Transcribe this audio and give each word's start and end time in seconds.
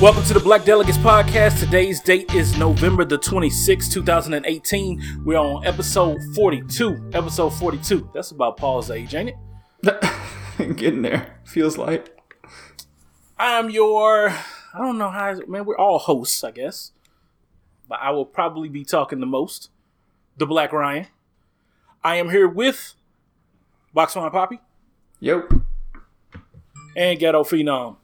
Welcome 0.00 0.24
to 0.24 0.34
the 0.34 0.40
Black 0.40 0.64
Delegates 0.64 0.96
Podcast. 0.98 1.58
Today's 1.60 2.00
date 2.00 2.34
is 2.34 2.56
November 2.56 3.04
the 3.04 3.18
26th, 3.18 3.92
2018. 3.92 5.22
We're 5.26 5.36
on 5.36 5.66
episode 5.66 6.18
42. 6.34 7.10
Episode 7.12 7.50
42. 7.50 8.10
That's 8.14 8.30
about 8.30 8.56
Paul's 8.56 8.90
age, 8.90 9.14
ain't 9.14 9.32
it? 9.82 9.96
Getting 10.76 11.02
there. 11.02 11.38
Feels 11.44 11.76
like. 11.76 12.16
I'm 13.38 13.68
your, 13.68 14.30
I 14.30 14.78
don't 14.78 14.96
know 14.96 15.10
how, 15.10 15.38
man, 15.46 15.66
we're 15.66 15.76
all 15.76 15.98
hosts, 15.98 16.42
I 16.44 16.50
guess. 16.52 16.92
But 17.86 17.98
I 18.00 18.10
will 18.10 18.26
probably 18.26 18.70
be 18.70 18.84
talking 18.84 19.20
the 19.20 19.26
most. 19.26 19.68
The 20.38 20.46
Black 20.46 20.72
Ryan. 20.72 21.08
I 22.02 22.16
am 22.16 22.30
here 22.30 22.48
with 22.48 22.94
Boxman 23.94 24.32
Poppy 24.32 24.60
Yep. 25.20 25.52
and 26.96 27.18
Ghetto 27.18 27.44
Phenom. 27.44 27.96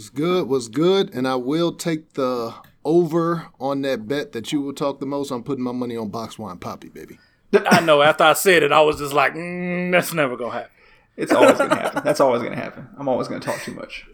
Was 0.00 0.08
good, 0.08 0.48
was 0.48 0.68
good, 0.70 1.12
and 1.12 1.28
I 1.28 1.34
will 1.34 1.72
take 1.74 2.14
the 2.14 2.54
over 2.86 3.48
on 3.60 3.82
that 3.82 4.08
bet 4.08 4.32
that 4.32 4.50
you 4.50 4.62
will 4.62 4.72
talk 4.72 4.98
the 4.98 5.04
most. 5.04 5.30
I'm 5.30 5.42
putting 5.42 5.62
my 5.62 5.72
money 5.72 5.94
on 5.94 6.08
Box 6.08 6.38
Wine 6.38 6.56
Poppy, 6.56 6.88
baby. 6.88 7.18
I 7.52 7.80
know, 7.82 8.00
after 8.00 8.24
I 8.24 8.32
said 8.32 8.62
it, 8.62 8.72
I 8.72 8.80
was 8.80 8.96
just 8.96 9.12
like, 9.12 9.34
mm, 9.34 9.92
that's 9.92 10.14
never 10.14 10.38
going 10.38 10.52
to 10.52 10.56
happen. 10.56 10.72
It's 11.18 11.32
always 11.32 11.58
gonna 11.58 11.76
happen. 11.76 12.02
That's 12.02 12.18
always 12.18 12.42
gonna 12.42 12.56
happen. 12.56 12.88
I'm 12.96 13.08
always 13.08 13.28
gonna 13.28 13.42
talk 13.42 13.60
too 13.60 13.74
much. 13.74 14.06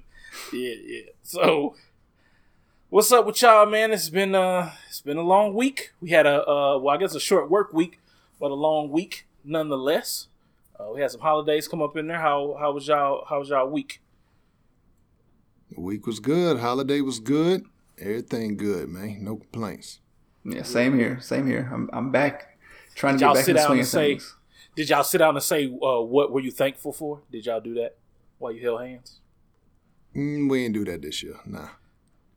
Yeah, 0.53 0.75
yeah. 0.85 1.03
So, 1.23 1.77
what's 2.89 3.13
up 3.13 3.25
with 3.25 3.41
y'all, 3.41 3.67
man? 3.67 3.93
It's 3.93 4.11
been 4.11 4.35
uh, 4.35 4.73
it's 4.89 5.03
been 5.03 5.19
a 5.19 5.23
long 5.23 5.55
week. 5.55 5.93
We 6.01 6.11
had 6.11 6.27
a 6.27 6.43
uh, 6.49 6.79
well, 6.79 6.97
I 6.97 6.99
guess 6.99 7.15
a 7.15 7.21
short 7.21 7.49
work 7.49 7.73
week, 7.73 8.01
but 8.41 8.51
a 8.51 8.55
long 8.55 8.91
week 8.91 9.29
nonetheless. 9.45 10.27
Uh, 10.81 10.91
we 10.93 11.01
had 11.01 11.13
some 11.13 11.21
holidays 11.21 11.69
come 11.69 11.81
up 11.81 11.97
in 11.97 12.09
there. 12.09 12.19
How 12.19 12.57
how 12.59 12.73
was 12.73 12.89
y'all? 12.89 13.25
How 13.29 13.39
was 13.39 13.51
y'all 13.51 13.71
week? 13.71 14.01
The 15.73 15.81
week 15.81 16.07
was 16.07 16.21
good, 16.21 16.59
holiday 16.61 17.01
was 17.01 17.19
good, 17.21 17.65
everything 17.99 18.57
good, 18.57 18.89
man. 18.89 19.25
No 19.25 19.37
complaints. 19.37 20.01
Yeah, 20.45 20.63
same 20.63 20.97
here. 20.99 21.19
Same 21.21 21.47
here. 21.47 21.69
I'm 21.73 21.91
I'm 21.93 22.11
back 22.13 22.59
trying 22.95 23.15
to 23.15 23.19
Did 23.19 23.25
y'all 23.25 23.35
get 23.35 23.39
back 23.39 23.45
sit 23.45 23.51
in 23.51 23.55
the 23.57 23.61
down 23.61 23.67
swing 23.69 23.79
and 23.81 23.89
say- 23.89 24.13
things. 24.15 24.37
Did 24.77 24.91
y'all 24.91 25.05
sit 25.05 25.19
down 25.19 25.35
and 25.35 25.43
say 25.43 25.67
uh, 25.67 26.03
what 26.03 26.31
were 26.31 26.41
you 26.41 26.51
thankful 26.51 26.93
for? 26.93 27.23
Did 27.33 27.47
y'all 27.47 27.61
do 27.63 27.75
that 27.75 27.97
while 28.39 28.53
you 28.53 28.61
held 28.63 28.83
hands? 28.83 29.21
Mm, 30.15 30.51
we 30.51 30.65
ain't 30.65 30.75
do 30.75 30.85
that 30.85 31.01
this 31.03 31.23
year, 31.23 31.37
nah. 31.47 31.69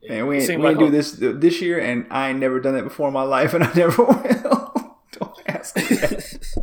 Man, 0.07 0.27
we 0.27 0.37
It 0.37 0.39
ain't, 0.39 0.47
seemed 0.47 0.63
we 0.63 0.69
ain't 0.69 0.79
like 0.79 0.87
do 0.87 0.91
this 0.91 1.11
this 1.11 1.61
year, 1.61 1.79
and 1.79 2.05
I 2.09 2.29
ain't 2.29 2.39
never 2.39 2.59
done 2.61 2.73
that 2.75 2.83
before 2.83 3.09
in 3.09 3.13
my 3.13 3.23
life, 3.23 3.53
and 3.55 3.63
I 3.65 3.73
never 3.73 4.03
will. 4.05 4.97
Don't 5.11 5.37
ask 5.47 5.75
me 5.75 5.83
that. 5.83 6.55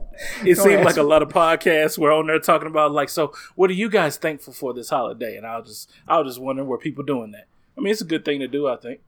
It 0.47 0.58
seemed 0.58 0.84
like 0.84 0.97
a 0.97 1.02
lot 1.02 1.22
of 1.22 1.28
podcasts 1.28 1.98
were 1.98 2.12
on 2.12 2.27
there 2.27 2.39
talking 2.39 2.69
about 2.69 2.92
like, 2.92 3.08
so 3.08 3.33
what 3.55 3.70
are 3.70 3.75
you 3.75 3.89
guys 3.89 4.16
thankful 4.16 4.52
for 4.52 4.72
this 4.75 4.91
holiday? 4.91 5.36
And 5.36 5.47
I 5.47 5.58
was 5.58 5.69
just 5.69 5.91
I 6.06 6.19
was 6.19 6.34
just 6.34 6.42
wondering 6.42 6.69
were 6.69 6.78
people 6.78 7.05
doing 7.05 7.33
that? 7.33 7.47
I 7.77 7.80
mean, 7.80 7.92
it's 7.92 8.00
a 8.00 8.06
good 8.06 8.25
thing 8.25 8.41
to 8.41 8.48
do. 8.48 8.69
I 8.69 8.77
think. 8.77 9.00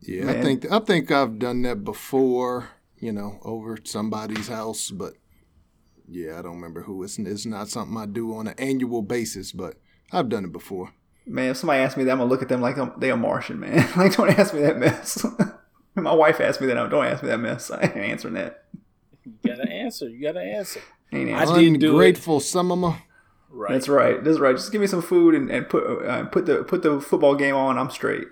Yeah, 0.00 0.24
Man. 0.24 0.36
I 0.36 0.42
think 0.42 0.72
I 0.72 0.78
think 0.80 1.10
I've 1.10 1.38
done 1.38 1.62
that 1.62 1.84
before, 1.84 2.70
you 2.98 3.12
know, 3.12 3.38
over 3.42 3.74
at 3.74 3.86
somebody's 3.86 4.48
house, 4.48 4.90
but 4.90 5.14
yeah, 6.08 6.38
I 6.38 6.42
don't 6.42 6.56
remember 6.56 6.82
who. 6.82 7.02
It's 7.02 7.18
it's 7.18 7.46
not 7.46 7.68
something 7.68 7.96
I 7.96 8.06
do 8.06 8.34
on 8.34 8.48
an 8.48 8.54
annual 8.58 9.02
basis, 9.02 9.52
but 9.52 9.76
I've 10.12 10.28
done 10.28 10.44
it 10.44 10.52
before. 10.52 10.92
Man, 11.24 11.50
if 11.50 11.56
somebody 11.58 11.80
asks 11.80 11.96
me 11.96 12.04
that, 12.04 12.12
I'm 12.12 12.18
gonna 12.18 12.28
look 12.28 12.42
at 12.42 12.48
them 12.48 12.60
like 12.60 12.76
I'm, 12.78 12.92
they 12.98 13.10
a 13.10 13.16
Martian, 13.16 13.60
man. 13.60 13.88
like, 13.96 14.16
don't 14.16 14.36
ask 14.38 14.52
me 14.52 14.60
that 14.62 14.78
mess. 14.78 15.24
my 15.94 16.12
wife 16.12 16.40
asked 16.40 16.60
me 16.60 16.66
that. 16.66 16.90
Don't 16.90 17.04
ask 17.04 17.22
me 17.22 17.28
that 17.28 17.38
mess. 17.38 17.70
I 17.70 17.82
ain't 17.82 17.96
answering 17.96 18.34
that. 18.34 18.64
You 19.24 19.32
gotta 19.46 19.70
answer. 19.70 20.08
You 20.08 20.22
gotta 20.22 20.40
answer. 20.40 20.80
Ain't 21.12 21.30
I 21.30 21.42
answering. 21.42 21.72
did 21.74 21.80
do 21.80 21.86
it. 21.88 21.90
Ungrateful 21.90 22.40
summer. 22.40 22.96
Right. 23.50 23.72
That's 23.72 23.88
right. 23.88 24.22
That's 24.24 24.38
right. 24.38 24.56
Just 24.56 24.72
give 24.72 24.80
me 24.80 24.86
some 24.86 25.02
food 25.02 25.34
and, 25.34 25.50
and 25.50 25.68
put 25.68 25.84
uh, 26.06 26.24
put 26.24 26.46
the 26.46 26.64
put 26.64 26.82
the 26.82 27.00
football 27.00 27.34
game 27.34 27.54
on. 27.54 27.78
I'm 27.78 27.90
straight. 27.90 28.26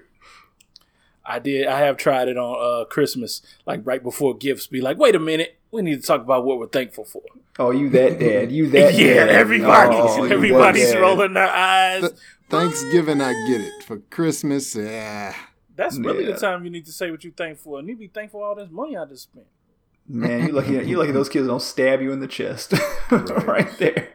I 1.25 1.39
did. 1.39 1.67
I 1.67 1.81
have 1.81 1.97
tried 1.97 2.28
it 2.28 2.37
on 2.39 2.56
uh, 2.83 2.84
Christmas, 2.87 3.43
like 3.67 3.83
right 3.84 4.03
before 4.03 4.37
gifts. 4.37 4.67
Be 4.67 4.81
like, 4.81 4.99
wait 4.99 5.15
a 5.15 5.19
minute, 5.19 5.59
we 5.71 5.83
need 5.83 6.01
to 6.01 6.06
talk 6.06 6.23
about 6.23 6.45
what 6.45 6.59
we're 6.59 6.67
thankful 6.69 7.05
for. 7.05 7.22
Oh, 7.59 7.71
you 7.71 7.89
that 7.91 8.19
dad? 8.19 8.51
You 8.51 8.67
that? 8.71 8.95
yeah, 8.95 9.27
dad. 9.27 9.28
everybody, 9.28 9.95
Oh, 9.97 10.17
you 10.22 10.28
that 10.28 10.34
everybody's 10.34 10.93
dad. 10.93 11.01
rolling 11.01 11.34
their 11.34 11.47
eyes. 11.49 12.01
Th- 12.01 12.12
Thanksgiving, 12.49 13.21
I 13.21 13.33
get 13.47 13.61
it. 13.61 13.84
For 13.84 13.99
Christmas, 13.99 14.75
yeah. 14.75 15.34
That's 15.77 15.99
really 15.99 16.25
Yeah. 16.27 16.33
the 16.33 16.39
time 16.41 16.65
you 16.65 16.71
need 16.71 16.87
to 16.87 16.93
say 16.93 17.11
what 17.11 17.22
you're 17.22 17.33
thankful 17.34 17.72
for, 17.72 17.78
and 17.78 17.89
you 17.89 17.97
be 17.97 18.09
thankful 18.09 18.41
for 18.41 18.47
all 18.47 18.55
this 18.57 18.71
money 18.71 18.97
I 18.97 19.05
just 19.05 19.25
spent. 19.25 19.47
Man, 20.12 20.48
you 20.48 20.53
lucky. 20.53 20.72
You 20.72 20.98
lucky 20.98 21.12
those 21.12 21.28
kids 21.28 21.47
don't 21.47 21.62
stab 21.62 22.03
you 22.03 22.10
in 22.10 22.19
the 22.19 22.26
chest. 22.26 22.75
right. 23.10 23.71
there. 23.78 24.09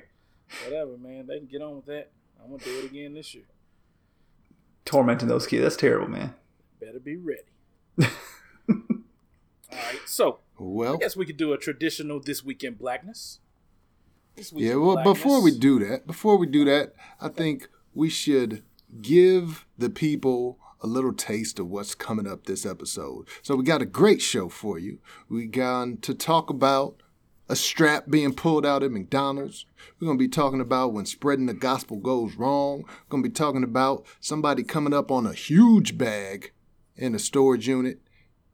Whatever, 0.66 0.97
man. 0.97 1.25
They 1.28 1.38
can 1.38 1.47
get 1.47 1.61
on 1.61 1.78
with 1.78 1.85
that. 1.85 2.11
I'm 2.44 2.51
gonna 2.51 2.63
do 2.63 2.79
it 2.79 2.85
again 2.85 3.13
this 3.13 3.33
year. 3.33 3.45
Tormenting 4.83 5.29
those 5.29 5.47
kids. 5.47 5.63
That's 5.63 5.78
terrible, 5.78 6.09
man. 6.09 6.35
Better 6.81 7.00
be 7.00 7.16
ready. 7.16 7.41
all 8.69 8.78
right, 9.72 10.00
so 10.06 10.39
well 10.59 10.95
I 10.95 10.97
guess 10.97 11.16
we 11.16 11.25
could 11.25 11.38
do 11.38 11.53
a 11.53 11.57
traditional 11.57 12.19
this 12.19 12.44
weekend 12.44 12.77
blackness. 12.77 13.39
This 14.35 14.51
Week 14.51 14.66
Yeah, 14.66 14.73
in 14.73 14.81
well, 14.81 15.01
before 15.01 15.41
we 15.41 15.57
do 15.57 15.79
that, 15.79 16.06
before 16.06 16.35
we 16.38 16.45
do 16.45 16.66
that, 16.66 16.94
I 17.22 17.29
think 17.29 17.69
we 17.94 18.09
should 18.09 18.63
give 19.01 19.66
the 19.77 19.89
people 19.89 20.59
a 20.85 20.88
little 20.88 21.13
taste 21.13 21.57
of 21.57 21.68
what's 21.68 21.96
coming 21.96 22.28
up 22.28 22.46
this 22.46 22.63
episode. 22.63 23.28
So 23.41 23.56
we 23.56 23.63
got 23.63 23.81
a 23.81 23.88
great 23.88 24.22
show 24.22 24.50
for 24.50 24.78
you. 24.78 25.00
We 25.28 25.47
got 25.47 26.03
to 26.03 26.13
talk 26.13 26.51
about 26.51 27.01
a 27.50 27.56
strap 27.56 28.06
being 28.07 28.34
pulled 28.34 28.68
out 28.68 28.84
at 28.84 28.91
McDonald's. 28.91 29.66
We're 30.00 30.06
going 30.06 30.19
to 30.19 30.24
be 30.24 30.29
talking 30.29 30.62
about 30.62 30.94
when 30.94 31.07
spreading 31.07 31.47
the 31.47 31.56
gospel 31.56 31.97
goes 31.97 32.35
wrong. 32.35 32.84
We're 32.84 33.09
going 33.09 33.24
to 33.24 33.29
be 33.29 33.34
talking 33.34 33.63
about 33.63 34.06
somebody 34.19 34.62
coming 34.62 34.94
up 34.94 35.09
on 35.09 35.25
a 35.25 35.34
huge 35.34 35.97
bag 35.97 36.51
in 36.95 37.16
a 37.16 37.19
storage 37.19 37.68
unit. 37.68 38.00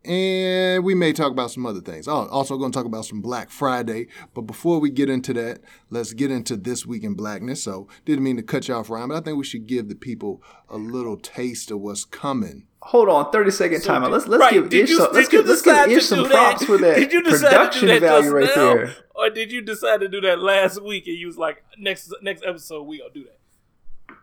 And 0.04 0.84
we 0.84 0.96
may 0.96 1.14
talk 1.14 1.32
about 1.32 1.52
some 1.52 1.66
other 1.66 1.80
things. 1.82 2.08
Oh, 2.08 2.28
also 2.32 2.58
going 2.58 2.72
to 2.72 2.76
talk 2.76 2.88
about 2.88 3.06
some 3.06 3.22
Black 3.22 3.52
Friday. 3.52 4.08
But 4.34 4.42
before 4.44 4.80
we 4.80 4.90
get 4.90 5.10
into 5.10 5.32
that, 5.34 5.60
let's 5.92 6.14
get 6.14 6.32
into 6.32 6.58
this 6.58 6.86
week 6.88 7.04
in 7.04 7.14
blackness. 7.14 7.64
So 7.64 7.88
didn't 8.06 8.24
mean 8.24 8.36
to 8.38 8.42
cut 8.44 8.68
you 8.68 8.74
off, 8.74 8.90
Ryan, 8.90 9.10
but 9.10 9.18
I 9.18 9.22
think 9.22 9.38
we 9.38 9.44
should 9.44 9.68
give 9.68 9.90
the 9.90 9.96
people 9.96 10.42
a 10.70 10.78
little 10.78 11.18
taste 11.18 11.70
of 11.70 11.82
what's 11.82 12.04
coming. 12.04 12.66
Hold 12.86 13.10
on, 13.10 13.32
thirty 13.32 13.52
second 13.52 13.82
So 13.82 13.92
timeout. 13.92 14.10
Let's 14.10 14.26
let's 14.26 14.42
right, 14.42 14.54
give 14.54 14.70
did 14.70 14.84
Ish 14.86 14.90
you- 14.90 14.98
some, 14.98 15.14
let's 15.14 15.28
did 15.30 15.34
you 15.34 15.40
give 15.44 15.48
let's 15.50 15.62
decide 15.62 15.86
give 15.90 15.94
to 15.94 15.98
Ish 16.00 16.06
some 16.08 16.24
do 16.24 16.30
that? 16.30 16.50
props 16.50 16.66
for 16.66 16.78
that 16.80 16.96
Did 16.96 17.12
you 17.14 17.22
decide 17.22 17.40
to 17.40 17.46
do 17.46 17.50
production 17.56 17.88
that 17.90 18.02
value 18.02 18.22
just 18.24 18.34
right 18.34 18.46
now? 18.58 18.74
there. 18.74 18.96
Or 19.14 19.30
did 19.30 19.52
you 19.52 19.62
decide 19.62 20.00
to 20.02 20.08
do 20.08 20.20
that 20.22 20.40
last 20.40 20.82
week 20.82 21.06
and 21.06 21.16
you 21.16 21.28
was 21.28 21.38
like, 21.38 21.64
next 21.78 22.12
next 22.24 22.44
episode 22.44 22.82
we 22.88 22.98
gonna 22.98 23.14
do 23.14 23.26
that? 23.26 24.16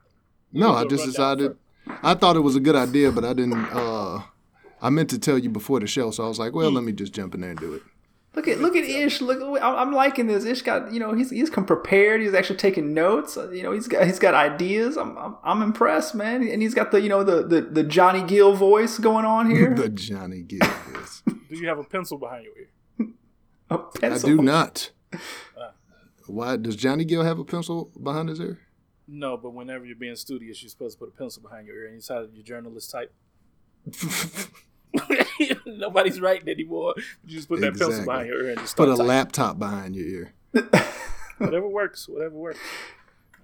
No, 0.53 0.71
We'll 0.71 0.77
I 0.79 0.85
just 0.87 1.05
decided. 1.05 1.57
I 2.03 2.15
thought 2.15 2.35
it 2.35 2.41
was 2.41 2.57
a 2.57 2.61
good 2.61 2.75
idea, 2.75 3.13
but 3.13 3.25
I 3.25 3.33
didn't. 3.33 3.53
uh 3.67 4.23
I 4.81 4.91
meant 4.91 5.11
to 5.11 5.19
tell 5.19 5.39
you 5.39 5.51
before 5.51 5.81
the 5.81 5.87
show, 5.87 6.11
so 6.11 6.25
I 6.25 6.29
was 6.29 6.39
like, 6.39 6.55
well, 6.55 6.71
let 6.71 6.85
me 6.85 6.93
just 6.93 7.13
jump 7.13 7.35
in 7.35 7.41
there 7.41 7.51
and 7.51 7.59
do 7.59 7.75
it. 7.75 7.83
Look 8.35 8.47
at 8.47 8.61
look 8.61 8.77
at 8.77 8.85
Ish. 8.85 9.21
Look, 9.21 9.41
I'm, 9.61 9.75
I'm 9.77 9.93
liking 9.93 10.29
this. 10.29 10.45
Ish 10.45 10.63
got 10.63 10.93
you 10.93 11.01
know 11.01 11.13
he's 11.15 11.31
he's 11.31 11.51
come 11.51 11.65
prepared. 11.65 12.21
He's 12.21 12.35
actually 12.35 12.59
taking 12.59 12.95
notes. 12.95 13.37
Uh, 13.37 13.51
You 13.51 13.65
know 13.65 13.73
he's 13.73 13.89
got 13.89 14.07
he's 14.07 14.19
got 14.21 14.35
ideas. 14.35 14.97
I'm 14.97 15.17
I'm, 15.19 15.37
I'm 15.43 15.63
impressed, 15.63 16.15
man. 16.15 16.47
And 16.47 16.63
he's 16.63 16.75
got 16.75 16.93
the 16.93 17.01
you 17.01 17.09
know 17.09 17.25
the 17.25 17.43
the, 17.45 17.61
the 17.63 17.83
Johnny 17.83 18.23
Gill 18.23 18.55
voice 18.55 18.99
going 18.99 19.25
on 19.25 19.51
here. 19.55 19.75
the 19.75 19.89
Johnny 19.89 20.43
Gill 20.43 20.61
voice. 20.93 21.23
Do 21.49 21.57
you 21.57 21.67
have 21.67 21.79
a 21.79 21.85
pencil 21.85 22.19
behind 22.19 22.45
your 22.45 22.57
ear? 22.59 22.69
A 23.71 23.75
I 23.75 23.99
pencil. 24.01 24.31
I 24.31 24.33
do 24.37 24.43
not. 24.43 24.91
Why 26.27 26.57
does 26.57 26.77
Johnny 26.77 27.05
Gill 27.05 27.25
have 27.25 27.39
a 27.39 27.45
pencil 27.45 27.91
behind 28.01 28.29
his 28.29 28.39
ear? 28.41 28.59
No, 29.07 29.37
but 29.39 29.51
whenever 29.55 29.87
you're 29.87 29.97
being 29.97 30.17
studious, 30.17 30.63
you're 30.63 30.69
supposed 30.69 30.99
to 30.99 31.05
put 31.07 31.15
a 31.15 31.17
pencil 31.19 31.43
behind 31.43 31.67
your 31.67 31.77
ear 31.77 31.85
and 31.87 31.95
you 31.95 32.01
decided 32.01 32.35
your 32.35 32.45
journalist 32.45 32.91
type. 32.91 33.13
Nobody's 35.67 36.21
writing 36.21 36.49
anymore. 36.49 36.95
You 37.27 37.37
just 37.37 37.49
put 37.49 37.61
that 37.61 37.79
pencil 37.79 38.05
behind 38.05 38.29
your 38.29 38.43
ear 38.45 38.51
and 38.51 38.61
just 38.61 38.77
Put 38.77 38.89
a 38.89 38.93
typing. 38.93 39.07
laptop 39.07 39.59
behind 39.59 39.95
your 39.95 40.07
ear. 40.07 40.33
whatever 41.39 41.69
works, 41.69 42.09
whatever 42.09 42.35
works. 42.35 42.59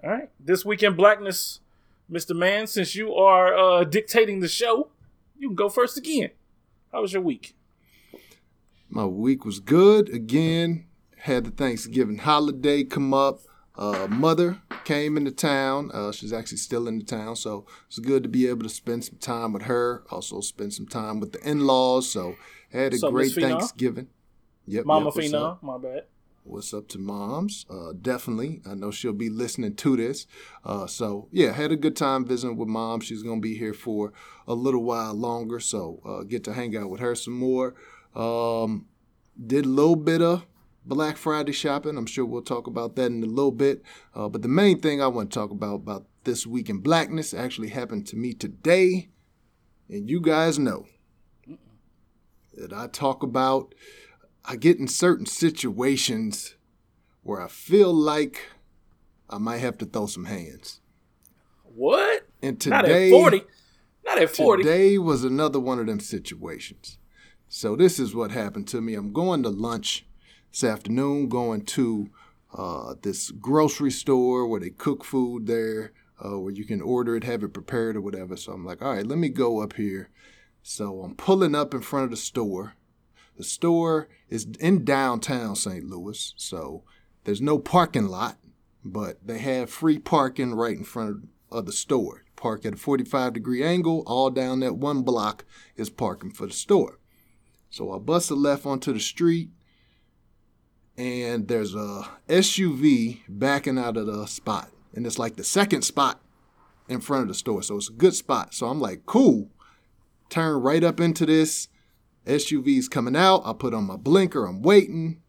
All 0.03 0.09
right, 0.09 0.29
this 0.39 0.65
weekend 0.65 0.97
blackness, 0.97 1.61
Mister 2.09 2.33
Man. 2.33 2.67
Since 2.67 2.95
you 2.95 3.13
are 3.15 3.55
uh, 3.55 3.83
dictating 3.83 4.39
the 4.39 4.47
show, 4.47 4.89
you 5.37 5.49
can 5.49 5.55
go 5.55 5.69
first 5.69 5.97
again. 5.97 6.31
How 6.91 7.01
was 7.01 7.13
your 7.13 7.21
week? 7.21 7.55
My 8.89 9.05
week 9.05 9.45
was 9.45 9.59
good. 9.59 10.09
Again, 10.09 10.85
had 11.17 11.45
the 11.45 11.51
Thanksgiving 11.51 12.19
holiday 12.19 12.83
come 12.83 13.13
up. 13.13 13.39
Uh, 13.77 14.07
mother 14.09 14.61
came 14.83 15.17
into 15.17 15.31
town. 15.31 15.91
Uh, 15.93 16.11
she's 16.11 16.31
actually 16.33 16.57
still 16.57 16.87
in 16.87 16.99
the 16.99 17.03
town, 17.03 17.35
so 17.35 17.65
it's 17.87 17.99
good 17.99 18.23
to 18.23 18.29
be 18.29 18.47
able 18.47 18.63
to 18.63 18.69
spend 18.69 19.03
some 19.03 19.17
time 19.17 19.53
with 19.53 19.63
her. 19.63 20.03
Also, 20.11 20.41
spend 20.41 20.73
some 20.73 20.87
time 20.87 21.19
with 21.19 21.33
the 21.33 21.49
in-laws. 21.49 22.09
So, 22.09 22.35
had 22.71 22.93
a 22.93 22.97
So, 22.97 23.11
great 23.11 23.33
Thanksgiving. 23.33 24.07
Yep, 24.67 24.85
Mama 24.85 25.11
yep, 25.15 25.33
up? 25.33 25.63
my 25.63 25.77
bad. 25.77 26.05
What's 26.43 26.75
up 26.75 26.87
to 26.89 26.99
moms? 26.99 27.65
Uh, 27.69 27.93
definitely. 27.99 28.61
I 28.69 28.75
know 28.75 28.91
she'll 28.91 29.13
be 29.13 29.29
listening 29.29 29.75
to 29.77 29.97
this. 29.97 30.27
Uh, 30.63 30.85
so, 30.85 31.27
yeah, 31.31 31.51
had 31.51 31.71
a 31.71 31.75
good 31.75 31.95
time 31.95 32.23
visiting 32.23 32.55
with 32.55 32.67
mom. 32.67 33.01
She's 33.01 33.23
going 33.23 33.41
to 33.41 33.47
be 33.47 33.57
here 33.57 33.73
for 33.73 34.13
a 34.47 34.53
little 34.53 34.83
while 34.83 35.15
longer. 35.15 35.59
So, 35.59 36.01
uh, 36.05 36.23
get 36.23 36.43
to 36.43 36.53
hang 36.53 36.77
out 36.77 36.91
with 36.91 36.99
her 36.99 37.15
some 37.15 37.33
more. 37.33 37.73
Um, 38.15 38.85
did 39.43 39.65
a 39.65 39.69
little 39.69 39.95
bit 39.95 40.21
of 40.21 40.45
Black 40.85 41.17
Friday 41.17 41.51
shopping. 41.51 41.97
I'm 41.97 42.05
sure 42.05 42.25
we'll 42.25 42.41
talk 42.41 42.67
about 42.67 42.95
that 42.95 43.07
in 43.07 43.23
a 43.23 43.27
little 43.27 43.51
bit. 43.51 43.81
Uh, 44.13 44.29
but 44.29 44.41
the 44.41 44.47
main 44.47 44.79
thing 44.79 45.01
I 45.01 45.07
want 45.07 45.31
to 45.31 45.39
talk 45.39 45.51
about 45.51 45.75
about 45.75 46.05
this 46.23 46.45
week 46.45 46.69
in 46.69 46.79
blackness 46.79 47.33
actually 47.33 47.69
happened 47.69 48.05
to 48.07 48.15
me 48.15 48.33
today. 48.33 49.09
And 49.89 50.09
you 50.09 50.19
guys 50.21 50.59
know 50.59 50.85
that 52.53 52.71
I 52.73 52.87
talk 52.87 53.23
about, 53.23 53.73
I 54.43 54.55
get 54.55 54.79
in 54.79 54.87
certain 54.87 55.25
situations 55.25 56.55
where 57.23 57.41
I 57.41 57.47
feel 57.47 57.93
like 57.93 58.41
I 59.29 59.37
might 59.39 59.57
have 59.57 59.77
to 59.79 59.85
throw 59.85 60.05
some 60.05 60.25
hands. 60.25 60.81
What? 61.63 62.27
And 62.41 62.59
today, 62.59 62.75
Not 62.77 62.85
at 62.85 63.09
40. 63.09 63.41
Not 64.05 64.17
at 64.19 64.29
40. 64.35 64.63
today 64.63 64.97
was 64.97 65.23
another 65.23 65.59
one 65.59 65.79
of 65.79 65.87
them 65.87 65.99
situations. 65.99 66.99
So 67.49 67.75
this 67.75 67.99
is 67.99 68.13
what 68.13 68.31
happened 68.31 68.67
to 68.69 68.81
me. 68.81 68.93
I'm 68.93 69.11
going 69.13 69.43
to 69.43 69.49
lunch 69.49 70.05
this 70.55 70.63
afternoon, 70.63 71.27
going 71.27 71.65
to 71.65 72.09
uh, 72.57 72.93
this 73.01 73.29
grocery 73.29 73.91
store 73.91 74.47
where 74.47 74.61
they 74.61 74.69
cook 74.69 75.03
food 75.03 75.47
there, 75.47 75.91
uh, 76.23 76.39
where 76.39 76.53
you 76.53 76.63
can 76.63 76.79
order 76.79 77.17
it, 77.17 77.25
have 77.25 77.43
it 77.43 77.53
prepared 77.53 77.97
or 77.97 78.01
whatever. 78.01 78.37
So 78.37 78.53
I'm 78.53 78.63
like, 78.63 78.81
all 78.81 78.93
right, 78.93 79.05
let 79.05 79.17
me 79.17 79.27
go 79.27 79.61
up 79.61 79.73
here. 79.73 80.09
So 80.63 81.01
I'm 81.01 81.13
pulling 81.15 81.55
up 81.55 81.73
in 81.73 81.81
front 81.81 82.05
of 82.05 82.11
the 82.11 82.15
store. 82.15 82.75
The 83.35 83.43
store 83.43 84.07
is 84.29 84.47
in 84.61 84.85
downtown 84.85 85.57
St. 85.57 85.83
Louis, 85.83 86.33
so 86.37 86.83
there's 87.25 87.41
no 87.41 87.59
parking 87.59 88.07
lot, 88.07 88.37
but 88.81 89.27
they 89.27 89.39
have 89.39 89.69
free 89.69 89.99
parking 89.99 90.53
right 90.55 90.77
in 90.77 90.85
front 90.85 91.27
of, 91.51 91.65
the 91.65 91.73
store. 91.73 92.23
Park 92.37 92.65
at 92.65 92.73
a 92.73 92.77
45 92.77 93.33
degree 93.33 93.61
angle, 93.61 94.03
all 94.07 94.29
down 94.29 94.61
that 94.61 94.77
one 94.77 95.03
block 95.03 95.43
is 95.75 95.89
parking 95.89 96.31
for 96.31 96.47
the 96.47 96.53
store. 96.53 96.99
So 97.69 97.91
I 97.91 97.97
bust 97.97 98.31
a 98.31 98.35
left 98.35 98.65
onto 98.65 98.93
the 98.93 98.99
street, 99.01 99.49
and 100.97 101.47
there's 101.47 101.75
a 101.75 102.07
SUV 102.29 103.19
backing 103.27 103.77
out 103.77 103.97
of 103.97 104.05
the 104.07 104.25
spot. 104.27 104.71
And 104.93 105.05
it's 105.05 105.19
like 105.19 105.35
the 105.35 105.43
second 105.43 105.81
spot 105.83 106.21
in 106.87 107.01
front 107.01 107.23
of 107.23 107.27
the 107.27 107.33
store. 107.33 107.61
So 107.63 107.75
it's 107.77 107.89
a 107.89 107.93
good 107.93 108.13
spot. 108.15 108.53
So 108.53 108.67
I'm 108.67 108.79
like, 108.79 109.05
cool. 109.05 109.49
Turn 110.29 110.61
right 110.61 110.83
up 110.83 110.99
into 110.99 111.25
this. 111.25 111.67
SUV's 112.25 112.87
coming 112.87 113.15
out. 113.15 113.41
I 113.45 113.53
put 113.53 113.73
on 113.73 113.85
my 113.85 113.97
blinker. 113.97 114.45
I'm 114.45 114.61
waiting. 114.61 115.21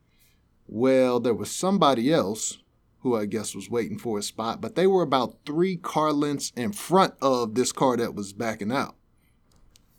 Well, 0.66 1.20
there 1.20 1.34
was 1.34 1.50
somebody 1.50 2.12
else 2.12 2.58
who 3.00 3.16
I 3.16 3.26
guess 3.26 3.54
was 3.54 3.70
waiting 3.70 3.98
for 3.98 4.18
a 4.18 4.22
spot, 4.22 4.60
but 4.60 4.74
they 4.74 4.86
were 4.86 5.02
about 5.02 5.36
three 5.44 5.76
car 5.76 6.12
lengths 6.12 6.52
in 6.56 6.72
front 6.72 7.14
of 7.20 7.54
this 7.54 7.70
car 7.72 7.96
that 7.96 8.14
was 8.14 8.32
backing 8.32 8.72
out. 8.72 8.96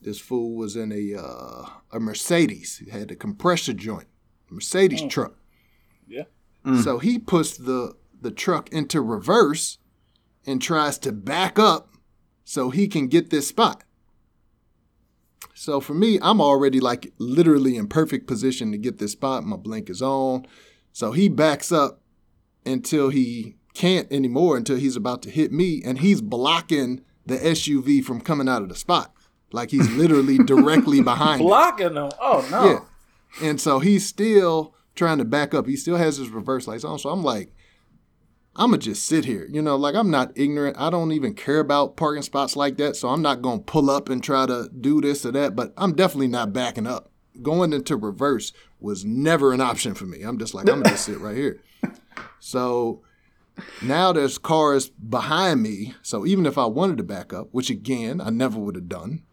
This 0.01 0.19
fool 0.19 0.55
was 0.55 0.75
in 0.75 0.91
a 0.91 1.19
uh, 1.19 1.65
a 1.91 1.99
Mercedes. 1.99 2.81
He 2.83 2.89
had 2.91 3.11
a 3.11 3.15
Kompressor 3.15 3.75
joint, 3.75 4.07
Mercedes 4.49 5.01
Oh. 5.03 5.07
truck. 5.09 5.35
Yeah. 6.07 6.23
Mm. 6.65 6.83
So 6.83 6.99
he 6.99 7.19
puts 7.19 7.57
the 7.57 7.95
the 8.19 8.31
truck 8.31 8.69
into 8.71 9.01
reverse 9.01 9.77
and 10.45 10.61
tries 10.61 10.97
to 10.99 11.11
back 11.11 11.59
up 11.59 11.89
so 12.43 12.69
he 12.69 12.87
can 12.87 13.07
get 13.07 13.29
this 13.29 13.47
spot. 13.47 13.83
So 15.53 15.79
for 15.79 15.93
me, 15.93 16.19
I'm 16.21 16.39
already 16.39 16.79
like 16.79 17.13
literally 17.17 17.75
in 17.75 17.87
perfect 17.87 18.27
position 18.27 18.71
to 18.71 18.77
get 18.77 18.97
this 18.99 19.11
spot. 19.11 19.43
My 19.43 19.57
blink 19.57 19.89
is 19.89 20.01
on. 20.01 20.45
So 20.93 21.11
he 21.11 21.29
backs 21.29 21.71
up 21.71 22.01
until 22.65 23.09
he 23.09 23.55
can't 23.73 24.11
anymore 24.11 24.57
until 24.57 24.77
he's 24.77 24.95
about 24.95 25.21
to 25.23 25.29
hit 25.29 25.51
me 25.51 25.81
and 25.85 25.99
he's 25.99 26.21
blocking 26.21 27.01
the 27.25 27.37
SUV 27.37 28.03
from 28.03 28.21
coming 28.21 28.49
out 28.49 28.61
of 28.61 28.69
the 28.69 28.75
spot. 28.75 29.13
Like 29.51 29.71
he's 29.71 29.89
literally 29.91 30.37
directly 30.45 31.01
behind 31.01 31.41
it. 31.41 31.43
Blocking 31.43 31.93
them. 31.93 32.09
Oh, 32.19 32.47
no. 32.49 32.65
Yeah. 32.65 33.47
And 33.49 33.61
so 33.61 33.79
he's 33.79 34.05
still 34.05 34.73
trying 34.97 35.19
to 35.19 35.25
back 35.25 35.53
up. 35.53 35.67
He 35.67 35.75
still 35.75 35.97
has 35.97 36.17
his 36.17 36.29
reverse 36.29 36.67
lights 36.67 36.83
on. 36.83 36.99
So 36.99 37.09
I'm 37.09 37.23
like, 37.23 37.53
I'm 38.55 38.71
going 38.71 38.79
to 38.79 38.85
just 38.85 39.05
sit 39.05 39.25
here. 39.25 39.47
You 39.51 39.61
know, 39.61 39.75
like 39.75 39.95
I'm 39.95 40.09
not 40.09 40.31
ignorant. 40.35 40.77
I 40.79 40.89
don't 40.89 41.11
even 41.11 41.33
care 41.33 41.59
about 41.59 41.95
parking 41.95 42.23
spots 42.23 42.55
like 42.55 42.77
that. 42.77 42.95
So 42.95 43.09
I'm 43.09 43.21
not 43.21 43.41
going 43.41 43.59
to 43.59 43.65
pull 43.65 43.89
up 43.89 44.09
and 44.09 44.23
try 44.23 44.45
to 44.45 44.69
do 44.79 44.99
this 44.99 45.25
or 45.25 45.31
that. 45.31 45.55
But 45.55 45.73
I'm 45.77 45.93
definitely 45.93 46.27
not 46.27 46.53
backing 46.53 46.87
up. 46.87 47.11
Going 47.41 47.71
into 47.71 47.95
reverse 47.95 48.51
was 48.79 49.05
never 49.05 49.53
an 49.53 49.61
option 49.61 49.93
for 49.93 50.05
me. 50.05 50.23
I'm 50.23 50.39
just 50.39 50.53
like, 50.53 50.67
I'm 50.67 50.81
going 50.81 50.85
to 50.85 50.89
just 50.91 51.05
sit 51.05 51.19
right 51.19 51.35
here. 51.35 51.61
So 52.39 53.03
now 53.81 54.13
there's 54.13 54.37
cars 54.37 54.89
behind 54.89 55.61
me. 55.61 55.93
So 56.01 56.25
even 56.25 56.45
if 56.45 56.57
I 56.57 56.65
wanted 56.65 56.97
to 56.97 57.03
back 57.03 57.33
up, 57.33 57.49
which 57.51 57.69
again, 57.69 58.21
I 58.21 58.29
never 58.29 58.59
would 58.59 58.75
have 58.75 58.89
done, 58.89 59.23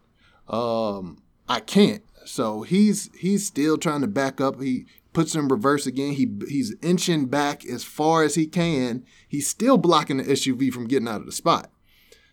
um, 0.49 1.22
I 1.49 1.60
can't. 1.60 2.02
So 2.25 2.62
he's 2.62 3.10
he's 3.19 3.46
still 3.46 3.76
trying 3.76 4.00
to 4.00 4.06
back 4.06 4.40
up. 4.40 4.60
He 4.60 4.87
puts 5.14 5.34
in 5.34 5.49
reverse 5.49 5.87
again. 5.87 6.12
He 6.12 6.28
he's 6.49 6.75
inching 6.82 7.26
back 7.26 7.64
as 7.64 7.82
far 7.82 8.22
as 8.22 8.34
he 8.34 8.46
can. 8.46 9.05
He's 9.26 9.49
still 9.49 9.78
blocking 9.78 10.19
the 10.19 10.25
SUV 10.25 10.70
from 10.72 10.87
getting 10.87 11.08
out 11.08 11.20
of 11.20 11.26
the 11.26 11.32
spot. 11.32 11.70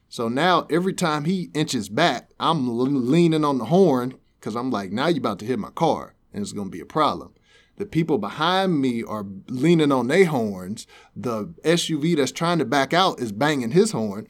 So 0.10 0.28
now 0.28 0.68
every 0.70 0.94
time 0.94 1.24
he 1.24 1.50
inches 1.54 1.88
back, 1.88 2.32
I'm 2.38 2.68
leaning 2.68 3.46
on 3.46 3.60
the 3.60 3.66
horn 3.66 4.16
because 4.40 4.56
I'm 4.56 4.70
like, 4.70 4.92
now 4.92 5.08
you're 5.08 5.20
about 5.20 5.40
to 5.40 5.46
hit 5.46 5.60
my 5.60 5.70
car, 5.70 6.16
and 6.34 6.42
it's 6.42 6.52
gonna 6.52 6.70
be 6.70 6.82
a 6.82 6.86
problem. 6.86 7.34
The 7.78 7.86
people 7.86 8.18
behind 8.18 8.82
me 8.82 9.04
are 9.04 9.26
leaning 9.48 9.92
on 9.92 10.08
their 10.08 10.26
horns. 10.26 10.86
The 11.16 11.46
SUV 11.64 12.18
that's 12.18 12.32
trying 12.32 12.60
to 12.60 12.66
back 12.66 12.94
out 12.94 13.20
is 13.20 13.32
banging 13.32 13.72
his 13.72 13.92
horn. 13.92 14.28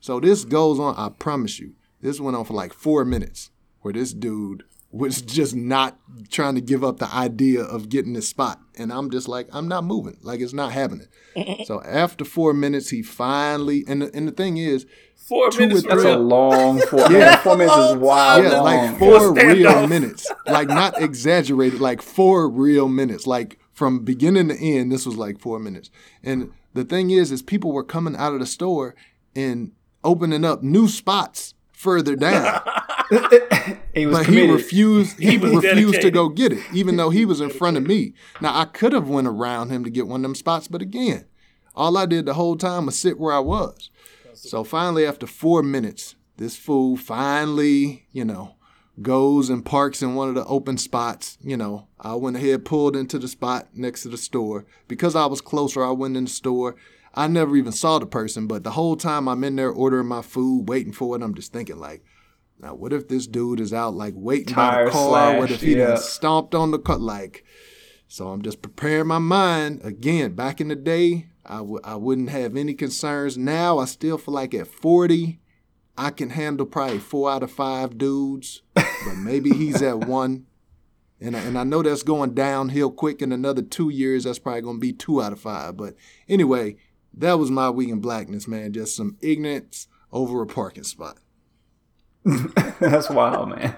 So 0.00 0.20
this 0.20 0.44
goes 0.44 0.78
on. 0.78 0.94
I 0.96 1.08
promise 1.08 1.58
you, 1.58 1.74
this 2.00 2.20
went 2.20 2.36
on 2.36 2.44
for 2.44 2.54
like 2.54 2.72
four 2.72 3.04
minutes, 3.04 3.50
where 3.80 3.92
this 3.92 4.12
dude 4.12 4.64
was 4.94 5.20
just 5.22 5.56
not 5.56 5.98
trying 6.30 6.54
to 6.54 6.60
give 6.60 6.84
up 6.84 6.98
the 6.98 7.12
idea 7.12 7.60
of 7.62 7.88
getting 7.88 8.12
this 8.12 8.28
spot, 8.28 8.60
and 8.78 8.92
I'm 8.92 9.10
just 9.10 9.26
like, 9.26 9.48
I'm 9.52 9.66
not 9.66 9.82
moving. 9.82 10.18
Like 10.22 10.40
it's 10.40 10.52
not 10.52 10.70
happening. 10.72 11.08
so 11.64 11.82
after 11.82 12.24
four 12.24 12.54
minutes, 12.54 12.90
he 12.90 13.02
finally. 13.02 13.84
And 13.88 14.02
the, 14.02 14.14
and 14.14 14.28
the 14.28 14.32
thing 14.32 14.56
is, 14.56 14.86
Four 15.16 15.50
Two 15.50 15.60
minutes 15.68 15.84
or 15.86 15.88
That's 15.88 16.02
three. 16.02 16.12
a 16.12 16.18
long 16.18 16.80
four. 16.82 17.00
Yeah. 17.00 17.10
Yeah, 17.18 17.36
four 17.38 17.56
minutes 17.56 17.76
is 17.76 17.96
wild. 17.96 18.44
yeah, 18.44 18.60
long. 18.60 18.64
like 18.64 18.98
four 18.98 19.32
real 19.32 19.72
standoff. 19.72 19.88
minutes. 19.88 20.30
Like 20.46 20.68
not 20.68 21.00
exaggerated, 21.02 21.80
like 21.80 22.00
four 22.02 22.48
real 22.48 22.88
minutes. 22.88 23.26
Like 23.26 23.58
from 23.72 24.04
beginning 24.04 24.48
to 24.48 24.56
end, 24.56 24.92
this 24.92 25.06
was 25.06 25.16
like 25.16 25.40
four 25.40 25.58
minutes. 25.58 25.90
And 26.22 26.52
the 26.74 26.84
thing 26.84 27.10
is, 27.10 27.32
is 27.32 27.42
people 27.42 27.72
were 27.72 27.84
coming 27.84 28.14
out 28.16 28.34
of 28.34 28.40
the 28.40 28.46
store 28.46 28.94
and 29.34 29.72
opening 30.04 30.44
up 30.44 30.62
new 30.62 30.86
spots 30.86 31.54
further 31.84 32.16
down. 32.16 32.60
he 33.94 34.06
was 34.06 34.18
but 34.18 34.24
committed. 34.24 34.48
he 34.48 34.50
refused 34.50 35.20
he, 35.20 35.32
He 35.32 35.36
refused 35.36 36.00
to 36.00 36.10
go 36.10 36.30
get 36.30 36.52
it, 36.52 36.64
even 36.72 36.96
though 36.96 37.10
he 37.10 37.24
was 37.24 37.40
in 37.40 37.50
front 37.50 37.76
of 37.76 37.86
me. 37.86 38.14
Now 38.40 38.58
I 38.58 38.64
could 38.64 38.92
have 38.94 39.08
went 39.08 39.28
around 39.28 39.70
him 39.70 39.84
to 39.84 39.90
get 39.90 40.08
one 40.08 40.20
of 40.20 40.22
them 40.22 40.34
spots, 40.34 40.66
but 40.66 40.82
again, 40.82 41.26
all 41.76 41.96
I 41.98 42.06
did 42.06 42.24
the 42.24 42.34
whole 42.34 42.56
time 42.56 42.86
was 42.86 42.98
sit 42.98 43.20
where 43.20 43.34
I 43.34 43.40
was. 43.40 43.90
So 44.32 44.64
finally, 44.64 45.06
after 45.06 45.26
four 45.26 45.62
minutes, 45.62 46.16
this 46.38 46.56
fool 46.56 46.96
finally, 46.96 48.06
you 48.10 48.24
know, 48.24 48.56
goes 49.02 49.50
and 49.50 49.64
parks 49.64 50.02
in 50.02 50.14
one 50.14 50.28
of 50.28 50.34
the 50.34 50.44
open 50.46 50.78
spots. 50.78 51.38
You 51.42 51.56
know, 51.56 51.88
I 52.00 52.14
went 52.14 52.36
ahead, 52.36 52.64
pulled 52.64 52.96
into 52.96 53.18
the 53.18 53.28
spot 53.28 53.68
next 53.74 54.02
to 54.02 54.08
the 54.08 54.16
store. 54.16 54.64
Because 54.88 55.14
I 55.14 55.26
was 55.26 55.40
closer, 55.40 55.84
I 55.84 55.90
went 55.90 56.16
in 56.16 56.24
the 56.24 56.30
store. 56.30 56.76
I 57.14 57.28
never 57.28 57.56
even 57.56 57.72
saw 57.72 57.98
the 57.98 58.06
person, 58.06 58.46
but 58.46 58.64
the 58.64 58.72
whole 58.72 58.96
time 58.96 59.28
I'm 59.28 59.44
in 59.44 59.56
there 59.56 59.70
ordering 59.70 60.08
my 60.08 60.22
food, 60.22 60.68
waiting 60.68 60.92
for 60.92 61.16
it, 61.16 61.22
I'm 61.22 61.34
just 61.34 61.52
thinking 61.52 61.78
like, 61.78 62.04
now 62.60 62.74
what 62.74 62.92
if 62.92 63.08
this 63.08 63.26
dude 63.26 63.60
is 63.60 63.72
out 63.72 63.94
like 63.94 64.14
waiting 64.16 64.54
by 64.54 64.84
the 64.84 64.90
car? 64.90 65.36
what 65.38 65.48
slash, 65.48 65.50
if 65.50 65.60
he 65.62 65.76
yeah. 65.76 65.88
done 65.88 65.96
stomped 65.98 66.54
on 66.54 66.70
the 66.70 66.78
car? 66.78 66.98
Like, 66.98 67.44
so 68.08 68.28
I'm 68.28 68.42
just 68.42 68.62
preparing 68.62 69.06
my 69.06 69.18
mind. 69.18 69.80
Again, 69.84 70.32
back 70.32 70.60
in 70.60 70.68
the 70.68 70.76
day, 70.76 71.26
I 71.46 71.58
w- 71.58 71.80
I 71.84 71.96
wouldn't 71.96 72.30
have 72.30 72.56
any 72.56 72.74
concerns. 72.74 73.36
Now 73.36 73.78
I 73.78 73.84
still 73.84 74.18
feel 74.18 74.34
like 74.34 74.54
at 74.54 74.66
40, 74.66 75.40
I 75.96 76.10
can 76.10 76.30
handle 76.30 76.66
probably 76.66 76.98
four 76.98 77.30
out 77.30 77.42
of 77.42 77.50
five 77.50 77.98
dudes, 77.98 78.62
but 78.74 79.16
maybe 79.18 79.50
he's 79.50 79.82
at 79.82 79.98
one. 80.08 80.46
And 81.20 81.36
I, 81.36 81.40
and 81.40 81.56
I 81.56 81.64
know 81.64 81.82
that's 81.82 82.02
going 82.02 82.34
downhill 82.34 82.90
quick. 82.90 83.22
In 83.22 83.32
another 83.32 83.62
two 83.62 83.88
years, 83.88 84.24
that's 84.24 84.38
probably 84.38 84.62
going 84.62 84.76
to 84.76 84.80
be 84.80 84.92
two 84.92 85.22
out 85.22 85.32
of 85.32 85.40
five. 85.40 85.76
But 85.76 85.94
anyway, 86.28 86.76
that 87.18 87.38
was 87.38 87.50
my 87.50 87.70
week 87.70 87.88
in 87.88 88.00
blackness, 88.00 88.48
man. 88.48 88.72
Just 88.72 88.96
some 88.96 89.16
ignorance 89.20 89.88
over 90.12 90.42
a 90.42 90.46
parking 90.46 90.84
spot. 90.84 91.18
That's 92.80 93.10
wild, 93.10 93.50
man. 93.50 93.76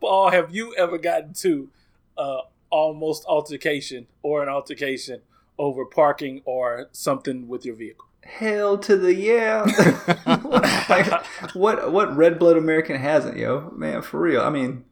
Paul, 0.00 0.30
have 0.30 0.54
you 0.54 0.74
ever 0.76 0.98
gotten 0.98 1.32
to 1.34 1.70
uh, 2.16 2.40
almost 2.70 3.24
altercation 3.26 4.06
or 4.22 4.42
an 4.42 4.48
altercation 4.48 5.22
over 5.58 5.84
parking 5.84 6.42
or 6.44 6.88
something 6.92 7.48
with 7.48 7.64
your 7.64 7.74
vehicle? 7.74 8.06
Hell 8.24 8.76
to 8.78 8.96
the 8.96 9.14
yeah. 9.14 9.64
like, 10.88 11.24
what 11.54 11.90
what 11.92 12.14
red 12.14 12.38
blood 12.38 12.56
American 12.58 12.96
hasn't, 12.96 13.38
yo? 13.38 13.72
Man, 13.74 14.02
for 14.02 14.20
real. 14.20 14.42
I 14.42 14.50
mean, 14.50 14.84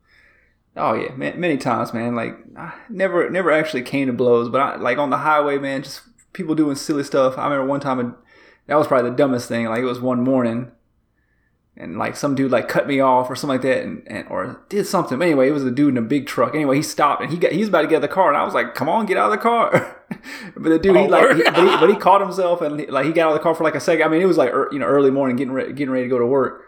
oh 0.75 0.95
yeah, 0.95 1.15
man, 1.15 1.39
many 1.39 1.59
times, 1.59 1.93
man. 1.93 2.15
Like, 2.15 2.35
I 2.57 2.73
never 2.89 3.29
never 3.29 3.51
actually 3.51 3.83
came 3.83 4.07
to 4.07 4.15
blows, 4.15 4.49
but 4.49 4.61
I, 4.61 4.77
like 4.77 4.97
on 4.97 5.11
the 5.11 5.19
highway, 5.19 5.59
man, 5.59 5.83
just 5.83 6.03
people 6.37 6.55
doing 6.55 6.77
silly 6.77 7.03
stuff. 7.03 7.39
I 7.39 7.45
remember 7.45 7.67
one 7.67 7.81
time, 7.81 8.15
that 8.67 8.77
was 8.77 8.87
probably 8.87 9.11
the 9.11 9.17
dumbest 9.17 9.49
thing. 9.49 9.67
Like 9.67 9.81
it 9.81 9.87
was 9.87 10.01
one 10.01 10.23
morning, 10.23 10.71
and 11.77 11.99
like 11.99 12.17
some 12.17 12.35
dude 12.35 12.51
like 12.51 12.69
cut 12.69 12.87
me 12.87 13.01
off 13.01 13.29
or 13.31 13.35
something 13.35 13.55
like 13.55 13.63
that, 13.63 13.83
and, 13.83 14.03
and 14.07 14.29
or 14.29 14.61
did 14.69 14.87
something. 14.87 15.19
But 15.19 15.25
anyway, 15.25 15.49
it 15.49 15.53
was 15.53 15.65
a 15.65 15.71
dude 15.71 15.97
in 15.97 15.99
a 15.99 16.07
big 16.07 16.27
truck. 16.27 16.55
Anyway, 16.55 16.77
he 16.77 16.83
stopped 16.83 17.23
and 17.23 17.31
he 17.31 17.39
got 17.39 17.53
he 17.53 17.61
was 17.61 17.69
about 17.69 17.83
to 17.83 17.89
get 17.89 17.97
out 17.97 18.05
of 18.05 18.11
the 18.11 18.15
car, 18.15 18.29
and 18.29 18.37
I 18.37 18.45
was 18.45 18.55
like, 18.55 18.75
"Come 18.75 18.89
on, 18.89 19.07
get 19.07 19.17
out 19.17 19.33
of 19.33 19.39
the 19.39 19.43
car!" 19.43 19.71
but 20.57 20.69
the 20.69 20.79
dude, 20.79 20.97
he 20.97 21.03
Oh, 21.03 21.07
like, 21.07 21.37
he, 21.37 21.43
but, 21.43 21.57
he, 21.57 21.77
but 21.79 21.91
he 21.91 21.97
caught 22.07 22.21
himself 22.21 22.61
and 22.61 22.81
he, 22.81 22.87
like 22.87 23.07
he 23.07 23.13
got 23.13 23.27
out 23.29 23.33
of 23.33 23.39
the 23.39 23.43
car 23.43 23.55
for 23.55 23.65
like 23.65 23.75
a 23.75 23.81
second. 23.81 24.05
I 24.05 24.09
mean, 24.09 24.21
it 24.21 24.27
was 24.27 24.37
like 24.37 24.51
ear- 24.51 24.69
you 24.73 24.79
know 24.79 24.87
early 24.87 25.11
morning, 25.11 25.37
getting 25.37 25.53
re- 25.53 25.73
getting 25.73 25.91
ready 25.91 26.05
to 26.05 26.11
go 26.11 26.19
to 26.19 26.27
work. 26.27 26.66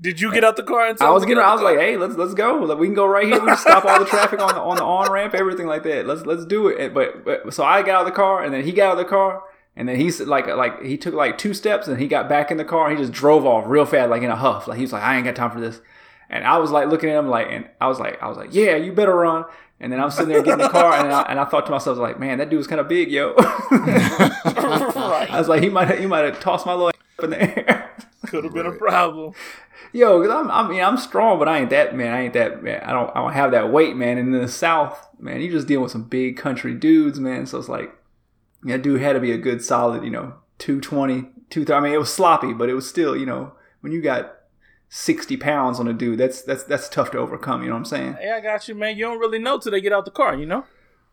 Did 0.00 0.20
you 0.20 0.32
get 0.32 0.42
out 0.44 0.56
the 0.56 0.62
car 0.64 0.86
and 0.86 0.98
tell 0.98 1.08
I 1.08 1.10
was 1.12 1.22
getting. 1.24 1.36
get 1.36 1.44
I 1.44 1.52
was 1.54 1.62
like, 1.62 1.78
"Hey, 1.78 1.96
let's 1.96 2.16
let's 2.16 2.34
go. 2.34 2.56
Like, 2.58 2.78
we 2.78 2.86
can 2.88 2.94
go 2.94 3.06
right 3.06 3.24
here. 3.26 3.40
We 3.40 3.46
can 3.46 3.56
stop 3.56 3.84
all 3.84 3.98
the 4.00 4.04
traffic 4.04 4.40
on 4.40 4.54
the 4.54 4.60
on 4.60 4.76
the 4.76 4.82
on 4.84 5.10
ramp, 5.12 5.34
everything 5.34 5.66
like 5.66 5.82
that. 5.84 6.06
Let's 6.06 6.26
let's 6.26 6.44
do 6.44 6.68
it." 6.68 6.80
And- 6.80 6.94
But, 6.94 7.24
but 7.24 7.54
so 7.54 7.62
I 7.64 7.82
got 7.82 7.90
out 7.94 8.00
of 8.00 8.06
the 8.06 8.12
car, 8.12 8.42
and 8.42 8.52
then 8.52 8.64
he 8.64 8.72
got 8.72 8.86
out 8.86 8.92
of 8.92 8.98
the 8.98 9.04
car, 9.04 9.42
and 9.76 9.88
then 9.88 9.96
he's 9.96 10.20
like 10.20 10.46
like 10.48 10.82
he 10.82 10.96
took 10.96 11.14
like 11.14 11.38
two 11.38 11.54
steps, 11.54 11.86
and 11.86 12.00
he 12.00 12.08
got 12.08 12.28
back 12.28 12.50
in 12.50 12.56
the 12.56 12.64
car, 12.64 12.88
and 12.88 12.98
he 12.98 13.02
just 13.04 13.12
drove 13.12 13.46
off 13.46 13.64
real 13.68 13.84
fast, 13.86 14.10
like 14.10 14.22
in 14.22 14.30
a 14.30 14.36
huff. 14.36 14.66
Like 14.66 14.78
he 14.78 14.82
was 14.82 14.92
like, 14.92 15.02
"I 15.02 15.14
ain't 15.16 15.24
got 15.24 15.36
time 15.36 15.52
for 15.52 15.60
this." 15.60 15.80
And 16.28 16.44
I 16.44 16.58
was 16.58 16.70
like 16.72 16.88
looking 16.88 17.10
at 17.10 17.16
him 17.18 17.28
like, 17.28 17.46
and 17.50 17.68
I 17.80 17.86
was 17.86 18.00
like, 18.00 18.20
I 18.20 18.28
was 18.28 18.36
like, 18.36 18.48
"Yeah, 18.52 18.74
you 18.76 18.92
better 18.92 19.14
run." 19.14 19.44
And 19.80 19.92
then 19.92 20.00
I'm 20.00 20.10
sitting 20.10 20.28
there 20.30 20.42
getting 20.42 20.64
the 20.64 20.70
car, 20.70 20.94
and 20.94 21.12
I, 21.12 21.22
and 21.22 21.38
I 21.38 21.44
thought 21.44 21.66
to 21.66 21.72
myself, 21.72 21.98
like, 21.98 22.18
"Man, 22.18 22.38
that 22.38 22.48
dude 22.50 22.56
was 22.58 22.66
kind 22.66 22.80
of 22.80 22.88
big, 22.88 23.10
yo." 23.12 23.34
I 23.38 25.28
was 25.38 25.48
like, 25.48 25.62
he 25.62 25.68
might 25.68 25.88
have, 25.88 25.98
he 25.98 26.06
might 26.06 26.24
have 26.24 26.40
tossed 26.40 26.66
my 26.66 26.72
little 26.72 26.88
up 26.88 27.24
in 27.24 27.30
the 27.30 27.40
air. 27.70 27.90
Could 28.34 28.42
have 28.42 28.52
been 28.52 28.66
a 28.66 28.72
problem. 28.72 29.32
Yo, 29.92 30.20
cause 30.20 30.28
I'm, 30.28 30.50
I 30.50 30.68
mean, 30.68 30.82
I'm 30.82 30.96
strong, 30.96 31.38
but 31.38 31.48
I 31.48 31.60
ain't 31.60 31.70
that 31.70 31.94
man. 31.94 32.12
I 32.12 32.22
ain't 32.22 32.32
that 32.34 32.64
man. 32.64 32.80
I 32.82 32.92
don't, 32.92 33.08
I 33.10 33.20
don't 33.20 33.32
have 33.32 33.52
that 33.52 33.70
weight, 33.70 33.94
man. 33.94 34.18
And 34.18 34.34
in 34.34 34.42
the 34.42 34.48
South, 34.48 35.08
man, 35.20 35.40
you 35.40 35.52
just 35.52 35.68
dealing 35.68 35.84
with 35.84 35.92
some 35.92 36.02
big 36.02 36.36
country 36.36 36.74
dudes, 36.74 37.20
man. 37.20 37.46
So 37.46 37.60
it's 37.60 37.68
like, 37.68 37.94
that 38.64 38.82
dude 38.82 39.00
had 39.00 39.12
to 39.12 39.20
be 39.20 39.30
a 39.30 39.38
good 39.38 39.62
solid, 39.62 40.02
you 40.02 40.10
know, 40.10 40.34
220, 40.58 41.30
230. 41.48 41.72
I 41.72 41.80
mean, 41.80 41.92
it 41.92 41.98
was 41.98 42.12
sloppy, 42.12 42.52
but 42.52 42.68
it 42.68 42.74
was 42.74 42.88
still, 42.88 43.16
you 43.16 43.24
know, 43.24 43.52
when 43.82 43.92
you 43.92 44.02
got 44.02 44.34
60 44.88 45.36
pounds 45.36 45.78
on 45.78 45.86
a 45.86 45.92
dude, 45.92 46.18
that's, 46.18 46.42
that's, 46.42 46.64
that's 46.64 46.88
tough 46.88 47.12
to 47.12 47.18
overcome. 47.18 47.62
You 47.62 47.68
know 47.68 47.74
what 47.74 47.82
I'm 47.82 47.84
saying? 47.84 48.14
Hey, 48.14 48.32
I 48.32 48.40
got 48.40 48.66
you, 48.66 48.74
man. 48.74 48.96
You 48.96 49.04
don't 49.04 49.20
really 49.20 49.38
know 49.38 49.60
till 49.60 49.70
they 49.70 49.80
get 49.80 49.92
out 49.92 50.06
the 50.06 50.10
car, 50.10 50.34
you 50.34 50.46
know? 50.46 50.64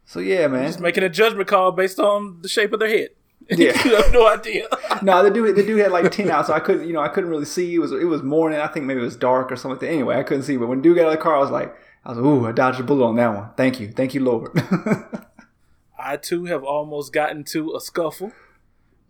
So 0.06 0.20
yeah, 0.20 0.48
man. 0.48 0.66
Just 0.66 0.80
making 0.80 1.04
a 1.04 1.10
judgment 1.10 1.48
call 1.48 1.72
based 1.72 2.00
on 2.00 2.42
the 2.42 2.50
shape 2.50 2.74
of 2.74 2.80
their 2.80 2.90
head. 2.90 3.10
Yeah. 3.58 3.84
you 3.86 3.96
have 3.98 4.12
no 4.14 4.28
idea. 4.28 4.68
no, 5.02 5.22
the 5.24 5.30
dude, 5.30 5.56
the 5.56 5.64
dude 5.64 5.80
had 5.82 5.92
like 5.92 6.10
ten 6.12 6.30
out, 6.32 6.48
so 6.48 6.54
I 6.54 6.60
couldn't, 6.62 6.88
you 6.88 6.94
know, 6.94 7.02
I 7.02 7.10
couldn't 7.10 7.30
really 7.30 7.46
see. 7.46 7.76
It 7.76 7.80
was, 7.80 7.92
it 7.92 8.06
was 8.06 8.24
morning. 8.24 8.60
I 8.60 8.68
think 8.68 8.86
maybe 8.86 9.02
it 9.02 9.04
was 9.04 9.16
dark 9.18 9.52
or 9.52 9.56
something. 9.58 9.88
Like. 9.88 9.94
Anyway, 9.94 10.16
I 10.16 10.24
couldn't 10.24 10.44
see. 10.44 10.56
But 10.58 10.68
when 10.68 10.82
dude 10.82 10.96
got 10.96 11.04
out 11.08 11.14
of 11.14 11.18
the 11.20 11.24
car, 11.24 11.36
I 11.36 11.40
was 11.40 11.52
like, 11.52 11.76
I 12.06 12.10
was 12.10 12.18
like, 12.18 12.26
ooh, 12.26 12.48
I 12.48 12.52
dodged 12.54 12.80
a 12.80 12.84
bullet 12.84 13.06
on 13.06 13.16
that 13.18 13.28
one. 13.36 13.50
Thank 13.58 13.80
you, 13.80 13.92
thank 13.92 14.14
you, 14.14 14.24
Lord. 14.24 14.50
I 16.00 16.18
too 16.18 16.46
have 16.46 16.64
almost 16.64 17.14
gotten 17.14 17.44
to 17.46 17.76
a 17.76 17.80
scuffle 17.80 18.32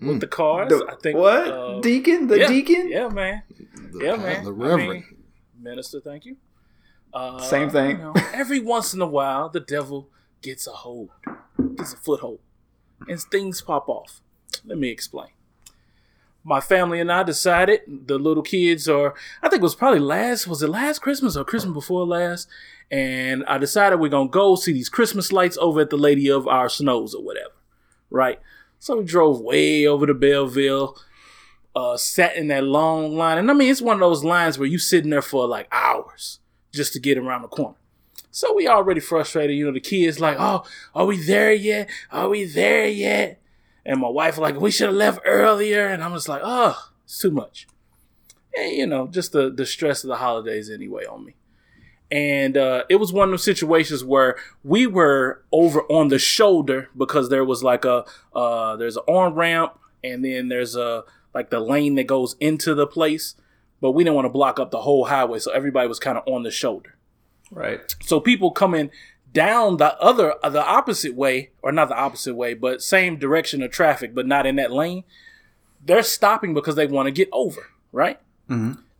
with 0.02 0.20
the 0.20 0.28
cars. 0.28 0.70
The- 0.70 0.88
I 0.90 0.96
think 0.96 1.18
what 1.18 1.48
uh, 1.48 1.80
deacon? 1.82 2.28
The 2.28 2.40
yeah, 2.40 2.48
deacon? 2.48 2.90
Yeah, 2.90 3.08
man. 3.10 3.44
The, 3.94 4.00
Yeah, 4.06 4.16
man. 4.18 4.44
The 4.44 4.50
I 4.52 4.54
Reverend. 4.54 4.90
mean, 4.90 5.06
minister, 5.60 6.02
thank 6.02 6.26
you. 6.26 6.38
Uh, 7.14 7.40
Same 7.40 7.70
thing. 7.70 7.92
you 7.98 8.04
know, 8.04 8.14
every 8.34 8.60
once 8.60 8.94
in 8.94 9.02
a 9.02 9.08
while, 9.08 9.50
the 9.50 9.60
devil 9.60 10.10
gets 10.42 10.66
a 10.68 10.72
hold, 10.72 11.12
gets 11.76 11.94
a 11.94 11.98
foothold, 11.98 12.40
and 13.08 13.20
things 13.22 13.62
pop 13.62 13.88
off. 13.90 14.22
Let 14.66 14.78
me 14.78 14.90
explain. 14.90 15.30
My 16.44 16.60
family 16.60 17.00
and 17.00 17.12
I 17.12 17.24
decided 17.24 17.82
the 17.88 18.18
little 18.18 18.44
kids 18.44 18.90
are. 18.90 19.14
I 19.44 19.50
think 19.50 19.62
it 19.62 19.64
was 19.64 19.76
probably 19.76 20.00
last. 20.00 20.48
Was 20.48 20.64
it 20.64 20.70
last 20.70 21.00
Christmas 21.00 21.38
or 21.38 21.46
Christmas 21.46 21.74
before 21.74 22.06
last? 22.06 22.48
And 22.90 23.46
I 23.46 23.58
decided 23.58 24.00
we're 24.00 24.10
gonna 24.10 24.30
go 24.30 24.56
see 24.56 24.74
these 24.74 24.90
Christmas 24.90 25.32
lights 25.32 25.58
over 25.62 25.82
at 25.82 25.92
the 25.92 25.98
Lady 25.98 26.30
of 26.30 26.48
Our 26.48 26.68
Snows 26.68 27.14
or 27.14 27.24
whatever, 27.24 27.54
right? 28.10 28.40
So 28.80 28.98
we 28.98 29.06
drove 29.06 29.40
way 29.40 29.86
over 29.86 30.08
to 30.08 30.14
Belleville 30.14 30.98
uh, 31.76 31.98
sat 31.98 32.36
in 32.36 32.48
that 32.48 32.64
long 32.64 33.16
line. 33.16 33.38
And 33.38 33.50
I 33.50 33.54
mean, 33.54 33.72
it's 33.72 33.82
one 33.82 33.96
of 33.96 34.00
those 34.00 34.24
lines 34.24 34.58
where 34.58 34.68
you 34.68 34.78
sitting 34.78 35.10
there 35.10 35.22
for 35.22 35.48
like 35.48 35.68
hours 35.72 36.40
just 36.74 36.94
to 36.94 37.00
get 37.00 37.18
around 37.18 37.44
the 37.44 37.48
corner. 37.48 37.78
So 38.32 38.54
we 38.54 38.68
already 38.68 39.02
frustrated. 39.02 39.56
You 39.56 39.66
know, 39.66 39.74
the 39.74 39.80
kids 39.80 40.20
like, 40.20 40.38
oh, 40.40 40.64
are 40.96 41.06
we 41.06 41.18
there 41.18 41.54
yet? 41.54 41.90
Are 42.12 42.30
we 42.30 42.46
there 42.46 42.88
yet? 42.88 43.41
And 43.86 44.00
my 44.00 44.10
wife 44.10 44.38
like, 44.38 44.60
we 44.60 44.72
should 44.72 44.88
have 44.88 44.96
left 44.96 45.20
earlier. 45.26 45.88
And 45.88 46.04
I'm 46.04 46.14
just 46.14 46.30
like, 46.30 46.42
oh, 46.44 46.90
it's 47.04 47.20
too 47.20 47.32
much. 47.32 47.68
And, 48.56 48.72
you 48.74 48.86
know, 48.86 49.08
just 49.08 49.32
the, 49.32 49.50
the 49.50 49.66
stress 49.66 50.04
of 50.04 50.10
the 50.10 50.18
holidays 50.18 50.70
anyway 50.70 51.06
on 51.06 51.26
me. 51.26 51.36
And 52.12 52.58
uh, 52.58 52.84
it 52.90 52.98
was 52.98 53.14
one 53.14 53.30
of 53.30 53.32
those 53.32 53.44
situations 53.44 54.04
where 54.04 54.36
we 54.64 54.86
were 54.86 55.44
over 55.52 55.84
on 55.84 56.10
the 56.10 56.20
shoulder 56.20 56.90
because 56.96 57.30
there 57.30 57.46
was 57.46 57.64
like 57.64 57.86
a 57.86 58.04
uh, 58.36 58.76
there's 58.76 58.98
an 58.98 59.04
on 59.08 59.34
ramp 59.34 59.80
and 60.04 60.26
then 60.26 60.50
there's 60.50 60.76
a 60.76 61.06
like 61.34 61.50
the 61.50 61.62
lane 61.62 61.96
that 61.96 62.08
goes 62.08 62.36
into 62.42 62.76
the 62.76 62.86
place, 62.86 63.36
but 63.80 63.92
we 63.92 64.04
didn't 64.04 64.18
want 64.18 64.26
to 64.26 64.30
block 64.30 64.60
up 64.60 64.72
the 64.72 64.82
whole 64.82 65.06
highway, 65.06 65.40
so 65.40 65.52
everybody 65.52 65.88
was 65.88 66.00
kind 66.00 66.18
of 66.18 66.24
on 66.28 66.44
the 66.44 66.52
shoulder. 66.52 66.98
Right. 67.50 67.80
So 68.04 68.20
people 68.20 68.52
coming 68.52 68.92
down 69.34 69.78
the 69.78 69.98
other 70.00 70.36
the 70.44 70.64
opposite 70.66 71.16
way, 71.16 71.52
or 71.62 71.72
not 71.72 71.90
the 71.90 71.98
opposite 71.98 72.36
way, 72.36 72.54
but 72.54 72.82
same 72.82 73.18
direction 73.18 73.62
of 73.62 73.72
traffic, 73.72 74.14
but 74.14 74.28
not 74.28 74.46
in 74.46 74.58
that 74.58 74.72
lane. 74.72 75.04
They're 75.84 76.04
stopping 76.04 76.54
because 76.54 76.76
they 76.76 76.86
want 76.86 77.08
to 77.08 77.12
get 77.12 77.30
over, 77.32 77.68
right? 77.92 78.20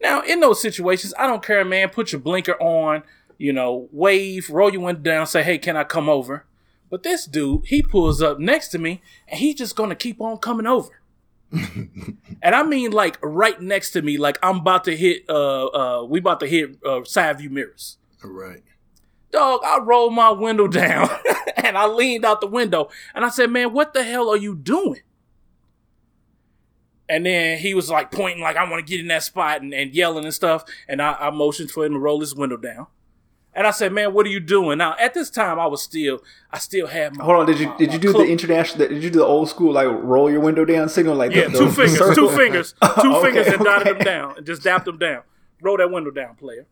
Now, 0.02 0.22
in 0.22 0.40
those 0.40 0.62
situations, 0.62 1.14
I 1.18 1.28
don't 1.28 1.44
care, 1.44 1.64
man. 1.64 1.90
Put 1.90 2.12
your 2.12 2.22
blinker 2.22 2.60
on, 2.62 3.04
you 3.38 3.54
know, 3.54 3.88
wave, 3.92 4.50
roll 4.50 4.72
your 4.72 4.82
window 4.82 5.02
down, 5.02 5.28
say, 5.28 5.44
"Hey, 5.44 5.58
can 5.58 5.78
I 5.78 5.84
come 5.84 6.10
over?" 6.10 6.46
But 6.90 7.04
this 7.04 7.26
dude, 7.26 7.66
he 7.66 7.82
pulls 7.82 8.22
up 8.22 8.40
next 8.40 8.70
to 8.70 8.80
me, 8.80 9.02
and 9.28 9.40
he's 9.40 9.56
just 9.56 9.76
gonna 9.76 9.96
keep 9.96 10.20
on 10.20 10.38
coming 10.38 10.68
over. 10.68 11.02
and 11.52 12.56
I 12.56 12.64
mean, 12.64 12.92
like 12.92 13.18
right 13.22 13.60
next 13.62 13.92
to 13.92 14.02
me, 14.02 14.18
like 14.18 14.40
I'm 14.42 14.58
about 14.58 14.86
to 14.86 14.96
hit. 14.96 15.24
Uh, 15.30 15.66
uh, 15.68 16.04
we 16.06 16.20
about 16.20 16.40
to 16.40 16.48
hit 16.48 16.78
uh, 16.86 17.04
side 17.04 17.38
view 17.38 17.50
mirrors 17.50 17.98
right. 18.24 18.64
Dog, 19.32 19.62
I 19.64 19.80
rolled 19.80 20.14
my 20.14 20.32
window 20.32 20.68
down 20.68 21.10
and 21.56 21.78
I 21.78 21.88
leaned 21.88 22.26
out 22.26 22.42
the 22.42 22.48
window 22.48 22.90
and 23.16 23.26
I 23.26 23.30
said, 23.30 23.50
man, 23.50 23.74
what 23.74 23.94
the 23.94 24.04
hell 24.04 24.30
are 24.30 24.38
you 24.38 24.56
doing? 24.56 25.02
And 27.10 27.26
then 27.26 27.58
he 27.58 27.74
was 27.74 27.90
like 27.90 28.10
pointing, 28.12 28.42
like, 28.42 28.56
I 28.56 28.70
want 28.70 28.86
to 28.86 28.90
get 28.90 29.02
in 29.02 29.08
that 29.08 29.24
spot 29.24 29.62
and, 29.62 29.74
and 29.74 29.94
yelling 29.94 30.24
and 30.24 30.34
stuff. 30.34 30.64
And 30.88 31.02
I, 31.02 31.14
I 31.20 31.30
motioned 31.30 31.70
for 31.70 31.86
him 31.86 31.94
to 31.94 32.00
roll 32.00 32.22
his 32.22 32.34
window 32.34 32.56
down. 32.56 32.88
And 33.54 33.68
I 33.68 33.72
said, 33.72 33.92
man, 33.92 34.14
what 34.14 34.26
are 34.26 34.30
you 34.30 34.40
doing? 34.40 34.78
Now, 34.78 34.96
at 34.98 35.14
this 35.14 35.30
time, 35.30 35.60
I 35.60 35.66
was 35.66 35.84
still, 35.84 36.24
I 36.52 36.58
still 36.58 36.88
had 36.88 37.18
my. 37.18 37.26
Hold 37.26 37.40
on. 37.42 37.46
Did 37.48 37.60
you 37.60 37.74
did 37.78 37.92
you 37.92 38.00
do 38.00 38.14
the 38.14 38.24
international? 38.24 38.88
Did 38.88 39.04
you 39.04 39.10
do 39.10 39.20
the 39.20 39.26
old 39.26 39.50
school 39.50 39.74
like 39.74 39.88
roll 39.90 40.32
your 40.32 40.40
window 40.40 40.64
down 40.64 40.88
signal 40.88 41.16
like 41.16 41.34
Yeah, 41.34 41.50
the, 41.50 41.58
two 41.58 41.66
the 41.66 41.72
fingers, 41.74 41.98
circle? 41.98 42.16
two 42.16 42.30
fingers, 42.38 42.74
two 43.02 43.14
Okay, 43.14 43.22
fingers, 43.26 43.48
and 43.48 43.60
dotted 43.66 43.88
okay. 43.90 43.98
them 43.98 44.06
down, 44.06 44.38
and 44.38 44.46
just 44.46 44.64
dapped 44.64 44.86
them 44.86 44.98
down. 44.98 45.24
Roll 45.62 45.76
that 45.76 45.92
window 45.92 46.12
down, 46.12 46.36
player. 46.36 46.66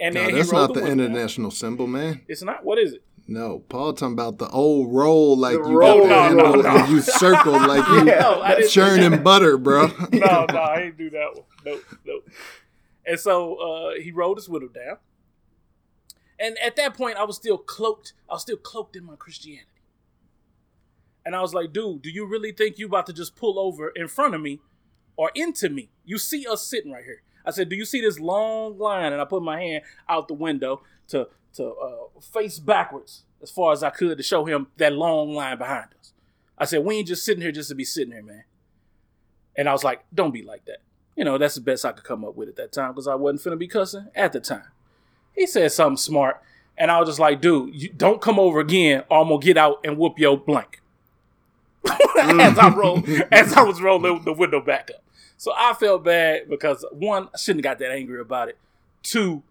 And 0.00 0.14
No, 0.14 0.24
then 0.26 0.34
that's 0.36 0.52
not 0.52 0.74
the 0.74 0.80
down. 0.80 0.90
international 1.00 1.50
symbol, 1.50 1.86
man. 1.86 2.22
It's 2.28 2.42
not. 2.42 2.64
What 2.64 2.78
is 2.78 2.92
it? 2.94 3.02
No, 3.30 3.58
Paul 3.68 3.92
talking 3.92 4.14
about 4.14 4.38
the 4.38 4.48
old 4.48 4.92
roll 4.94 5.36
like 5.36 5.62
The 5.62 5.68
you 5.68 5.78
roll. 5.78 6.06
got 6.08 6.30
the 6.30 6.34
No, 6.34 6.42
no, 6.42 6.44
handle 6.52 6.62
no. 6.62 6.76
and 6.84 6.88
you 6.92 7.00
circle 7.02 7.52
like 7.52 7.86
you 7.88 8.06
Yeah. 8.06 8.20
No, 8.20 8.40
I 8.40 8.48
didn't. 8.50 8.60
do 8.60 8.62
that. 8.64 8.70
churning 8.70 9.22
butter, 9.22 9.58
bro. 9.58 9.86
no, 10.12 10.46
no, 10.50 10.58
I 10.58 10.82
ain't 10.82 10.96
do 10.96 11.10
that 11.10 11.28
one. 11.34 11.44
Nope, 11.64 11.82
nope. 12.06 12.28
And 13.06 13.18
so 13.20 13.54
uh, 13.56 13.94
he 14.00 14.12
rolled 14.12 14.38
his 14.38 14.48
window 14.48 14.68
down. 14.68 14.96
And 16.40 16.56
at 16.64 16.76
that 16.76 16.94
point, 16.94 17.16
I 17.16 17.24
was 17.24 17.36
still 17.36 17.58
cloaked. 17.58 18.12
I 18.30 18.34
was 18.34 18.42
still 18.42 18.56
cloaked 18.56 18.94
in 18.96 19.04
my 19.04 19.16
Christianity. 19.16 19.66
And 21.26 21.34
I 21.36 21.42
was 21.42 21.52
like, 21.52 21.72
dude, 21.72 22.00
do 22.02 22.10
you 22.10 22.24
really 22.26 22.52
think 22.52 22.78
you 22.78 22.86
about 22.86 23.06
to 23.06 23.12
just 23.12 23.36
pull 23.36 23.58
over 23.58 23.88
in 23.90 24.08
front 24.08 24.34
of 24.34 24.40
me 24.40 24.60
or 25.16 25.30
into 25.34 25.68
me? 25.68 25.90
You 26.04 26.16
see 26.16 26.46
us 26.46 26.66
sitting 26.66 26.92
right 26.92 27.04
here. 27.04 27.22
I 27.48 27.50
said, 27.50 27.70
do 27.70 27.76
you 27.76 27.86
see 27.86 28.02
this 28.02 28.20
long 28.20 28.78
line? 28.78 29.14
And 29.14 29.22
I 29.22 29.24
put 29.24 29.42
my 29.42 29.58
hand 29.58 29.82
out 30.06 30.28
the 30.28 30.34
window 30.34 30.82
to 31.08 31.28
to 31.54 31.72
uh, 31.72 32.20
face 32.20 32.58
backwards 32.58 33.22
as 33.42 33.50
far 33.50 33.72
as 33.72 33.82
I 33.82 33.88
could 33.88 34.18
to 34.18 34.22
show 34.22 34.44
him 34.44 34.66
that 34.76 34.92
long 34.92 35.34
line 35.34 35.56
behind 35.56 35.86
us. 35.98 36.12
I 36.58 36.66
said, 36.66 36.84
we 36.84 36.96
ain't 36.96 37.08
just 37.08 37.24
sitting 37.24 37.40
here 37.40 37.50
just 37.50 37.70
to 37.70 37.74
be 37.74 37.84
sitting 37.84 38.12
here, 38.12 38.22
man. 38.22 38.44
And 39.56 39.66
I 39.66 39.72
was 39.72 39.82
like, 39.82 40.04
don't 40.14 40.30
be 40.30 40.42
like 40.42 40.66
that. 40.66 40.78
You 41.16 41.24
know, 41.24 41.38
that's 41.38 41.54
the 41.54 41.62
best 41.62 41.86
I 41.86 41.92
could 41.92 42.04
come 42.04 42.22
up 42.22 42.36
with 42.36 42.50
at 42.50 42.56
that 42.56 42.70
time 42.70 42.92
because 42.92 43.08
I 43.08 43.14
wasn't 43.14 43.40
finna 43.40 43.58
be 43.58 43.66
cussing 43.66 44.08
at 44.14 44.34
the 44.34 44.40
time. 44.40 44.68
He 45.34 45.46
said 45.46 45.72
something 45.72 45.96
smart, 45.96 46.42
and 46.76 46.90
I 46.90 47.00
was 47.00 47.08
just 47.08 47.18
like, 47.18 47.40
dude, 47.40 47.74
you 47.74 47.88
don't 47.88 48.20
come 48.20 48.38
over 48.38 48.60
again 48.60 49.04
or 49.10 49.22
I'm 49.22 49.28
gonna 49.28 49.40
get 49.40 49.56
out 49.56 49.80
and 49.84 49.96
whoop 49.96 50.18
your 50.18 50.36
blank. 50.36 50.82
as 51.88 52.58
I 52.58 52.74
rolled, 52.76 53.08
as 53.32 53.54
I 53.54 53.62
was 53.62 53.80
rolling 53.80 54.22
the 54.24 54.34
window 54.34 54.60
back 54.60 54.90
up. 54.94 55.02
So 55.38 55.52
I 55.56 55.72
felt 55.74 56.04
bad 56.04 56.50
because 56.50 56.84
one, 56.92 57.28
I 57.34 57.38
shouldn't 57.38 57.64
have 57.64 57.78
got 57.78 57.78
that 57.78 57.92
angry 57.92 58.20
about 58.20 58.48
it. 58.48 58.58
Two, 59.02 59.42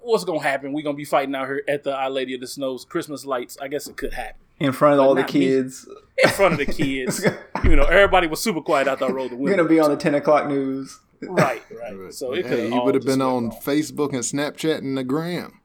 what's 0.00 0.24
gonna 0.24 0.42
happen? 0.42 0.72
We're 0.72 0.84
gonna 0.84 0.96
be 0.96 1.04
fighting 1.04 1.34
out 1.34 1.46
here 1.46 1.62
at 1.66 1.82
the 1.82 1.94
Our 1.96 2.10
Lady 2.10 2.34
of 2.34 2.40
the 2.40 2.46
Snows 2.46 2.84
Christmas 2.84 3.24
lights. 3.24 3.56
I 3.60 3.68
guess 3.68 3.86
it 3.88 3.96
could 3.96 4.12
happen. 4.12 4.36
in 4.58 4.72
front 4.72 4.94
of 4.94 5.00
all 5.00 5.14
the 5.14 5.22
not 5.22 5.32
me. 5.34 5.40
kids. 5.40 5.88
In 6.22 6.30
front 6.30 6.52
of 6.52 6.58
the 6.58 6.66
kids. 6.72 7.24
you 7.64 7.74
know, 7.74 7.84
everybody 7.84 8.26
was 8.26 8.40
super 8.42 8.60
quiet 8.60 8.86
after 8.86 9.06
I 9.06 9.08
rolled 9.08 9.30
the 9.32 9.36
We're 9.36 9.44
window. 9.50 9.64
gonna 9.64 9.68
be 9.70 9.80
on 9.80 9.90
the 9.90 9.96
ten 9.96 10.14
o'clock 10.14 10.46
news. 10.46 10.98
Right, 11.22 11.62
right. 11.80 12.12
So 12.14 12.32
it 12.34 12.42
could 12.42 12.52
hey, 12.58 12.64
have 12.64 12.72
you 12.72 12.82
would 12.82 12.94
have 12.94 13.04
been 13.04 13.22
on 13.22 13.50
Facebook 13.50 14.10
and 14.12 14.20
Snapchat 14.22 14.78
and 14.78 14.96
the 14.96 15.04
gram. 15.04 15.60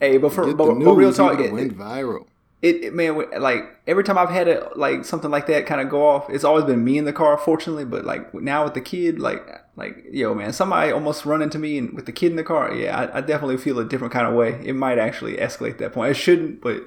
Hey, 0.00 0.18
but 0.18 0.32
for 0.32 0.52
but, 0.54 0.66
the 0.66 0.84
but 0.84 0.92
real 0.94 1.12
talk, 1.12 1.40
it- 1.40 1.52
went 1.52 1.76
viral. 1.76 2.26
It, 2.64 2.82
it 2.82 2.94
man 2.94 3.22
like 3.38 3.76
every 3.86 4.02
time 4.02 4.16
I've 4.16 4.30
had 4.30 4.48
it 4.48 4.74
like 4.74 5.04
something 5.04 5.30
like 5.30 5.46
that 5.48 5.66
kind 5.66 5.82
of 5.82 5.90
go 5.90 6.06
off, 6.06 6.30
it's 6.30 6.44
always 6.44 6.64
been 6.64 6.82
me 6.82 6.96
in 6.96 7.04
the 7.04 7.12
car, 7.12 7.36
fortunately. 7.36 7.84
But 7.84 8.06
like 8.06 8.32
now 8.32 8.64
with 8.64 8.72
the 8.72 8.80
kid, 8.80 9.18
like 9.18 9.46
like 9.76 10.06
yo 10.10 10.34
man, 10.34 10.54
somebody 10.54 10.90
almost 10.90 11.26
run 11.26 11.42
into 11.42 11.58
me 11.58 11.76
and 11.76 11.92
with 11.92 12.06
the 12.06 12.12
kid 12.12 12.30
in 12.30 12.36
the 12.36 12.42
car. 12.42 12.72
Yeah, 12.74 12.98
I, 12.98 13.18
I 13.18 13.20
definitely 13.20 13.58
feel 13.58 13.78
a 13.78 13.84
different 13.84 14.14
kind 14.14 14.26
of 14.26 14.32
way. 14.32 14.58
It 14.64 14.74
might 14.74 14.98
actually 14.98 15.36
escalate 15.36 15.76
that 15.78 15.92
point. 15.92 16.12
It 16.12 16.14
shouldn't, 16.14 16.62
but 16.62 16.84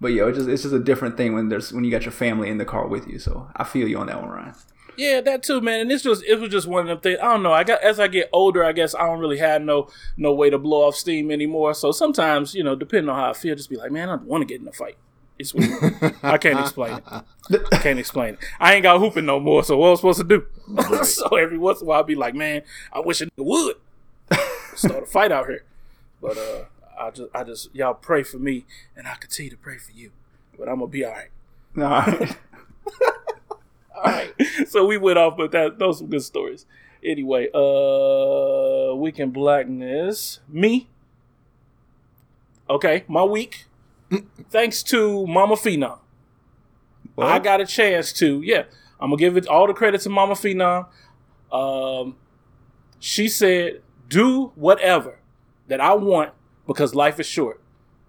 but 0.00 0.12
yo, 0.12 0.28
it's 0.28 0.38
just 0.38 0.48
it's 0.48 0.62
just 0.62 0.74
a 0.74 0.78
different 0.78 1.16
thing 1.16 1.34
when 1.34 1.48
there's 1.48 1.72
when 1.72 1.82
you 1.82 1.90
got 1.90 2.04
your 2.04 2.12
family 2.12 2.48
in 2.48 2.58
the 2.58 2.64
car 2.64 2.86
with 2.86 3.08
you. 3.08 3.18
So 3.18 3.50
I 3.56 3.64
feel 3.64 3.88
you 3.88 3.98
on 3.98 4.06
that 4.06 4.22
one, 4.22 4.30
Ryan. 4.30 4.54
Yeah, 5.00 5.22
that 5.22 5.42
too, 5.42 5.62
man. 5.62 5.80
And 5.80 5.92
it's 5.92 6.02
just 6.02 6.22
it 6.24 6.38
was 6.38 6.50
just 6.50 6.66
one 6.66 6.82
of 6.82 6.88
them 6.88 7.00
things. 7.00 7.18
I 7.22 7.32
don't 7.32 7.42
know. 7.42 7.54
I 7.54 7.64
got 7.64 7.82
as 7.82 7.98
I 7.98 8.06
get 8.06 8.28
older, 8.34 8.62
I 8.62 8.72
guess 8.72 8.94
I 8.94 9.06
don't 9.06 9.18
really 9.18 9.38
have 9.38 9.62
no 9.62 9.88
no 10.18 10.34
way 10.34 10.50
to 10.50 10.58
blow 10.58 10.86
off 10.86 10.94
steam 10.94 11.30
anymore. 11.30 11.72
So 11.72 11.90
sometimes, 11.90 12.54
you 12.54 12.62
know, 12.62 12.76
depending 12.76 13.08
on 13.08 13.18
how 13.18 13.30
I 13.30 13.32
feel, 13.32 13.56
just 13.56 13.70
be 13.70 13.76
like, 13.76 13.90
man, 13.90 14.10
I 14.10 14.16
don't 14.16 14.26
want 14.26 14.42
to 14.42 14.44
get 14.44 14.60
in 14.60 14.68
a 14.68 14.72
fight. 14.72 14.98
It's 15.38 15.54
weird. 15.54 16.16
I 16.22 16.36
can't 16.36 16.60
explain 16.60 16.98
it. 16.98 17.62
I 17.72 17.78
can't 17.78 17.98
explain 17.98 18.34
it. 18.34 18.40
I 18.60 18.74
ain't 18.74 18.82
got 18.82 18.98
hooping 18.98 19.24
no 19.24 19.40
more. 19.40 19.64
So 19.64 19.78
what 19.78 19.86
am 19.86 19.92
I 19.92 19.96
supposed 19.96 20.18
to 20.18 20.24
do? 20.24 21.02
so 21.02 21.28
every 21.28 21.56
once 21.56 21.80
in 21.80 21.86
a 21.86 21.88
while, 21.88 22.00
I'll 22.00 22.04
be 22.04 22.14
like, 22.14 22.34
man, 22.34 22.60
I 22.92 23.00
wish 23.00 23.22
it 23.22 23.32
would 23.38 23.76
start 24.74 25.04
a 25.04 25.06
fight 25.06 25.32
out 25.32 25.46
here. 25.46 25.64
But 26.20 26.36
uh, 26.36 26.64
I 27.00 27.10
just, 27.10 27.30
I 27.34 27.44
just, 27.44 27.74
y'all 27.74 27.94
pray 27.94 28.22
for 28.22 28.38
me, 28.38 28.66
and 28.94 29.08
I 29.08 29.14
continue 29.14 29.50
to 29.50 29.56
pray 29.56 29.78
for 29.78 29.92
you. 29.92 30.10
But 30.58 30.68
I'm 30.68 30.80
gonna 30.80 30.88
be 30.88 31.06
all 31.06 31.12
right. 31.12 31.30
All 31.78 31.84
right. 31.84 32.36
All 34.04 34.12
right. 34.12 34.34
So 34.68 34.84
we 34.84 34.96
went 34.98 35.18
off, 35.18 35.36
but 35.36 35.52
that 35.52 35.78
those 35.78 35.98
some 35.98 36.08
good 36.08 36.22
stories. 36.22 36.66
Anyway, 37.04 37.48
uh 37.54 38.94
weekend 38.94 39.32
blackness. 39.32 40.40
Me. 40.48 40.88
Okay, 42.68 43.04
my 43.08 43.24
week. 43.24 43.66
thanks 44.50 44.82
to 44.84 45.26
Mama 45.26 45.56
Phenom. 45.56 45.98
I 47.18 47.38
got 47.38 47.60
a 47.60 47.66
chance 47.66 48.12
to, 48.14 48.40
yeah. 48.42 48.64
I'm 48.98 49.10
gonna 49.10 49.18
give 49.18 49.36
it 49.36 49.46
all 49.46 49.66
the 49.66 49.74
credit 49.74 50.00
to 50.02 50.08
Mama 50.08 50.34
Phenom. 50.34 50.86
Um 51.52 52.16
she 52.98 53.28
said, 53.28 53.82
do 54.08 54.52
whatever 54.54 55.18
that 55.68 55.80
I 55.80 55.94
want 55.94 56.32
because 56.66 56.94
life 56.94 57.18
is 57.18 57.26
short. 57.26 57.60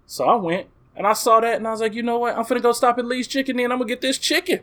So 0.05 0.25
I 0.25 0.35
went 0.35 0.67
and 0.95 1.07
I 1.07 1.13
saw 1.13 1.39
that 1.39 1.55
and 1.57 1.67
I 1.67 1.71
was 1.71 1.81
like, 1.81 1.93
you 1.93 2.03
know 2.03 2.19
what? 2.19 2.37
I'm 2.37 2.43
finna 2.43 2.61
go 2.61 2.71
stop 2.71 2.97
at 2.99 3.05
Lee's 3.05 3.27
Chicken 3.27 3.59
and 3.59 3.71
I'm 3.71 3.79
gonna 3.79 3.87
get 3.89 4.01
this 4.01 4.17
chicken 4.17 4.61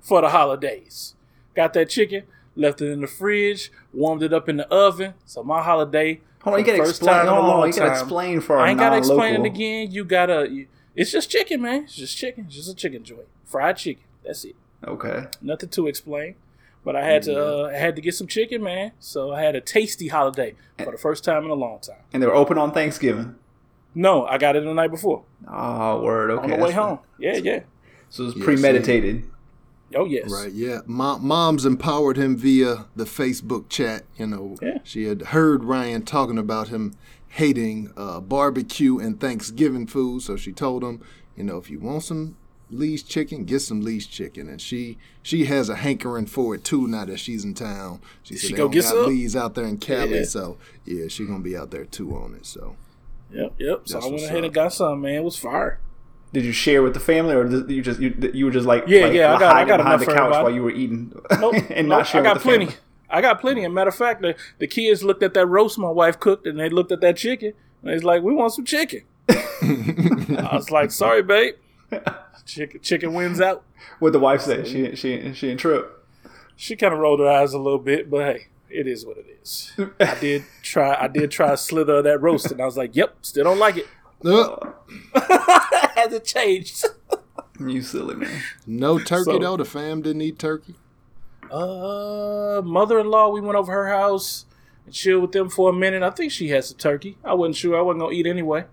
for 0.00 0.20
the 0.20 0.28
holidays. 0.30 1.14
Got 1.54 1.72
that 1.74 1.88
chicken, 1.90 2.24
left 2.56 2.80
it 2.80 2.90
in 2.90 3.00
the 3.00 3.06
fridge, 3.06 3.70
warmed 3.92 4.22
it 4.22 4.32
up 4.32 4.48
in 4.48 4.56
the 4.58 4.68
oven. 4.68 5.14
So 5.24 5.42
my 5.42 5.62
holiday. 5.62 6.20
Hold 6.42 6.54
on, 6.54 6.60
you 6.60 6.64
for 6.64 6.70
the 6.72 6.76
gotta 6.78 6.88
first 6.88 7.00
explain. 7.02 7.16
time 7.16 7.22
in 7.26 7.28
a 7.28 7.34
Hold 7.34 7.44
on, 7.44 7.50
long 7.58 7.66
you 7.66 7.72
gotta 7.74 7.90
time. 7.90 7.98
explain 8.00 8.40
for 8.40 8.58
our 8.58 8.66
I 8.66 8.70
ain't 8.70 8.78
gotta 8.78 8.96
explain 8.98 9.34
it 9.34 9.44
again. 9.44 9.90
You 9.90 10.04
gotta. 10.04 10.48
You, 10.50 10.66
it's 10.94 11.10
just 11.12 11.30
chicken, 11.30 11.60
man. 11.62 11.84
It's 11.84 11.96
just 11.96 12.16
chicken. 12.16 12.44
It's 12.46 12.54
just 12.56 12.70
a 12.70 12.74
chicken 12.74 13.02
joint, 13.04 13.26
fried 13.44 13.76
chicken. 13.76 14.04
That's 14.24 14.44
it. 14.44 14.54
Okay. 14.86 15.26
Nothing 15.42 15.68
to 15.70 15.86
explain. 15.88 16.36
But 16.84 16.94
I 16.96 17.04
had 17.04 17.24
to. 17.24 17.64
Uh, 17.64 17.68
I 17.68 17.76
had 17.76 17.96
to 17.96 18.02
get 18.02 18.14
some 18.14 18.28
chicken, 18.28 18.62
man. 18.62 18.92
So 19.00 19.32
I 19.32 19.42
had 19.42 19.56
a 19.56 19.60
tasty 19.60 20.08
holiday 20.08 20.54
for 20.78 20.92
the 20.92 20.96
first 20.98 21.24
time 21.24 21.44
in 21.44 21.50
a 21.50 21.54
long 21.54 21.80
time. 21.80 21.96
And 22.12 22.22
they 22.22 22.26
were 22.26 22.34
open 22.34 22.56
on 22.56 22.72
Thanksgiving. 22.72 23.34
No, 23.94 24.24
I 24.26 24.38
got 24.38 24.54
it 24.54 24.62
the 24.64 24.72
night 24.72 24.90
before 24.92 25.24
Oh, 25.52 26.00
word. 26.02 26.30
Okay. 26.30 26.42
on 26.44 26.50
the 26.50 26.54
way 26.56 26.70
that's- 26.70 26.76
home. 26.76 26.98
Yeah, 27.18 27.36
yeah. 27.36 27.60
So 28.10 28.22
it 28.22 28.26
was 28.26 28.36
Yeah, 28.36 28.44
premeditated. 28.44 29.24
Oh 29.94 30.04
yes. 30.04 30.30
Right, 30.30 30.52
yeah. 30.52 30.80
Mom, 30.86 31.26
Mom's 31.26 31.64
empowered 31.64 32.16
him 32.16 32.36
via 32.36 32.86
the 32.94 33.04
Facebook 33.04 33.68
chat. 33.68 34.04
You 34.16 34.26
know, 34.26 34.56
Yeah. 34.60 34.78
she 34.84 35.04
had 35.04 35.22
heard 35.22 35.64
Ryan 35.64 36.02
talking 36.02 36.38
about 36.38 36.68
him 36.68 36.94
hating 37.28 37.92
uh, 37.96 38.20
barbecue 38.20 38.98
and 38.98 39.20
Thanksgiving 39.20 39.86
food, 39.86 40.22
so 40.22 40.36
she 40.36 40.52
told 40.52 40.82
him, 40.84 41.00
you 41.36 41.44
know, 41.44 41.56
if 41.58 41.70
you 41.70 41.78
want 41.80 42.02
some 42.02 42.36
Lee's 42.70 43.02
chicken, 43.02 43.44
get 43.44 43.60
some 43.60 43.80
Lee's 43.80 44.06
chicken. 44.06 44.46
And 44.48 44.60
she 44.60 44.98
she 45.22 45.46
has 45.46 45.68
a 45.70 45.76
hankering 45.76 46.26
for 46.26 46.54
it 46.54 46.64
too 46.64 46.86
now 46.86 47.06
that 47.06 47.18
she's 47.18 47.44
in 47.44 47.54
town. 47.54 48.00
She 48.22 48.34
said 48.36 48.40
she 48.48 48.52
they 48.52 48.56
go 48.58 48.64
don't 48.64 48.72
get 48.72 48.82
got 48.82 48.90
some? 48.90 49.06
Lee's 49.06 49.34
out 49.36 49.54
there 49.54 49.64
in 49.66 49.78
Cali, 49.78 50.16
Yeah. 50.18 50.24
so 50.24 50.58
yeah, 50.84 51.08
she 51.08 51.24
gonna 51.24 51.40
be 51.40 51.56
out 51.56 51.70
there 51.70 51.86
too 51.86 52.14
on 52.14 52.34
it. 52.34 52.44
So 52.44 52.76
Yep, 53.32 53.54
yep. 53.58 53.82
So 53.84 54.00
I 54.00 54.06
went 54.06 54.22
ahead 54.22 54.38
up. 54.38 54.44
and 54.44 54.54
got 54.54 54.72
some, 54.74 55.00
man. 55.02 55.14
It 55.16 55.24
was 55.24 55.36
fire. 55.38 55.80
Did 56.32 56.44
you 56.44 56.52
share 56.52 56.82
with 56.82 56.92
the 56.94 57.00
family, 57.00 57.34
or 57.34 57.44
did 57.44 57.70
you 57.70 57.80
just 57.82 58.00
you, 58.00 58.14
you 58.34 58.44
were 58.44 58.50
just 58.50 58.66
like 58.66 58.84
Yeah, 58.86 59.04
like, 59.06 59.12
yeah, 59.14 59.34
I 59.34 59.38
got- 59.38 59.56
I 59.56 59.64
got 59.64 59.76
behind 59.78 60.00
the 60.02 60.06
couch 60.06 60.14
everybody. 60.16 60.42
while 60.44 60.52
you 60.54 60.62
were 60.62 60.70
eating 60.70 61.12
Nope, 61.40 61.54
and 61.70 61.88
nope, 61.88 61.98
not 62.00 62.06
sharing 62.06 62.26
I 62.26 62.30
got 62.30 62.36
with 62.36 62.42
plenty. 62.42 62.66
family? 62.66 62.80
I 63.10 63.20
got 63.22 63.40
plenty. 63.40 63.62
As 63.62 63.66
a 63.66 63.70
matter 63.70 63.88
of 63.88 63.94
fact, 63.94 64.20
the, 64.20 64.36
the 64.58 64.66
kids 64.66 65.02
looked 65.02 65.22
at 65.22 65.32
that 65.34 65.46
roast 65.46 65.78
my 65.78 65.90
wife 65.90 66.20
cooked 66.20 66.46
and 66.46 66.60
they 66.60 66.68
looked 66.68 66.92
at 66.92 67.00
that 67.00 67.16
chicken 67.16 67.54
and 67.82 67.90
they 67.90 67.94
was 67.94 68.04
like, 68.04 68.22
"We 68.22 68.34
want 68.34 68.52
some 68.52 68.66
chicken." 68.66 69.04
I 69.30 70.50
was 70.52 70.70
like, 70.70 70.90
"Sorry, 70.90 71.22
babe. 71.22 71.54
Chicken, 72.44 72.80
chicken 72.82 73.14
wins 73.14 73.40
out." 73.40 73.62
What 73.98 74.12
the 74.12 74.18
wife 74.18 74.42
said? 74.42 74.66
She 74.66 74.94
she 74.96 75.32
she 75.32 75.46
didn't 75.48 75.60
trip. 75.60 76.06
She 76.56 76.76
kind 76.76 76.92
of 76.92 77.00
rolled 77.00 77.20
her 77.20 77.28
eyes 77.28 77.52
a 77.54 77.58
little 77.58 77.78
bit, 77.78 78.10
but 78.10 78.20
hey, 78.36 78.46
it 78.68 78.86
is 78.86 79.06
what 79.06 79.16
it 79.16 79.26
is. 79.42 79.72
I 80.00 80.14
did 80.20 80.44
try. 80.62 80.94
I 81.00 81.08
did 81.08 81.30
try 81.30 81.52
a 81.52 81.56
slither 81.56 81.96
of 81.96 82.04
that 82.04 82.20
roast, 82.20 82.50
and 82.50 82.60
I 82.60 82.66
was 82.66 82.76
like, 82.76 82.94
"Yep, 82.94 83.16
still 83.22 83.44
don't 83.44 83.58
like 83.58 83.76
it." 83.78 83.86
Uh, 84.24 84.72
Hasn't 85.94 86.24
changed. 86.24 86.84
You 87.60 87.82
silly 87.82 88.14
man. 88.14 88.40
no 88.66 88.98
turkey 88.98 89.24
So- 89.24 89.38
though. 89.38 89.56
The 89.56 89.64
fam 89.64 90.02
didn't 90.02 90.22
eat 90.22 90.38
turkey. 90.38 90.74
Uh, 91.50 92.60
mother-in-law. 92.64 93.28
We 93.30 93.40
went 93.40 93.56
over 93.56 93.72
her 93.72 93.88
house 93.88 94.44
and 94.84 94.94
chilled 94.94 95.22
with 95.22 95.32
them 95.32 95.48
for 95.48 95.70
a 95.70 95.72
minute. 95.72 96.02
I 96.02 96.10
think 96.10 96.30
she 96.30 96.48
had 96.50 96.64
some 96.64 96.76
turkey. 96.78 97.16
I 97.24 97.34
wasn't 97.34 97.56
sure. 97.56 97.76
I 97.78 97.80
wasn't 97.82 98.00
gonna 98.00 98.12
eat 98.12 98.26
anyway. 98.26 98.64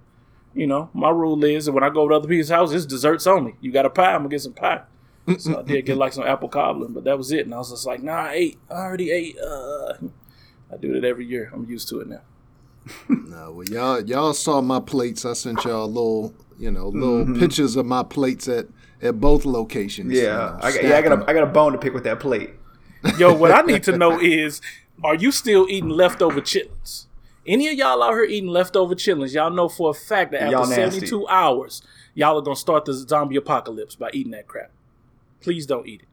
You 0.54 0.67
know, 0.67 0.89
my 0.93 1.10
rule 1.10 1.41
is 1.43 1.65
that 1.65 1.71
when 1.73 1.84
I 1.84 1.89
go 1.89 2.08
to 2.08 2.15
other 2.15 2.28
people's 2.28 2.49
house, 2.49 2.71
it's 2.73 2.86
desserts 2.86 3.28
only. 3.28 3.56
You 3.62 3.71
got 3.71 3.86
a 3.86 3.89
pie? 3.89 4.13
I'm 4.13 4.19
gonna 4.19 4.30
get 4.30 4.41
some 4.41 4.54
pie. 4.54 4.82
So 5.39 5.60
I 5.60 5.63
did 5.63 5.86
get 5.86 5.97
like 5.97 6.13
some 6.13 6.23
apple 6.25 6.49
cobbler, 6.49 6.88
but 6.88 7.04
that 7.06 7.17
was 7.17 7.32
it. 7.32 7.45
And 7.45 7.54
I 7.56 7.58
was 7.58 7.71
just 7.71 7.86
like, 7.88 8.04
Nah, 8.04 8.25
I 8.25 8.34
ate. 8.34 8.60
I 8.69 8.73
already 8.75 9.10
ate. 9.12 9.38
Uh, 9.39 9.93
I 10.71 10.78
do 10.80 10.93
that 10.93 11.04
every 11.04 11.25
year. 11.25 11.49
I'm 11.54 11.65
used 11.69 11.89
to 11.89 11.99
it 12.01 12.08
now. 12.08 12.21
No, 13.10 13.52
well, 13.52 13.65
y'all 13.65 14.02
y'all 14.02 14.34
saw 14.34 14.62
my 14.62 14.80
plates. 14.80 15.26
I 15.26 15.34
sent 15.34 15.63
y'all 15.65 15.88
little, 15.88 16.34
you 16.58 16.71
know, 16.71 16.89
little 16.89 17.26
mm-hmm. 17.26 17.39
pictures 17.39 17.76
of 17.76 17.86
my 17.86 18.04
plates 18.04 18.48
at 18.48 18.67
at 19.02 19.19
both 19.19 19.45
locations. 19.45 20.13
you 20.13 20.21
Yeah, 20.21 20.36
know, 20.36 20.60
I 20.62 20.71
got, 20.71 20.84
yeah, 20.84 20.98
I 20.98 21.02
got 21.02 21.21
a 21.21 21.30
I 21.30 21.34
got 21.34 21.43
a 21.43 21.52
bone 21.52 21.71
to 21.74 21.78
pick 21.78 21.93
with 21.93 22.04
that 22.04 22.19
plate. 22.19 22.52
Yo, 23.17 23.34
what 23.34 23.52
I 23.52 23.62
need 23.62 23.84
to 23.84 23.98
know 23.98 24.19
is, 24.19 24.62
are 25.04 25.15
you 25.15 25.32
still 25.32 25.67
eating 25.69 25.89
leftover 25.89 26.41
chitlins? 26.41 27.06
Any 27.45 27.67
of 27.67 27.76
y'all 27.76 28.02
out 28.02 28.13
here 28.13 28.24
eating 28.24 28.50
leftover 28.50 28.95
chitlins? 28.95 29.34
Y'all 29.34 29.52
know 29.52 29.69
for 29.69 29.91
a 29.91 29.93
fact 29.93 30.32
that 30.32 30.41
after 30.41 30.74
72 30.74 31.28
hours, 31.28 31.84
y'all 32.15 32.38
are 32.39 32.41
gonna 32.41 32.56
start 32.56 32.86
the 32.86 32.93
zombie 32.93 33.36
apocalypse 33.36 33.95
by 33.95 34.10
eating 34.13 34.32
that 34.32 34.48
crap. 34.48 34.71
Please 35.41 35.67
don't 35.67 35.88
eat 35.88 36.02
it. 36.02 36.08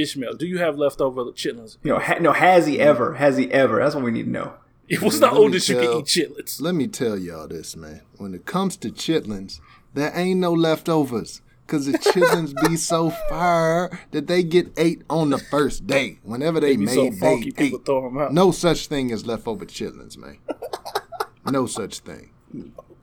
Ishmael, 0.00 0.34
do 0.34 0.46
you 0.46 0.58
have 0.58 0.78
leftover 0.78 1.24
chitlins? 1.24 1.76
You 1.82 1.92
know, 1.92 1.98
ha, 1.98 2.14
no, 2.20 2.32
has 2.32 2.66
he 2.66 2.74
mm-hmm. 2.74 2.88
ever? 2.88 3.14
Has 3.14 3.36
he 3.36 3.50
ever? 3.50 3.80
That's 3.80 3.94
what 3.94 4.04
we 4.04 4.12
need 4.12 4.24
to 4.24 4.30
know. 4.30 4.54
It 4.90 5.02
was 5.02 5.20
the 5.20 5.30
oldest 5.30 5.68
you 5.68 5.76
can 5.76 5.84
eat 5.98 6.06
chitlins. 6.06 6.62
Let 6.62 6.74
me 6.74 6.86
tell 6.86 7.18
y'all 7.18 7.46
this, 7.46 7.76
man. 7.76 8.00
When 8.16 8.32
it 8.34 8.46
comes 8.46 8.76
to 8.78 8.88
chitlins, 8.90 9.60
there 9.92 10.10
ain't 10.14 10.40
no 10.40 10.52
leftovers. 10.52 11.42
Cause 11.66 11.84
the 11.84 11.98
chitlins 11.98 12.54
be 12.66 12.76
so 12.92 13.10
fire 13.28 13.90
that 14.12 14.26
they 14.26 14.42
get 14.42 14.72
ate 14.78 15.02
on 15.10 15.28
the 15.28 15.36
first 15.36 15.86
day. 15.86 16.18
Whenever 16.22 16.60
they 16.60 16.76
Be 16.76 16.86
made, 16.86 16.94
so 16.94 17.10
they 17.10 17.16
funky, 17.18 17.52
ate. 17.58 17.84
them 17.84 18.16
out. 18.16 18.32
No 18.32 18.50
such 18.52 18.86
thing 18.86 19.12
as 19.12 19.26
leftover 19.26 19.66
chitlins, 19.66 20.16
man. 20.16 20.38
no 21.50 21.66
such 21.66 21.98
thing. 21.98 22.30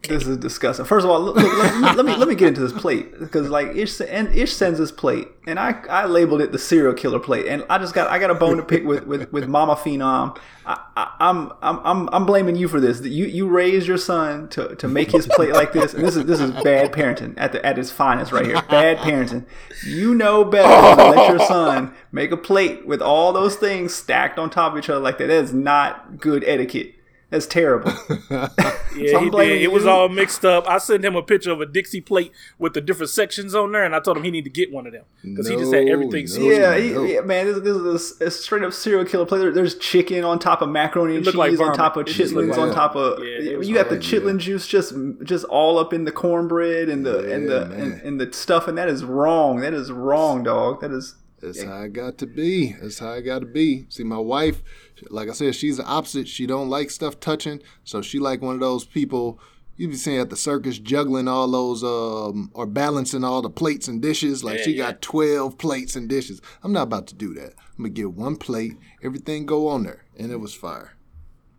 This 0.08 0.28
is 0.28 0.38
disgusting. 0.38 0.86
First 0.86 1.06
of 1.06 1.12
all, 1.12 1.20
look, 1.22 1.36
look, 1.36 1.58
let, 1.58 1.96
let 1.96 2.06
me 2.06 2.15
let 2.15 2.28
me 2.28 2.36
get 2.36 2.50
into 2.50 2.62
this 2.62 2.74
plate 2.74 3.20
because 3.20 3.50
like 3.50 3.76
Ish 3.76 4.02
and 4.02 4.34
Ish 4.34 4.54
sends 4.54 4.80
this 4.80 4.91
plate, 4.91 5.28
and 5.48 5.60
I 5.60 5.72
I 5.89 6.06
labeled 6.06 6.41
it 6.41 6.52
the 6.52 6.60
serial 6.60 6.94
killer 6.94 7.20
plate, 7.20 7.48
and 7.48 7.65
I 7.70 7.78
just 7.78 7.94
got 7.94 8.10
I 8.10 8.20
got 8.20 8.32
a 8.32 8.36
bone 8.36 8.58
to 8.58 8.63
pick 8.63 8.84
with 8.84 9.06
with, 9.06 9.32
with 9.32 9.48
Mama 9.48 9.76
Phenom. 9.76 10.38
I, 10.65 10.80
I'm 11.20 11.52
I'm 11.62 11.80
I'm 11.84 12.10
I'm 12.12 12.26
blaming 12.26 12.56
you 12.56 12.68
for 12.68 12.80
this. 12.80 13.02
You 13.02 13.26
you 13.26 13.48
raised 13.48 13.88
your 13.88 13.98
son 13.98 14.50
to, 14.50 14.76
to 14.76 14.88
make 14.88 15.12
his 15.12 15.28
plate 15.28 15.54
like 15.54 15.74
this, 15.74 15.94
and 15.94 16.04
this 16.04 16.15
is 16.15 16.26
this 16.26 16.39
is 16.39 16.52
bad 16.63 16.91
parenting 16.91 17.34
at 17.38 17.52
the 17.52 17.63
at 17.65 17.78
its 17.78 17.91
finest 17.91 18.32
right 18.32 18.46
here. 18.46 18.62
Bad 18.70 18.98
parenting. 18.98 19.46
You 19.86 20.15
know 20.15 20.44
better 20.44 20.68
than 20.68 20.98
to 20.98 21.20
let 21.20 21.30
your 21.30 21.48
son 21.48 21.94
make 22.12 22.32
a 22.32 22.38
plate 22.38 22.88
with 22.88 23.02
all 23.02 23.32
those 23.34 23.56
things 23.56 23.94
stacked 23.94 24.39
on 24.39 24.50
top 24.50 24.74
of 24.74 24.80
each 24.80 24.89
other 24.89 25.00
like 25.00 25.18
that. 25.20 25.28
That 25.28 25.44
is 25.44 25.54
not 25.54 26.20
good 26.20 26.44
etiquette. 26.46 26.95
That's 27.36 27.48
terrible. 27.48 27.91
Yeah, 28.95 29.12
So 29.12 29.19
he 29.19 29.30
blaming 29.30 29.56
did. 29.58 29.63
It 29.63 29.71
was 29.74 29.86
all 29.86 30.08
mixed 30.08 30.45
up. 30.45 30.69
I 30.69 30.78
sent 30.78 31.04
him 31.04 31.17
a 31.17 31.21
picture 31.21 31.52
of 31.52 31.60
a 31.60 31.65
Dixie 31.65 32.00
plate 32.00 32.32
with 32.58 32.74
the 32.76 32.80
different 32.80 33.10
sections 33.10 33.54
on 33.54 33.74
there, 33.74 33.84
and 33.84 33.93
I 33.93 34.00
told 34.00 34.15
him 34.15 34.24
he 34.24 34.32
need 34.32 34.45
to 34.45 34.50
get 34.50 34.71
one 34.71 34.88
of 34.88 34.93
them 34.93 35.04
because 35.21 35.50
he 35.50 35.58
just 35.58 35.74
had 35.74 35.89
everything. 35.89 36.24
no. 36.24 36.32
sealed. 36.32 36.52
Yeah, 36.54 36.78
he, 36.78 36.91
no. 36.93 37.04
yeah, 37.04 37.19
man, 37.19 37.45
this, 37.45 37.60
this 37.60 37.76
is 37.76 38.21
a, 38.21 38.26
a 38.28 38.32
straight 38.32 38.63
up 38.63 38.71
serial 38.71 39.04
killer 39.04 39.26
play. 39.26 39.39
There- 39.39 39.52
There's 39.52 39.76
chicken 39.80 40.24
on 40.24 40.39
top 40.39 40.62
of 40.62 40.69
macaroni 40.69 41.17
and 41.17 41.26
looked 41.26 41.38
like 41.38 41.50
cheese, 41.52 41.60
on 41.60 41.76
top 41.76 41.98
of 41.98 42.08
It 42.08 42.12
just 42.13 42.34
looked 42.34 42.48
chitlins, 42.54 42.58
like 42.58 42.69
on 42.69 42.74
top 42.74 42.95
of. 42.95 43.19
Yeah, 43.21 43.60
you 43.60 43.74
got 43.74 43.89
the 43.89 44.00
horrible, 44.00 44.32
chitlin 44.32 44.38
juice 44.38 44.65
just 44.65 44.93
just 45.24 45.43
all 45.45 45.78
up 45.78 45.91
in 45.91 46.06
the 46.06 46.13
cornbread 46.13 46.88
and 46.88 47.06
the 47.06 47.34
and 47.34 47.50
the 47.50 47.63
and, 47.74 48.02
and 48.02 48.21
the 48.21 48.32
stuff, 48.32 48.69
and 48.69 48.78
that 48.78 48.88
is 48.88 49.04
wrong. 49.04 49.60
That 49.60 49.74
is 49.74 49.91
wrong, 49.91 50.43
dog. 50.43 50.80
That 50.80 50.91
is. 50.91 51.15
That's 51.46 51.64
how 51.64 51.76
I 51.78 51.88
got 51.88 52.18
to 52.20 52.28
be. 52.28 52.74
That's 52.74 53.00
how 53.00 53.12
I 53.12 53.22
got 53.22 53.40
to 53.40 53.46
be. 53.46 53.86
See, 53.90 54.04
my 54.04 54.18
wife, 54.18 54.62
like 55.10 55.30
I 55.30 55.34
said, 55.34 55.56
she's 55.56 55.78
the 55.78 55.86
opposite. 55.86 56.28
She 56.28 56.46
don't 56.48 56.70
like 56.70 56.90
stuff 56.90 57.20
touching, 57.20 57.62
so 57.84 58.02
she 58.02 58.20
like 58.20 58.42
one 58.42 58.56
of 58.56 58.60
those 58.62 58.86
people. 58.86 59.40
you 59.78 59.88
be 59.90 59.96
seeing 59.96 60.20
at 60.20 60.30
the 60.30 60.38
circus 60.38 60.80
juggling 60.80 61.28
all 61.28 61.50
those 61.52 61.84
um 61.84 62.50
or 62.54 62.66
balancing 62.66 63.24
all 63.26 63.42
the 63.42 63.50
plates 63.50 63.88
and 63.90 64.02
dishes. 64.02 64.44
Like 64.44 64.60
Yeah, 64.60 64.64
she 64.64 64.72
yeah. 64.72 64.86
got 64.86 65.02
twelve 65.02 65.58
plates 65.58 65.96
and 65.96 66.08
dishes. 66.08 66.42
I'm 66.64 66.72
not 66.72 66.84
about 66.84 67.08
to 67.08 67.16
do 67.16 67.34
that. 67.34 67.54
I'm 67.78 67.84
gonna 67.84 67.90
get 67.90 68.14
one 68.14 68.38
plate, 68.38 68.74
everything 69.04 69.46
go 69.46 69.68
on 69.68 69.84
there, 69.84 70.06
and 70.18 70.32
it 70.32 70.38
was 70.40 70.54
fire. 70.54 70.94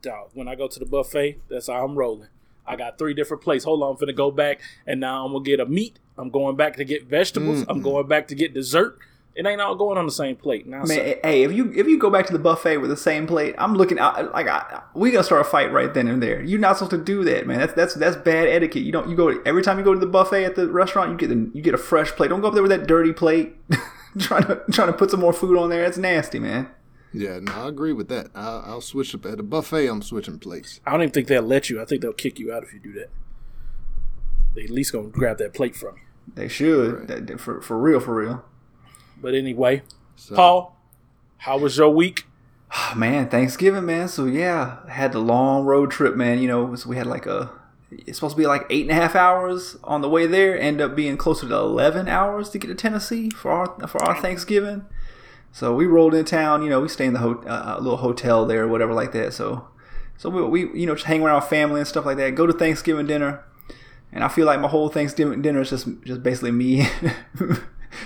Dog, 0.03 0.31
when 0.35 0.49
I 0.49 0.55
go 0.55 0.67
to 0.69 0.79
the 0.79 0.87
buffet, 0.87 1.41
that's 1.51 1.67
how 1.67 1.85
I'm 1.85 1.95
rolling. 1.97 2.29
I 2.67 2.75
got 2.77 2.97
three 2.99 3.13
different 3.15 3.43
plates. 3.43 3.65
Hold 3.65 3.83
on, 3.83 3.91
I'm 3.91 3.97
finna 3.97 4.17
go 4.17 4.31
back, 4.31 4.61
and 4.87 4.99
now 4.99 5.25
I'm 5.27 5.33
gonna 5.33 5.45
get 5.45 5.61
a 5.61 5.67
meat. 5.67 5.99
I'm 6.19 6.31
going 6.31 6.57
back 6.57 6.77
to 6.77 6.85
get 6.85 7.05
vegetables. 7.07 7.65
I'm 7.69 7.83
going 7.83 8.09
back 8.09 8.29
to 8.29 8.35
get 8.35 8.55
dessert. 8.55 8.99
It 9.37 9.47
ain't 9.47 9.61
all 9.61 9.75
going 9.77 9.99
on 9.99 10.07
the 10.07 10.13
same 10.13 10.35
plate. 10.35 10.67
Now, 10.67 10.79
Man, 10.79 10.87
sir, 10.89 11.19
hey, 11.23 11.43
if 11.43 11.53
you 11.53 11.71
if 11.77 11.87
you 11.87 11.99
go 11.99 12.09
back 12.09 12.27
to 12.29 12.33
the 12.33 12.39
buffet 12.39 12.79
with 12.79 12.89
the 12.89 12.97
same 12.97 13.27
plate, 13.27 13.55
I'm 13.59 13.75
looking 13.75 13.99
out 13.99 14.33
like 14.33 14.49
I, 14.49 14.83
we 14.95 15.11
gonna 15.11 15.23
start 15.25 15.43
a 15.43 15.45
fight 15.45 15.71
right 15.73 15.93
then 15.93 16.09
and 16.09 16.23
there. 16.23 16.43
You're 16.43 16.59
not 16.59 16.79
supposed 16.79 16.93
to 16.93 16.99
do 17.05 17.23
that, 17.25 17.47
man. 17.47 17.59
That's 17.59 17.75
that's 17.75 17.95
that's 17.95 18.17
bad 18.17 18.49
etiquette. 18.49 18.83
You 18.83 18.93
don't 18.93 19.11
you 19.11 19.15
go 19.15 19.29
every 19.45 19.63
time 19.63 19.77
you 19.79 19.85
go 19.85 19.93
to 19.93 20.01
the 20.01 20.07
buffet 20.07 20.45
at 20.47 20.55
the 20.57 20.69
restaurant, 20.69 21.11
you 21.11 21.19
get 21.19 21.29
the, 21.29 21.51
you 21.55 21.61
get 21.63 21.75
a 21.75 21.79
fresh 21.79 22.11
plate. 22.13 22.29
Don't 22.29 22.41
go 22.41 22.49
up 22.49 22.55
there 22.55 22.63
with 22.63 22.71
that 22.71 22.87
dirty 22.87 23.13
plate, 23.13 23.55
trying 24.19 24.45
to 24.45 24.63
trying 24.73 24.89
to 24.89 24.95
put 24.95 25.11
some 25.11 25.21
more 25.21 25.35
food 25.35 25.59
on 25.59 25.69
there. 25.69 25.85
It's 25.85 25.99
nasty, 25.99 26.39
man. 26.39 26.71
Yeah, 27.13 27.39
no, 27.41 27.53
I 27.53 27.69
agree 27.69 27.93
with 27.93 28.09
that. 28.09 28.29
I'll, 28.35 28.63
I'll 28.67 28.81
switch 28.81 29.15
up 29.15 29.27
at 29.27 29.39
a 29.39 29.43
buffet. 29.43 29.87
I'm 29.87 30.01
switching 30.01 30.39
plates. 30.39 30.81
I 30.87 30.93
don't 30.93 31.03
even 31.03 31.13
think 31.13 31.29
they'll 31.29 31.43
let 31.43 31.69
you. 31.69 31.81
I 31.81 31.85
think 31.85 32.01
they'll 32.01 32.13
kick 32.15 32.39
you 32.39 32.53
out 32.55 32.63
if 32.63 32.73
you 32.73 32.81
do 32.81 32.93
that. 32.95 33.11
They 34.55 34.65
at 34.65 34.71
least 34.71 34.93
gonna 34.93 35.09
grab 35.09 35.37
that 35.39 35.53
plate 35.53 35.77
from 35.77 35.97
you. 35.97 36.03
They 36.35 36.49
should 36.49 37.07
That- 37.09 37.27
that- 37.27 37.41
for 37.41 37.61
for 37.61 37.79
real, 37.79 38.01
for 38.01 38.15
real. 38.15 38.45
But 39.21 39.35
anyway, 39.35 39.83
So, 40.17 40.35
Paul, 40.35 40.77
how 41.39 41.59
was 41.59 41.77
your 41.77 41.91
week? 41.91 42.27
Oh, 42.73 42.93
man, 42.97 43.29
Thanksgiving, 43.29 43.87
man. 43.87 44.09
So 44.09 44.27
yeah, 44.27 44.89
had 44.89 45.13
the 45.13 45.19
long 45.21 45.65
road 45.65 45.91
trip, 45.91 46.17
man. 46.17 46.41
You 46.41 46.49
know, 46.49 46.75
so 46.75 46.89
we 46.89 46.97
had 46.97 47.07
like 47.07 47.27
a. 47.27 47.51
It's 47.91 48.19
supposed 48.19 48.35
to 48.37 48.43
be 48.43 48.47
like 48.47 48.67
eight 48.69 48.83
and 48.83 48.91
a 48.91 48.95
half 48.95 49.15
hours 49.15 49.77
on 49.85 50.01
the 50.01 50.09
way 50.09 50.27
there. 50.27 50.59
End 50.59 50.81
up 50.81 50.97
being 50.97 51.17
closer 51.17 51.49
to 51.49 51.55
eleven 51.55 52.09
hours 52.09 52.51
to 52.51 52.59
get 52.59 52.67
to 52.69 52.75
Tennessee 52.75 53.31
for 53.31 53.51
our 53.51 53.89
for 53.89 54.03
our 54.05 54.21
Thanksgiving. 54.21 54.85
So 55.53 55.75
we 55.75 55.87
rolled 55.87 56.13
in 56.13 56.25
town. 56.25 56.63
You 56.63 56.69
know, 56.69 56.81
we 56.81 56.89
stay 56.89 57.07
in 57.07 57.13
the 57.15 57.21
ho- 57.21 57.45
uh, 57.47 57.77
a 57.79 57.81
little 57.81 57.99
hotel 57.99 58.45
there, 58.45 58.65
or 58.65 58.69
whatever 58.69 58.93
like 58.93 59.13
that. 59.13 59.33
So, 59.33 59.69
so 60.19 60.29
we, 60.29 60.43
we 60.43 60.81
you 60.81 60.87
know 60.87 60.95
just 60.95 61.07
hang 61.07 61.23
around 61.23 61.43
family 61.43 61.81
and 61.81 61.89
stuff 61.89 62.05
like 62.05 62.17
that. 62.19 62.35
Go 62.35 62.47
to 62.47 62.53
Thanksgiving 62.53 63.07
dinner, 63.07 63.45
and 64.13 64.25
I 64.25 64.29
feel 64.29 64.45
like 64.47 64.61
my 64.61 64.69
whole 64.69 64.89
Thanksgiving 64.89 65.41
dinner 65.41 65.61
is 65.61 65.71
just 65.71 65.87
just 66.05 66.23
basically 66.23 66.51
me. 66.51 66.87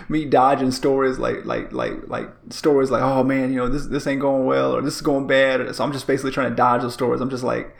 me 0.08 0.24
dodging 0.24 0.70
stories 0.70 1.18
like 1.18 1.44
like 1.44 1.72
like 1.72 2.08
like 2.08 2.28
stories 2.50 2.90
like 2.90 3.02
oh 3.02 3.22
man 3.22 3.50
you 3.50 3.56
know 3.56 3.68
this 3.68 3.86
this 3.86 4.06
ain't 4.06 4.20
going 4.20 4.46
well 4.46 4.74
or 4.74 4.82
this 4.82 4.96
is 4.96 5.02
going 5.02 5.26
bad. 5.26 5.74
So 5.74 5.84
I'm 5.84 5.92
just 5.92 6.06
basically 6.06 6.32
trying 6.32 6.50
to 6.50 6.56
dodge 6.56 6.82
those 6.82 6.94
stories. 6.94 7.20
I'm 7.20 7.30
just 7.30 7.44
like 7.44 7.74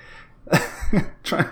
trying 1.22 1.48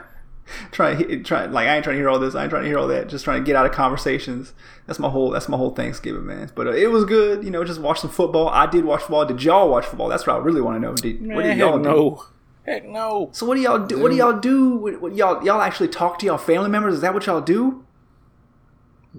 trying 0.72 1.24
try 1.24 1.46
like 1.46 1.68
I 1.68 1.76
ain't 1.76 1.84
trying 1.84 1.96
to 1.96 2.00
hear 2.00 2.08
all 2.08 2.18
this. 2.18 2.34
I 2.34 2.42
ain't 2.42 2.50
trying 2.50 2.62
to 2.62 2.68
hear 2.68 2.78
all 2.78 2.88
that. 2.88 3.08
Just 3.08 3.24
trying 3.24 3.42
to 3.42 3.46
get 3.46 3.56
out 3.56 3.66
of 3.66 3.72
conversations. 3.72 4.52
That's 4.86 4.98
my 4.98 5.08
whole 5.08 5.30
that's 5.30 5.48
my 5.48 5.56
whole 5.56 5.70
Thanksgiving 5.70 6.26
man. 6.26 6.50
But 6.54 6.66
uh, 6.66 6.72
it 6.72 6.90
was 6.90 7.04
good 7.04 7.44
you 7.44 7.50
know 7.50 7.64
just 7.64 7.80
watch 7.80 8.00
some 8.00 8.10
football. 8.10 8.48
I 8.48 8.66
did 8.66 8.84
watch 8.84 9.02
football. 9.02 9.24
Did 9.24 9.42
y'all 9.42 9.70
watch 9.70 9.86
football? 9.86 10.08
That's 10.08 10.26
what 10.26 10.36
I 10.36 10.38
really 10.38 10.60
want 10.60 10.76
to 10.76 10.80
know. 10.80 10.94
Did, 10.94 11.20
what 11.20 11.44
Man, 11.44 11.56
did 11.56 11.58
y'all 11.58 11.78
know. 11.78 12.24
Heck 12.64 12.84
no. 12.86 13.30
so 13.32 13.46
what 13.46 13.54
do 13.54 13.62
y'all 13.62 13.78
do? 13.78 13.98
What 13.98 14.10
do 14.10 14.16
y'all 14.16 14.38
do? 14.38 14.76
What, 14.76 15.00
what, 15.00 15.14
y'all 15.14 15.42
y'all 15.44 15.62
actually 15.62 15.88
talk 15.88 16.18
to 16.18 16.26
y'all 16.26 16.38
family 16.38 16.68
members? 16.68 16.94
Is 16.94 17.00
that 17.00 17.14
what 17.14 17.26
y'all 17.26 17.40
do 17.40 17.86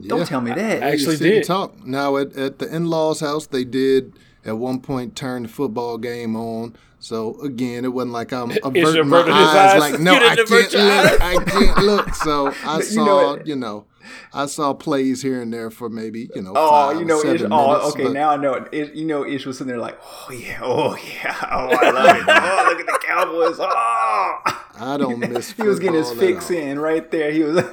don't 0.07 0.25
tell 0.27 0.41
me 0.41 0.51
that 0.53 0.83
I 0.83 0.91
actually 0.91 1.17
Sit 1.17 1.25
and 1.27 1.41
did. 1.41 1.43
talk. 1.45 1.85
Now 1.85 2.17
at, 2.17 2.33
at 2.35 2.59
the 2.59 2.73
in-laws' 2.73 3.19
house, 3.19 3.47
they 3.47 3.63
did 3.63 4.13
at 4.45 4.57
one 4.57 4.79
point 4.81 5.15
turn 5.15 5.43
the 5.43 5.49
football 5.49 5.97
game 5.97 6.35
on. 6.35 6.75
So 7.01 7.39
again, 7.41 7.85
it 7.85 7.93
wasn't 7.93 8.11
like 8.13 8.31
I'm 8.33 8.51
averting 8.63 9.07
my 9.07 9.21
eyes. 9.21 9.73
eyes? 9.73 9.79
Like 9.79 9.99
no, 10.01 10.13
I 10.15 10.35
can't 10.35 10.49
look. 10.49 11.21
I 11.21 11.43
can't 11.45 11.77
look. 11.79 12.13
So 12.15 12.53
I 12.65 12.77
You 12.77 12.83
saw, 12.83 13.05
know 13.35 13.41
you 13.45 13.55
know, 13.55 13.85
I 14.33 14.45
saw 14.47 14.73
plays 14.73 15.21
here 15.21 15.41
and 15.41 15.53
there 15.53 15.69
for 15.71 15.89
maybe 15.89 16.29
you 16.35 16.41
know. 16.41 16.53
Oh, 16.55 16.69
five, 16.91 16.99
you 16.99 17.05
know, 17.05 17.19
seven 17.21 17.35
Ish. 17.35 17.41
minutes, 17.43 17.55
Oh, 17.57 17.89
okay. 17.91 18.03
but 18.03 18.11
Now 18.13 18.29
I 18.31 18.35
know 18.37 18.53
it. 18.55 18.67
Ish, 18.73 18.95
you 18.95 19.05
know, 19.05 19.25
Ish 19.25 19.45
was 19.45 19.57
sitting 19.57 19.69
there 19.71 19.79
like, 19.79 19.97
oh 20.01 20.31
yeah, 20.31 20.59
oh 20.61 20.95
yeah, 20.97 21.37
oh 21.51 21.69
I 21.69 21.91
love 21.91 22.15
it. 22.17 22.23
Oh, 22.27 22.65
look 22.69 22.79
at 22.81 22.85
the 22.85 22.99
Cowboys. 23.05 23.57
Oh, 23.59 24.41
I 24.81 24.97
don't 24.97 25.19
miss. 25.19 25.51
he 25.53 25.63
was 25.63 25.79
getting 25.79 25.95
his 25.95 26.11
fix 26.11 26.51
in 26.51 26.79
right 26.79 27.09
there. 27.11 27.31
He 27.31 27.43
was 27.43 27.63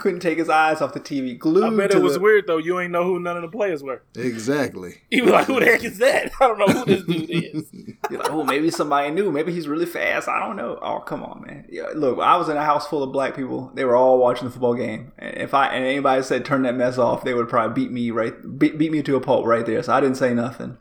couldn't 0.00 0.20
take 0.20 0.38
his 0.38 0.48
eyes 0.48 0.80
off 0.80 0.94
the 0.94 1.00
TV. 1.00 1.38
Glued. 1.38 1.62
I 1.62 1.76
bet 1.76 1.90
to 1.92 1.98
it 1.98 2.02
was 2.02 2.14
the- 2.14 2.20
weird 2.20 2.46
though. 2.46 2.56
You 2.56 2.80
ain't 2.80 2.90
know 2.90 3.04
who 3.04 3.20
none 3.20 3.36
of 3.36 3.42
the 3.42 3.48
players 3.48 3.82
were. 3.82 4.02
Exactly. 4.16 4.94
He 5.10 5.20
was 5.20 5.32
like, 5.32 5.46
"Who 5.46 5.60
the 5.60 5.66
heck 5.66 5.84
is 5.84 5.98
that? 5.98 6.32
I 6.40 6.46
don't 6.48 6.58
know 6.58 6.66
who 6.66 6.84
this 6.86 7.04
dude 7.04 7.30
is." 7.30 7.70
You're 8.10 8.20
like, 8.20 8.30
oh, 8.32 8.42
maybe 8.44 8.70
somebody 8.70 9.10
new. 9.10 9.30
Maybe 9.30 9.52
he's 9.52 9.68
really 9.68 9.86
fast. 9.86 10.26
I 10.28 10.38
don't 10.40 10.56
know. 10.56 10.78
Oh, 10.80 11.00
come 11.00 11.22
on, 11.22 11.44
man. 11.46 11.66
Yeah, 11.68 11.88
look, 11.94 12.18
I 12.18 12.36
was 12.36 12.48
in 12.48 12.56
a 12.56 12.64
house 12.64 12.86
full 12.86 13.02
of 13.02 13.12
black 13.12 13.36
people. 13.36 13.70
They 13.74 13.84
were 13.84 13.94
all 13.94 14.18
watching 14.18 14.46
the 14.46 14.50
football 14.50 14.74
game. 14.74 15.12
And 15.18 15.36
if 15.36 15.52
I 15.54 15.66
and 15.68 15.84
anybody 15.84 16.22
said 16.22 16.44
turn 16.44 16.62
that 16.62 16.74
mess 16.74 16.96
off, 16.98 17.22
they 17.24 17.34
would 17.34 17.48
probably 17.48 17.82
beat 17.84 17.92
me 17.92 18.10
right, 18.10 18.34
beat, 18.58 18.78
beat 18.78 18.90
me 18.90 19.02
to 19.02 19.16
a 19.16 19.20
pulp 19.20 19.44
right 19.46 19.66
there. 19.66 19.82
So 19.82 19.92
I 19.92 20.00
didn't 20.00 20.16
say 20.16 20.32
nothing. 20.32 20.78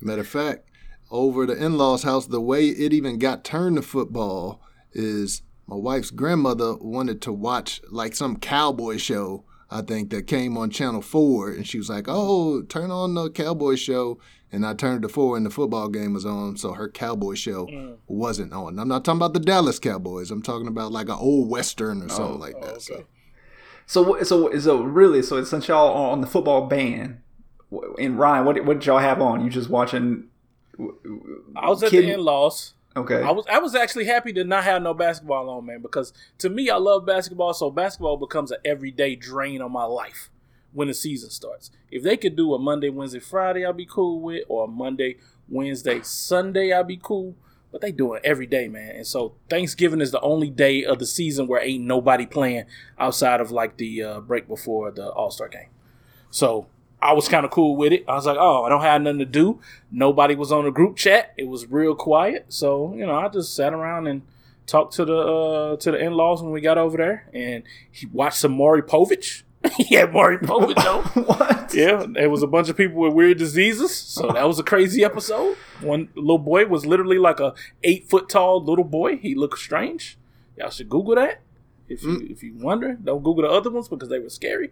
Matter 0.00 0.20
of 0.22 0.28
fact, 0.28 0.68
over 1.10 1.46
the 1.46 1.54
in-laws' 1.62 2.02
house, 2.04 2.26
the 2.26 2.40
way 2.40 2.66
it 2.68 2.92
even 2.92 3.18
got 3.18 3.44
turned 3.44 3.76
to 3.76 3.82
football 3.82 4.60
is 4.92 5.42
my 5.66 5.76
wife's 5.76 6.10
grandmother 6.10 6.76
wanted 6.76 7.20
to 7.22 7.32
watch 7.32 7.80
like 7.90 8.14
some 8.14 8.36
cowboy 8.36 8.96
show. 8.98 9.44
I 9.70 9.80
think 9.82 10.10
that 10.10 10.26
came 10.26 10.56
on 10.56 10.70
Channel 10.70 11.02
Four, 11.02 11.50
and 11.50 11.66
she 11.66 11.78
was 11.78 11.88
like, 11.88 12.04
"Oh, 12.06 12.62
turn 12.62 12.90
on 12.90 13.14
the 13.14 13.30
cowboy 13.30 13.74
show." 13.76 14.18
And 14.52 14.64
I 14.64 14.72
turned 14.74 15.02
to 15.02 15.08
four, 15.08 15.36
and 15.36 15.44
the 15.44 15.50
football 15.50 15.88
game 15.88 16.12
was 16.14 16.24
on, 16.24 16.56
so 16.56 16.74
her 16.74 16.88
cowboy 16.88 17.34
show 17.34 17.66
Mm. 17.66 17.96
wasn't 18.06 18.52
on. 18.52 18.78
I'm 18.78 18.86
not 18.86 19.04
talking 19.04 19.18
about 19.18 19.32
the 19.34 19.40
Dallas 19.40 19.80
Cowboys. 19.80 20.30
I'm 20.30 20.42
talking 20.42 20.68
about 20.68 20.92
like 20.92 21.08
an 21.08 21.16
old 21.18 21.48
western 21.50 22.02
or 22.02 22.08
something 22.08 22.38
like 22.38 22.60
that. 22.60 22.74
okay. 22.74 22.78
So 22.78 23.04
So 23.86 24.02
what- 24.02 24.26
so 24.28 24.56
so 24.60 24.80
really 24.82 25.22
so 25.22 25.42
since 25.42 25.66
y'all 25.66 25.88
are 25.88 26.12
on 26.12 26.20
the 26.20 26.28
football 26.28 26.66
ban, 26.68 27.20
and 27.98 28.16
Ryan, 28.18 28.44
what 28.46 28.64
what 28.64 28.78
did 28.78 28.86
y'all 28.86 28.98
have 28.98 29.20
on? 29.20 29.42
You 29.42 29.50
just 29.50 29.68
watching? 29.70 30.28
I 31.56 31.68
was 31.68 31.82
at 31.82 31.90
Kid- 31.90 32.04
the 32.04 32.12
in-laws. 32.12 32.74
Okay. 32.96 33.22
I 33.22 33.32
was 33.32 33.44
I 33.50 33.58
was 33.58 33.74
actually 33.74 34.04
happy 34.04 34.32
to 34.34 34.44
not 34.44 34.64
have 34.64 34.82
no 34.82 34.94
basketball 34.94 35.50
on, 35.50 35.66
man, 35.66 35.82
because 35.82 36.12
to 36.38 36.48
me 36.48 36.70
I 36.70 36.76
love 36.76 37.04
basketball, 37.04 37.52
so 37.52 37.70
basketball 37.70 38.16
becomes 38.16 38.52
an 38.52 38.58
everyday 38.64 39.16
drain 39.16 39.60
on 39.60 39.72
my 39.72 39.84
life 39.84 40.30
when 40.72 40.88
the 40.88 40.94
season 40.94 41.30
starts. 41.30 41.70
If 41.90 42.02
they 42.02 42.16
could 42.16 42.36
do 42.36 42.54
a 42.54 42.58
Monday, 42.58 42.90
Wednesday, 42.90 43.18
Friday, 43.18 43.64
I'll 43.64 43.72
be 43.72 43.86
cool 43.86 44.20
with, 44.20 44.44
or 44.48 44.64
a 44.64 44.68
Monday, 44.68 45.16
Wednesday, 45.48 46.02
Sunday, 46.02 46.72
I'll 46.72 46.84
be 46.84 47.00
cool. 47.02 47.34
But 47.72 47.80
they 47.80 47.90
do 47.90 48.14
it 48.14 48.22
every 48.24 48.46
day, 48.46 48.68
man. 48.68 48.94
And 48.94 49.06
so 49.06 49.34
Thanksgiving 49.50 50.00
is 50.00 50.12
the 50.12 50.20
only 50.20 50.48
day 50.48 50.84
of 50.84 51.00
the 51.00 51.06
season 51.06 51.48
where 51.48 51.60
ain't 51.60 51.82
nobody 51.82 52.24
playing 52.24 52.66
outside 53.00 53.40
of 53.40 53.50
like 53.50 53.78
the 53.78 54.00
uh, 54.00 54.20
break 54.20 54.46
before 54.46 54.92
the 54.92 55.08
All 55.08 55.32
Star 55.32 55.48
game. 55.48 55.70
So 56.30 56.68
I 57.04 57.12
was 57.12 57.28
kind 57.28 57.44
of 57.44 57.50
cool 57.50 57.76
with 57.76 57.92
it. 57.92 58.04
I 58.08 58.14
was 58.14 58.24
like, 58.24 58.38
oh, 58.40 58.64
I 58.64 58.70
don't 58.70 58.80
have 58.80 59.02
nothing 59.02 59.18
to 59.18 59.26
do. 59.26 59.60
Nobody 59.92 60.34
was 60.34 60.50
on 60.50 60.64
the 60.64 60.70
group 60.70 60.96
chat. 60.96 61.34
It 61.36 61.46
was 61.46 61.70
real 61.70 61.94
quiet. 61.94 62.46
So 62.48 62.94
you 62.94 63.04
know, 63.04 63.14
I 63.14 63.28
just 63.28 63.54
sat 63.54 63.74
around 63.74 64.06
and 64.06 64.22
talked 64.66 64.94
to 64.94 65.04
the 65.04 65.16
uh, 65.16 65.76
to 65.76 65.90
the 65.90 65.98
in 65.98 66.14
laws 66.14 66.42
when 66.42 66.50
we 66.50 66.62
got 66.62 66.78
over 66.78 66.96
there, 66.96 67.28
and 67.34 67.62
he 67.90 68.06
watched 68.06 68.38
some 68.38 68.52
Maury 68.52 68.82
Povich. 68.82 69.42
he 69.76 69.94
had 69.96 70.14
Maury 70.14 70.38
Povich 70.38 71.26
what? 71.26 71.74
Yeah, 71.74 72.06
there 72.08 72.30
was 72.30 72.42
a 72.42 72.46
bunch 72.46 72.70
of 72.70 72.76
people 72.76 73.02
with 73.02 73.12
weird 73.12 73.36
diseases, 73.36 73.94
so 73.94 74.32
that 74.32 74.48
was 74.48 74.58
a 74.58 74.64
crazy 74.64 75.04
episode. 75.04 75.58
One 75.82 76.08
little 76.14 76.38
boy 76.38 76.66
was 76.66 76.86
literally 76.86 77.18
like 77.18 77.38
a 77.38 77.52
eight 77.82 78.08
foot 78.08 78.30
tall 78.30 78.64
little 78.64 78.84
boy. 78.84 79.18
He 79.18 79.34
looked 79.34 79.58
strange. 79.58 80.16
Y'all 80.56 80.70
should 80.70 80.88
Google 80.88 81.16
that 81.16 81.42
if 81.86 82.02
you 82.02 82.26
if 82.30 82.42
you 82.42 82.54
wonder. 82.56 82.94
Don't 82.94 83.22
Google 83.22 83.42
the 83.42 83.50
other 83.50 83.70
ones 83.70 83.88
because 83.88 84.08
they 84.08 84.18
were 84.18 84.30
scary. 84.30 84.70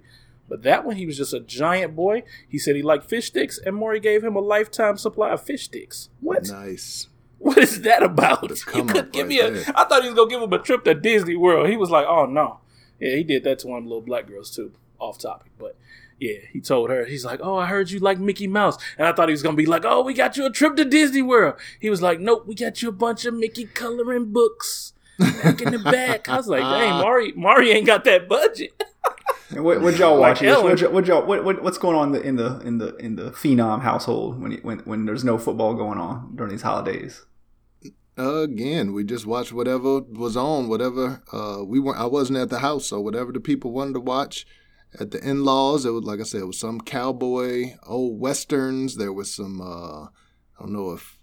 But 0.49 0.63
that 0.65 0.85
one, 0.85 0.97
he 0.97 1.07
was 1.07 1.17
just 1.17 1.33
a 1.33 1.41
giant 1.41 1.97
boy. 1.97 2.25
He 2.49 2.59
said 2.59 2.77
he 2.77 2.83
liked 2.83 3.09
fish 3.09 3.27
sticks, 3.29 3.59
and 3.59 3.75
Maury 3.77 4.01
gave 4.01 4.23
him 4.23 4.37
a 4.37 4.41
lifetime 4.41 4.97
supply 4.99 5.31
of 5.31 5.43
fish 5.43 5.65
sticks. 5.65 6.09
What? 6.21 6.47
nice. 6.49 7.09
What 7.39 7.59
is 7.59 7.83
that 7.83 8.03
about? 8.05 8.49
The 8.49 8.63
You 8.77 8.85
could 8.85 9.11
give 9.13 9.23
right 9.23 9.29
me 9.29 9.41
a. 9.41 9.51
there. 9.51 9.65
I 9.75 9.85
thought 9.85 10.03
he 10.03 10.09
was 10.09 10.17
gonna 10.17 10.31
give 10.31 10.41
him 10.43 10.53
a 10.53 10.59
trip 10.61 10.85
to 10.85 10.95
Disney 10.95 11.35
World. 11.35 11.69
He 11.69 11.77
was 11.77 11.91
like, 11.91 12.07
"Oh 12.07 12.25
no." 12.27 12.61
Yeah, 13.01 13.17
he 13.17 13.25
did 13.25 13.43
that 13.45 13.59
to 13.61 13.67
one 13.67 13.79
of 13.79 13.85
the 13.85 13.89
little 13.89 14.03
black 14.03 14.29
girls 14.29 14.55
too. 14.55 14.71
Off 15.01 15.19
topic, 15.19 15.51
but 15.59 15.77
yeah, 16.21 16.37
he 16.53 16.61
told 16.61 16.91
her. 16.91 17.05
He's 17.05 17.25
like, 17.25 17.41
"Oh, 17.43 17.57
I 17.57 17.67
heard 17.67 17.91
you 17.91 17.99
like 17.99 18.21
Mickey 18.21 18.47
Mouse," 18.47 18.79
and 18.97 19.09
I 19.09 19.13
thought 19.13 19.29
he 19.29 19.33
was 19.33 19.43
gonna 19.43 19.57
be 19.57 19.67
like, 19.67 19.85
"Oh, 19.85 20.03
we 20.03 20.15
got 20.15 20.37
you 20.37 20.47
a 20.47 20.51
trip 20.51 20.77
to 20.77 20.85
Disney 20.85 21.23
World." 21.23 21.55
He 21.81 21.91
was 21.91 22.01
like, 22.01 22.21
"Nope, 22.21 22.47
we 22.47 22.55
got 22.55 22.81
you 22.81 22.91
a 22.91 22.93
bunch 22.93 23.25
of 23.25 23.35
Mickey 23.35 23.65
coloring 23.65 24.33
books." 24.33 24.93
Back 25.19 25.61
in 25.63 25.73
the 25.73 25.79
back, 25.81 26.29
I 26.29 26.37
was 26.37 26.47
like, 26.47 26.63
"Dang, 26.63 27.01
Maury, 27.03 27.33
Maury 27.33 27.73
ain't 27.73 27.87
got 27.87 28.05
that 28.05 28.29
budget." 28.29 28.81
And 29.51 29.65
what, 29.65 29.83
what 29.83 29.99
y'all 29.99 30.19
Like 30.19 30.31
watching? 30.37 30.49
Ellen. 30.49 30.65
what, 30.65 30.81
y'all, 30.81 30.93
what 30.93 31.07
y'all 31.07 31.27
what, 31.27 31.45
what 31.45 31.63
what's 31.63 31.77
going 31.79 31.97
on 31.97 32.15
in 32.15 32.37
the 32.37 32.61
in 32.61 32.79
the 32.79 32.97
in 32.97 33.17
the 33.17 33.31
phenom 33.33 33.83
household 33.83 34.41
when 34.41 34.53
when 34.63 34.79
when 34.81 35.05
there's 35.05 35.25
no 35.25 35.37
football 35.39 35.75
going 35.75 35.99
on 35.99 36.35
during 36.35 36.51
these 36.53 36.63
holidays? 36.63 37.25
again, 38.17 38.93
we 38.93 39.05
just 39.05 39.27
watched 39.27 39.53
whatever 39.53 40.01
was 40.01 40.37
on, 40.37 40.69
whatever 40.69 41.23
uh, 41.33 41.63
we 41.65 41.81
weren't. 41.81 41.99
I 41.99 42.07
wasn't 42.07 42.39
at 42.39 42.51
the 42.51 42.59
house, 42.59 42.87
so 42.87 43.01
whatever 43.01 43.33
the 43.33 43.41
people 43.41 43.73
wanted 43.73 43.95
to 43.95 44.01
watch 44.01 44.47
at 45.01 45.11
the 45.13 45.27
in-laws, 45.27 45.87
it 45.87 45.91
was 45.91 46.05
like 46.05 46.21
I 46.21 46.25
said, 46.25 46.43
it 46.43 46.47
was 46.47 46.59
some 46.59 46.81
cowboy, 46.81 47.75
old 47.87 48.21
westerns. 48.21 48.97
There 48.97 49.13
was 49.13 49.35
some. 49.35 49.61
Uh, 49.61 50.05
I 50.05 50.61
don't 50.61 50.73
know 50.73 50.93
if 50.93 51.19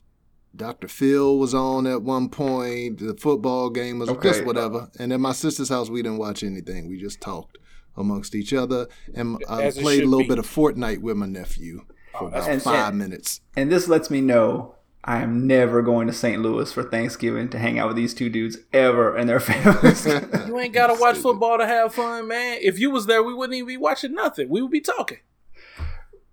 Dr. 0.55 0.87
Phil 0.87 1.37
was 1.37 1.53
on 1.53 1.85
at 1.85 2.01
one 2.01 2.27
point. 2.29 2.99
The 2.99 3.15
football 3.15 3.69
game 3.69 3.99
was 3.99 4.09
Okay. 4.09 4.29
just 4.29 4.45
whatever. 4.45 4.89
And 4.99 5.13
at 5.13 5.19
my 5.19 5.31
sister's 5.33 5.69
house, 5.69 5.89
we 5.89 6.01
didn't 6.01 6.17
watch 6.17 6.43
anything. 6.43 6.89
We 6.89 6.99
just 6.99 7.21
talked 7.21 7.58
amongst 7.99 8.33
each 8.35 8.53
other. 8.53 8.87
And 9.13 9.37
I 9.49 9.71
played 9.71 10.03
a 10.03 10.05
little 10.07 10.19
be. 10.19 10.29
bit 10.29 10.39
of 10.39 10.47
Fortnite 10.47 11.01
with 11.01 11.17
my 11.17 11.25
nephew 11.27 11.85
for 12.13 12.23
oh, 12.23 12.27
about 12.27 12.49
And- 12.49 12.61
five 12.61 12.89
and- 12.89 12.97
minutes. 12.97 13.41
And 13.55 13.71
this 13.71 13.87
lets 13.87 14.09
me 14.09 14.21
know 14.21 14.75
I 15.03 15.21
am 15.21 15.47
never 15.47 15.81
going 15.81 16.07
to 16.07 16.13
St. 16.13 16.41
Louis 16.41 16.71
for 16.73 16.83
Thanksgiving 16.83 17.47
to 17.49 17.57
hang 17.57 17.79
out 17.79 17.87
with 17.87 17.95
these 17.95 18.13
two 18.13 18.29
dudes 18.29 18.57
ever 18.73 19.15
and 19.15 19.29
their 19.29 19.39
families. 19.49 20.05
You 20.47 20.59
ain't 20.59 20.73
gotta 20.73 20.95
watch 20.99 21.17
football 21.17 21.57
to 21.59 21.65
have 21.67 21.93
fun, 21.93 22.27
man. 22.27 22.57
If 22.61 22.79
you 22.79 22.89
was 22.91 23.05
there, 23.05 23.21
we 23.23 23.33
wouldn't 23.33 23.55
even 23.55 23.67
be 23.67 23.77
watching 23.77 24.13
nothing. 24.13 24.49
We 24.49 24.61
would 24.61 24.71
be 24.71 24.81
talking. 24.81 25.19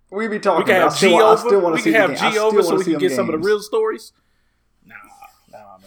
We'd 0.09 0.27
be 0.29 0.37
We 0.37 0.39
talking. 0.39 0.65
can 0.65 0.75
but 0.75 0.79
I 0.79 0.83
have 0.83 0.93
still, 0.93 1.09
G 1.11 1.15
I 1.17 1.21
over. 1.21 1.37
still 1.37 1.71
We 1.71 1.77
to 1.77 1.83
see 1.83 1.91
can 1.91 2.01
have 2.01 2.09
game. 2.11 2.19
I 2.25 2.29
G 2.29 2.31
still 2.35 2.45
over 2.47 2.63
so 2.63 2.75
we 2.77 2.83
can 2.83 2.93
them 2.93 3.01
get 3.01 3.11
some 3.11 3.29
of 3.29 3.33
the 3.33 3.45
real 3.45 3.59
stories. 3.61 4.13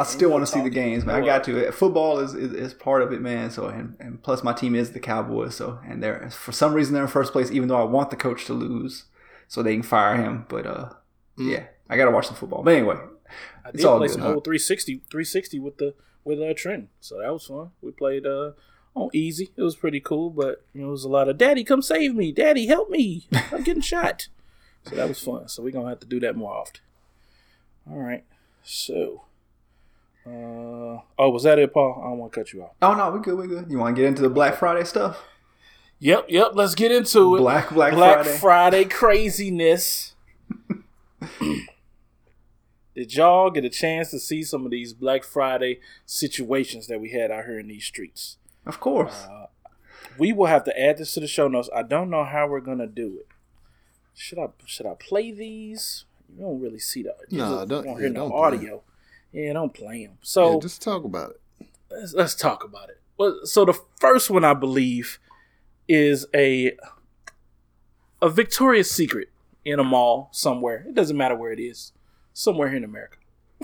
Nah, 0.00 0.06
nah, 0.06 0.08
man. 0.08 0.08
I 0.08 0.16
still 0.16 0.30
want 0.30 0.46
to 0.46 0.52
see 0.52 0.60
the 0.62 0.70
games, 0.70 1.04
man. 1.04 1.14
I 1.16 1.24
got 1.24 1.44
to. 1.44 1.70
Football 1.72 2.18
is, 2.20 2.34
is, 2.34 2.52
is 2.52 2.74
part 2.74 3.02
of 3.02 3.12
it, 3.12 3.20
man. 3.20 3.50
So 3.50 3.66
and, 3.66 3.96
and 4.00 4.22
plus 4.22 4.42
my 4.42 4.52
team 4.52 4.74
is 4.74 4.92
the 4.92 5.00
Cowboys. 5.00 5.54
So 5.56 5.78
and 5.86 6.02
they're 6.02 6.30
for 6.30 6.52
some 6.52 6.74
reason 6.74 6.94
they're 6.94 7.02
in 7.04 7.08
first 7.08 7.32
place, 7.32 7.50
even 7.50 7.68
though 7.68 7.80
I 7.80 7.84
want 7.84 8.10
the 8.10 8.16
coach 8.16 8.46
to 8.46 8.52
lose 8.54 9.04
so 9.48 9.62
they 9.62 9.74
can 9.74 9.82
fire 9.82 10.16
him. 10.16 10.46
But 10.48 10.66
uh, 10.66 10.90
yeah, 11.36 11.64
I 11.88 11.96
got 11.96 12.06
to 12.06 12.10
watch 12.12 12.26
some 12.26 12.36
football. 12.36 12.62
But 12.62 12.74
anyway, 12.74 12.96
I 13.64 13.68
It's 13.70 13.78
did 13.78 13.86
all 13.86 13.98
play 13.98 14.08
good. 14.08 14.14
some 14.14 14.22
old 14.22 14.44
360, 14.44 14.96
360 15.10 15.58
with 15.60 15.78
the 15.78 15.94
with 16.24 16.40
uh 16.40 16.54
Trent, 16.54 16.88
so 17.00 17.18
that 17.18 17.32
was 17.32 17.46
fun. 17.46 17.70
We 17.80 17.90
played 17.92 18.26
uh 18.26 18.52
on 18.94 19.10
easy. 19.12 19.50
It 19.56 19.62
was 19.62 19.76
pretty 19.76 20.00
cool, 20.00 20.30
but 20.30 20.64
you 20.74 20.82
know, 20.82 20.88
it 20.88 20.90
was 20.92 21.04
a 21.04 21.08
lot 21.08 21.28
of 21.28 21.38
"Daddy, 21.38 21.64
come 21.64 21.80
save 21.82 22.14
me! 22.14 22.32
Daddy, 22.32 22.66
help 22.66 22.90
me! 22.90 23.26
I'm 23.52 23.62
getting 23.62 23.82
shot." 23.94 24.28
So 24.84 24.96
that 24.96 25.08
was 25.08 25.20
fun. 25.22 25.48
So 25.48 25.62
we're 25.62 25.70
gonna 25.72 25.88
have 25.90 26.00
to 26.00 26.06
do 26.06 26.20
that 26.20 26.36
more 26.36 26.52
often. 26.52 26.80
All 27.90 27.98
right. 27.98 28.24
So, 28.62 29.24
uh, 30.26 30.30
oh, 31.18 31.30
was 31.30 31.42
that 31.44 31.58
it, 31.58 31.72
Paul? 31.72 32.00
I 32.04 32.08
don't 32.10 32.18
want 32.18 32.32
to 32.32 32.40
cut 32.40 32.52
you 32.52 32.62
off. 32.62 32.72
oh 32.82 32.94
no, 32.94 33.10
we 33.10 33.20
good, 33.20 33.38
we 33.38 33.46
good. 33.46 33.70
You 33.70 33.78
want 33.78 33.96
to 33.96 34.02
get 34.02 34.08
into 34.08 34.22
the 34.22 34.28
Black 34.30 34.56
Friday 34.56 34.84
stuff? 34.84 35.22
Yep, 35.98 36.26
yep. 36.28 36.52
Let's 36.54 36.74
get 36.74 36.92
into 36.92 37.36
it. 37.36 37.40
Black 37.40 37.70
Black, 37.70 37.92
Black 37.94 38.24
Friday. 38.24 38.38
Friday 38.38 38.84
craziness. 38.86 40.14
Did 42.94 43.14
y'all 43.14 43.50
get 43.50 43.64
a 43.64 43.70
chance 43.70 44.10
to 44.10 44.18
see 44.18 44.42
some 44.42 44.64
of 44.64 44.70
these 44.70 44.92
Black 44.92 45.22
Friday 45.24 45.80
situations 46.06 46.86
that 46.88 47.00
we 47.00 47.10
had 47.10 47.30
out 47.30 47.44
here 47.44 47.58
in 47.58 47.68
these 47.68 47.84
streets? 47.84 48.36
of 48.66 48.78
course. 48.80 49.24
Uh, 49.30 49.46
We 50.18 50.32
will 50.32 50.46
have 50.46 50.64
to 50.64 50.78
add 50.80 50.98
this 50.98 51.14
to 51.14 51.20
the 51.20 51.26
show 51.26 51.48
notes. 51.48 51.70
I 51.74 51.82
don't 51.82 52.10
know 52.10 52.24
how 52.24 52.46
we're 52.48 52.60
gonna 52.60 52.86
do 52.86 53.16
it. 53.20 53.26
Should 54.14 54.38
I 54.38 54.48
should 54.66 54.86
I 54.86 54.94
play 54.98 55.30
these? 55.32 56.04
You 56.28 56.42
don't 56.42 56.60
really 56.60 56.78
see 56.78 57.02
the 57.02 57.14
no, 57.30 57.38
Nah, 57.38 57.56
just 57.60 57.68
don't- 57.68 57.86
won't 57.86 57.98
yeah, 58.00 58.06
hear 58.06 58.12
no 58.12 58.20
don't 58.20 58.30
play 58.30 58.38
'em. 58.38 58.44
audio. 58.54 58.82
Yeah, 59.32 59.52
don't 59.52 59.72
play 59.72 60.06
them. 60.06 60.18
So 60.22 60.54
yeah, 60.54 60.58
just 60.60 60.82
talk 60.82 61.04
about 61.04 61.30
it. 61.30 61.66
let's, 61.90 62.14
let's 62.14 62.34
talk 62.34 62.64
about 62.64 62.88
it. 62.90 63.00
Well, 63.16 63.40
so 63.44 63.64
the 63.64 63.78
first 63.98 64.30
one 64.30 64.44
I 64.44 64.54
believe 64.54 65.18
is 65.88 66.26
a 66.34 66.76
a 68.22 68.28
Victoria's 68.28 68.90
Secret 68.90 69.28
in 69.64 69.78
a 69.78 69.84
mall 69.84 70.28
somewhere. 70.32 70.84
It 70.88 70.94
doesn't 70.94 71.16
matter 71.16 71.36
where 71.36 71.52
it 71.52 71.60
is. 71.60 71.92
Somewhere 72.32 72.68
here 72.68 72.76
in 72.78 72.84
America. 72.84 73.16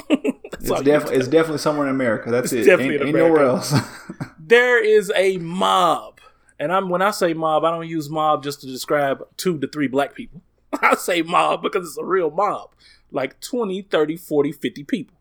It's 0.59 0.70
all 0.70 0.79
you 0.79 0.85
definitely 0.85 1.12
can 1.16 1.20
it's 1.20 1.29
definitely 1.29 1.59
somewhere 1.59 1.87
in 1.88 1.94
America. 1.94 2.31
That's 2.31 2.52
It's 2.52 2.66
it. 2.66 2.70
definitely 2.70 2.94
Ain't, 2.94 3.02
in 3.02 3.09
ain't 3.09 3.16
nowhere 3.16 3.44
else. 3.44 3.74
there 4.38 4.83
is 4.83 5.12
a 5.14 5.37
mob. 5.38 6.20
And 6.59 6.72
I'm 6.72 6.88
when 6.88 7.02
I 7.02 7.11
say 7.11 7.35
mob, 7.35 7.64
I 7.64 7.70
don't 7.70 7.87
use 7.87 8.09
mob 8.09 8.42
just 8.42 8.62
to 8.62 8.66
describe 8.66 9.22
two 9.37 9.59
to 9.59 9.66
three 9.68 9.87
black 9.87 10.14
people. 10.14 10.40
I 10.81 10.94
say 10.94 11.20
mob 11.22 11.62
because 11.62 11.87
it's 11.88 11.98
a 11.98 12.05
real 12.05 12.31
mob. 12.31 12.70
Like 13.11 13.38
20, 13.40 13.83
30, 13.83 14.16
40, 14.16 14.52
50 14.52 14.85
people. 14.85 15.16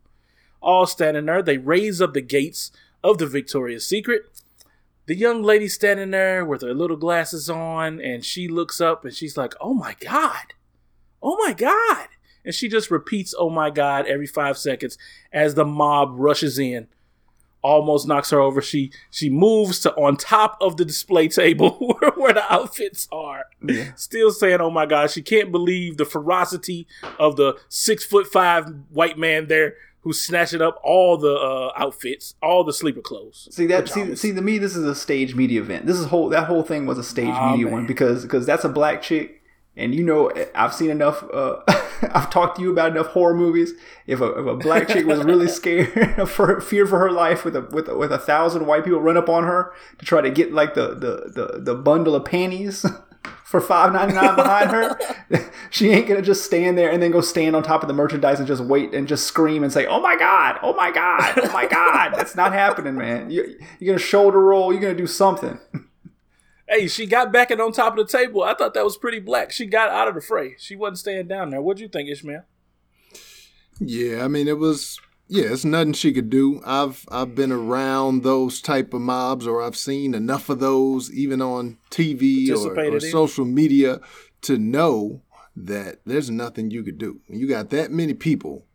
All 0.66 0.88
standing 0.88 1.28
there. 1.28 1.44
They 1.44 1.60
raise 1.60 2.02
up 2.02 2.14
the 2.14 2.22
gates 2.22 2.72
of 3.04 3.20
the 3.20 3.28
Victoria's 3.28 3.86
Secret. 3.86 4.24
The 5.06 5.16
young 5.16 5.44
lady 5.44 5.68
standing 5.68 6.10
there 6.10 6.44
with 6.44 6.64
her 6.64 6.74
little 6.74 6.98
glasses 6.98 7.48
on, 7.52 8.02
and 8.02 8.26
she 8.26 8.48
looks 8.48 8.82
up 8.82 9.06
and 9.06 9.14
she's 9.14 9.38
like, 9.38 9.54
Oh 9.62 9.76
my 9.76 9.96
God. 10.00 10.56
Oh 11.22 11.38
my 11.46 11.54
God. 11.54 12.08
And 12.44 12.56
she 12.56 12.68
just 12.68 12.90
repeats, 12.90 13.36
Oh 13.38 13.52
my 13.52 13.70
God, 13.70 14.08
every 14.08 14.26
five 14.26 14.58
seconds 14.58 14.98
as 15.32 15.54
the 15.54 15.66
mob 15.66 16.14
rushes 16.16 16.58
in 16.58 16.88
almost 17.66 18.08
knocks 18.08 18.30
her 18.30 18.40
over. 18.40 18.62
She 18.62 18.92
she 19.10 19.30
moves 19.30 19.80
to 19.82 19.94
on 19.96 20.18
top 20.18 20.58
of 20.62 20.78
the 20.78 20.86
display 20.86 21.28
table 21.28 21.72
where, 22.00 22.12
where 22.12 22.34
the 22.34 22.54
outfits 22.54 23.08
are. 23.12 23.46
Yeah. 23.62 23.94
Still 23.96 24.32
saying, 24.32 24.62
"Oh 24.62 24.70
my 24.70 24.86
God!" 24.86 25.10
She 25.12 25.22
can't 25.22 25.52
believe 25.52 25.98
the 25.98 26.06
ferocity 26.06 26.88
of 27.20 27.36
the 27.36 27.58
six 27.68 28.06
foot 28.06 28.28
five 28.28 28.72
white 28.90 29.18
man 29.18 29.48
there 29.48 29.76
who's 30.06 30.22
snatching 30.22 30.62
up 30.62 30.80
all 30.84 31.18
the 31.18 31.34
uh, 31.34 31.72
outfits, 31.76 32.36
all 32.42 32.64
the 32.64 32.72
sleeper 32.72 33.02
clothes. 33.02 33.50
See 33.52 33.66
that? 33.66 33.88
See, 33.90 34.00
pajamas. 34.02 34.22
see, 34.22 34.34
to 34.34 34.42
me, 34.42 34.60
this 34.60 34.76
is 34.76 34.86
a 34.86 34.94
stage 34.96 35.34
media 35.36 35.60
event. 35.62 35.88
This 35.88 35.98
is 35.98 36.06
whole 36.06 36.30
that 36.30 36.46
whole 36.48 36.64
thing 36.64 36.86
was 36.86 36.98
a 37.00 37.04
stage 37.04 37.26
Nah, 37.28 37.52
media 37.52 37.66
man. 37.66 37.74
one 37.74 37.88
because 37.88 38.22
because 38.24 38.46
that's 38.46 38.64
a 38.64 38.70
black 38.70 39.02
chick, 39.02 39.42
and 39.76 39.94
you 39.96 40.04
know 40.04 40.32
I've 40.54 40.74
seen 40.74 40.92
enough. 40.92 41.24
Uh, 41.34 41.58
I've 42.14 42.30
talked 42.30 42.58
to 42.58 42.62
you 42.62 42.72
about 42.72 42.92
enough 42.92 43.08
horror 43.08 43.34
movies. 43.34 43.74
If 44.06 44.22
a, 44.22 44.26
if 44.40 44.46
a 44.46 44.56
black 44.56 44.88
chick 44.90 45.06
was 45.08 45.24
really 45.24 45.48
scared 45.60 46.30
for 46.30 46.62
fear 46.62 46.86
for 46.86 47.00
her 47.00 47.12
life 47.12 47.44
with 47.44 47.56
a 47.56 47.62
with 47.62 47.90
a, 47.90 47.98
with 47.98 48.12
a 48.12 48.20
thousand 48.20 48.68
white 48.68 48.84
people 48.84 49.00
run 49.02 49.18
up 49.18 49.28
on 49.30 49.44
her 49.46 49.74
to 49.98 50.06
try 50.06 50.22
to 50.22 50.30
get 50.30 50.54
like 50.54 50.76
the 50.76 50.90
the 50.90 51.32
the, 51.34 51.60
the 51.60 51.74
bundle 51.76 52.14
of 52.16 52.26
panties. 52.26 52.86
For 53.56 53.62
five 53.62 53.94
ninety 53.94 54.14
nine 54.14 54.36
behind 54.36 54.70
her, 54.72 55.00
she 55.70 55.90
ain't 55.90 56.10
gonna 56.10 56.22
just 56.22 56.44
stand 56.44 56.78
there 56.78 56.92
and 56.92 57.02
then 57.02 57.12
go 57.12 57.22
stand 57.22 57.56
on 57.56 57.64
top 57.64 57.84
of 57.84 57.88
the 57.88 57.94
merchandise 57.94 58.38
and 58.38 58.46
just 58.46 58.62
wait 58.62 58.94
and 58.94 59.08
just 59.08 59.26
scream 59.28 59.64
and 59.64 59.72
say, 59.72 59.86
"Oh 59.86 60.02
my 60.02 60.18
god! 60.18 60.60
Oh 60.62 60.74
my 60.74 60.92
god! 60.92 61.40
Oh 61.42 61.54
my 61.54 61.66
god!" 61.66 62.16
That's 62.18 62.36
not 62.36 62.52
happening, 62.52 62.96
man. 62.96 63.30
You, 63.30 63.58
you're 63.80 63.94
gonna 63.94 63.98
shoulder 63.98 64.42
roll. 64.42 64.74
You're 64.74 64.82
gonna 64.82 64.94
do 64.94 65.08
something. 65.08 65.58
Hey, 66.68 66.88
she 66.88 67.06
got 67.06 67.32
back 67.32 67.52
and 67.52 67.62
on 67.62 67.74
top 67.74 67.96
of 67.96 68.08
the 68.08 68.12
table. 68.12 68.42
I 68.42 68.56
thought 68.56 68.74
that 68.74 68.84
was 68.84 68.98
pretty 68.98 69.20
black. 69.20 69.52
She 69.52 69.68
got 69.68 69.90
out 69.90 70.08
of 70.08 70.16
the 70.16 70.20
fray. 70.20 70.56
She 70.58 70.76
wasn't 70.76 70.98
staying 70.98 71.28
down 71.28 71.52
there. 71.52 71.62
What'd 71.62 71.80
you 71.80 71.88
think, 71.88 72.10
Ishmael? 72.10 72.42
Yeah, 73.80 74.26
I 74.26 74.28
mean 74.28 74.48
it 74.48 74.58
was 74.58 75.00
yeah, 75.28 75.46
it's 75.52 75.66
nothing 75.66 75.94
she 75.94 76.14
could 76.14 76.30
do. 76.30 76.62
I've 76.66 77.06
I've 77.12 77.36
been 77.36 77.52
around 77.52 78.24
those 78.24 78.62
type 78.62 78.94
of 78.94 79.02
mobs 79.02 79.48
or 79.48 79.62
I've 79.62 79.78
seen 79.78 80.14
enough 80.14 80.50
of 80.50 80.60
those 80.60 81.12
even 81.12 81.42
on 81.42 81.78
TV 81.90 82.48
or, 82.68 82.74
or 82.96 83.00
social 83.12 83.46
media 83.46 84.00
to 84.42 84.58
know 84.58 85.22
that 85.56 86.00
there's 86.06 86.30
nothing 86.30 86.70
you 86.72 86.84
could 86.84 86.98
do. 86.98 87.22
When 87.28 87.40
you 87.40 87.48
got 87.48 87.70
that 87.72 87.92
many 87.92 88.14
people 88.14 88.66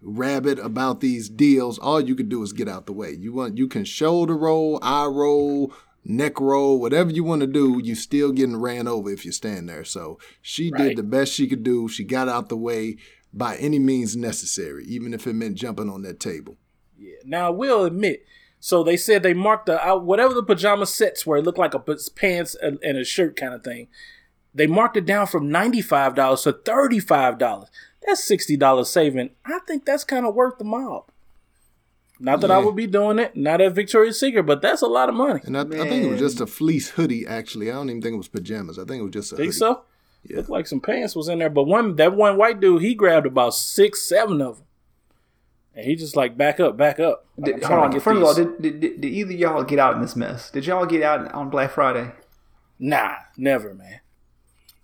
rabid 0.00 0.58
about 0.60 1.00
these 1.00 1.28
deals, 1.28 1.78
all 1.78 2.00
you 2.00 2.14
could 2.14 2.28
do 2.28 2.42
is 2.42 2.52
get 2.52 2.68
out 2.68 2.86
the 2.86 2.92
way. 2.92 3.12
You 3.12 3.32
want 3.32 3.58
you 3.58 3.68
can 3.68 3.84
shoulder 3.84 4.36
roll, 4.36 4.78
eye 4.82 5.06
roll, 5.06 5.72
neck 6.04 6.40
roll, 6.40 6.80
whatever 6.80 7.10
you 7.10 7.24
want 7.24 7.40
to 7.40 7.46
do, 7.46 7.80
you 7.82 7.94
still 7.94 8.32
getting 8.32 8.56
ran 8.56 8.86
over 8.88 9.10
if 9.10 9.24
you 9.24 9.32
stand 9.32 9.68
there. 9.68 9.84
So 9.84 10.18
she 10.40 10.70
Right. 10.70 10.88
did 10.88 10.96
the 10.96 11.02
best 11.02 11.32
she 11.32 11.46
could 11.48 11.62
do. 11.64 11.88
She 11.88 12.04
got 12.04 12.28
out 12.28 12.48
the 12.48 12.56
way 12.56 12.96
by 13.32 13.56
any 13.56 13.78
means 13.78 14.16
necessary, 14.16 14.84
even 14.86 15.12
if 15.14 15.26
it 15.26 15.34
meant 15.34 15.56
jumping 15.56 15.90
on 15.90 16.02
that 16.02 16.20
table. 16.20 16.56
Yeah. 16.98 17.16
Now 17.24 17.46
I 17.48 17.50
will 17.50 17.84
admit. 17.84 18.24
So 18.60 18.82
they 18.82 18.96
said 18.96 19.22
they 19.22 19.34
marked 19.34 19.66
the 19.66 19.80
out 19.86 20.04
whatever 20.04 20.34
the 20.34 20.42
pajama 20.42 20.86
sets 20.86 21.24
were. 21.24 21.36
It 21.36 21.44
looked 21.44 21.58
like 21.58 21.74
a 21.74 21.78
pants 21.80 22.56
and, 22.60 22.78
and 22.82 22.98
a 22.98 23.04
shirt 23.04 23.36
kind 23.36 23.54
of 23.54 23.62
thing. 23.62 23.88
They 24.52 24.66
marked 24.66 24.96
it 24.96 25.06
down 25.06 25.26
from 25.28 25.50
ninety 25.50 25.80
five 25.80 26.14
dollars 26.16 26.42
to 26.42 26.52
thirty 26.52 26.98
five 26.98 27.38
dollars. 27.38 27.68
That's 28.04 28.24
sixty 28.24 28.56
dollars 28.56 28.90
saving. 28.90 29.30
I 29.44 29.60
think 29.66 29.84
that's 29.84 30.02
kind 30.04 30.26
of 30.26 30.34
worth 30.34 30.58
the 30.58 30.64
mob. 30.64 31.10
Not 32.20 32.40
that 32.40 32.50
I 32.50 32.58
would 32.58 32.74
be 32.74 32.88
doing 32.88 33.20
it. 33.20 33.36
Not 33.36 33.60
at 33.60 33.74
Victoria's 33.74 34.18
Secret, 34.18 34.42
but 34.44 34.60
that's 34.60 34.82
a 34.82 34.88
lot 34.88 35.08
of 35.08 35.14
money. 35.14 35.40
And 35.44 35.56
I, 35.56 35.60
I 35.60 35.88
think 35.88 36.04
it 36.04 36.10
was 36.10 36.18
just 36.18 36.40
a 36.40 36.48
fleece 36.48 36.90
hoodie. 36.90 37.24
Actually, 37.24 37.70
I 37.70 37.74
don't 37.74 37.90
even 37.90 38.02
think 38.02 38.14
it 38.14 38.18
was 38.18 38.26
pajamas. 38.26 38.76
I 38.76 38.84
think 38.84 38.98
it 39.00 39.04
was 39.04 39.12
just 39.12 39.32
a 39.32 39.36
Think 39.36 39.48
hoodie. 39.50 39.58
so? 39.58 39.82
Yeah. 40.24 40.38
Looked 40.38 40.50
like 40.50 40.66
some 40.66 40.80
pants 40.80 41.16
was 41.16 41.28
in 41.28 41.38
there, 41.38 41.50
but 41.50 41.64
one 41.64 41.96
that 41.96 42.14
one 42.14 42.36
white 42.36 42.60
dude 42.60 42.82
he 42.82 42.94
grabbed 42.94 43.26
about 43.26 43.54
six, 43.54 44.02
seven 44.02 44.42
of 44.42 44.58
them, 44.58 44.66
and 45.74 45.86
he 45.86 45.94
just 45.94 46.16
like 46.16 46.36
back 46.36 46.60
up, 46.60 46.76
back 46.76 47.00
up. 47.00 47.26
Like, 47.36 47.54
Did, 47.54 47.64
I'm 47.64 47.70
hold 47.70 47.84
on. 47.84 47.90
to 47.90 47.96
get 47.96 48.02
First 48.02 48.16
of 48.18 48.24
all, 48.24 48.34
did, 48.34 48.60
did, 48.60 48.80
did, 48.80 49.00
did 49.00 49.08
either 49.08 49.32
y'all 49.32 49.62
get 49.62 49.78
out 49.78 49.94
in 49.94 50.02
this 50.02 50.16
mess? 50.16 50.50
Did 50.50 50.66
y'all 50.66 50.86
get 50.86 51.02
out 51.02 51.32
on 51.32 51.50
Black 51.50 51.70
Friday? 51.70 52.12
nah, 52.78 53.14
never, 53.36 53.74
man. 53.74 54.00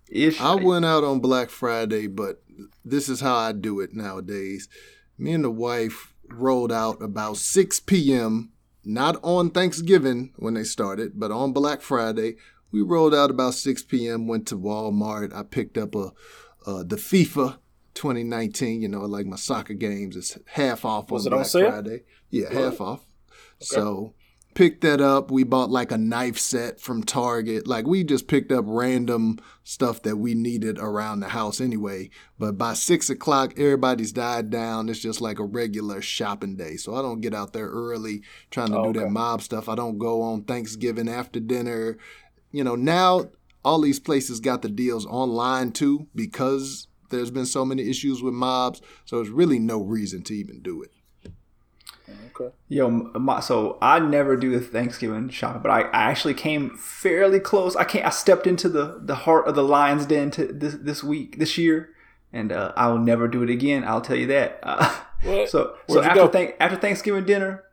Ish. 0.09 0.41
I 0.41 0.55
went 0.55 0.85
out 0.85 1.05
on 1.05 1.21
Black 1.21 1.51
Friday, 1.51 2.07
but 2.07 2.43
this 2.85 3.09
is 3.09 3.21
how 3.21 3.37
I 3.37 3.53
do 3.53 3.81
it 3.81 3.95
nowadays. 3.95 4.69
Me 5.19 5.33
and 5.33 5.45
the 5.45 5.51
wife 5.51 6.15
rolled 6.29 6.73
out 6.73 7.01
about 7.03 7.37
6 7.37 7.81
p.m., 7.81 8.51
not 8.85 9.19
on 9.23 9.51
Thanksgiving 9.51 10.33
when 10.37 10.55
they 10.55 10.65
started, 10.65 11.13
but 11.15 11.31
on 11.31 11.53
Black 11.53 11.81
Friday. 11.81 12.37
We 12.75 12.83
rolled 12.83 13.15
out 13.15 13.31
about 13.31 13.55
6 13.55 13.85
p.m., 13.85 14.27
went 14.27 14.49
to 14.49 14.59
Walmart. 14.59 15.33
I 15.33 15.45
picked 15.45 15.79
up 15.79 15.95
a 15.95 16.11
uh, 16.67 16.83
the 16.83 16.97
FIFA 16.97 17.59
2019, 17.95 18.83
you 18.83 18.89
know, 18.89 19.03
like 19.03 19.27
my 19.27 19.37
soccer 19.37 19.75
games. 19.75 20.17
It's 20.17 20.37
half 20.47 20.85
off 20.85 21.09
Was 21.11 21.25
on 21.27 21.33
it 21.33 21.37
on 21.37 21.39
Black 21.43 21.47
sale? 21.51 21.71
Friday. 21.71 22.03
Yeah, 22.31 22.53
half 22.53 22.81
off. 22.81 23.07
So 23.61 24.15
picked 24.55 24.81
that 24.83 25.01
up. 25.01 25.31
We 25.31 25.45
bought 25.45 25.71
like 25.71 25.93
a 25.93 25.99
knife 25.99 26.39
set 26.39 26.81
from 26.81 27.03
Target. 27.05 27.67
Like 27.69 27.87
we 27.87 28.03
just 28.03 28.27
picked 28.29 28.51
up 28.51 28.65
random 28.67 29.39
stuff 29.63 30.03
that 30.03 30.17
we 30.17 30.35
needed 30.35 30.79
around 30.79 31.21
the 31.21 31.29
house 31.29 31.61
anyway. 31.61 32.11
But 32.39 32.59
by 32.59 32.75
six 32.75 33.09
o'clock, 33.11 33.53
everybody's 33.59 34.13
died 34.13 34.51
down. 34.51 34.89
It's 34.89 34.99
just 35.01 35.21
like 35.21 35.39
a 35.39 35.45
regular 35.45 36.03
shopping 36.03 36.57
day. 36.57 36.77
So 36.77 36.95
I 36.95 37.03
don't 37.03 37.21
get 37.21 37.35
out 37.35 37.53
there 37.53 37.69
early 37.69 38.23
trying 38.51 38.71
to 38.71 38.79
Oh, 38.79 38.93
do 38.93 39.01
that 39.01 39.11
mob 39.11 39.43
stuff. 39.43 39.69
I 39.69 39.75
don't 39.75 39.99
go 39.99 40.23
on 40.23 40.43
Thanksgiving 40.45 41.09
after 41.09 41.41
dinner. 41.41 41.99
You 42.55 42.63
know, 42.63 42.77
now 42.77 43.31
all 43.65 43.81
these 43.81 43.99
places 43.99 44.39
got 44.39 44.63
the 44.63 44.69
deals 44.69 45.07
online 45.07 45.73
too 45.73 46.07
because 46.15 46.87
there's 47.11 47.33
been 47.33 47.47
so 47.47 47.65
many 47.65 47.91
issues 47.91 48.23
with 48.23 48.33
mobs. 48.33 48.81
So 49.05 49.17
there's 49.17 49.29
really 49.29 49.59
no 49.59 49.83
reason 49.83 50.23
to 50.23 50.35
even 50.35 50.61
do 50.63 50.81
it. 50.81 50.93
Okay. 52.37 52.55
Yo, 52.69 52.89
my, 52.91 53.41
so 53.41 53.77
I 53.83 53.99
never 53.99 54.37
do 54.37 54.53
the 54.53 54.61
Thanksgiving 54.65 55.31
shopping, 55.31 55.63
but 55.63 55.71
I, 55.71 55.81
I 55.83 56.03
actually 56.05 56.35
came 56.35 56.77
fairly 56.77 57.41
close. 57.41 57.75
I 57.75 57.83
can't. 57.83 58.07
I 58.07 58.11
stepped 58.11 58.47
into 58.47 58.69
the, 58.69 59.01
the 59.03 59.15
heart 59.17 59.49
of 59.49 59.57
the 59.57 59.65
lion's 59.65 60.07
den 60.07 60.31
to 60.33 60.47
this 60.47 60.75
this 60.75 61.03
week 61.03 61.39
this 61.39 61.59
year, 61.59 61.91
and 62.33 62.53
uh, 62.53 62.73
I 62.77 62.87
will 62.89 62.99
never 62.99 63.27
do 63.27 63.43
it 63.43 63.51
again. 63.51 63.83
I'll 63.85 64.01
tell 64.01 64.17
you 64.17 64.29
that. 64.29 64.61
Uh, 64.63 64.95
What? 65.25 65.49
so 65.49 65.75
so 65.89 65.95
Where'd 65.95 66.05
you 66.05 66.11
after 66.11 66.21
go? 66.21 66.29
thank, 66.29 66.55
after 66.61 66.77
Thanksgiving 66.77 67.25
dinner, 67.25 67.65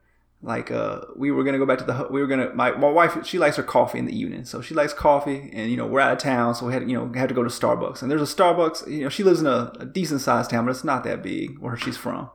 like 0.43 0.71
uh, 0.71 1.01
we 1.15 1.29
were 1.29 1.43
gonna 1.43 1.59
go 1.59 1.65
back 1.65 1.77
to 1.77 1.83
the 1.83 2.07
we 2.09 2.19
were 2.19 2.27
gonna 2.27 2.51
my 2.55 2.71
my 2.71 2.89
wife 2.89 3.25
she 3.25 3.37
likes 3.37 3.57
her 3.57 3.63
coffee 3.63 3.99
in 3.99 4.05
the 4.05 4.17
evening, 4.17 4.43
so 4.43 4.61
she 4.61 4.73
likes 4.73 4.93
coffee, 4.93 5.51
and 5.53 5.69
you 5.69 5.77
know 5.77 5.85
we're 5.85 5.99
out 5.99 6.11
of 6.11 6.17
town, 6.17 6.55
so 6.55 6.65
we 6.65 6.73
had 6.73 6.89
you 6.89 6.97
know 6.97 7.11
had 7.13 7.29
to 7.29 7.35
go 7.35 7.43
to 7.43 7.49
Starbucks, 7.49 8.01
and 8.01 8.09
there's 8.09 8.21
a 8.21 8.35
Starbucks. 8.35 8.89
You 8.91 9.03
know 9.03 9.09
she 9.09 9.23
lives 9.23 9.39
in 9.39 9.47
a, 9.47 9.71
a 9.79 9.85
decent 9.85 10.21
sized 10.21 10.49
town, 10.49 10.65
but 10.65 10.71
it's 10.71 10.83
not 10.83 11.03
that 11.03 11.21
big 11.21 11.59
where 11.59 11.77
she's 11.77 11.97
from. 11.97 12.29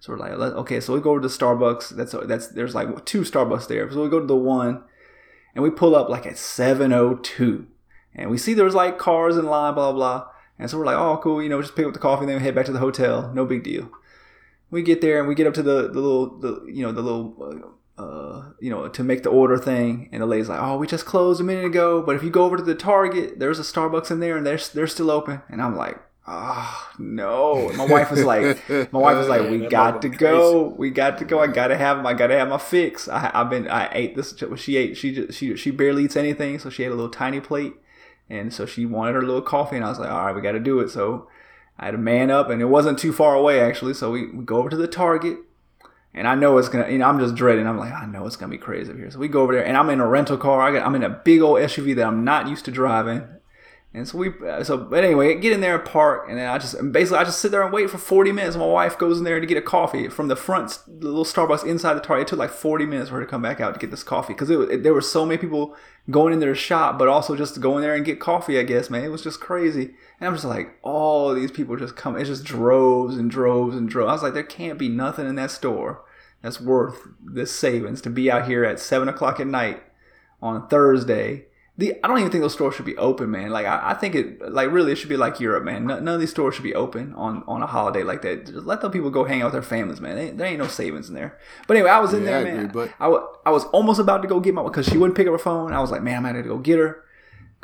So 0.00 0.12
we're 0.12 0.18
like, 0.18 0.32
okay, 0.32 0.80
so 0.80 0.92
we 0.92 1.00
go 1.00 1.12
over 1.12 1.20
to 1.20 1.28
Starbucks. 1.28 1.90
That's 1.90 2.14
that's 2.26 2.48
there's 2.48 2.74
like 2.74 3.04
two 3.04 3.22
Starbucks 3.22 3.68
there. 3.68 3.90
So 3.90 4.02
we 4.02 4.10
go 4.10 4.20
to 4.20 4.26
the 4.26 4.36
one, 4.36 4.82
and 5.54 5.62
we 5.62 5.70
pull 5.70 5.94
up 5.94 6.08
like 6.08 6.26
at 6.26 6.36
seven 6.36 6.92
oh 6.92 7.14
two, 7.22 7.68
and 8.14 8.30
we 8.30 8.36
see 8.36 8.52
there's 8.52 8.74
like 8.74 8.98
cars 8.98 9.36
in 9.36 9.46
line, 9.46 9.74
blah 9.74 9.92
blah. 9.92 10.18
blah. 10.18 10.26
And 10.58 10.70
so 10.70 10.78
we're 10.78 10.86
like, 10.86 10.96
oh 10.96 11.18
cool, 11.22 11.42
you 11.42 11.48
know, 11.48 11.62
just 11.62 11.74
pick 11.74 11.86
up 11.86 11.92
the 11.92 11.98
coffee, 11.98 12.22
and 12.22 12.28
then 12.28 12.38
we 12.38 12.42
head 12.42 12.54
back 12.54 12.66
to 12.66 12.72
the 12.72 12.78
hotel. 12.80 13.30
No 13.32 13.44
big 13.44 13.62
deal. 13.62 13.90
We 14.70 14.82
get 14.82 15.00
there 15.00 15.18
and 15.20 15.28
we 15.28 15.34
get 15.34 15.46
up 15.46 15.54
to 15.54 15.62
the 15.62 15.88
the 15.88 16.00
little 16.00 16.38
the 16.38 16.64
you 16.66 16.82
know 16.82 16.92
the 16.92 17.02
little. 17.02 17.36
Uh, 17.40 17.68
uh, 17.96 18.50
you 18.58 18.70
know, 18.70 18.88
to 18.88 19.04
make 19.04 19.22
the 19.22 19.30
order 19.30 19.56
thing, 19.56 20.08
and 20.10 20.20
the 20.20 20.26
lady's 20.26 20.48
like, 20.48 20.60
"Oh, 20.60 20.76
we 20.76 20.86
just 20.86 21.06
closed 21.06 21.40
a 21.40 21.44
minute 21.44 21.64
ago, 21.64 22.02
but 22.02 22.16
if 22.16 22.24
you 22.24 22.30
go 22.30 22.44
over 22.44 22.56
to 22.56 22.62
the 22.62 22.74
Target, 22.74 23.38
there's 23.38 23.60
a 23.60 23.62
Starbucks 23.62 24.10
in 24.10 24.18
there, 24.18 24.36
and 24.36 24.44
they're 24.44 24.58
they're 24.74 24.88
still 24.88 25.12
open." 25.12 25.42
And 25.48 25.62
I'm 25.62 25.76
like, 25.76 26.00
"Oh 26.26 26.90
no!" 26.98 27.70
My 27.74 27.86
wife 27.86 28.10
was 28.10 28.24
like, 28.24 28.68
"My 28.68 28.98
wife 28.98 29.16
was 29.16 29.28
like, 29.28 29.42
we 29.50 29.68
got 29.68 30.02
to 30.02 30.08
go, 30.08 30.74
we 30.76 30.90
got 30.90 31.18
to 31.18 31.24
go. 31.24 31.38
I 31.38 31.46
gotta 31.46 31.76
have 31.76 31.98
them. 31.98 32.06
I 32.06 32.14
gotta 32.14 32.36
have 32.36 32.48
my 32.48 32.58
fix. 32.58 33.06
I, 33.06 33.30
I've 33.32 33.48
been, 33.48 33.68
I 33.68 33.88
ate 33.92 34.16
this. 34.16 34.34
She 34.56 34.76
ate. 34.76 34.96
She 34.96 35.14
just, 35.14 35.38
she 35.38 35.54
she 35.56 35.70
barely 35.70 36.04
eats 36.06 36.16
anything, 36.16 36.58
so 36.58 36.70
she 36.70 36.82
ate 36.82 36.88
a 36.88 36.96
little 36.96 37.10
tiny 37.10 37.40
plate, 37.40 37.74
and 38.28 38.52
so 38.52 38.66
she 38.66 38.86
wanted 38.86 39.14
her 39.14 39.22
little 39.22 39.40
coffee, 39.42 39.76
and 39.76 39.84
I 39.84 39.88
was 39.88 40.00
like, 40.00 40.10
"All 40.10 40.26
right, 40.26 40.34
we 40.34 40.42
got 40.42 40.52
to 40.52 40.58
do 40.58 40.80
it." 40.80 40.90
So 40.90 41.28
I 41.78 41.86
had 41.86 41.94
a 41.94 41.98
man 41.98 42.30
up, 42.30 42.50
and 42.50 42.62
it 42.62 42.66
wasn't 42.66 42.98
too 42.98 43.12
far 43.12 43.34
away 43.34 43.60
actually. 43.60 43.94
So 43.94 44.10
we, 44.10 44.30
we 44.30 44.44
go 44.44 44.56
over 44.56 44.70
to 44.70 44.76
the 44.76 44.88
Target. 44.88 45.38
And 46.16 46.28
I 46.28 46.36
know 46.36 46.58
it's 46.58 46.68
gonna, 46.68 46.88
you 46.88 46.98
know, 46.98 47.08
I'm 47.08 47.18
just 47.18 47.34
dreading. 47.34 47.66
I'm 47.66 47.76
like, 47.76 47.92
I 47.92 48.06
know 48.06 48.24
it's 48.24 48.36
gonna 48.36 48.50
be 48.50 48.58
crazy 48.58 48.92
up 48.92 48.96
here. 48.96 49.10
So 49.10 49.18
we 49.18 49.26
go 49.26 49.42
over 49.42 49.52
there, 49.52 49.66
and 49.66 49.76
I'm 49.76 49.90
in 49.90 49.98
a 49.98 50.06
rental 50.06 50.36
car. 50.36 50.60
I 50.60 50.72
got, 50.72 50.86
I'm 50.86 50.94
in 50.94 51.02
a 51.02 51.10
big 51.10 51.40
old 51.40 51.58
SUV 51.58 51.96
that 51.96 52.06
I'm 52.06 52.24
not 52.24 52.46
used 52.46 52.64
to 52.66 52.70
driving. 52.70 53.22
And 53.96 54.08
so 54.08 54.18
we, 54.18 54.30
uh, 54.44 54.64
so 54.64 54.76
but 54.76 55.04
anyway, 55.04 55.38
get 55.38 55.52
in 55.52 55.60
there 55.60 55.76
and 55.76 55.84
park, 55.84 56.26
and 56.28 56.36
then 56.36 56.48
I 56.48 56.58
just 56.58 56.74
basically 56.90 57.18
I 57.18 57.22
just 57.24 57.38
sit 57.38 57.52
there 57.52 57.62
and 57.62 57.72
wait 57.72 57.88
for 57.88 57.96
40 57.96 58.32
minutes. 58.32 58.56
My 58.56 58.66
wife 58.66 58.98
goes 58.98 59.18
in 59.18 59.24
there 59.24 59.38
to 59.38 59.46
get 59.46 59.56
a 59.56 59.62
coffee 59.62 60.08
from 60.08 60.26
the 60.26 60.34
front, 60.34 60.80
the 60.88 61.06
little 61.06 61.24
Starbucks 61.24 61.64
inside 61.64 61.94
the 61.94 62.00
Target. 62.00 62.26
It 62.26 62.30
took 62.30 62.40
like 62.40 62.50
40 62.50 62.86
minutes 62.86 63.10
for 63.10 63.16
her 63.16 63.24
to 63.24 63.30
come 63.30 63.42
back 63.42 63.60
out 63.60 63.72
to 63.72 63.78
get 63.78 63.92
this 63.92 64.02
coffee 64.02 64.32
because 64.32 64.50
it, 64.50 64.58
it, 64.68 64.82
there 64.82 64.92
were 64.92 65.00
so 65.00 65.24
many 65.24 65.38
people 65.38 65.76
going 66.10 66.32
in 66.32 66.40
there 66.40 66.52
to 66.52 66.58
shop, 66.58 66.98
but 66.98 67.06
also 67.06 67.36
just 67.36 67.54
to 67.54 67.60
go 67.60 67.76
in 67.76 67.82
there 67.82 67.94
and 67.94 68.04
get 68.04 68.18
coffee. 68.18 68.58
I 68.58 68.64
guess, 68.64 68.90
man, 68.90 69.04
it 69.04 69.10
was 69.10 69.22
just 69.22 69.38
crazy. 69.38 69.94
And 70.18 70.26
I'm 70.26 70.34
just 70.34 70.44
like, 70.44 70.76
all 70.82 71.32
these 71.32 71.52
people 71.52 71.76
just 71.76 71.94
come. 71.94 72.16
It's 72.16 72.28
just 72.28 72.42
droves 72.42 73.16
and 73.16 73.30
droves 73.30 73.76
and 73.76 73.88
droves. 73.88 74.08
I 74.08 74.12
was 74.14 74.22
like, 74.24 74.34
there 74.34 74.42
can't 74.42 74.78
be 74.78 74.88
nothing 74.88 75.28
in 75.28 75.36
that 75.36 75.52
store 75.52 76.04
that's 76.42 76.60
worth 76.60 77.06
this 77.24 77.52
savings 77.52 78.00
to 78.02 78.10
be 78.10 78.28
out 78.28 78.48
here 78.48 78.64
at 78.64 78.80
seven 78.80 79.08
o'clock 79.08 79.38
at 79.38 79.46
night 79.46 79.84
on 80.42 80.66
Thursday. 80.66 81.46
The 81.76 81.94
I 82.04 82.08
don't 82.08 82.18
even 82.20 82.30
think 82.30 82.42
those 82.42 82.52
stores 82.52 82.76
should 82.76 82.84
be 82.84 82.96
open, 82.98 83.32
man. 83.32 83.50
Like 83.50 83.66
I, 83.66 83.90
I 83.90 83.94
think 83.94 84.14
it 84.14 84.52
like 84.52 84.70
really 84.70 84.92
it 84.92 84.94
should 84.94 85.08
be 85.08 85.16
like 85.16 85.40
Europe, 85.40 85.64
man. 85.64 85.86
None, 85.86 86.04
none 86.04 86.14
of 86.14 86.20
these 86.20 86.30
stores 86.30 86.54
should 86.54 86.62
be 86.62 86.74
open 86.74 87.12
on 87.14 87.42
on 87.48 87.62
a 87.62 87.66
holiday 87.66 88.04
like 88.04 88.22
that. 88.22 88.46
Just 88.46 88.64
let 88.64 88.80
the 88.80 88.88
people 88.90 89.10
go 89.10 89.24
hang 89.24 89.42
out 89.42 89.46
with 89.46 89.54
their 89.54 89.62
families, 89.62 90.00
man. 90.00 90.14
There, 90.14 90.30
there 90.30 90.46
ain't 90.46 90.58
no 90.60 90.68
savings 90.68 91.08
in 91.08 91.16
there. 91.16 91.36
But 91.66 91.76
anyway, 91.76 91.90
I 91.90 91.98
was 91.98 92.14
in 92.14 92.22
Yeah, 92.22 92.30
there, 92.30 92.38
I 92.40 92.44
man. 92.44 92.58
agree, 92.66 92.68
but- 92.86 92.90
I 93.00 93.08
wa- 93.08 93.26
I 93.44 93.50
was 93.50 93.64
almost 93.66 93.98
about 93.98 94.22
to 94.22 94.28
go 94.28 94.38
get 94.38 94.54
my 94.54 94.62
because 94.62 94.86
she 94.86 94.96
wouldn't 94.96 95.16
pick 95.16 95.26
up 95.26 95.32
her 95.32 95.38
phone. 95.38 95.72
I 95.72 95.80
was 95.80 95.90
like, 95.90 96.02
man, 96.02 96.18
I'm 96.24 96.32
gonna 96.32 96.42
go 96.46 96.58
get 96.58 96.78
her, 96.78 97.03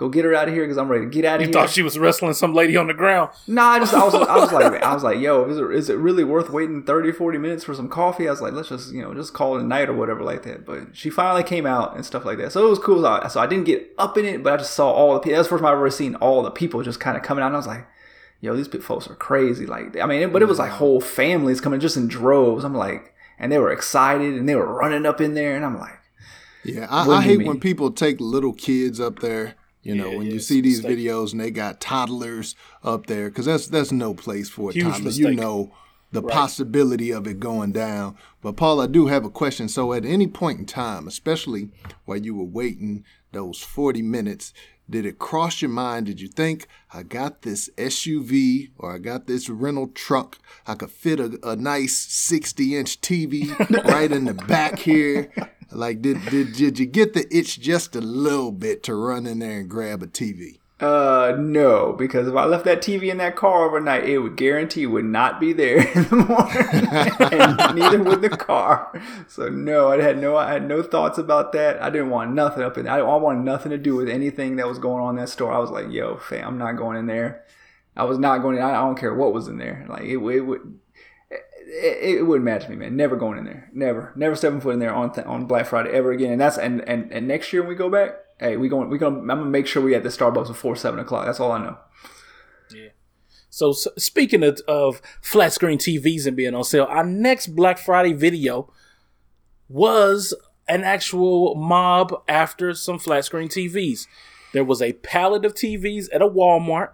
go 0.00 0.08
get 0.08 0.24
her 0.24 0.34
out 0.34 0.48
of 0.48 0.54
here 0.54 0.64
because 0.64 0.78
I'm 0.78 0.88
ready 0.88 1.04
to 1.04 1.10
get 1.10 1.26
out 1.26 1.36
of 1.36 1.40
You 1.42 1.48
here. 1.48 1.48
You 1.48 1.52
thought 1.52 1.70
she 1.70 1.82
was 1.82 1.98
wrestling 1.98 2.32
some 2.32 2.54
lady 2.54 2.74
on 2.74 2.86
the 2.86 2.94
ground. 2.94 3.30
Nah, 3.46 3.72
I 3.72 3.78
just 3.80 3.92
I 3.92 4.02
was 4.02 4.14
I 4.14 4.36
was 4.36 4.50
like 4.50 4.82
I 4.82 4.94
was 4.94 5.04
like, 5.04 5.20
yo, 5.20 5.44
is 5.44 5.58
it, 5.58 5.70
is 5.72 5.90
it 5.90 5.98
really 5.98 6.24
worth 6.24 6.48
waiting 6.48 6.82
30, 6.82 7.12
40 7.12 7.36
minutes 7.36 7.64
for 7.64 7.74
some 7.74 7.86
coffee? 7.86 8.26
I 8.26 8.30
was 8.30 8.40
like, 8.40 8.54
let's 8.54 8.70
just 8.70 8.94
you 8.94 9.02
know 9.02 9.12
just 9.12 9.34
call 9.34 9.58
it 9.58 9.60
a 9.60 9.64
night 9.64 9.90
or 9.90 9.92
whatever 9.92 10.22
like 10.22 10.42
that. 10.44 10.64
But 10.64 10.96
she 10.96 11.10
finally 11.10 11.44
came 11.44 11.66
out 11.66 11.94
and 11.96 12.06
stuff 12.06 12.24
like 12.24 12.38
that, 12.38 12.50
so 12.50 12.66
it 12.66 12.70
was 12.70 12.78
cool. 12.78 13.02
So 13.02 13.08
I, 13.08 13.28
so 13.28 13.40
I 13.40 13.46
didn't 13.46 13.66
get 13.66 13.92
up 13.98 14.16
in 14.16 14.24
it, 14.24 14.42
but 14.42 14.54
I 14.54 14.56
just 14.56 14.72
saw 14.72 14.90
all 14.90 15.12
the 15.12 15.20
people. 15.20 15.36
That's 15.36 15.48
the 15.48 15.50
first 15.50 15.62
time 15.62 15.72
I've 15.72 15.78
ever 15.78 15.90
seen 15.90 16.14
all 16.16 16.42
the 16.42 16.50
people 16.50 16.82
just 16.82 16.98
kind 16.98 17.18
of 17.18 17.22
coming 17.22 17.42
out. 17.42 17.48
And 17.48 17.56
I 17.56 17.58
was 17.58 17.66
like, 17.66 17.86
yo, 18.40 18.56
these 18.56 18.68
folks 18.82 19.06
are 19.06 19.16
crazy. 19.16 19.66
Like 19.66 19.98
I 20.00 20.06
mean, 20.06 20.32
but 20.32 20.40
it 20.40 20.48
was 20.48 20.58
like 20.58 20.70
whole 20.70 21.02
families 21.02 21.60
coming 21.60 21.78
just 21.78 21.98
in 21.98 22.08
droves. 22.08 22.64
I'm 22.64 22.74
like, 22.74 23.12
and 23.38 23.52
they 23.52 23.58
were 23.58 23.70
excited 23.70 24.34
and 24.34 24.48
they 24.48 24.54
were 24.54 24.72
running 24.72 25.04
up 25.04 25.20
in 25.20 25.34
there, 25.34 25.56
and 25.56 25.64
I'm 25.64 25.78
like. 25.78 25.98
Yeah, 26.62 26.86
I, 26.90 27.00
I 27.00 27.04
do 27.22 27.30
you 27.30 27.38
hate 27.38 27.46
when 27.46 27.58
people 27.58 27.90
take 27.90 28.20
little 28.20 28.52
kids 28.52 29.00
up 29.00 29.20
there. 29.20 29.54
You 29.82 29.94
know, 29.94 30.10
Yeah, 30.10 30.16
when 30.18 30.26
yeah, 30.26 30.32
you 30.34 30.40
see 30.40 30.60
these 30.60 30.82
mistake. 30.82 30.98
videos 30.98 31.32
and 31.32 31.40
they 31.40 31.50
got 31.50 31.80
toddlers 31.80 32.54
up 32.84 33.06
there, 33.06 33.28
because 33.30 33.46
that's 33.46 33.66
that's 33.66 33.92
no 33.92 34.12
place 34.14 34.48
for 34.48 34.70
a 34.70 34.72
Huge 34.74 34.84
toddler. 34.84 35.10
You 35.12 35.30
know 35.34 35.72
the 36.12 36.22
possibility 36.22 37.12
of 37.12 37.26
it 37.26 37.38
going 37.38 37.70
down. 37.72 38.16
But 38.42 38.56
Paul, 38.56 38.80
I 38.80 38.88
do 38.88 39.06
have 39.06 39.24
a 39.24 39.30
question. 39.30 39.68
So, 39.68 39.92
at 39.92 40.04
any 40.04 40.26
point 40.26 40.58
in 40.58 40.66
time, 40.66 41.06
especially 41.06 41.70
while 42.04 42.18
you 42.18 42.34
were 42.34 42.44
waiting 42.44 43.04
those 43.32 43.60
forty 43.62 44.02
minutes, 44.02 44.52
did 44.88 45.06
it 45.06 45.18
cross 45.20 45.62
your 45.62 45.70
mind? 45.70 46.06
Did 46.06 46.20
you 46.20 46.26
think 46.28 46.66
I 46.92 47.04
got 47.04 47.42
this 47.42 47.70
SUV 47.78 48.70
or 48.76 48.92
I 48.94 48.98
got 48.98 49.26
this 49.28 49.48
rental 49.48 49.86
truck? 49.88 50.38
I 50.66 50.74
could 50.74 50.90
fit 50.90 51.20
a, 51.20 51.38
a 51.48 51.54
nice 51.56 51.96
sixty-inch 51.96 53.00
TV 53.00 53.56
right 53.84 54.10
in 54.10 54.24
the 54.24 54.34
back 54.34 54.80
here. 54.80 55.32
Like, 55.72 56.02
did, 56.02 56.24
did 56.26 56.52
did 56.52 56.78
you 56.78 56.86
get 56.86 57.14
the 57.14 57.26
itch 57.34 57.60
just 57.60 57.94
a 57.94 58.00
little 58.00 58.52
bit 58.52 58.82
to 58.84 58.94
run 58.94 59.26
in 59.26 59.38
there 59.38 59.60
and 59.60 59.68
grab 59.68 60.02
a 60.02 60.06
TV? 60.06 60.60
Uh, 60.80 61.36
no, 61.38 61.92
because 61.92 62.26
if 62.26 62.34
I 62.34 62.46
left 62.46 62.64
that 62.64 62.80
TV 62.80 63.10
in 63.10 63.18
that 63.18 63.36
car 63.36 63.66
overnight, 63.66 64.08
it 64.08 64.18
would 64.18 64.36
guarantee 64.36 64.86
would 64.86 65.04
not 65.04 65.38
be 65.38 65.52
there 65.52 65.76
in 65.94 66.04
the 66.04 66.16
morning, 66.16 67.32
and 67.32 67.78
neither 67.78 68.02
would 68.02 68.22
the 68.22 68.30
car. 68.30 68.90
So 69.28 69.50
no, 69.50 69.92
I 69.92 70.00
had 70.00 70.18
no, 70.18 70.36
I 70.36 70.50
had 70.50 70.66
no 70.66 70.82
thoughts 70.82 71.18
about 71.18 71.52
that. 71.52 71.82
I 71.82 71.90
didn't 71.90 72.08
want 72.08 72.32
nothing 72.32 72.62
up 72.62 72.78
in. 72.78 72.88
I, 72.88 72.98
I 72.98 73.16
wanted 73.16 73.44
nothing 73.44 73.70
to 73.70 73.78
do 73.78 73.94
with 73.94 74.08
anything 74.08 74.56
that 74.56 74.66
was 74.68 74.78
going 74.78 75.02
on 75.02 75.16
in 75.16 75.20
that 75.20 75.28
store. 75.28 75.52
I 75.52 75.58
was 75.58 75.70
like, 75.70 75.90
yo, 75.90 76.16
fam, 76.16 76.46
I'm 76.46 76.58
not 76.58 76.72
going 76.72 76.96
in 76.96 77.06
there. 77.06 77.44
I 77.94 78.04
was 78.04 78.18
not 78.18 78.38
going. 78.38 78.56
In, 78.56 78.62
I, 78.62 78.70
I 78.70 78.80
don't 78.80 78.98
care 78.98 79.14
what 79.14 79.34
was 79.34 79.48
in 79.48 79.58
there. 79.58 79.84
Like 79.86 80.04
it, 80.04 80.16
it 80.16 80.40
would. 80.40 80.78
It, 81.72 82.18
it 82.18 82.26
wouldn't 82.26 82.44
match 82.44 82.68
me, 82.68 82.76
man. 82.76 82.96
Never 82.96 83.16
going 83.16 83.38
in 83.38 83.44
there. 83.44 83.70
Never, 83.72 84.12
never 84.16 84.34
stepping 84.34 84.60
foot 84.60 84.74
in 84.74 84.80
there 84.80 84.92
on 84.92 85.12
th- 85.12 85.26
on 85.26 85.46
Black 85.46 85.66
Friday 85.66 85.90
ever 85.90 86.10
again. 86.10 86.32
And 86.32 86.40
that's 86.40 86.58
and, 86.58 86.80
and 86.88 87.12
and 87.12 87.28
next 87.28 87.52
year 87.52 87.62
when 87.62 87.68
we 87.68 87.74
go 87.76 87.88
back, 87.88 88.16
hey, 88.38 88.56
we 88.56 88.68
going 88.68 88.90
we 88.90 88.98
gonna 88.98 89.20
I'm 89.20 89.26
gonna 89.26 89.44
make 89.44 89.66
sure 89.66 89.82
we 89.82 89.94
at 89.94 90.02
the 90.02 90.08
Starbucks 90.08 90.48
before 90.48 90.74
seven 90.74 90.98
o'clock. 90.98 91.26
That's 91.26 91.38
all 91.38 91.52
I 91.52 91.62
know. 91.62 91.78
Yeah. 92.74 92.88
So, 93.50 93.70
s 93.70 93.86
speaking 93.98 94.42
of, 94.42 94.60
of 94.66 95.02
flat 95.20 95.52
screen 95.52 95.78
TVs 95.78 96.26
and 96.26 96.36
being 96.36 96.54
on 96.54 96.64
sale, 96.64 96.86
our 96.88 97.04
next 97.04 97.48
Black 97.48 97.78
Friday 97.78 98.12
video 98.12 98.72
was 99.68 100.34
an 100.68 100.84
actual 100.84 101.54
mob 101.56 102.22
after 102.28 102.74
some 102.74 102.98
flat 102.98 103.24
screen 103.24 103.48
TVs. 103.48 104.06
There 104.52 104.64
was 104.64 104.80
a 104.80 104.94
pallet 104.94 105.44
of 105.44 105.54
TVs 105.54 106.08
at 106.12 106.22
a 106.22 106.28
Walmart. 106.28 106.90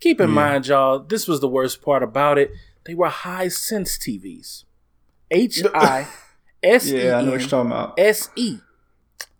Keep 0.00 0.20
in 0.20 0.30
mind, 0.30 0.68
y'all, 0.68 1.00
this 1.00 1.26
was 1.26 1.40
the 1.40 1.48
worst 1.48 1.82
part 1.82 2.02
about 2.02 2.38
it. 2.38 2.52
They 2.88 2.94
were 2.94 3.10
Hisense 3.10 3.98
TVs. 3.98 4.64
H 5.30 5.62
I 5.74 6.08
S 6.62 6.88
E 6.88 7.04
Yeah, 7.04 7.18
I 7.18 7.22
know 7.22 7.32
what 7.32 7.40
you're 7.40 7.48
talking 7.50 7.70
about. 7.70 7.98
S 7.98 8.30
E. 8.34 8.60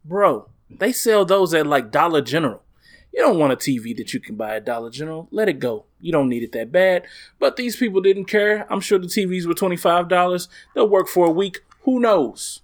Bro, 0.04 0.50
they 0.68 0.92
sell 0.92 1.24
those 1.24 1.54
at 1.54 1.66
like 1.66 1.90
Dollar 1.90 2.20
General. 2.20 2.62
You 3.10 3.22
don't 3.22 3.38
want 3.38 3.54
a 3.54 3.56
TV 3.56 3.96
that 3.96 4.12
you 4.12 4.20
can 4.20 4.36
buy 4.36 4.56
at 4.56 4.66
Dollar 4.66 4.90
General. 4.90 5.28
Let 5.30 5.48
it 5.48 5.60
go. 5.60 5.86
You 5.98 6.12
don't 6.12 6.28
need 6.28 6.42
it 6.42 6.52
that 6.52 6.70
bad. 6.70 7.06
But 7.38 7.56
these 7.56 7.74
people 7.74 8.02
didn't 8.02 8.26
care. 8.26 8.70
I'm 8.70 8.80
sure 8.80 8.98
the 8.98 9.06
TVs 9.06 9.46
were 9.46 9.54
$25. 9.54 10.48
They'll 10.74 10.86
work 10.86 11.08
for 11.08 11.26
a 11.26 11.30
week. 11.30 11.60
Who 11.84 12.00
knows? 12.00 12.60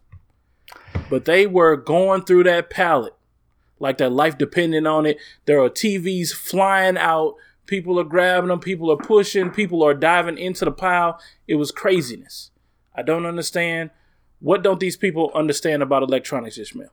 But 1.08 1.24
they 1.24 1.46
were 1.46 1.76
going 1.76 2.24
through 2.24 2.44
that 2.44 2.68
pallet 2.68 3.14
like 3.78 3.96
their 3.96 4.10
life 4.10 4.36
depending 4.36 4.86
on 4.86 5.06
it. 5.06 5.16
There 5.46 5.62
are 5.62 5.70
TVs 5.70 6.34
flying 6.34 6.98
out. 6.98 7.36
People 7.66 7.98
are 7.98 8.04
grabbing 8.04 8.48
them. 8.48 8.60
People 8.60 8.90
are 8.90 8.96
pushing. 8.96 9.50
People 9.50 9.82
are 9.82 9.94
diving 9.94 10.38
into 10.38 10.64
the 10.64 10.70
pile. 10.72 11.18
It 11.48 11.56
was 11.56 11.70
craziness. 11.70 12.50
I 12.94 13.02
don't 13.02 13.26
understand 13.26 13.90
What 14.40 14.62
don't 14.62 14.78
these 14.80 14.96
people 14.96 15.30
understand 15.34 15.82
about 15.82 16.02
electronics, 16.02 16.58
Ishmael? 16.58 16.90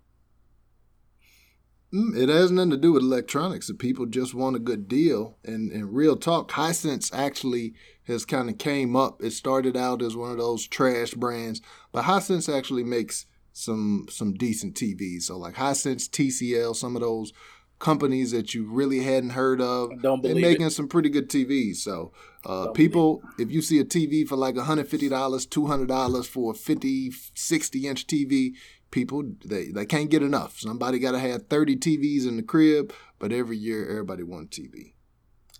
Mm, 1.93 2.15
It 2.17 2.29
has 2.29 2.51
nothing 2.51 2.71
to 2.71 2.77
do 2.77 2.93
with 2.93 3.03
electronics. 3.03 3.67
The 3.67 3.73
people 3.73 4.05
just 4.05 4.33
want 4.33 4.55
a 4.55 4.59
good 4.59 4.87
deal. 4.87 5.37
And 5.43 5.71
in 5.71 5.91
real 5.91 6.15
talk, 6.15 6.49
Hisense 6.51 7.13
actually 7.13 7.73
has 8.03 8.25
kind 8.25 8.49
of 8.49 8.57
came 8.57 8.95
up. 8.95 9.21
It 9.21 9.31
started 9.31 9.75
out 9.75 10.01
as 10.01 10.15
one 10.15 10.31
of 10.31 10.37
those 10.37 10.65
trash 10.67 11.13
brands, 11.13 11.61
but 11.91 12.05
Hisense 12.05 12.47
actually 12.55 12.83
makes 12.85 13.25
some 13.53 14.05
some 14.09 14.33
decent 14.33 14.75
TVs. 14.75 15.23
So 15.23 15.37
like 15.37 15.55
Hisense, 15.55 16.09
TCL, 16.09 16.73
some 16.75 16.95
of 16.95 17.01
those 17.01 17.33
companies 17.81 18.31
that 18.31 18.53
you 18.53 18.63
really 18.63 18.99
hadn't 18.99 19.31
heard 19.31 19.59
of. 19.59 20.01
Don't 20.01 20.23
They're 20.23 20.35
making 20.35 20.67
it. 20.67 20.71
some 20.71 20.87
pretty 20.87 21.09
good 21.09 21.29
TVs. 21.29 21.77
So 21.77 22.13
uh, 22.45 22.71
people, 22.71 23.21
if 23.37 23.51
you 23.51 23.61
see 23.61 23.79
a 23.79 23.83
TV 23.83 24.25
for 24.25 24.37
like 24.37 24.55
$150, 24.55 24.87
$200 25.09 26.27
for 26.27 26.51
a 26.51 26.53
50, 26.55 27.11
60 27.33 27.87
inch 27.87 28.07
TV, 28.07 28.51
people, 28.91 29.23
they, 29.43 29.67
they 29.67 29.85
can't 29.85 30.09
get 30.09 30.23
enough. 30.23 30.59
Somebody 30.59 30.99
got 30.99 31.11
to 31.11 31.19
have 31.19 31.47
30 31.47 31.75
TVs 31.75 32.27
in 32.27 32.37
the 32.37 32.43
crib, 32.43 32.93
but 33.19 33.33
every 33.33 33.57
year 33.57 33.89
everybody 33.89 34.23
wants 34.23 34.57
TV. 34.57 34.93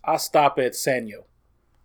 I 0.03 0.17
stop 0.17 0.57
at 0.57 0.73
Sanyo. 0.73 1.25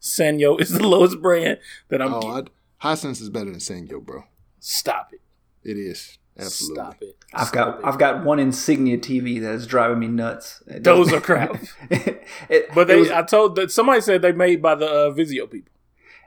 Sanyo 0.01 0.61
is 0.61 0.71
the 0.71 0.87
lowest 0.89 1.21
brand 1.21 1.59
that 1.89 2.01
I'm 2.01 2.15
oh, 2.15 2.21
getting. 2.21 2.49
I, 2.81 2.95
Hisense 2.95 3.21
is 3.21 3.31
better 3.31 3.51
than 3.51 3.59
Sanyo, 3.59 4.05
bro. 4.05 4.25
Stop 4.61 5.13
it. 5.13 5.21
It 5.69 5.77
is. 5.77 6.19
Absolutely. 6.39 6.75
Stop 6.83 7.03
it. 7.03 7.17
I've 7.35 7.49
Stop 7.49 7.55
got 7.55 7.79
it. 7.81 7.85
I've 7.87 7.99
got 7.99 8.25
one 8.25 8.39
Insignia 8.39 8.99
TV 8.99 9.41
that 9.41 9.55
is 9.55 9.67
driving 9.67 9.99
me 9.99 10.09
nuts. 10.09 10.63
Those 10.67 11.13
are 11.13 11.21
crap. 11.21 11.57
it, 11.91 12.69
But 12.75 12.89
they, 12.89 12.97
was- 12.97 13.11
I 13.11 13.23
told 13.23 13.57
that 13.57 13.71
somebody 13.71 14.01
said 14.01 14.23
they 14.23 14.33
made 14.33 14.61
by 14.63 14.75
the 14.75 14.87
uh, 14.87 15.11
Vizio 15.13 15.51
people. 15.51 15.73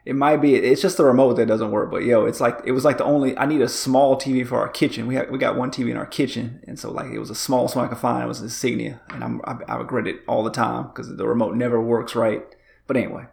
It 0.05 0.16
might 0.16 0.38
be. 0.38 0.55
It's 0.55 0.82
just 0.82 0.97
the 0.97 1.03
remote 1.05 1.34
that 1.36 1.45
doesn't 1.47 1.72
work. 1.72 1.91
But 1.91 2.03
yo, 2.03 2.26
it's 2.26 2.39
like 2.39 2.57
it 2.66 2.72
was 2.72 2.86
like 2.86 2.97
the 2.97 3.03
only. 3.03 3.38
I 3.38 3.45
need 3.45 3.62
a 3.62 3.68
small 3.68 4.16
TV 4.16 4.47
for 4.47 4.57
our 4.57 4.70
kitchen. 4.70 5.05
We 5.07 5.16
had 5.16 5.30
we 5.30 5.38
got 5.38 5.57
one 5.57 5.72
TV 5.72 5.91
in 5.91 5.97
our 5.97 6.05
kitchen, 6.05 6.64
and 6.66 6.80
so 6.80 6.89
like 6.89 7.12
it 7.12 7.20
was 7.20 7.30
a 7.30 7.36
small 7.36 7.68
one 7.68 7.86
I 7.86 7.89
could 7.89 7.97
find. 7.99 8.24
It 8.24 8.28
was 8.28 8.41
Insignia, 8.41 9.01
and 9.10 9.24
I'm 9.24 9.41
I, 9.43 9.57
I 9.68 9.76
regret 9.76 10.07
it 10.07 10.22
all 10.28 10.43
the 10.43 10.51
time 10.51 10.88
because 10.88 11.16
the 11.16 11.28
remote 11.28 11.55
never 11.55 11.80
works 11.82 12.16
right. 12.16 12.43
But 12.88 12.95
anyway, 12.97 13.26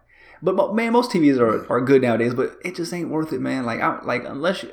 but 0.43 0.55
mo- 0.55 0.73
man, 0.73 0.91
most 0.91 1.09
TVs 1.09 1.39
are 1.39 1.65
are 1.71 1.81
good 1.81 2.01
nowadays, 2.01 2.33
but 2.35 2.57
it 2.63 2.75
just 2.75 2.93
ain't 2.93 3.09
worth 3.09 3.31
it, 3.33 3.39
man. 3.39 3.65
Like 3.65 3.79
I 3.79 4.03
like 4.03 4.25
unless 4.25 4.61
you. 4.61 4.71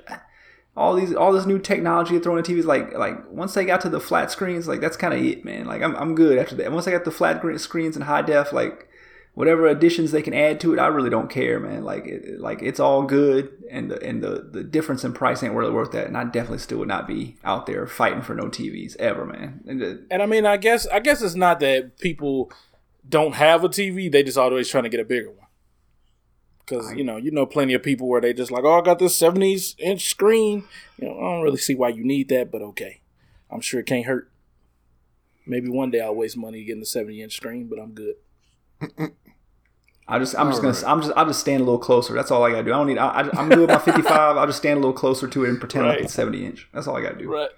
All 0.77 0.95
these, 0.95 1.14
all 1.14 1.33
this 1.33 1.47
new 1.47 1.59
technology 1.59 2.18
thrown 2.18 2.39
in 2.39 2.45
TVs, 2.45 2.64
like, 2.64 2.95
like 2.95 3.31
once 3.31 3.55
they 3.55 3.64
got 3.64 3.81
to 3.83 3.89
the 3.89 4.01
flat 4.01 4.31
screens, 4.33 4.66
like 4.66 4.81
that's 4.81 4.97
kind 4.97 5.14
of 5.14 5.22
it, 5.22 5.45
man. 5.45 5.66
Like 5.66 5.83
I'm, 5.83 5.95
I'm 5.97 6.14
good 6.14 6.37
after 6.37 6.57
that. 6.57 6.72
Once 6.72 6.89
I 6.89 6.91
got 6.91 7.05
the 7.05 7.12
flat 7.12 7.43
screens 7.61 7.95
and 7.95 8.05
high 8.05 8.22
def, 8.22 8.53
like 8.53 8.89
whatever 9.35 9.66
additions 9.66 10.12
they 10.12 10.22
can 10.22 10.33
add 10.33 10.61
to 10.61 10.72
it, 10.72 10.79
I 10.79 10.87
really 10.87 11.11
don't 11.11 11.29
care, 11.29 11.61
man. 11.61 11.85
Like 11.85 12.07
it, 12.07 12.41
like 12.41 12.62
it's 12.62 12.81
all 12.81 13.03
good, 13.03 13.53
and 13.70 13.91
the 13.91 14.03
and 14.03 14.22
the 14.22 14.49
the 14.51 14.64
difference 14.64 15.05
in 15.05 15.12
price 15.12 15.43
ain't 15.43 15.55
really 15.55 15.72
worth 15.72 15.93
that. 15.93 16.07
And 16.07 16.16
I 16.16 16.25
definitely 16.25 16.59
still 16.59 16.79
would 16.79 16.89
not 16.89 17.07
be 17.07 17.37
out 17.45 17.66
there 17.66 17.87
fighting 17.87 18.22
for 18.22 18.35
no 18.35 18.45
TVs 18.45 18.97
ever, 18.97 19.25
man. 19.27 19.61
And 19.66 20.07
And 20.11 20.22
I 20.22 20.27
mean, 20.27 20.47
I 20.47 20.57
guess 20.57 20.87
I 20.87 21.01
guess 21.01 21.20
it's 21.22 21.35
not 21.35 21.61
that 21.61 21.99
people 21.99 22.51
don't 23.09 23.35
have 23.35 23.64
a 23.64 23.68
TV; 23.68 24.11
they 24.11 24.22
just 24.22 24.39
always 24.39 24.68
trying 24.68 24.85
to 24.85 24.91
get 24.91 25.01
a 25.01 25.05
bigger 25.05 25.31
one. 25.31 25.44
Because 26.65 26.93
you 26.95 27.05
know, 27.05 27.17
you 27.17 27.31
know, 27.31 27.47
plenty 27.47 27.75
of 27.75 27.83
people 27.83 28.09
where 28.09 28.21
they 28.21 28.33
just 28.33 28.51
like, 28.51 28.65
oh, 28.65 28.79
I 28.79 28.83
got 28.83 28.99
this 28.99 29.15
seventy 29.15 29.59
inch 29.79 30.09
screen. 30.09 30.65
You 30.99 31.09
know, 31.09 31.19
I 31.19 31.33
don't 31.33 31.43
really 31.43 31.59
see 31.59 31.75
why 31.75 31.91
you 31.91 32.05
need 32.05 32.29
that, 32.31 32.51
but 32.51 32.62
okay, 32.62 33.01
I'm 33.51 33.61
sure 33.61 33.81
it 33.81 33.87
can't 33.87 34.07
hurt. 34.07 34.31
Maybe 35.47 35.69
one 35.69 35.91
day 35.91 36.01
I'll 36.01 36.15
waste 36.15 36.37
money 36.37 36.65
getting 36.65 36.81
the 36.81 36.87
seventy 36.87 37.23
inch 37.23 37.37
screen, 37.37 37.67
but 37.67 37.79
I'm 37.79 37.93
good. 37.93 38.15
I 40.07 40.19
just 40.19 40.37
I'm 40.39 40.51
just 40.51 40.61
gonna 40.61 40.75
Alright. 40.75 40.91
I'm 40.91 41.01
just 41.01 41.12
I'll 41.17 41.27
just 41.27 41.41
stand 41.41 41.62
a 41.62 41.65
little 41.65 41.79
closer. 41.79 42.12
That's 42.15 42.31
all 42.31 42.45
I 42.45 42.51
gotta 42.51 42.65
do. 42.65 42.73
I 42.73 42.77
don't 42.77 42.87
need. 42.87 42.99
I, 42.99 43.09
I, 43.09 43.41
I'm 43.41 43.49
good 43.49 43.61
with 43.61 43.71
my 43.71 43.79
55. 43.79 44.37
I'll 44.37 44.47
just 44.47 44.59
stand 44.59 44.77
a 44.77 44.81
little 44.81 44.93
closer 44.93 45.27
to 45.27 45.45
it 45.45 45.49
and 45.49 45.59
pretend 45.59 45.87
like 45.87 46.01
it's 46.01 46.12
70 46.12 46.45
inch. 46.45 46.69
That's 46.75 46.87
all 46.87 46.97
I 46.97 47.03
gotta 47.03 47.17
do. 47.17 47.31
Right, 47.31 47.51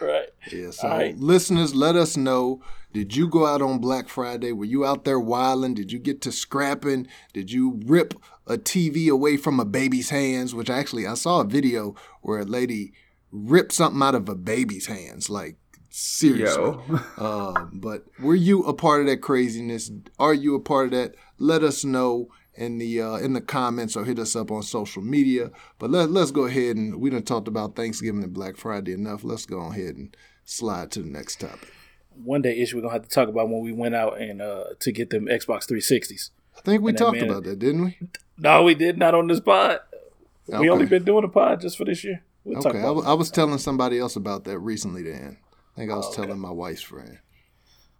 right. 0.00 0.28
Yeah, 0.52 0.70
so 0.72 0.88
All 0.88 0.98
right. 0.98 1.16
listeners, 1.16 1.74
let 1.74 1.96
us 1.96 2.16
know. 2.16 2.60
Did 2.92 3.16
you 3.16 3.28
go 3.28 3.46
out 3.46 3.62
on 3.62 3.78
Black 3.78 4.08
Friday? 4.08 4.52
Were 4.52 4.64
you 4.64 4.84
out 4.84 5.04
there 5.04 5.20
wilding? 5.20 5.74
Did 5.74 5.90
you 5.90 5.98
get 5.98 6.20
to 6.22 6.32
scrapping? 6.32 7.06
Did 7.32 7.50
you 7.50 7.80
rip 7.86 8.14
a 8.46 8.56
TV 8.56 9.08
away 9.08 9.36
from 9.36 9.60
a 9.60 9.64
baby's 9.64 10.10
hands? 10.10 10.54
Which 10.54 10.70
actually, 10.70 11.06
I 11.06 11.14
saw 11.14 11.40
a 11.40 11.44
video 11.44 11.94
where 12.22 12.40
a 12.40 12.44
lady 12.44 12.92
ripped 13.32 13.72
something 13.72 14.02
out 14.02 14.14
of 14.14 14.28
a 14.28 14.34
baby's 14.34 14.86
hands. 14.86 15.28
Like, 15.28 15.56
seriously. 15.90 16.62
Yo, 16.62 16.82
Uh, 17.18 17.66
but 17.72 18.04
were 18.20 18.34
you 18.34 18.62
a 18.64 18.74
part 18.74 19.00
of 19.00 19.06
that 19.06 19.22
craziness? 19.22 19.90
Are 20.18 20.34
you 20.34 20.54
a 20.54 20.60
part 20.60 20.86
of 20.86 20.90
that? 20.92 21.14
Let 21.38 21.62
us 21.62 21.84
know 21.84 22.28
in 22.54 22.78
the 22.78 23.00
uh, 23.00 23.16
in 23.16 23.32
the 23.34 23.40
comments 23.40 23.96
or 23.96 24.04
hit 24.04 24.18
us 24.18 24.34
up 24.34 24.50
on 24.50 24.62
social 24.62 25.02
media. 25.02 25.50
But 25.78 25.90
let 25.90 26.10
let's 26.10 26.30
go 26.30 26.44
ahead 26.44 26.76
and 26.76 27.00
we 27.00 27.10
done 27.10 27.22
talked 27.22 27.48
about 27.48 27.76
Thanksgiving 27.76 28.22
and 28.22 28.32
Black 28.32 28.56
Friday 28.56 28.92
enough. 28.92 29.24
Let's 29.24 29.46
go 29.46 29.60
ahead 29.60 29.96
and 29.96 30.16
slide 30.44 30.90
to 30.92 31.02
the 31.02 31.08
next 31.08 31.40
topic. 31.40 31.72
One 32.24 32.40
day, 32.42 32.58
ish, 32.58 32.74
we're 32.74 32.80
gonna 32.80 32.94
have 32.94 33.02
to 33.02 33.08
talk 33.08 33.28
about 33.28 33.48
when 33.48 33.62
we 33.62 33.72
went 33.72 33.94
out 33.94 34.20
and 34.20 34.40
uh 34.40 34.64
to 34.80 34.92
get 34.92 35.10
them 35.10 35.26
Xbox 35.26 35.68
360s. 35.70 36.30
I 36.56 36.60
think 36.62 36.82
we 36.82 36.92
talked 36.92 37.18
man- 37.18 37.30
about 37.30 37.44
that, 37.44 37.58
didn't 37.58 37.84
we? 37.84 37.98
No, 38.38 38.62
we 38.64 38.74
did 38.74 38.98
not 38.98 39.14
on 39.14 39.26
this 39.28 39.40
pod. 39.40 39.80
We 40.48 40.68
only 40.70 40.86
been 40.86 41.04
doing 41.04 41.24
a 41.24 41.28
pod 41.28 41.60
just 41.60 41.76
for 41.76 41.84
this 41.84 42.04
year. 42.04 42.22
We'll 42.44 42.60
talk 42.62 42.74
Okay, 42.74 42.78
I, 42.78 42.90
about 42.90 43.18
was 43.18 43.30
telling 43.30 43.58
somebody 43.58 43.98
else 43.98 44.14
about 44.16 44.44
that 44.44 44.58
recently. 44.60 45.02
Then 45.02 45.38
I 45.74 45.80
think 45.80 45.90
I 45.90 45.96
was 45.96 46.06
Oh, 46.06 46.08
okay. 46.12 46.22
telling 46.22 46.38
my 46.38 46.50
wife's 46.50 46.82
friend. 46.82 47.18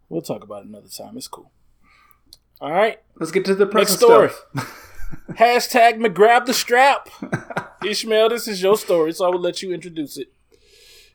We'll 0.09 0.23
talk 0.23 0.45
about 0.45 0.63
it 0.63 0.69
another 0.69 0.89
time. 0.89 1.17
It's 1.17 1.27
cool. 1.29 1.51
All 2.61 2.71
right. 2.71 3.01
let's 3.19 3.33
get 3.33 3.45
to 3.47 3.55
the 3.55 3.65
Next 3.65 3.73
present 3.75 3.99
story. 4.01 4.29
stuff. 4.31 4.83
Hashtag 5.33 5.99
McGrab 5.99 6.47
the 6.47 6.55
strap. 6.55 7.09
Ishmael, 7.85 8.29
this 8.31 8.47
is 8.49 8.63
your 8.63 8.77
story, 8.77 9.13
so 9.13 9.27
I 9.27 9.29
will 9.29 9.41
let 9.41 9.63
you 9.63 9.73
introduce 9.73 10.17
it. 10.17 10.33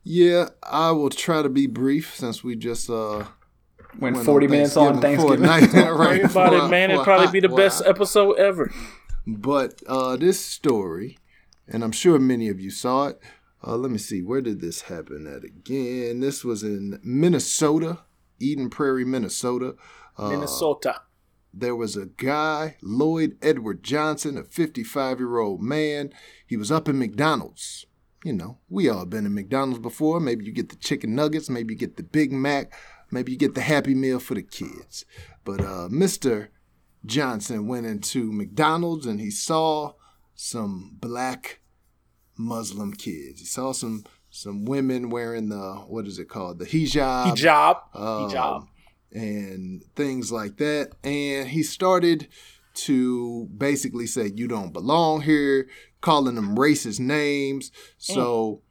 Yeah, 0.04 0.50
I 0.64 0.92
will 0.92 1.10
try 1.10 1.42
to 1.42 1.50
be 1.50 1.68
brief 1.68 2.16
since 2.16 2.44
we 2.44 2.56
just 2.56 2.90
uh 2.90 3.26
Went 4.00 4.16
went 4.16 4.26
40 4.26 4.48
minutes 4.48 4.78
on 4.78 5.02
Thanksgiving 5.02 5.44
Thanksgiving. 5.46 5.82
night, 5.86 5.92
right 5.98 6.20
about 6.26 6.52
before- 6.52 6.66
it, 6.68 6.70
man. 6.70 6.90
for 6.90 6.94
It'd 6.96 7.04
probably 7.06 7.32
be 7.32 7.40
the 7.48 7.54
best 7.54 7.84
episode 7.86 8.34
ever. 8.38 8.72
But 9.28 9.82
uh, 9.88 10.16
this 10.18 10.44
story, 10.44 11.18
and 11.68 11.84
I'm 11.84 11.92
sure 11.92 12.18
many 12.20 12.50
of 12.50 12.60
you 12.60 12.72
saw 12.72 13.08
it. 13.08 13.20
Uh, 13.66 13.76
let 13.76 13.92
me 13.92 14.00
see, 14.00 14.22
where 14.24 14.42
did 14.42 14.60
this 14.62 14.82
happen 14.84 15.28
at 15.28 15.44
again? 15.44 16.20
This 16.20 16.44
was 16.44 16.64
in 16.64 17.00
Minnesota, 17.04 18.00
Eden 18.40 18.70
Prairie, 18.72 19.06
Minnesota. 19.06 19.76
Uh, 20.18 20.30
Minnesota. 20.30 21.02
there 21.54 21.76
was 21.76 21.96
a 21.96 22.08
guy, 22.08 22.78
Lloyd 22.82 23.38
Edward 23.42 23.84
Johnson, 23.84 24.38
a 24.38 24.44
55 24.44 25.20
year 25.20 25.38
old 25.38 25.62
man. 25.62 26.12
He 26.48 26.58
was 26.58 26.72
up 26.72 26.90
in 26.90 26.98
McDonald's. 26.98 27.86
You 28.24 28.34
know, 28.34 28.58
we 28.70 28.90
all 28.90 29.06
been 29.06 29.26
in 29.26 29.34
McDonald's 29.36 29.80
before. 29.80 30.20
Maybe 30.20 30.46
you 30.46 30.52
get 30.52 30.70
the 30.70 30.76
chicken 30.76 31.14
nuggets, 31.16 31.50
maybe 31.50 31.74
you 31.74 31.80
get 31.80 31.98
the 31.98 32.04
Big 32.04 32.32
Mac, 32.32 32.72
maybe 33.12 33.32
you 33.32 33.38
get 33.38 33.56
the 33.56 33.62
Happy 33.62 33.94
Meal 33.94 34.20
for 34.20 34.34
the 34.36 34.42
kids. 34.44 35.06
But 35.44 35.62
uh, 35.62 35.88
Mr. 35.90 36.48
Johnson 37.06 37.68
went 37.68 37.86
into 37.86 38.32
McDonald's 38.32 39.06
and 39.06 39.20
he 39.20 39.32
saw 39.32 39.94
some 40.36 40.98
black 41.00 41.60
Muslim 42.38 42.94
kids. 42.94 43.40
He 43.40 43.46
saw 43.46 43.72
some 43.74 44.04
some 44.30 44.64
women 44.64 45.10
wearing 45.10 45.50
the 45.50 45.74
what 45.88 46.08
is 46.08 46.18
it 46.18 46.30
called 46.30 46.60
the 46.60 46.66
hijab, 46.66 47.36
Hijab. 47.36 47.78
um, 47.94 48.30
Hijab. 48.32 48.68
and 49.12 49.84
things 49.96 50.32
like 50.32 50.58
that. 50.58 50.92
And 51.04 51.50
he 51.50 51.64
started 51.64 52.28
to 52.74 53.50
basically 53.58 54.08
say, 54.08 54.32
You 54.34 54.48
don't 54.48 54.72
belong 54.72 55.22
here, 55.22 55.68
calling 56.00 56.36
them 56.36 56.56
racist 56.56 57.00
names. 57.00 57.72
So 57.98 58.62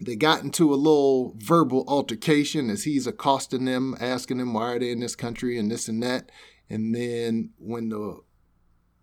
they 0.00 0.16
got 0.16 0.42
into 0.42 0.72
a 0.72 0.76
little 0.76 1.34
verbal 1.38 1.84
altercation 1.88 2.68
as 2.68 2.84
he's 2.84 3.06
accosting 3.06 3.64
them, 3.64 3.96
asking 3.98 4.38
them 4.38 4.52
why 4.52 4.72
are 4.72 4.78
they 4.78 4.90
in 4.90 5.00
this 5.00 5.16
country 5.16 5.58
and 5.58 5.70
this 5.70 5.88
and 5.88 6.02
that. 6.02 6.30
And 6.68 6.94
then 6.94 7.50
when 7.58 7.88
the 7.88 8.20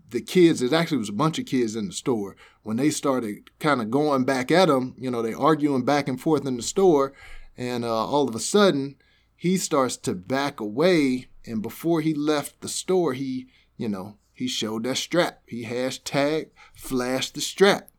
the 0.10 0.22
kids, 0.22 0.62
it 0.62 0.74
actually 0.74 1.00
was 1.00 1.10
a 1.10 1.14
bunch 1.14 1.40
of 1.40 1.48
kids 1.48 1.76
in 1.76 1.88
the 1.88 1.94
store. 1.94 2.36
When 2.62 2.78
they 2.78 2.92
started 2.92 3.50
kind 3.60 3.82
of 3.82 3.90
going 3.90 4.26
back 4.26 4.52
at 4.52 4.70
him, 4.70 4.94
you 4.98 5.10
know, 5.10 5.24
they 5.24 5.34
arguing 5.34 5.86
back 5.86 6.08
and 6.08 6.22
forth 6.22 6.46
in 6.46 6.56
the 6.56 6.62
store, 6.62 7.14
and 7.58 7.84
uh, 7.84 8.06
all 8.06 8.30
of 8.30 8.36
a 8.36 8.40
sudden 8.40 8.96
he 9.36 9.58
starts 9.58 9.98
to 9.98 10.14
back 10.14 10.60
away. 10.60 11.28
And 11.46 11.62
before 11.62 12.02
he 12.02 12.14
left 12.14 12.62
the 12.62 12.70
store, 12.70 13.14
he, 13.14 13.48
you 13.76 13.90
know, 13.90 14.18
he 14.32 14.48
showed 14.48 14.84
that 14.84 14.98
strap. 14.98 15.42
He 15.48 15.66
hashtag 15.66 16.52
flashed 16.74 17.34
the 17.34 17.42
strap. 17.42 17.90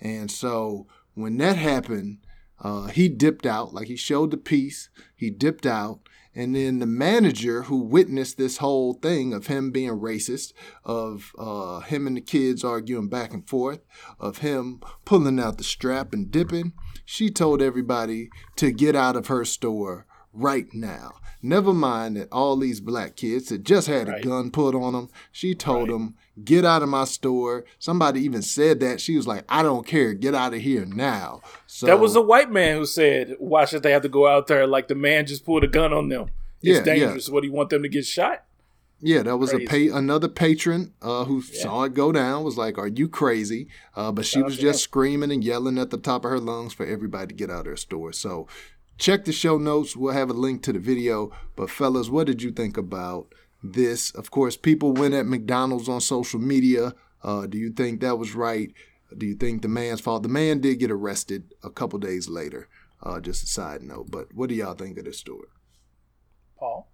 And 0.00 0.30
so 0.30 0.88
when 1.14 1.36
that 1.38 1.56
happened, 1.56 2.18
uh, 2.62 2.86
he 2.86 3.08
dipped 3.08 3.44
out, 3.44 3.74
like 3.74 3.88
he 3.88 3.96
showed 3.96 4.30
the 4.30 4.36
piece. 4.36 4.88
He 5.14 5.30
dipped 5.30 5.66
out. 5.66 6.00
And 6.34 6.56
then 6.56 6.78
the 6.78 6.86
manager 6.86 7.64
who 7.64 7.76
witnessed 7.76 8.38
this 8.38 8.56
whole 8.56 8.94
thing 8.94 9.34
of 9.34 9.48
him 9.48 9.70
being 9.70 9.90
racist, 10.00 10.54
of 10.82 11.32
uh, 11.38 11.80
him 11.80 12.06
and 12.06 12.16
the 12.16 12.22
kids 12.22 12.64
arguing 12.64 13.08
back 13.08 13.34
and 13.34 13.46
forth, 13.46 13.80
of 14.18 14.38
him 14.38 14.80
pulling 15.04 15.38
out 15.38 15.58
the 15.58 15.64
strap 15.64 16.14
and 16.14 16.30
dipping, 16.30 16.72
she 17.04 17.28
told 17.28 17.60
everybody 17.60 18.30
to 18.56 18.70
get 18.70 18.96
out 18.96 19.16
of 19.16 19.26
her 19.26 19.44
store 19.44 20.06
right 20.32 20.72
now. 20.72 21.12
Never 21.42 21.72
mind 21.74 22.16
that 22.16 22.28
all 22.30 22.56
these 22.56 22.80
black 22.80 23.16
kids 23.16 23.50
had 23.50 23.64
just 23.64 23.88
had 23.88 24.08
a 24.08 24.20
gun 24.20 24.50
put 24.52 24.74
on 24.76 24.92
them. 24.92 25.08
She 25.32 25.54
told 25.56 25.88
Right. 25.88 25.94
them, 25.98 26.14
"Get 26.44 26.64
out 26.64 26.82
of 26.82 26.88
my 26.88 27.04
store." 27.04 27.64
Somebody 27.80 28.20
even 28.20 28.42
said 28.42 28.78
that. 28.80 29.00
She 29.00 29.16
was 29.16 29.26
like, 29.26 29.44
"I 29.48 29.62
don't 29.64 29.84
care. 29.86 30.14
Get 30.14 30.34
out 30.36 30.54
of 30.54 30.60
here 30.60 30.84
now." 30.86 31.40
So 31.66 31.86
That 31.86 31.98
was 31.98 32.14
a 32.14 32.20
white 32.22 32.50
man 32.52 32.76
who 32.76 32.86
said, 32.86 33.34
"Why 33.40 33.64
should 33.64 33.82
they 33.82 33.90
have 33.90 34.02
to 34.02 34.08
go 34.08 34.28
out 34.28 34.46
there 34.46 34.66
like 34.68 34.86
the 34.86 34.94
man 34.94 35.26
just 35.26 35.44
pulled 35.44 35.64
a 35.64 35.68
gun 35.68 35.92
on 35.92 36.08
them? 36.08 36.26
It's 36.62 36.68
Yeah, 36.68 36.74
yeah. 36.76 36.82
dangerous. 37.06 37.28
What 37.28 37.40
do 37.40 37.48
you 37.48 37.52
want 37.52 37.70
them 37.70 37.82
to 37.82 37.88
get 37.88 38.06
shot?" 38.06 38.44
Yeah, 39.04 39.24
that 39.24 39.38
was 39.38 39.52
a 39.52 39.58
pa- 39.58 39.96
another 39.98 40.28
patron 40.28 40.92
uh, 41.02 41.24
who 41.24 41.42
saw 41.42 41.82
it 41.82 41.92
go 41.94 42.12
down. 42.12 42.44
Was 42.44 42.56
like, 42.56 42.78
"Are 42.78 42.86
you 42.86 43.08
crazy?" 43.08 43.66
Uh, 43.96 44.12
but 44.12 44.24
she 44.24 44.40
was 44.40 44.56
just 44.56 44.80
screaming 44.84 45.32
and 45.32 45.42
yelling 45.42 45.76
at 45.76 45.90
the 45.90 45.96
top 45.98 46.24
of 46.24 46.30
her 46.30 46.38
lungs 46.38 46.72
for 46.72 46.86
everybody 46.86 47.26
to 47.26 47.34
get 47.34 47.50
out 47.50 47.62
of 47.62 47.66
her 47.66 47.76
store. 47.76 48.12
So, 48.12 48.46
check 49.02 49.24
the 49.24 49.32
show 49.32 49.58
notes. 49.58 49.96
We'll 49.96 50.14
have 50.14 50.30
a 50.30 50.34
link 50.34 50.62
to 50.62 50.72
the 50.72 50.78
video. 50.78 51.32
But 51.56 51.70
fellas, 51.70 52.08
what 52.08 52.28
did 52.28 52.40
you 52.40 52.52
think 52.52 52.76
about 52.76 53.34
this? 53.62 54.12
Of 54.12 54.30
course, 54.30 54.56
people 54.56 54.92
went 54.92 55.12
at 55.14 55.26
McDonald's 55.26 55.88
on 55.88 56.00
social 56.00 56.40
media. 56.40 56.94
Uh, 57.22 57.46
do 57.46 57.58
you 57.58 57.70
think 57.70 58.00
that 58.00 58.18
was 58.18 58.34
right? 58.34 58.72
Do 59.18 59.26
you 59.26 59.34
think 59.34 59.62
the 59.62 59.68
man's 59.68 60.00
fault? 60.00 60.22
The 60.22 60.28
man 60.28 60.60
did 60.60 60.78
get 60.78 60.90
arrested 60.90 61.52
a 61.64 61.70
couple 61.70 61.98
days 61.98 62.28
later. 62.28 62.68
Uh, 63.02 63.20
just 63.20 63.42
a 63.42 63.46
side 63.46 63.82
note. 63.82 64.10
But 64.10 64.32
what 64.32 64.48
do 64.48 64.54
y'all 64.54 64.74
think 64.74 64.96
of 64.96 65.04
this 65.04 65.18
story? 65.18 65.48
Paul. 66.56 66.88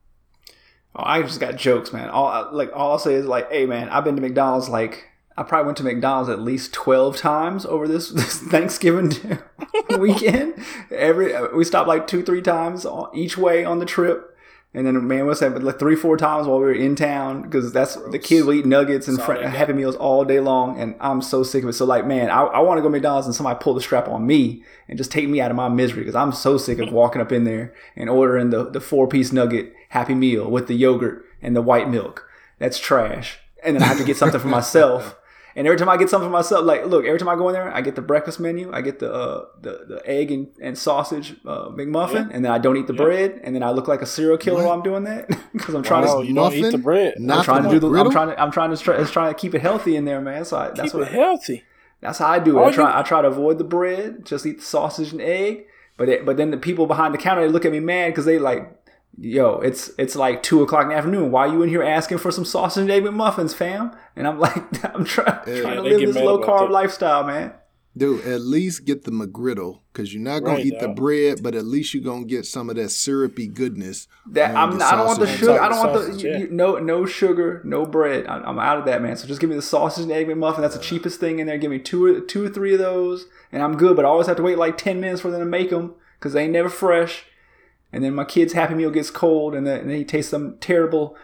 Oh, 0.97 1.03
I 1.05 1.21
just 1.21 1.39
got 1.39 1.57
jokes, 1.57 1.93
man. 1.93 2.09
All 2.09 2.49
like 2.53 2.71
all 2.75 2.93
I'll 2.93 2.99
say 2.99 3.15
is 3.15 3.27
like, 3.27 3.51
hey, 3.53 3.67
man, 3.67 3.91
I've 3.91 4.05
been 4.05 4.17
to 4.17 4.23
McDonald's 4.23 4.71
like 4.71 5.05
I 5.39 5.45
probably 5.45 5.67
went 5.67 5.79
to 5.79 5.85
McDonald's 5.85 6.29
at 6.29 6.41
least 6.41 6.73
twelve 6.73 7.17
times 7.17 7.65
over 7.65 7.87
this, 7.87 8.11
this 8.11 8.41
Thanksgiving 8.41 9.13
weekend. 9.99 10.55
Every 10.91 11.33
we 11.55 11.65
stopped 11.65 11.89
like 11.89 12.07
two, 12.09 12.25
three 12.25 12.43
times 12.43 12.85
each 13.15 13.39
way 13.39 13.65
on 13.65 13.79
the 13.79 13.87
trip, 13.87 14.37
and 14.75 14.85
then 14.85 15.07
man, 15.07 15.27
what's 15.27 15.41
that? 15.41 15.63
Like 15.63 15.79
three, 15.79 15.95
four 15.95 16.17
times 16.17 16.47
while 16.47 16.59
we 16.59 16.65
were 16.65 16.73
in 16.73 16.97
town 16.97 17.43
because 17.43 17.73
that's 17.73 17.95
the 17.95 18.19
kids 18.19 18.45
will 18.47 18.55
eat 18.55 18.67
nuggets 18.67 19.07
and 19.07 19.23
fr- 19.23 19.35
Happy 19.35 19.73
Meals 19.73 19.95
all 19.95 20.25
day 20.25 20.41
long, 20.41 20.79
and 20.79 20.97
I'm 21.01 21.23
so 21.23 21.45
sick 21.45 21.63
of 21.63 21.69
it. 21.69 21.75
So 21.75 21.85
like, 21.85 22.05
man, 22.05 22.31
I, 22.31 22.43
I 22.43 22.59
want 22.59 22.79
to 22.79 22.83
go 22.83 22.89
to 22.89 22.93
McDonald's 22.93 23.27
and 23.27 23.35
somebody 23.35 23.59
pull 23.63 23.75
the 23.75 23.81
strap 23.81 24.09
on 24.09 24.27
me 24.27 24.65
and 24.89 24.99
just 24.99 25.13
take 25.13 25.29
me 25.29 25.41
out 25.41 25.51
of 25.53 25.57
my 25.57 25.69
misery 25.69 26.01
because 26.01 26.17
I'm 26.17 26.33
so 26.33 26.59
sick 26.59 26.81
of 26.81 26.93
walking 26.93 27.23
up 27.23 27.33
in 27.33 27.45
there 27.45 27.73
and 27.97 28.11
ordering 28.11 28.51
the 28.51 28.69
the 28.69 28.81
four 28.81 29.07
piece 29.07 29.33
nugget 29.33 29.73
Happy 29.91 30.15
Meal 30.15 30.51
with 30.51 30.67
the 30.67 30.75
yogurt 30.75 31.25
and 31.41 31.55
the 31.55 31.63
white 31.63 31.89
milk. 31.89 32.29
That's 32.59 32.79
trash. 32.79 33.39
And 33.65 33.75
then 33.75 33.83
I 33.83 33.87
have 33.87 33.99
to 33.99 34.05
get 34.05 34.17
something 34.17 34.41
for 34.41 34.49
myself. 34.59 35.17
And 35.59 35.67
every 35.67 35.77
time 35.77 35.89
I 35.89 35.97
get 35.97 36.09
something 36.09 36.29
for 36.29 36.33
myself, 36.33 36.65
like 36.65 36.87
look, 36.87 37.05
every 37.05 37.19
time 37.19 37.29
I 37.29 37.35
go 37.35 37.49
in 37.49 37.55
there, 37.55 37.69
I 37.75 37.81
get 37.81 37.97
the 37.97 38.01
breakfast 38.03 38.39
menu, 38.39 38.71
I 38.73 38.81
get 38.81 39.01
the 39.01 39.13
uh, 39.13 39.45
the, 39.61 39.85
the 39.89 40.03
egg 40.07 40.31
and, 40.31 40.47
and 40.63 40.79
sausage 40.79 41.35
uh, 41.45 41.69
McMuffin, 41.71 42.31
and 42.33 42.45
then 42.45 42.53
I 42.53 42.59
don't 42.59 42.77
eat 42.77 42.87
the 42.87 42.93
bread, 42.93 43.41
and 43.43 43.55
then 43.57 43.63
I 43.65 43.71
look 43.73 43.89
like 43.89 44.01
a 44.01 44.07
serial 44.07 44.39
killer 44.39 44.63
while 44.63 44.73
I'm 44.73 44.83
doing 44.85 45.03
that 45.05 45.29
because 45.53 45.75
I'm 45.75 45.83
trying 45.83 46.05
Oh, 46.09 46.23
to 46.23 46.27
you 46.29 46.33
don't 46.33 46.55
eat 46.55 46.71
the 46.71 46.79
bread. 46.79 47.15
Not 47.19 47.39
I'm 47.39 47.45
trying 47.45 47.63
to 47.65 47.71
do 47.71 47.81
the 47.81 47.89
I'm 47.93 48.11
trying 48.11 48.29
to 48.29 48.41
I'm 48.41 48.53
trying 48.53 48.71
to 48.75 48.77
try, 48.83 49.05
trying 49.05 49.35
to 49.35 49.39
keep 49.41 49.55
it 49.55 49.61
healthy 49.61 49.97
in 49.97 50.05
there, 50.05 50.21
man. 50.21 50.45
So 50.45 50.57
I, 50.57 50.69
that's 50.69 50.93
Keep 50.93 50.95
what 50.95 51.09
it 51.09 51.13
healthy. 51.13 51.65
that's 52.01 52.19
how 52.19 52.29
I 52.29 52.39
do 52.39 52.57
it. 52.57 52.61
All 52.63 52.69
I 52.69 52.73
try 52.73 52.91
you- 52.93 52.99
I 53.01 53.03
try 53.03 53.21
to 53.23 53.29
avoid 53.29 53.59
the 53.59 53.65
bread, 53.65 54.25
just 54.25 54.47
eat 54.47 54.59
the 54.59 54.65
sausage 54.65 55.11
and 55.13 55.21
egg. 55.21 55.67
But 55.97 56.09
it, 56.09 56.25
but 56.25 56.37
then 56.37 56.53
the 56.53 56.57
people 56.57 56.87
behind 56.87 57.13
the 57.13 57.19
counter 57.19 57.43
they 57.43 57.49
look 57.53 57.65
at 57.65 57.73
me 57.73 57.81
mad 57.81 58.11
because 58.13 58.25
they 58.27 58.39
like, 58.39 58.71
yo, 59.19 59.61
it's 59.61 59.91
it's 59.99 60.15
like 60.17 60.43
two 60.43 60.63
o'clock 60.63 60.85
in 60.85 60.89
the 60.91 60.95
afternoon. 60.95 61.31
Why 61.31 61.47
are 61.47 61.53
you 61.53 61.63
in 61.63 61.69
here 61.69 61.83
asking 61.83 62.19
for 62.19 62.31
some 62.31 62.45
sausage 62.45 62.83
and 62.83 62.91
egg 62.91 63.03
McMuffins, 63.05 63.55
fam? 63.55 63.93
And 64.17 64.27
I'm 64.27 64.39
like, 64.47 64.57
I'm 64.95 65.05
trying 65.05 65.45
trying 65.45 65.77
to 65.77 65.83
live 65.83 66.01
this 66.01 66.17
low 66.17 66.39
carb 66.41 66.69
that. 66.69 66.71
lifestyle, 66.73 67.25
man. 67.25 67.53
Dude, 67.97 68.25
at 68.27 68.43
least 68.43 68.85
get 68.85 69.03
the 69.03 69.11
McGriddle 69.11 69.81
because 69.93 70.15
you're 70.15 70.23
not 70.23 70.45
gonna 70.45 70.59
Right, 70.59 70.67
eat 70.67 70.79
the 70.79 70.87
bread, 70.89 71.43
but 71.43 71.57
at 71.57 71.65
least 71.65 71.95
you're 71.95 72.05
gonna 72.05 72.27
get 72.27 72.47
some 72.47 72.71
of 72.71 72.77
that 72.77 72.91
syrupy 72.91 73.49
goodness. 73.49 74.07
That 74.31 74.55
I'm 74.55 74.79
the 74.79 74.85
I 74.85 74.95
don't 74.95 75.07
want 75.07 75.19
the 75.19 75.27
sugar. 75.27 75.61
I 75.61 75.69
don't 75.69 75.79
want 75.81 75.93
the 75.95 76.03
sausage, 76.05 76.23
you- 76.23 76.31
yeah. 76.31 76.39
you- 76.39 76.49
no 76.51 76.77
no 76.79 77.07
sugar, 77.07 77.61
no 77.65 77.85
bread. 77.87 78.27
I, 78.29 78.37
I'm 78.39 78.59
out 78.61 78.79
of 78.79 78.85
that, 78.85 79.03
man. 79.03 79.17
So 79.17 79.27
just 79.27 79.41
give 79.41 79.51
me 79.51 79.57
the 79.57 79.63
sausage 79.63 80.05
and 80.05 80.13
egg 80.13 80.29
McMuffin. 80.29 80.59
That's 80.61 80.77
the 80.77 80.83
cheapest 80.83 81.19
thing 81.19 81.41
in 81.41 81.49
there. 81.49 81.59
Give 81.59 81.73
me 81.73 81.81
two 81.81 82.05
or 82.05 82.21
two 82.21 82.45
or 82.45 82.49
three 82.49 82.73
of 82.73 82.79
those, 82.79 83.27
and 83.51 83.65
I'm 83.65 83.77
good. 83.77 83.97
But 83.97 84.05
I 84.05 84.09
always 84.09 84.29
have 84.29 84.37
to 84.37 84.45
wait 84.45 84.59
like 84.59 84.79
ten 84.79 85.01
minutes 85.01 85.23
for 85.23 85.33
them 85.33 85.41
to 85.41 85.47
make 85.47 85.71
them 85.71 85.95
because 86.21 86.35
they 86.35 86.45
ain't 86.45 86.53
never 86.53 86.69
fresh. 86.69 87.25
And 87.93 88.05
then 88.05 88.15
my 88.15 88.25
kid's 88.25 88.53
Happy 88.53 88.75
Meal 88.75 88.91
gets 88.91 89.11
cold, 89.11 89.55
and 89.55 89.67
then, 89.67 89.81
and 89.81 89.91
then 89.91 89.97
he 89.97 90.05
tastes 90.05 90.31
them 90.31 90.59
terrible. 90.61 91.17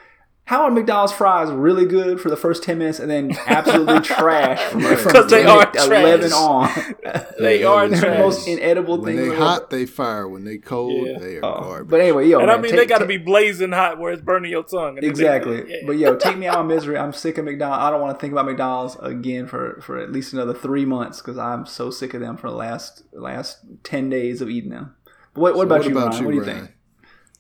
How 0.49 0.65
are 0.65 0.71
McDonald's 0.71 1.13
fries 1.13 1.51
really 1.51 1.87
good 1.87 2.21
for 2.21 2.29
the 2.29 2.37
first 2.37 2.63
ten 2.63 2.77
minutes, 2.79 2.99
and 3.01 3.11
then 3.11 3.35
absolutely 3.47 4.01
trash 4.03 4.61
from, 4.71 4.83
from 4.83 5.13
'Cause 5.13 5.31
they 5.31 5.45
are 5.47 5.57
minute 5.59 5.77
eleven 5.77 6.33
on? 6.33 6.69
They 7.39 7.65
are 7.65 7.89
they're 7.89 7.89
They're 7.89 7.89
the 7.89 8.07
trash. 8.07 8.19
most 8.19 8.49
inedible 8.49 8.99
When 8.99 9.07
thing. 9.07 9.17
When 9.17 9.29
they 9.29 9.35
in 9.35 9.39
the 9.41 9.45
hot, 9.45 9.71
they 9.71 9.87
fire. 9.87 10.29
When 10.29 10.45
they 10.45 10.59
cold, 10.59 11.07
Yeah. 11.09 11.19
they 11.19 11.37
are 11.39 11.41
world. 11.43 11.63
garbage. 11.65 11.91
But 11.91 12.01
anyway, 12.01 12.29
yo, 12.29 12.41
And 12.41 12.51
I 12.51 12.57
mean, 12.57 12.73
take- 12.73 12.81
they 12.81 12.87
got 12.87 12.99
to 12.99 13.07
be 13.07 13.17
blazing 13.17 13.73
hot 13.73 13.99
where 13.99 14.13
it's 14.13 14.21
burning 14.23 14.51
your 14.51 14.65
tongue. 14.65 14.89
And 14.89 14.97
then 14.99 15.03
they- 15.03 15.09
Exactly. 15.09 15.65
yeah. 15.67 15.77
But 15.87 15.97
yo, 15.97 16.17
take 16.17 16.37
me 16.39 16.47
out 16.47 16.57
of 16.59 16.67
misery. 16.67 16.99
I'm 16.99 17.13
sick 17.15 17.39
of 17.39 17.45
McDonald's. 17.47 17.83
I 17.83 17.91
don't 17.91 18.01
want 18.03 18.15
to 18.17 18.21
think 18.21 18.33
about 18.33 18.45
McDonald's 18.47 18.97
again 19.03 19.47
for, 19.47 19.81
for 19.83 19.99
at 19.99 20.13
least 20.13 20.33
another 20.35 20.55
three 20.55 20.85
months 20.85 21.21
because 21.23 21.39
I'm 21.39 21.65
so 21.67 21.91
sick 21.91 22.13
of 22.15 22.21
them 22.21 22.37
for 22.37 22.49
the 22.51 22.57
last 22.57 23.03
last 23.15 23.59
ten 23.83 24.09
days 24.11 24.41
of 24.43 24.49
eating 24.51 24.71
them. 24.71 24.95
But 25.35 25.41
what, 25.43 25.57
what 25.57 25.65
So 25.67 25.67
about 25.67 25.81
what 25.81 25.87
you, 25.87 25.93
about 25.93 26.13
Ryan? 26.13 26.21
you, 26.21 26.27
what 26.27 26.31
do 26.33 26.37
you 26.39 26.43
Ryan? 26.43 26.67
think? 26.67 26.71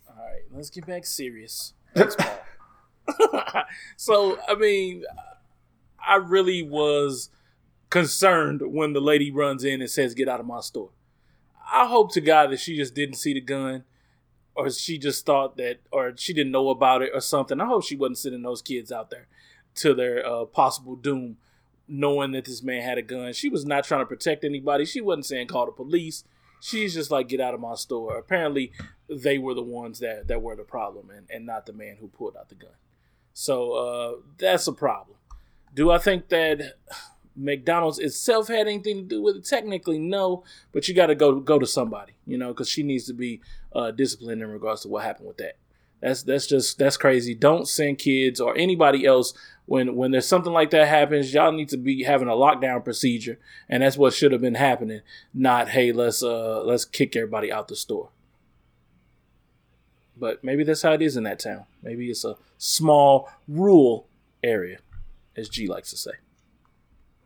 All 0.08 0.16
right, 0.24 0.42
let's 0.52 0.70
get 0.70 0.86
back 0.86 1.06
serious. 1.06 1.74
So, 3.96 4.38
I 4.48 4.54
mean, 4.54 5.04
I 6.06 6.16
really 6.16 6.62
was 6.62 7.30
concerned 7.90 8.62
when 8.64 8.92
the 8.92 9.00
lady 9.00 9.30
runs 9.30 9.64
in 9.64 9.80
and 9.80 9.90
says, 9.90 10.14
"Get 10.14 10.28
out 10.28 10.40
of 10.40 10.46
my 10.46 10.60
store." 10.60 10.90
I 11.72 11.86
hope 11.86 12.12
to 12.12 12.20
God 12.20 12.50
that 12.50 12.60
she 12.60 12.76
just 12.76 12.94
didn't 12.94 13.16
see 13.16 13.34
the 13.34 13.40
gun, 13.40 13.84
or 14.54 14.70
she 14.70 14.98
just 14.98 15.24
thought 15.26 15.56
that, 15.56 15.78
or 15.90 16.12
she 16.16 16.32
didn't 16.32 16.52
know 16.52 16.70
about 16.70 17.02
it, 17.02 17.10
or 17.14 17.20
something. 17.20 17.60
I 17.60 17.66
hope 17.66 17.84
she 17.84 17.96
wasn't 17.96 18.18
sending 18.18 18.42
those 18.42 18.62
kids 18.62 18.92
out 18.92 19.10
there 19.10 19.26
to 19.76 19.94
their 19.94 20.26
uh, 20.26 20.44
possible 20.44 20.96
doom, 20.96 21.38
knowing 21.88 22.32
that 22.32 22.44
this 22.44 22.62
man 22.62 22.82
had 22.82 22.98
a 22.98 23.02
gun. 23.02 23.32
She 23.32 23.48
was 23.48 23.64
not 23.64 23.84
trying 23.84 24.02
to 24.02 24.06
protect 24.06 24.44
anybody. 24.44 24.84
She 24.84 25.00
wasn't 25.00 25.26
saying 25.26 25.46
call 25.48 25.66
the 25.66 25.72
police. 25.72 26.24
She's 26.64 26.94
just 26.94 27.10
like, 27.10 27.28
get 27.28 27.42
out 27.42 27.52
of 27.52 27.60
my 27.60 27.74
store. 27.74 28.16
Apparently, 28.16 28.72
they 29.06 29.36
were 29.36 29.52
the 29.52 29.62
ones 29.62 29.98
that, 29.98 30.28
that 30.28 30.40
were 30.40 30.56
the 30.56 30.62
problem 30.62 31.10
and, 31.10 31.26
and 31.28 31.44
not 31.44 31.66
the 31.66 31.74
man 31.74 31.98
who 32.00 32.08
pulled 32.08 32.38
out 32.38 32.48
the 32.48 32.54
gun. 32.54 32.70
So 33.34 33.72
uh, 33.72 34.12
that's 34.38 34.66
a 34.66 34.72
problem. 34.72 35.18
Do 35.74 35.90
I 35.90 35.98
think 35.98 36.30
that 36.30 36.76
McDonald's 37.36 37.98
itself 37.98 38.48
had 38.48 38.66
anything 38.66 38.96
to 38.96 39.02
do 39.02 39.20
with 39.20 39.36
it? 39.36 39.44
Technically, 39.44 39.98
no. 39.98 40.42
But 40.72 40.88
you 40.88 40.94
got 40.94 41.08
to 41.08 41.14
go 41.14 41.38
go 41.38 41.58
to 41.58 41.66
somebody, 41.66 42.14
you 42.26 42.38
know, 42.38 42.48
because 42.48 42.70
she 42.70 42.82
needs 42.82 43.04
to 43.08 43.12
be 43.12 43.42
uh, 43.74 43.90
disciplined 43.90 44.40
in 44.40 44.48
regards 44.48 44.80
to 44.82 44.88
what 44.88 45.04
happened 45.04 45.28
with 45.28 45.36
that. 45.36 45.58
That's 46.00 46.22
that's 46.22 46.46
just 46.46 46.78
that's 46.78 46.96
crazy. 46.96 47.34
Don't 47.34 47.68
send 47.68 47.98
kids 47.98 48.40
or 48.40 48.56
anybody 48.56 49.04
else 49.04 49.34
when 49.66 49.96
when 49.96 50.10
there's 50.10 50.28
something 50.28 50.52
like 50.52 50.70
that 50.70 50.88
happens. 50.88 51.32
Y'all 51.32 51.52
need 51.52 51.68
to 51.70 51.76
be 51.76 52.02
having 52.02 52.28
a 52.28 52.32
lockdown 52.32 52.84
procedure, 52.84 53.38
and 53.68 53.82
that's 53.82 53.96
what 53.96 54.12
should 54.12 54.32
have 54.32 54.40
been 54.40 54.54
happening. 54.54 55.00
Not 55.32 55.70
hey, 55.70 55.92
let's 55.92 56.22
uh 56.22 56.62
let's 56.64 56.84
kick 56.84 57.16
everybody 57.16 57.50
out 57.50 57.68
the 57.68 57.76
store. 57.76 58.10
But 60.16 60.44
maybe 60.44 60.62
that's 60.64 60.82
how 60.82 60.92
it 60.92 61.02
is 61.02 61.16
in 61.16 61.24
that 61.24 61.40
town. 61.40 61.64
Maybe 61.82 62.08
it's 62.08 62.24
a 62.24 62.36
small 62.56 63.28
rural 63.48 64.06
area, 64.42 64.78
as 65.36 65.48
G 65.48 65.66
likes 65.66 65.90
to 65.90 65.96
say. 65.96 66.12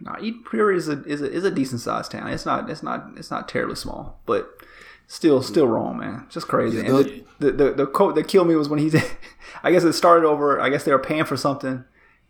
Nah, 0.00 0.16
Eden 0.20 0.42
Prairie 0.44 0.76
is 0.76 0.88
a 0.88 1.02
is 1.04 1.20
a, 1.20 1.30
is 1.30 1.44
a 1.44 1.50
decent 1.50 1.80
sized 1.80 2.12
town. 2.12 2.28
It's 2.28 2.46
not 2.46 2.70
it's 2.70 2.82
not 2.82 3.10
it's 3.16 3.30
not 3.30 3.48
terribly 3.48 3.74
small, 3.74 4.20
but 4.26 4.48
still 5.08 5.42
still 5.42 5.66
wrong, 5.66 5.98
man. 5.98 6.26
Just 6.30 6.46
crazy. 6.46 6.78
And 6.78 6.88
the, 6.88 7.24
the 7.40 7.52
the 7.52 7.72
the 7.72 7.86
quote 7.86 8.14
that 8.14 8.28
killed 8.28 8.46
me 8.46 8.54
was 8.54 8.68
when 8.68 8.78
he 8.78 8.90
said, 8.90 9.10
I 9.62 9.72
guess 9.72 9.82
it 9.82 9.92
started 9.94 10.26
over. 10.26 10.60
I 10.60 10.68
guess 10.68 10.84
they 10.84 10.92
were 10.92 10.98
paying 11.00 11.24
for 11.24 11.36
something, 11.36 11.84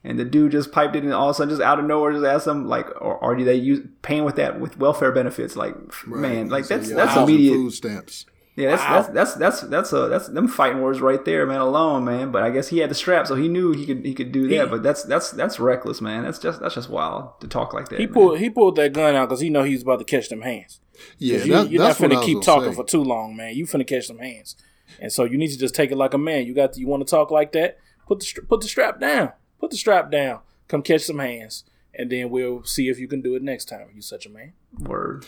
and 0.04 0.18
the 0.18 0.24
dude 0.24 0.52
just 0.52 0.72
piped 0.72 0.94
it 0.96 1.04
in 1.04 1.12
all 1.12 1.28
of 1.28 1.32
a 1.32 1.34
sudden, 1.34 1.50
just 1.50 1.62
out 1.62 1.78
of 1.78 1.84
nowhere, 1.84 2.12
just 2.12 2.24
asked 2.24 2.44
them 2.46 2.66
like, 2.68 2.86
or, 3.00 3.16
or 3.18 3.34
do 3.34 3.44
they 3.44 3.54
use 3.56 3.80
paying 4.02 4.24
with 4.24 4.36
that 4.36 4.60
with 4.60 4.78
welfare 4.78 5.12
benefits? 5.12 5.56
Like, 5.56 5.74
man, 6.06 6.48
like 6.48 6.64
So, 6.64 6.76
that's 6.76 6.90
yeah, 6.90 6.96
that's 6.96 7.16
immediate. 7.16 7.54
food 7.54 7.72
stamps. 7.72 8.26
Yeah, 8.56 8.70
that's, 8.70 8.82
Wow. 8.82 8.94
that's 8.94 9.08
that's 9.12 9.34
that's 9.34 9.60
that's 9.70 9.92
a 9.92 10.08
that's 10.08 10.26
them 10.28 10.48
fighting 10.48 10.80
words 10.82 11.00
right 11.00 11.24
there, 11.24 11.46
man. 11.46 11.60
Alone, 11.60 12.04
man. 12.04 12.32
But 12.32 12.42
I 12.42 12.50
guess 12.50 12.66
he 12.68 12.78
had 12.78 12.90
the 12.90 12.94
strap, 12.96 13.28
so 13.28 13.36
he 13.36 13.46
knew 13.46 13.72
he 13.72 13.86
could 13.86 14.04
he 14.04 14.14
could 14.14 14.32
do 14.32 14.48
that. 14.48 14.64
He- 14.64 14.70
but 14.70 14.82
that's 14.82 15.04
that's 15.04 15.30
that's 15.30 15.60
reckless, 15.60 16.00
man. 16.00 16.24
That's 16.24 16.40
just 16.40 16.60
that's 16.60 16.74
just 16.74 16.88
wild 16.90 17.40
to 17.40 17.46
talk 17.46 17.72
like 17.72 17.88
that. 17.90 18.00
He 18.00 18.06
man. 18.06 18.14
pulled 18.14 18.38
he 18.40 18.50
pulled 18.50 18.74
that 18.76 18.92
gun 18.92 19.14
out 19.14 19.28
because 19.28 19.40
he 19.40 19.48
know 19.48 19.62
he 19.62 19.74
was 19.74 19.82
about 19.82 20.00
to 20.00 20.04
catch 20.04 20.28
them 20.28 20.42
hands. 20.42 20.80
Yeah, 21.18 21.36
'Cause 21.38 21.46
you, 21.46 21.52
that, 21.52 21.70
you're 21.70 21.80
not 21.82 21.88
that's 21.88 22.00
what 22.00 22.10
finna 22.10 22.24
keep 22.24 22.42
talking 22.42 22.70
say. 22.70 22.74
for 22.76 22.84
too 22.84 23.04
long, 23.04 23.36
man. 23.36 23.54
You 23.54 23.64
finna 23.64 23.86
catch 23.86 24.08
some 24.08 24.18
hands, 24.18 24.56
and 25.00 25.12
so 25.12 25.22
you 25.22 25.38
need 25.38 25.52
to 25.52 25.58
just 25.58 25.76
take 25.76 25.92
it 25.92 25.96
like 25.96 26.12
a 26.14 26.18
man. 26.18 26.44
You 26.44 26.52
got 26.54 26.72
to, 26.72 26.80
you 26.80 26.88
want 26.88 27.06
to 27.06 27.08
talk 27.08 27.30
like 27.30 27.52
that? 27.52 27.78
Put 28.08 28.18
the 28.18 28.42
put 28.48 28.60
the 28.62 28.66
strap 28.66 28.98
down. 28.98 29.34
Put 29.60 29.70
the 29.70 29.76
strap 29.76 30.10
down. 30.10 30.40
Come 30.68 30.82
catch 30.82 31.02
some 31.02 31.18
hands, 31.18 31.64
and 31.94 32.10
then 32.10 32.30
we'll 32.30 32.64
see 32.64 32.88
if 32.88 32.98
you 32.98 33.08
can 33.08 33.22
do 33.22 33.34
it 33.34 33.42
next 33.42 33.66
time. 33.66 33.88
You 33.94 34.02
such 34.02 34.26
a 34.26 34.30
man. 34.30 34.52
Word. 34.78 35.26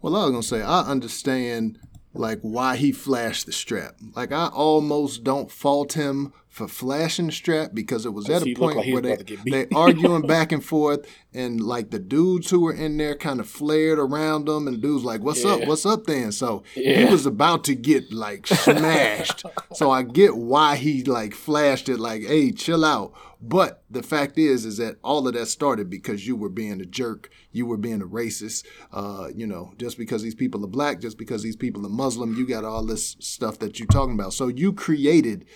Well, 0.00 0.16
I 0.16 0.24
was 0.24 0.30
gonna 0.30 0.42
say 0.42 0.62
I 0.62 0.80
understand 0.80 1.78
like 2.14 2.40
why 2.40 2.76
he 2.76 2.92
flashed 2.92 3.46
the 3.46 3.52
strap. 3.52 3.96
Like 4.14 4.32
I 4.32 4.48
almost 4.48 5.24
don't 5.24 5.50
fault 5.50 5.92
him 5.92 6.32
for 6.52 6.68
flashing 6.68 7.26
the 7.26 7.32
strap 7.32 7.70
because 7.72 8.04
it 8.04 8.12
was 8.12 8.28
at 8.28 8.42
a 8.42 8.54
point 8.54 8.76
like 8.76 8.86
where 8.86 9.00
they 9.00 9.16
they 9.46 9.66
arguing 9.74 10.20
back 10.26 10.52
and 10.52 10.62
forth, 10.62 11.06
and 11.32 11.62
like 11.62 11.90
the 11.90 11.98
dudes 11.98 12.50
who 12.50 12.60
were 12.60 12.74
in 12.74 12.98
there 12.98 13.16
kind 13.16 13.40
of 13.40 13.48
flared 13.48 13.98
around 13.98 14.44
them, 14.44 14.68
and 14.68 14.82
dudes 14.82 15.02
like, 15.02 15.22
"What's 15.22 15.46
up? 15.46 15.66
What's 15.66 15.86
up?" 15.86 16.04
Then 16.04 16.30
so 16.30 16.62
he 16.74 17.06
was 17.06 17.24
about 17.24 17.64
to 17.64 17.74
get 17.74 18.12
like 18.12 18.46
smashed. 18.46 19.46
so 19.72 19.90
I 19.90 20.02
get 20.02 20.36
why 20.36 20.76
he 20.76 21.02
like 21.04 21.32
flashed 21.32 21.88
it, 21.88 21.98
like, 21.98 22.22
"Hey, 22.22 22.52
chill 22.52 22.84
out." 22.84 23.14
But 23.44 23.82
the 23.90 24.02
fact 24.04 24.38
is, 24.38 24.64
is 24.66 24.76
that 24.76 24.98
all 25.02 25.26
of 25.26 25.34
that 25.34 25.46
started 25.46 25.90
because 25.90 26.28
you 26.28 26.36
were 26.36 26.50
being 26.50 26.80
a 26.80 26.86
jerk, 26.86 27.28
you 27.50 27.66
were 27.66 27.78
being 27.78 28.00
a 28.02 28.06
racist. 28.06 28.64
Uh, 28.92 29.30
you 29.34 29.46
know, 29.46 29.72
just 29.78 29.96
because 29.96 30.22
these 30.22 30.34
people 30.34 30.62
are 30.64 30.68
black, 30.68 31.00
just 31.00 31.16
because 31.16 31.42
these 31.42 31.56
people 31.56 31.84
are 31.84 31.90
Muslim, 31.90 32.36
you 32.36 32.46
got 32.46 32.64
all 32.64 32.84
this 32.84 33.16
stuff 33.20 33.58
that 33.60 33.78
you're 33.78 33.88
talking 33.88 34.14
about. 34.14 34.34
So 34.34 34.48
you 34.48 34.72
created 34.72 35.46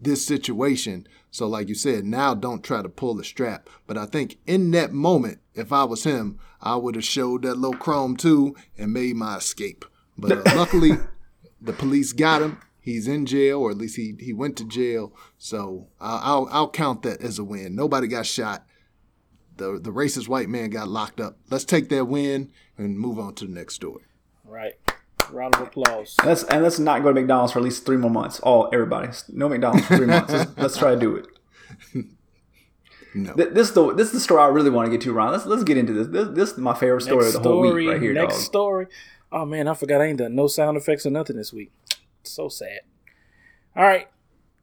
this 0.00 0.24
situation. 0.24 1.06
So, 1.30 1.46
like 1.46 1.68
you 1.68 1.74
said, 1.74 2.04
now 2.04 2.34
don't 2.34 2.64
try 2.64 2.82
to 2.82 2.88
pull 2.88 3.14
the 3.14 3.24
strap. 3.24 3.68
But 3.86 3.98
I 3.98 4.06
think 4.06 4.38
in 4.46 4.70
that 4.72 4.92
moment, 4.92 5.40
if 5.54 5.72
I 5.72 5.84
was 5.84 6.04
him, 6.04 6.38
I 6.60 6.76
would 6.76 6.94
have 6.94 7.04
showed 7.04 7.42
that 7.42 7.58
little 7.58 7.78
chrome 7.78 8.16
too 8.16 8.56
and 8.76 8.92
made 8.92 9.16
my 9.16 9.36
escape. 9.36 9.84
But 10.16 10.32
uh, 10.32 10.42
luckily, 10.56 10.92
the 11.60 11.72
police 11.72 12.12
got 12.12 12.42
him. 12.42 12.60
He's 12.80 13.06
in 13.06 13.26
jail, 13.26 13.60
or 13.60 13.70
at 13.70 13.76
least 13.76 13.96
he, 13.96 14.14
he 14.18 14.32
went 14.32 14.56
to 14.56 14.64
jail. 14.64 15.12
So 15.36 15.88
I'll, 16.00 16.20
I'll 16.22 16.48
I'll 16.50 16.70
count 16.70 17.02
that 17.02 17.20
as 17.20 17.38
a 17.38 17.44
win. 17.44 17.74
Nobody 17.74 18.06
got 18.06 18.26
shot. 18.26 18.64
The 19.56 19.78
the 19.78 19.90
racist 19.90 20.28
white 20.28 20.48
man 20.48 20.70
got 20.70 20.88
locked 20.88 21.20
up. 21.20 21.36
Let's 21.50 21.64
take 21.64 21.88
that 21.90 22.06
win 22.06 22.50
and 22.78 22.98
move 22.98 23.18
on 23.18 23.34
to 23.36 23.46
the 23.46 23.52
next 23.52 23.74
story. 23.74 24.04
Right. 24.44 24.74
Round 25.30 25.54
of 25.56 25.62
applause. 25.62 26.14
And 26.20 26.28
let's 26.28 26.42
and 26.44 26.62
let's 26.62 26.78
not 26.78 27.02
go 27.02 27.12
to 27.12 27.20
McDonald's 27.20 27.52
for 27.52 27.58
at 27.58 27.64
least 27.64 27.84
three 27.86 27.96
more 27.96 28.10
months. 28.10 28.40
All 28.40 28.68
everybody, 28.72 29.08
no 29.28 29.48
McDonald's 29.48 29.86
for 29.86 29.96
three 29.96 30.06
months. 30.06 30.32
Let's, 30.32 30.56
let's 30.58 30.76
try 30.78 30.94
to 30.94 31.00
do 31.00 31.16
it. 31.16 31.26
No. 33.14 33.32
Th- 33.32 33.48
This 33.50 33.68
is 33.68 33.74
the 33.74 33.94
this 33.94 34.08
is 34.08 34.12
the 34.12 34.20
story 34.20 34.42
I 34.42 34.46
really 34.48 34.68
want 34.70 34.86
to 34.86 34.90
get 34.90 35.00
to, 35.02 35.12
Ron. 35.14 35.32
Let's 35.32 35.46
let's 35.46 35.64
get 35.64 35.78
into 35.78 35.92
this. 35.94 36.08
This, 36.08 36.28
this 36.36 36.52
is 36.52 36.58
my 36.58 36.74
favorite 36.74 37.00
story 37.00 37.24
Next 37.24 37.36
of 37.36 37.42
the 37.42 37.48
whole 37.48 37.64
story. 37.64 37.84
week 37.86 37.92
right 37.94 38.02
here, 38.02 38.12
next 38.12 38.34
dog. 38.34 38.42
story. 38.44 38.86
Oh 39.32 39.46
man, 39.46 39.66
I 39.66 39.72
forgot 39.74 40.02
I 40.02 40.04
ain't 40.04 40.18
done 40.18 40.34
no 40.34 40.46
sound 40.46 40.76
effects 40.76 41.06
or 41.06 41.10
nothing 41.10 41.36
this 41.36 41.52
week. 41.52 41.72
So 42.22 42.48
sad. 42.50 42.80
All 43.74 43.82
right. 43.84 44.08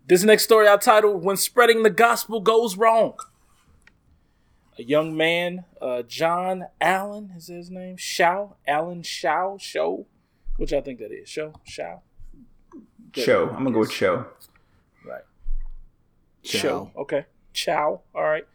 This 0.07 0.23
next 0.23 0.43
story 0.43 0.67
I 0.67 0.77
titled 0.77 1.23
When 1.23 1.37
Spreading 1.37 1.81
the 1.81 1.89
Gospel 1.89 2.39
Goes 2.39 2.77
Wrong. 2.77 3.15
A 4.77 4.83
young 4.83 5.17
man, 5.17 5.65
uh, 5.81 6.03
John 6.03 6.65
Allen, 6.79 7.33
is 7.35 7.47
his 7.47 7.71
name? 7.71 7.97
Shao 7.97 8.57
Allen 8.67 9.01
Shao 9.01 9.57
Show? 9.59 10.05
Which 10.57 10.73
I 10.73 10.81
think 10.81 10.99
that 10.99 11.11
is. 11.11 11.27
Show? 11.27 11.53
Shaw? 11.63 11.99
Show. 13.13 13.49
I'm 13.49 13.57
gonna 13.63 13.71
go 13.71 13.79
with 13.79 13.91
show. 13.91 14.25
Right. 15.05 15.23
Chow. 16.43 16.59
Chow. 16.59 16.91
Okay. 16.97 17.25
Chow. 17.53 18.01
All 18.13 18.23
right. 18.23 18.45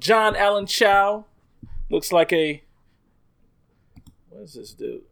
John 0.00 0.36
Allen 0.36 0.66
Chau 0.66 1.24
looks 1.90 2.12
like 2.12 2.32
a. 2.32 2.62
What 4.28 4.42
is 4.42 4.54
this 4.54 4.72
dude? 4.72 5.02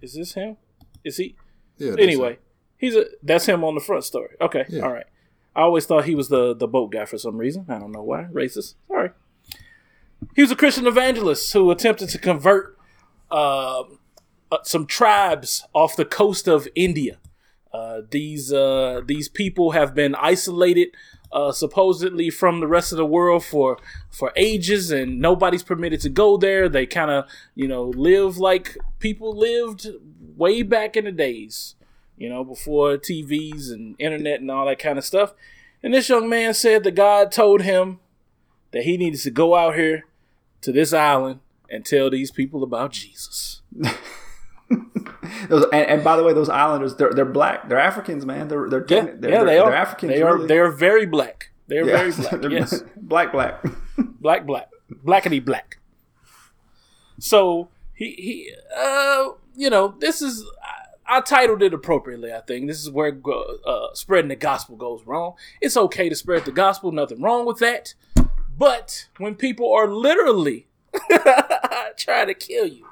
Is 0.00 0.14
this 0.14 0.34
him? 0.34 0.56
Is 1.04 1.16
he? 1.16 1.36
Yeah, 1.78 1.90
that's 1.90 2.02
Anyway, 2.02 2.38
he's 2.76 2.94
a. 2.94 3.06
That's 3.22 3.46
him 3.46 3.64
on 3.64 3.74
the 3.74 3.80
front 3.80 4.04
story. 4.04 4.36
Okay. 4.40 4.64
Yeah. 4.68 4.82
All 4.82 4.92
right. 4.92 5.06
I 5.54 5.62
always 5.62 5.86
thought 5.86 6.04
he 6.04 6.14
was 6.14 6.28
the 6.28 6.54
the 6.54 6.68
boat 6.68 6.92
guy 6.92 7.04
for 7.04 7.18
some 7.18 7.36
reason. 7.36 7.66
I 7.68 7.78
don't 7.78 7.92
know 7.92 8.02
why. 8.02 8.24
Racist. 8.24 8.74
Sorry. 8.88 9.10
He 10.36 10.42
was 10.42 10.50
a 10.50 10.56
Christian 10.56 10.86
evangelist 10.86 11.52
who 11.52 11.70
attempted 11.70 12.08
to 12.10 12.18
convert 12.18 12.76
um, 13.30 13.98
uh, 14.50 14.58
some 14.62 14.86
tribes 14.86 15.64
off 15.72 15.96
the 15.96 16.04
coast 16.04 16.48
of 16.48 16.68
India. 16.74 17.18
Uh, 17.72 18.00
these 18.10 18.52
uh, 18.52 19.00
these 19.04 19.28
people 19.28 19.72
have 19.72 19.94
been 19.94 20.14
isolated 20.16 20.88
uh, 21.32 21.52
supposedly 21.52 22.28
from 22.30 22.60
the 22.60 22.66
rest 22.66 22.90
of 22.92 22.98
the 22.98 23.06
world 23.06 23.44
for 23.44 23.78
for 24.10 24.32
ages, 24.34 24.90
and 24.90 25.20
nobody's 25.20 25.62
permitted 25.62 26.00
to 26.00 26.08
go 26.08 26.36
there. 26.36 26.68
They 26.68 26.86
kind 26.86 27.10
of 27.10 27.26
you 27.54 27.68
know 27.68 27.84
live 27.84 28.38
like 28.38 28.76
people 28.98 29.36
lived 29.36 29.86
way 30.36 30.62
back 30.62 30.96
in 30.96 31.04
the 31.04 31.12
days, 31.12 31.76
you 32.16 32.28
know, 32.28 32.42
before 32.42 32.96
TVs 32.96 33.70
and 33.70 33.94
internet 33.98 34.40
and 34.40 34.50
all 34.50 34.66
that 34.66 34.78
kind 34.78 34.98
of 34.98 35.04
stuff. 35.04 35.32
And 35.82 35.94
this 35.94 36.08
young 36.08 36.28
man 36.28 36.54
said 36.54 36.82
that 36.84 36.94
God 36.94 37.30
told 37.30 37.62
him 37.62 38.00
that 38.72 38.82
he 38.82 38.96
needed 38.96 39.20
to 39.20 39.30
go 39.30 39.54
out 39.54 39.76
here 39.76 40.06
to 40.62 40.72
this 40.72 40.92
island 40.92 41.40
and 41.70 41.84
tell 41.84 42.10
these 42.10 42.30
people 42.30 42.62
about 42.62 42.92
Jesus. 42.92 43.62
Those, 45.48 45.64
and, 45.72 45.86
and 45.86 46.04
by 46.04 46.16
the 46.16 46.22
way, 46.24 46.32
those 46.32 46.48
islanders, 46.48 46.96
they're 46.96 47.12
they're 47.12 47.24
black. 47.24 47.68
They're 47.68 47.78
Africans, 47.78 48.24
man. 48.26 48.48
They're 48.48 48.68
they're 48.68 48.84
Yeah, 48.88 49.02
they're, 49.02 49.06
yeah, 49.08 49.14
they 49.18 49.30
they're. 49.30 49.44
They're 49.44 49.74
Africans. 49.74 50.12
They 50.12 50.22
are. 50.22 50.34
really. 50.34 50.46
They 50.48 50.58
are 50.58 50.70
very 50.70 51.06
black. 51.06 51.50
They 51.68 51.78
are 51.78 51.84
Yeah. 51.86 51.96
very 51.96 52.12
black. 52.12 52.42
Yes, 52.50 52.82
black, 52.96 53.32
black. 53.32 53.62
black, 54.20 54.46
black, 54.46 54.68
blackety 55.04 55.44
black. 55.44 55.78
So 57.18 57.68
he 57.94 58.12
he 58.12 58.52
uh 58.76 59.28
you 59.56 59.68
know 59.70 59.94
this 59.98 60.22
is 60.22 60.44
I, 61.06 61.18
I 61.18 61.20
titled 61.20 61.62
it 61.62 61.74
appropriately. 61.74 62.32
I 62.32 62.40
think 62.40 62.66
this 62.66 62.80
is 62.80 62.90
where 62.90 63.18
uh, 63.66 63.88
spreading 63.94 64.28
the 64.28 64.36
gospel 64.36 64.76
goes 64.76 65.02
wrong. 65.04 65.34
It's 65.60 65.76
okay 65.76 66.08
to 66.08 66.14
spread 66.16 66.44
the 66.44 66.52
gospel. 66.52 66.92
Nothing 66.92 67.20
wrong 67.20 67.44
with 67.46 67.58
that. 67.58 67.94
But 68.56 69.08
when 69.18 69.34
people 69.34 69.72
are 69.72 69.88
literally 69.88 70.68
trying 71.96 72.26
to 72.28 72.34
kill 72.34 72.66
you, 72.66 72.86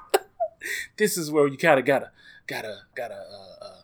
this 0.97 1.17
is 1.17 1.31
where 1.31 1.47
you 1.47 1.57
kind 1.57 1.79
of 1.79 1.85
gotta 1.85 2.11
gotta 2.47 2.79
gotta 2.95 3.15
uh, 3.15 3.65
uh, 3.65 3.81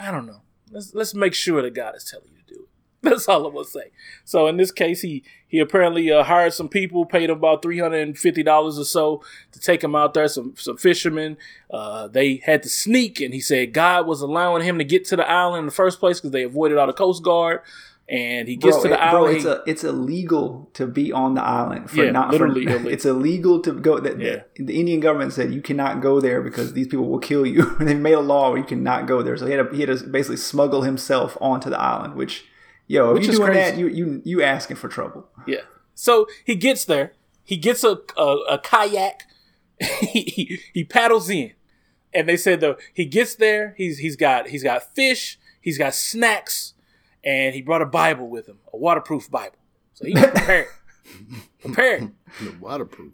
I 0.00 0.10
don't 0.10 0.26
know. 0.26 0.42
Let's 0.70 0.94
let's 0.94 1.14
make 1.14 1.34
sure 1.34 1.62
that 1.62 1.74
God 1.74 1.94
is 1.96 2.04
telling 2.04 2.28
you 2.28 2.38
to 2.38 2.54
do 2.54 2.60
it. 2.62 2.68
That's 3.02 3.28
all 3.28 3.46
I'm 3.46 3.52
gonna 3.52 3.64
say. 3.64 3.90
So 4.24 4.46
in 4.46 4.56
this 4.56 4.72
case, 4.72 5.02
he 5.02 5.22
he 5.46 5.60
apparently 5.60 6.10
uh, 6.10 6.24
hired 6.24 6.52
some 6.52 6.68
people, 6.68 7.06
paid 7.06 7.30
them 7.30 7.38
about 7.38 7.62
three 7.62 7.78
hundred 7.78 8.00
and 8.00 8.18
fifty 8.18 8.42
dollars 8.42 8.78
or 8.78 8.84
so 8.84 9.22
to 9.52 9.60
take 9.60 9.84
him 9.84 9.94
out 9.94 10.14
there. 10.14 10.26
Some 10.28 10.54
some 10.56 10.76
fishermen. 10.76 11.36
Uh, 11.70 12.08
they 12.08 12.36
had 12.44 12.62
to 12.64 12.68
sneak, 12.68 13.20
and 13.20 13.32
he 13.32 13.40
said 13.40 13.72
God 13.72 14.06
was 14.06 14.20
allowing 14.20 14.64
him 14.64 14.78
to 14.78 14.84
get 14.84 15.04
to 15.06 15.16
the 15.16 15.28
island 15.28 15.60
in 15.60 15.66
the 15.66 15.72
first 15.72 16.00
place 16.00 16.18
because 16.18 16.32
they 16.32 16.42
avoided 16.42 16.78
all 16.78 16.86
the 16.86 16.92
Coast 16.92 17.22
Guard. 17.22 17.60
And 18.06 18.48
he 18.48 18.56
gets 18.56 18.76
bro, 18.76 18.82
to 18.82 18.88
the 18.90 18.94
it- 18.94 19.10
bro, 19.10 19.20
island. 19.24 19.36
it's 19.36 19.44
a, 19.46 19.62
it's 19.66 19.84
illegal 19.84 20.68
to 20.74 20.86
be 20.86 21.10
on 21.10 21.34
the 21.34 21.42
island 21.42 21.88
for 21.88 22.04
Yeah, 22.04 22.10
not 22.10 22.30
literally 22.30 22.64
for, 22.66 22.70
illegal. 22.74 22.92
It's 22.92 23.04
illegal 23.06 23.60
to 23.62 23.72
go. 23.72 23.98
That 23.98 24.20
Yeah. 24.20 24.42
the 24.56 24.78
Indian 24.78 25.00
government 25.00 25.32
said 25.32 25.54
you 25.54 25.62
cannot 25.62 26.02
go 26.02 26.20
there 26.20 26.42
because 26.42 26.74
these 26.74 26.86
people 26.86 27.08
will 27.08 27.18
kill 27.18 27.46
you. 27.46 27.74
And 27.78 27.88
they 27.88 27.94
made 27.94 28.12
a 28.12 28.20
law 28.20 28.50
where 28.50 28.58
you 28.58 28.64
cannot 28.64 29.06
go 29.06 29.22
there. 29.22 29.36
So 29.38 29.46
he 29.46 29.52
had 29.54 29.70
to, 29.70 29.74
he 29.76 29.80
had 29.82 29.98
to 29.98 30.04
basically 30.06 30.36
smuggle 30.36 30.82
himself 30.82 31.38
onto 31.40 31.70
the 31.70 31.80
island. 31.80 32.14
Which, 32.14 32.44
yo, 32.86 33.10
if 33.10 33.14
Which 33.14 33.24
you 33.26 33.32
is 33.32 33.38
doing 33.38 33.52
crazy. 33.52 33.70
that, 33.70 33.78
you 33.78 33.88
you 33.88 34.22
you 34.24 34.42
asking 34.42 34.76
for 34.76 34.88
trouble. 34.88 35.26
Yeah. 35.46 35.62
So 35.94 36.26
he 36.44 36.56
gets 36.56 36.84
there. 36.84 37.14
He 37.42 37.56
gets 37.56 37.82
a 37.84 37.98
a, 38.18 38.36
a 38.50 38.58
kayak. 38.58 39.22
he, 39.80 40.20
he 40.22 40.60
he 40.74 40.84
paddles 40.84 41.30
in, 41.30 41.52
and 42.12 42.28
they 42.28 42.36
said 42.36 42.60
though 42.60 42.76
he 42.92 43.06
gets 43.06 43.34
there. 43.34 43.74
He's 43.78 43.98
he's 43.98 44.14
got 44.16 44.48
he's 44.48 44.62
got 44.62 44.94
fish. 44.94 45.38
He's 45.60 45.78
got 45.78 45.94
snacks, 45.94 46.73
and 47.24 47.54
he 47.54 47.62
brought 47.62 47.82
a 47.82 47.86
Bible 47.86 48.28
with 48.28 48.46
him, 48.48 48.58
a 48.72 48.76
waterproof 48.76 49.30
Bible. 49.30 49.56
So 49.94 50.04
he's 50.06 50.18
prepared. 50.20 50.66
prepared. 51.60 52.12
The 52.40 52.54
waterproof. 52.60 53.12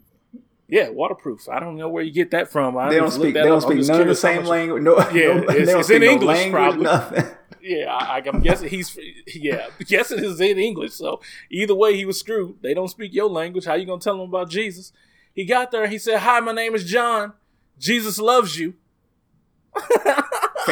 Yeah, 0.67 0.87
waterproof. 0.89 1.49
I 1.49 1.59
don't 1.59 1.75
know 1.75 1.89
where 1.89 2.01
you 2.03 2.13
get 2.13 2.31
that 2.31 2.49
from. 2.49 2.77
I 2.77 2.89
They 2.89 2.95
don't 2.97 3.11
speak. 3.11 3.33
that 3.33 3.43
They 3.43 3.49
don't 3.49 3.57
up. 3.57 3.63
Speak 3.63 3.79
none 3.79 3.81
of 3.81 3.87
the 3.87 3.93
curious 3.95 4.21
how 4.21 4.29
same 4.29 4.37
much- 4.43 4.47
language. 4.49 4.83
No, 4.83 4.97
Yeah, 5.13 5.33
no, 5.33 5.43
it's- 5.43 5.47
they 5.47 5.65
don't 5.65 5.79
it's 5.79 5.87
speak 5.87 5.95
in 5.97 6.01
no 6.05 6.11
English, 6.11 6.37
language, 6.37 6.53
probably. 6.53 6.83
Nothing. 6.83 7.25
Yeah, 7.63 7.93
I, 7.93 8.23
I'm 8.25 8.41
guessing 8.41 8.69
he's 8.69 8.97
yeah. 9.27 9.67
Guessing 9.85 10.17
is 10.23 10.41
in 10.41 10.57
English. 10.57 10.93
So 10.93 11.21
either 11.51 11.75
way, 11.75 11.95
he 11.95 12.05
was 12.05 12.17
screwed. 12.19 12.55
They 12.63 12.73
don't 12.73 12.87
speak 12.87 13.13
your 13.13 13.29
language. 13.29 13.65
How 13.65 13.75
you 13.75 13.85
gonna 13.85 14.01
tell 14.01 14.17
them 14.17 14.29
about 14.29 14.49
Jesus? 14.49 14.91
He 15.35 15.45
got 15.45 15.69
there. 15.69 15.85
He 15.85 15.99
said, 15.99 16.21
"Hi, 16.21 16.39
my 16.39 16.53
name 16.53 16.73
is 16.73 16.85
John. 16.85 17.33
Jesus 17.77 18.17
loves 18.17 18.57
you." 18.57 18.73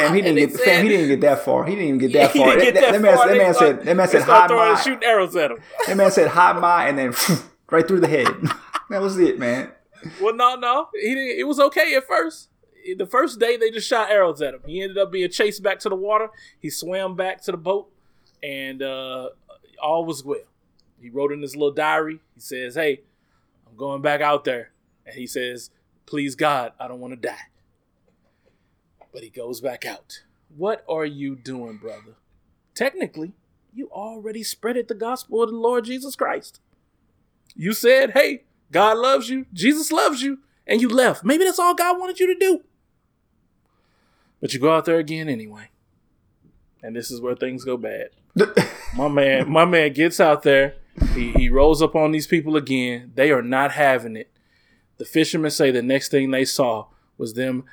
Fam, 0.01 0.15
he 0.15 0.21
didn't 0.21 0.35
get. 0.37 0.51
said- 0.53 0.65
fam, 0.65 0.83
he 0.83 0.89
didn't 0.89 1.07
get 1.07 1.21
that 1.21 1.45
far. 1.45 1.65
He 1.65 1.75
didn't 1.75 1.87
even 1.87 1.97
get 1.99 2.13
that 2.13 2.31
He 2.33 2.39
far. 2.39 2.55
that, 2.57 2.73
that 2.73 2.91
that 2.91 3.01
man, 3.01 3.15
far. 3.17 3.27
that 3.27 3.37
man 3.37 3.53
said. 3.53 3.83
That 3.85 3.95
man 3.95 4.07
said 4.07 4.21
hi, 4.23 4.47
my. 4.47 4.79
shooting 4.81 5.03
arrows 5.03 5.35
at 5.35 5.51
him. 5.51 5.57
That 5.87 5.97
man 5.97 6.11
said 6.11 6.27
hi, 6.29 6.53
my, 6.53 6.87
and 6.87 6.97
then 6.97 7.13
right 7.71 7.87
through 7.87 7.99
the 8.01 8.07
head. 8.07 8.27
that 8.89 9.01
was 9.01 9.17
it, 9.19 9.37
man. 9.39 9.71
Well, 10.21 10.33
no, 10.35 10.55
no, 10.55 10.87
he 10.93 11.13
didn't. 11.13 11.39
It 11.39 11.47
was 11.47 11.59
okay 11.59 11.93
at 11.95 12.07
first. 12.07 12.49
The 12.97 13.05
first 13.05 13.39
day 13.39 13.57
they 13.57 13.69
just 13.69 13.87
shot 13.87 14.09
arrows 14.09 14.41
at 14.41 14.53
him. 14.53 14.61
He 14.65 14.81
ended 14.81 14.97
up 14.97 15.11
being 15.11 15.29
chased 15.29 15.61
back 15.61 15.79
to 15.79 15.89
the 15.89 15.95
water. 15.95 16.29
He 16.59 16.69
swam 16.69 17.15
back 17.15 17.41
to 17.43 17.51
the 17.51 17.57
boat, 17.57 17.91
and 18.41 18.81
uh, 18.81 19.29
all 19.81 20.05
was 20.05 20.23
well. 20.23 20.39
He 21.01 21.09
wrote 21.09 21.31
in 21.33 21.41
his 21.41 21.55
little 21.55 21.73
diary. 21.73 22.19
He 22.35 22.39
says, 22.41 22.75
"Hey, 22.75 23.01
I'm 23.69 23.75
going 23.75 24.01
back 24.01 24.21
out 24.21 24.45
there," 24.45 24.71
and 25.05 25.13
he 25.15 25.27
says, 25.27 25.69
"Please 26.05 26.35
God, 26.35 26.71
I 26.79 26.87
don't 26.87 26.99
want 27.01 27.13
to 27.13 27.27
die." 27.27 27.37
But 29.11 29.23
he 29.23 29.29
goes 29.29 29.61
back 29.61 29.85
out. 29.85 30.23
What 30.55 30.83
are 30.87 31.05
you 31.05 31.35
doing, 31.35 31.77
brother? 31.77 32.15
Technically, 32.75 33.33
you 33.73 33.89
already 33.91 34.43
spreaded 34.43 34.87
the 34.87 34.95
gospel 34.95 35.43
of 35.43 35.49
the 35.49 35.55
Lord 35.55 35.85
Jesus 35.85 36.15
Christ. 36.15 36.59
You 37.55 37.73
said, 37.73 38.11
"Hey, 38.11 38.43
God 38.71 38.97
loves 38.97 39.29
you, 39.29 39.45
Jesus 39.53 39.91
loves 39.91 40.21
you," 40.21 40.39
and 40.65 40.81
you 40.81 40.89
left. 40.89 41.23
Maybe 41.23 41.43
that's 41.43 41.59
all 41.59 41.73
God 41.73 41.99
wanted 41.99 42.19
you 42.19 42.27
to 42.27 42.39
do. 42.39 42.63
But 44.39 44.53
you 44.53 44.59
go 44.59 44.71
out 44.71 44.85
there 44.85 44.99
again 44.99 45.27
anyway. 45.29 45.69
and 46.81 46.95
this 46.95 47.11
is 47.11 47.19
where 47.19 47.35
things 47.35 47.65
go 47.65 47.75
bad. 47.75 48.11
my 48.95 49.09
man, 49.09 49.49
my 49.51 49.65
man 49.65 49.91
gets 49.91 50.19
out 50.21 50.43
there. 50.43 50.75
He, 51.13 51.33
he 51.33 51.49
rolls 51.49 51.81
up 51.81 51.93
on 51.93 52.11
these 52.11 52.27
people 52.27 52.55
again. 52.55 53.11
They 53.15 53.31
are 53.31 53.41
not 53.41 53.71
having 53.71 54.15
it. 54.15 54.31
The 54.97 55.03
fishermen 55.05 55.51
say 55.51 55.71
the 55.71 55.81
next 55.81 56.09
thing 56.09 56.31
they 56.31 56.45
saw 56.45 56.87
was 57.17 57.33
them 57.33 57.65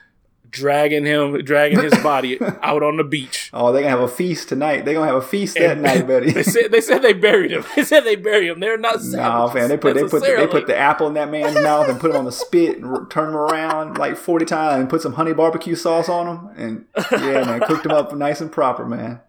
dragging 0.56 1.04
him, 1.04 1.44
dragging 1.44 1.80
his 1.80 1.94
body 1.98 2.40
out 2.62 2.82
on 2.82 2.96
the 2.96 3.04
beach. 3.04 3.50
Oh, 3.52 3.72
they're 3.72 3.82
gonna 3.82 3.90
have 3.90 4.00
a 4.00 4.08
feast 4.08 4.48
tonight. 4.48 4.84
They're 4.84 4.94
gonna 4.94 5.06
have 5.06 5.22
a 5.22 5.26
feast 5.26 5.56
that 5.58 5.78
night, 5.78 6.06
buddy. 6.06 6.32
They 6.36 6.42
said 6.42 6.72
they 6.72 6.80
said 6.80 7.02
they 7.02 7.12
buried 7.12 7.52
him. 7.52 7.64
They 7.76 7.84
said 7.84 8.00
they 8.00 8.16
buried 8.16 8.48
him. 8.48 8.60
They're 8.60 8.78
not. 8.78 9.02
No, 9.04 9.52
man. 9.52 9.68
They 9.68 9.76
put 9.76 9.94
they 9.94 10.02
put 10.02 10.22
the, 10.22 10.34
they 10.36 10.46
put 10.46 10.66
the 10.66 10.76
apple 10.76 11.06
in 11.06 11.14
that 11.14 11.30
man's 11.30 11.54
mouth 11.54 11.88
and 11.88 12.00
put 12.00 12.10
him 12.10 12.16
on 12.16 12.24
the 12.24 12.32
spit 12.32 12.78
and 12.78 13.10
turn 13.10 13.28
him 13.30 13.36
around 13.36 13.98
like 13.98 14.16
forty 14.16 14.46
times 14.46 14.80
and 14.80 14.90
put 14.90 15.02
some 15.02 15.12
honey 15.12 15.34
barbecue 15.34 15.74
sauce 15.74 16.08
on 16.08 16.26
him 16.26 16.50
and 16.56 16.86
yeah, 17.12 17.44
man, 17.44 17.60
cooked 17.60 17.84
him 17.84 17.92
up 17.92 18.14
nice 18.16 18.40
and 18.40 18.50
proper, 18.50 18.86
man. 18.86 19.20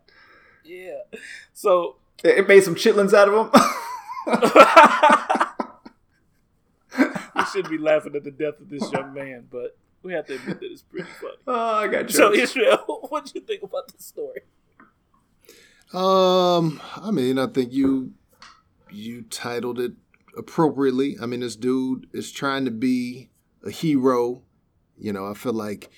Yeah. 0.63 1.01
So 1.53 1.97
it, 2.23 2.39
it 2.39 2.47
made 2.47 2.63
some 2.63 2.75
chitlins 2.75 3.13
out 3.13 3.28
of 3.28 3.34
him. 3.34 3.51
we 7.36 7.45
should 7.51 7.69
be 7.69 7.78
laughing 7.78 8.15
at 8.15 8.23
the 8.23 8.32
death 8.32 8.59
of 8.59 8.69
this 8.69 8.89
young 8.91 9.13
man, 9.13 9.47
but 9.51 9.78
we 10.07 10.13
have 10.13 10.25
to 10.25 10.35
admit 10.35 10.61
that 10.61 10.71
it's 10.71 10.83
pretty 10.83 11.09
funny. 11.19 11.33
Oh, 11.47 11.75
I 11.75 11.87
got 11.87 12.03
you. 12.03 12.15
So 12.15 12.33
Israel, 12.33 13.05
what 13.09 13.25
do 13.25 13.33
you 13.35 13.41
think 13.41 13.61
about 13.61 13.89
the 13.89 14.01
story? 14.01 14.41
Um, 15.93 16.81
I 16.95 17.11
mean, 17.11 17.37
I 17.37 17.47
think 17.47 17.73
you 17.73 18.13
you 18.89 19.23
titled 19.23 19.79
it 19.79 19.93
appropriately. 20.37 21.17
I 21.21 21.25
mean, 21.25 21.41
this 21.41 21.57
dude 21.57 22.07
is 22.13 22.31
trying 22.31 22.63
to 22.65 22.71
be 22.71 23.29
a 23.65 23.69
hero. 23.69 24.43
You 24.97 25.11
know, 25.11 25.27
I 25.27 25.33
feel 25.33 25.53
like, 25.53 25.89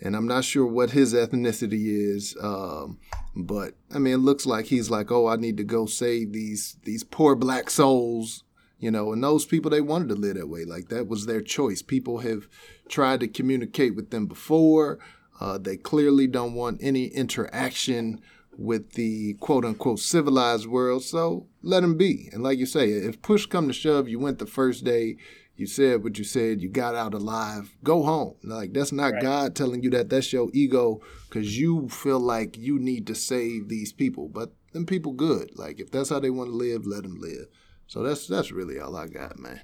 and 0.00 0.14
I'm 0.14 0.26
not 0.26 0.44
sure 0.44 0.66
what 0.66 0.90
his 0.90 1.14
ethnicity 1.14 1.86
is, 1.86 2.36
um, 2.42 2.98
but 3.34 3.74
I 3.94 3.98
mean, 3.98 4.14
it 4.14 4.18
looks 4.18 4.44
like 4.44 4.66
he's 4.66 4.90
like, 4.90 5.10
oh, 5.10 5.26
I 5.26 5.36
need 5.36 5.56
to 5.56 5.64
go 5.64 5.86
save 5.86 6.32
these 6.32 6.76
these 6.84 7.02
poor 7.02 7.34
black 7.34 7.70
souls. 7.70 8.44
You 8.78 8.90
know, 8.90 9.12
and 9.12 9.22
those 9.22 9.46
people 9.46 9.70
they 9.70 9.80
wanted 9.80 10.08
to 10.08 10.14
live 10.14 10.36
that 10.36 10.48
way. 10.48 10.64
Like 10.64 10.88
that 10.88 11.06
was 11.08 11.26
their 11.26 11.40
choice. 11.40 11.80
People 11.80 12.18
have 12.18 12.48
tried 12.88 13.20
to 13.20 13.28
communicate 13.28 13.94
with 13.94 14.10
them 14.10 14.26
before. 14.26 14.98
Uh, 15.40 15.58
they 15.58 15.76
clearly 15.76 16.26
don't 16.26 16.54
want 16.54 16.80
any 16.82 17.06
interaction 17.06 18.20
with 18.58 18.92
the 18.92 19.34
quote 19.34 19.64
unquote 19.64 19.98
civilized 19.98 20.66
world. 20.66 21.02
So 21.02 21.46
let 21.62 21.80
them 21.80 21.96
be. 21.96 22.28
And 22.32 22.42
like 22.42 22.58
you 22.58 22.66
say, 22.66 22.90
if 22.90 23.22
push 23.22 23.46
come 23.46 23.68
to 23.68 23.72
shove, 23.72 24.08
you 24.08 24.18
went 24.18 24.38
the 24.38 24.46
first 24.46 24.84
day, 24.84 25.16
you 25.56 25.66
said 25.66 26.02
what 26.02 26.18
you 26.18 26.24
said, 26.24 26.60
you 26.60 26.68
got 26.68 26.94
out 26.94 27.14
alive, 27.14 27.76
go 27.82 28.02
home. 28.02 28.34
Like 28.42 28.72
that's 28.72 28.92
not 28.92 29.14
right. 29.14 29.22
God 29.22 29.54
telling 29.54 29.82
you 29.82 29.90
that. 29.90 30.10
That's 30.10 30.32
your 30.32 30.50
ego 30.52 31.00
because 31.28 31.58
you 31.58 31.88
feel 31.88 32.20
like 32.20 32.56
you 32.58 32.78
need 32.78 33.06
to 33.06 33.14
save 33.14 33.68
these 33.68 33.92
people. 33.92 34.28
But 34.28 34.52
them 34.72 34.86
people 34.86 35.12
good. 35.12 35.56
Like 35.56 35.80
if 35.80 35.90
that's 35.90 36.10
how 36.10 36.20
they 36.20 36.30
want 36.30 36.50
to 36.50 36.56
live, 36.56 36.86
let 36.86 37.02
them 37.02 37.16
live. 37.20 37.46
So 37.86 38.02
that's 38.02 38.26
that's 38.26 38.50
really 38.50 38.78
all 38.78 38.96
I 38.96 39.06
got, 39.06 39.38
man. 39.38 39.60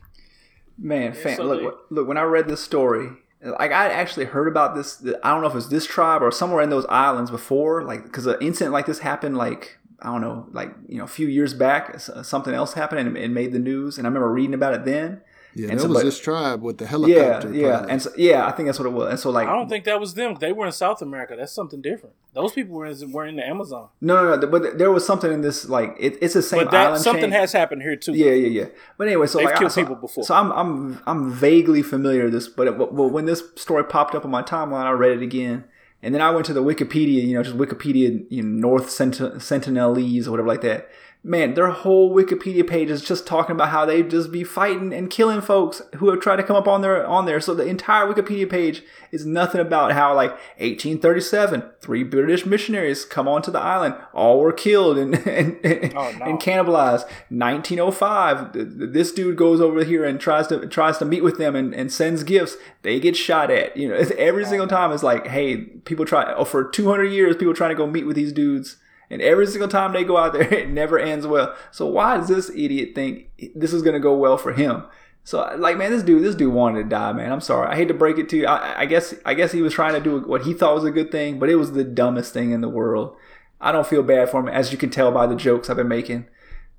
Man, 0.79 1.12
fan, 1.12 1.37
so 1.37 1.45
look, 1.45 1.87
look. 1.91 2.09
When 2.09 2.16
I 2.16 2.23
read 2.23 2.49
this 2.49 2.62
story, 2.62 3.09
like 3.43 3.73
I 3.73 3.91
actually 3.91 4.27
heard 4.27 4.49
about 4.49 4.75
this. 4.75 5.05
I 5.23 5.31
don't 5.31 5.43
know 5.43 5.49
if 5.49 5.55
it's 5.55 5.68
this 5.68 5.87
tribe 5.87 6.23
or 6.23 6.31
somewhere 6.31 6.62
in 6.62 6.71
those 6.71 6.87
islands 6.87 7.31
before, 7.31 7.85
like 7.85 8.05
because 8.05 8.27
an 8.27 8.37
incident 8.41 8.73
like 8.73 8.87
this 8.87 9.01
happened 9.01 9.37
like 9.37 9.79
I 10.01 10.07
don't 10.07 10.23
know, 10.23 10.47
like 10.53 10.75
you 10.89 10.99
know, 10.99 11.05
a 11.05 11.09
few 11.09 11.29
years 11.29 11.53
back. 11.55 12.01
Something 12.01 12.55
else 12.55 12.75
happened 12.75 13.07
and 13.07 13.16
it 13.16 13.31
made 13.31 13.53
the 13.53 13.59
news, 13.59 13.99
and 13.99 14.07
I 14.07 14.09
remember 14.09 14.33
reading 14.33 14.55
about 14.55 14.75
it 14.75 14.85
then. 14.85 15.21
Yeah, 15.55 15.70
and 15.70 15.78
that 15.78 15.82
so, 15.82 15.88
was 15.88 15.98
but, 15.98 16.05
this 16.05 16.20
tribe 16.20 16.62
with 16.62 16.78
the 16.78 16.86
helicopter. 16.86 17.53
Yeah, 17.53 17.68
yeah, 17.68 17.86
and 17.88 18.01
so 18.01 18.11
yeah, 18.16 18.46
I 18.46 18.53
think 18.53 18.68
that's 18.68 18.78
what 18.78 18.86
it 18.86 18.92
was. 18.92 19.11
And 19.11 19.18
so 19.18 19.30
like, 19.30 19.48
I 19.48 19.57
don't 19.57 19.68
think 19.68 19.84
that 19.84 19.98
was 19.98 20.14
them. 20.14 20.36
They 20.38 20.53
were 20.53 20.66
in 20.66 20.72
South 20.72 21.03
America. 21.03 21.34
That's 21.36 21.53
something 21.53 21.80
different. 21.80 22.14
Those 22.34 22.53
people 22.53 22.76
were 22.76 22.86
in, 22.86 23.12
were 23.12 23.26
in 23.26 23.36
the 23.36 23.46
Amazon. 23.46 23.88
No, 24.01 24.22
no, 24.22 24.36
no. 24.36 24.46
But 24.46 24.78
there 24.78 24.92
was 24.92 25.05
something 25.05 25.32
in 25.32 25.40
this 25.40 25.68
like 25.68 25.96
it, 25.98 26.18
it's 26.20 26.34
the 26.34 26.42
same. 26.42 26.64
But 26.64 26.70
that, 26.70 26.86
island 26.86 27.03
something 27.03 27.24
chain. 27.24 27.32
has 27.32 27.53
happened 27.53 27.82
here 27.82 27.96
too. 27.96 28.12
Yeah, 28.12 28.32
yeah, 28.32 28.48
yeah. 28.48 28.66
But 28.96 29.09
anyway, 29.09 29.26
so 29.26 29.38
They've 29.38 29.46
like, 29.46 29.57
killed 29.57 29.72
I, 29.72 29.74
so, 29.74 29.82
people 29.82 29.96
before. 29.96 30.24
So 30.24 30.34
I'm 30.34 30.53
I'm 30.53 31.03
I'm 31.07 31.32
vaguely 31.32 31.82
familiar 31.82 32.24
with 32.24 32.34
this, 32.34 32.46
but, 32.46 32.68
it, 32.68 32.78
but 32.78 32.92
when 32.92 33.24
this 33.24 33.42
story 33.57 33.84
popped 33.84 34.14
up 34.14 34.24
on 34.24 34.30
my 34.30 34.42
timeline, 34.42 34.84
I 34.84 34.92
read 34.92 35.12
it 35.12 35.22
again. 35.22 35.64
And 36.03 36.14
then 36.14 36.22
I 36.22 36.30
went 36.30 36.46
to 36.46 36.55
the 36.55 36.62
Wikipedia, 36.62 37.26
you 37.26 37.34
know, 37.34 37.42
just 37.42 37.59
Wikipedia, 37.59 38.24
you 38.30 38.42
know, 38.42 38.68
North 38.68 38.86
Sentinelese 38.86 40.26
or 40.26 40.30
whatever 40.30 40.48
like 40.48 40.62
that 40.62 40.88
man, 41.23 41.53
their 41.53 41.68
whole 41.68 42.14
Wikipedia 42.14 42.66
page 42.66 42.89
is 42.89 43.03
just 43.03 43.27
talking 43.27 43.55
about 43.55 43.68
how 43.68 43.85
they 43.85 44.03
just 44.03 44.33
be 44.33 44.43
fighting 44.43 44.93
and 44.93 45.11
killing 45.11 45.43
folks 45.43 45.83
who 45.97 46.09
have 46.09 46.21
tried 46.21 46.37
to 46.37 46.43
come 46.43 46.57
up 46.57 46.66
on 46.66 46.81
their 46.81 47.07
on 47.07 47.27
there. 47.27 47.41
So 47.41 47.55
the 47.55 47.66
entire 47.66 48.07
Wikipedia 48.07 48.49
page 48.49 48.83
is 49.12 49.27
nothing 49.27 49.61
about 49.61 49.93
how 49.93 50.14
like 50.14 50.31
1837, 50.59 51.62
three 51.81 52.05
British 52.05 52.47
missionaries 52.47 53.05
come 53.05 53.29
onto 53.29 53.51
the 53.51 53.61
island, 53.61 53.97
all 54.14 54.41
were 54.41 54.53
killed 54.53 54.97
and 54.97 55.14
and, 55.27 55.95
oh, 55.95 56.12
no. 56.18 56.25
and 56.25 56.41
cannibalized. 56.41 57.05
1905, 57.29 58.53
this 58.93 59.12
dude 59.12 59.37
goes 59.37 59.61
over 59.61 59.85
here 59.85 60.05
and 60.05 60.21
tries 60.21 60.47
to 60.47 60.66
tries 60.66 60.97
to 60.99 61.05
meet 61.05 61.23
with 61.23 61.37
them 61.37 61.55
and, 61.55 61.75
and 61.75 61.93
sends 61.93 62.23
gifts. 62.23 62.57
They 62.83 62.99
get 62.99 63.14
shot 63.14 63.51
at. 63.51 63.77
You 63.77 63.89
know, 63.89 63.95
every 64.18 64.47
single 64.47 64.68
time 64.68 64.91
it's 64.93 65.03
like, 65.03 65.27
hey, 65.27 65.59
people 65.59 66.07
try. 66.07 66.33
Oh, 66.33 66.45
for 66.45 66.64
200 66.64 67.05
years, 67.05 67.37
people 67.37 67.55
trying 67.55 67.71
to 67.71 67.77
go 67.77 67.87
meet 67.87 68.07
with 68.07 68.16
these 68.16 68.33
dudes 68.33 68.79
and 69.11 69.21
every 69.21 69.47
single 69.47 69.69
time 69.69 69.93
they 69.93 70.05
go 70.05 70.17
out 70.17 70.33
there, 70.33 70.43
it 70.55 70.71
never 70.71 70.99
ends 70.99 71.27
well. 71.27 71.55
So 71.71 71.87
why 71.87 72.17
does 72.17 72.29
this 72.29 72.51
idiot 72.51 72.95
think 72.95 73.31
this 73.55 73.73
is 73.73 73.83
gonna 73.83 74.01
go 74.01 74.17
well 74.17 74.39
for 74.39 74.53
him? 74.53 74.85
So 75.25 75.55
like, 75.59 75.77
man, 75.77 75.91
this 75.91 76.03
dude, 76.03 76.25
this 76.25 76.35
dude 76.35 76.55
wanted 76.55 76.85
to 76.85 76.89
die, 76.89 77.13
man. 77.13 77.31
I'm 77.31 77.41
sorry. 77.41 77.69
I 77.69 77.77
hate 77.77 77.89
to 77.89 77.95
break 77.95 78.19
it 78.19 78.29
to 78.31 78.37
you. 78.39 78.47
I, 78.47 78.81
I 78.81 78.87
guess, 78.87 79.15
I 79.27 79.35
guess 79.35 79.53
he 79.53 79.63
was 79.63 79.75
trying 79.75 79.95
to 79.95 80.01
do 80.01 80.21
what 80.21 80.43
he 80.43 80.55
thought 80.55 80.75
was 80.75 80.85
a 80.85 80.91
good 80.91 81.13
thing, 81.13 81.39
but 81.39 81.51
it 81.51 81.57
was 81.57 81.73
the 81.73 81.85
dumbest 81.85 82.33
thing 82.33 82.53
in 82.53 82.63
the 82.63 82.69
world. 82.69 83.15
I 83.61 83.73
don't 83.73 83.87
feel 83.87 84.03
bad 84.03 84.31
for 84.31 84.41
him, 84.41 84.49
as 84.49 84.73
you 84.73 84.79
can 84.79 84.91
tell 84.91 85.13
by 85.13 85.27
the 85.27 85.37
jokes 85.37 85.69
I've 85.69 85.77
been 85.77 85.89
making. 85.89 86.27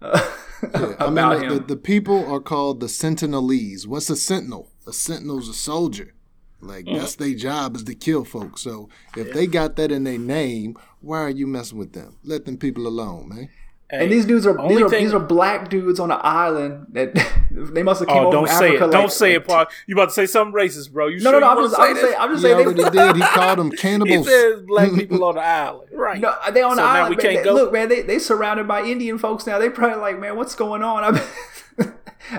Uh, 0.01 0.19
yeah, 0.63 0.95
I 0.99 1.09
mean, 1.09 1.49
the, 1.49 1.63
the, 1.67 1.77
people 1.77 2.25
are 2.25 2.39
called 2.39 2.79
the 2.79 2.87
Sentinelese. 2.87 3.85
What's 3.85 4.09
a 4.09 4.15
sentinel? 4.15 4.71
A 4.87 4.93
sentinel's 4.93 5.47
a 5.47 5.53
soldier. 5.53 6.15
Like 6.61 6.85
mm. 6.85 6.97
that's 6.97 7.15
their 7.15 7.33
job 7.33 7.75
is 7.75 7.83
to 7.83 7.95
kill 7.95 8.23
folks. 8.23 8.61
So 8.61 8.89
if 9.15 9.27
yeah. 9.27 9.33
they 9.33 9.47
got 9.47 9.75
that 9.75 9.91
in 9.91 10.03
their 10.03 10.17
name, 10.17 10.77
why 11.01 11.19
are 11.19 11.29
you 11.29 11.47
messing 11.47 11.77
with 11.77 11.93
them? 11.93 12.17
Let 12.23 12.45
them 12.45 12.57
people 12.57 12.87
alone, 12.87 13.29
man. 13.29 13.49
Hey, 13.89 14.03
and 14.03 14.11
these 14.11 14.25
dudes 14.25 14.47
are 14.47 14.53
these 14.69 14.79
are, 14.79 14.87
thing, 14.87 15.03
these 15.03 15.13
are 15.13 15.19
black 15.19 15.69
dudes 15.69 15.99
on 15.99 16.11
an 16.11 16.19
island 16.21 16.85
that 16.91 17.13
they 17.51 17.83
must 17.83 17.99
have 17.99 18.07
came 18.07 18.25
oh, 18.25 18.31
don't 18.31 18.47
say 18.47 18.53
Africa 18.53 18.75
it. 18.75 18.87
Like, 18.87 18.91
don't 18.91 19.11
say 19.11 19.33
it, 19.33 19.45
Paul. 19.45 19.65
You 19.85 19.95
about 19.95 20.05
to 20.05 20.13
say 20.13 20.25
something 20.27 20.53
racist, 20.53 20.93
bro? 20.93 21.07
You 21.07 21.19
no, 21.19 21.31
sure 21.31 21.41
no, 21.41 21.47
no. 21.47 21.49
I'm 21.49 21.69
just, 21.69 21.79
I'm 21.79 21.93
just 21.93 22.01
saying. 22.01 22.15
I'm 22.17 22.29
just 22.31 22.41
he 22.45 22.49
saying. 22.49 22.67
Already 22.67 22.97
did. 22.97 23.15
He 23.17 23.21
called 23.33 23.59
them 23.59 23.71
cannibals. 23.71 24.27
he 24.27 24.31
says 24.31 24.61
black 24.61 24.93
people 24.95 25.25
on 25.25 25.35
the 25.35 25.41
island, 25.41 25.89
right? 25.91 26.21
No, 26.21 26.33
they 26.53 26.61
on 26.61 26.77
so 26.77 26.81
the 26.81 26.87
island. 26.87 27.15
We 27.17 27.21
can't 27.21 27.37
they, 27.37 27.43
go. 27.43 27.53
Look, 27.53 27.73
man, 27.73 27.89
they 27.89 28.01
they 28.01 28.17
surrounded 28.17 28.65
by 28.65 28.83
Indian 28.83 29.17
folks 29.17 29.45
now. 29.45 29.59
They 29.59 29.69
probably 29.69 29.97
like, 29.97 30.19
man, 30.19 30.37
what's 30.37 30.55
going 30.55 30.83
on? 30.83 31.03
I'm 31.03 31.93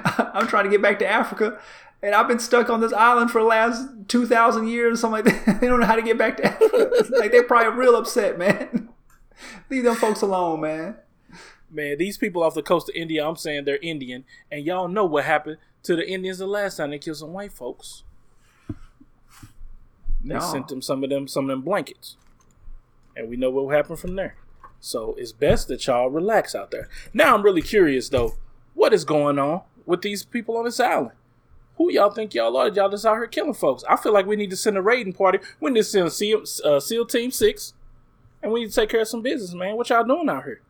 I'm 0.07 0.47
trying 0.47 0.65
to 0.65 0.71
get 0.71 0.81
back 0.81 1.01
to 1.01 1.07
Africa 1.07 1.61
and 2.03 2.15
I've 2.15 2.27
been 2.27 2.39
stuck 2.39 2.69
on 2.69 2.81
this 2.81 2.93
island 2.93 3.31
for 3.31 3.41
the 3.41 3.47
last 3.47 3.87
two 4.09 4.27
thousand 4.27 4.69
years, 4.69 5.01
something 5.01 5.25
like 5.25 5.47
that. 5.47 5.61
they 5.61 5.69
don't 5.69 5.81
know 5.81 5.87
how 5.87 5.97
to 5.97 6.03
get 6.03 6.19
back 6.19 6.37
to 6.39 6.47
Africa. 6.47 6.91
like 7.11 7.31
they're 7.31 7.45
probably 7.45 7.79
real 7.79 7.97
upset, 7.97 8.39
man. 8.39 8.89
Leave 9.71 9.85
them 9.85 9.97
folks 9.97 10.23
alone, 10.23 10.61
man. 10.61 10.97
Man, 11.71 11.97
these 11.99 12.19
people 12.19 12.43
off 12.43 12.55
the 12.55 12.63
coast 12.63 12.91
of 12.91 12.95
India, 12.95 13.27
I'm 13.27 13.37
saying 13.37 13.65
they're 13.65 13.79
Indian, 13.83 14.25
and 14.51 14.65
y'all 14.65 14.89
know 14.89 15.07
what 15.07 15.25
happened 15.25 15.57
to 15.85 15.97
the 15.97 16.07
Indians 16.07 16.39
the 16.39 16.47
last 16.47 16.77
time 16.77 16.91
they 16.91 16.99
killed 16.99 17.17
some 17.17 17.33
white 17.33 17.53
folks. 17.53 18.05
They 20.25 20.35
no. 20.35 20.41
sent 20.41 20.69
them 20.69 20.83
some 20.83 21.03
of 21.03 21.11
them 21.11 21.27
some 21.27 21.45
of 21.45 21.49
them 21.49 21.63
blankets, 21.63 22.17
and 23.17 23.29
we 23.29 23.37
know 23.37 23.51
what 23.51 23.75
happened 23.75 23.99
from 23.99 24.17
there. 24.17 24.37
So 24.81 25.15
it's 25.17 25.33
best 25.33 25.69
that 25.69 25.87
y'all 25.87 26.11
relax 26.11 26.55
out 26.55 26.73
there. 26.73 26.89
Now 27.15 27.35
I'm 27.35 27.43
really 27.43 27.63
curious 27.63 28.09
though, 28.09 28.35
what 28.75 28.93
is 28.93 29.05
going 29.05 29.39
on 29.39 29.63
with 29.87 30.03
these 30.03 30.25
people 30.25 30.57
on 30.57 30.65
this 30.65 30.81
island? 30.81 31.13
Who 31.77 31.91
y'all 31.91 32.11
think 32.11 32.35
y'all 32.35 32.57
are? 32.57 32.69
Y'all 32.69 32.91
just 32.91 33.07
out 33.07 33.15
here 33.15 33.27
killing 33.27 33.55
folks. 33.55 33.83
I 33.89 33.97
feel 33.97 34.13
like 34.13 34.27
we 34.27 34.37
need 34.37 34.51
to 34.51 34.57
send 34.57 34.77
a 34.77 34.83
raiding 34.83 35.15
party. 35.15 35.39
We 35.61 35.71
need 35.71 35.81
to 35.81 35.85
send 35.85 36.13
SEAL, 36.13 36.45
uh, 36.65 36.81
SEAL 36.81 37.07
Team 37.07 37.31
Six, 37.31 37.75
and 38.43 38.53
we 38.53 38.61
need 38.61 38.69
to 38.71 38.75
take 38.75 38.91
care 38.91 39.01
of 39.01 39.09
some 39.09 39.23
business, 39.23 39.55
man. 39.55 39.77
What 39.77 39.89
y'all 39.89 40.05
doing 40.05 40.29
out 40.29 40.45
here? 40.45 40.61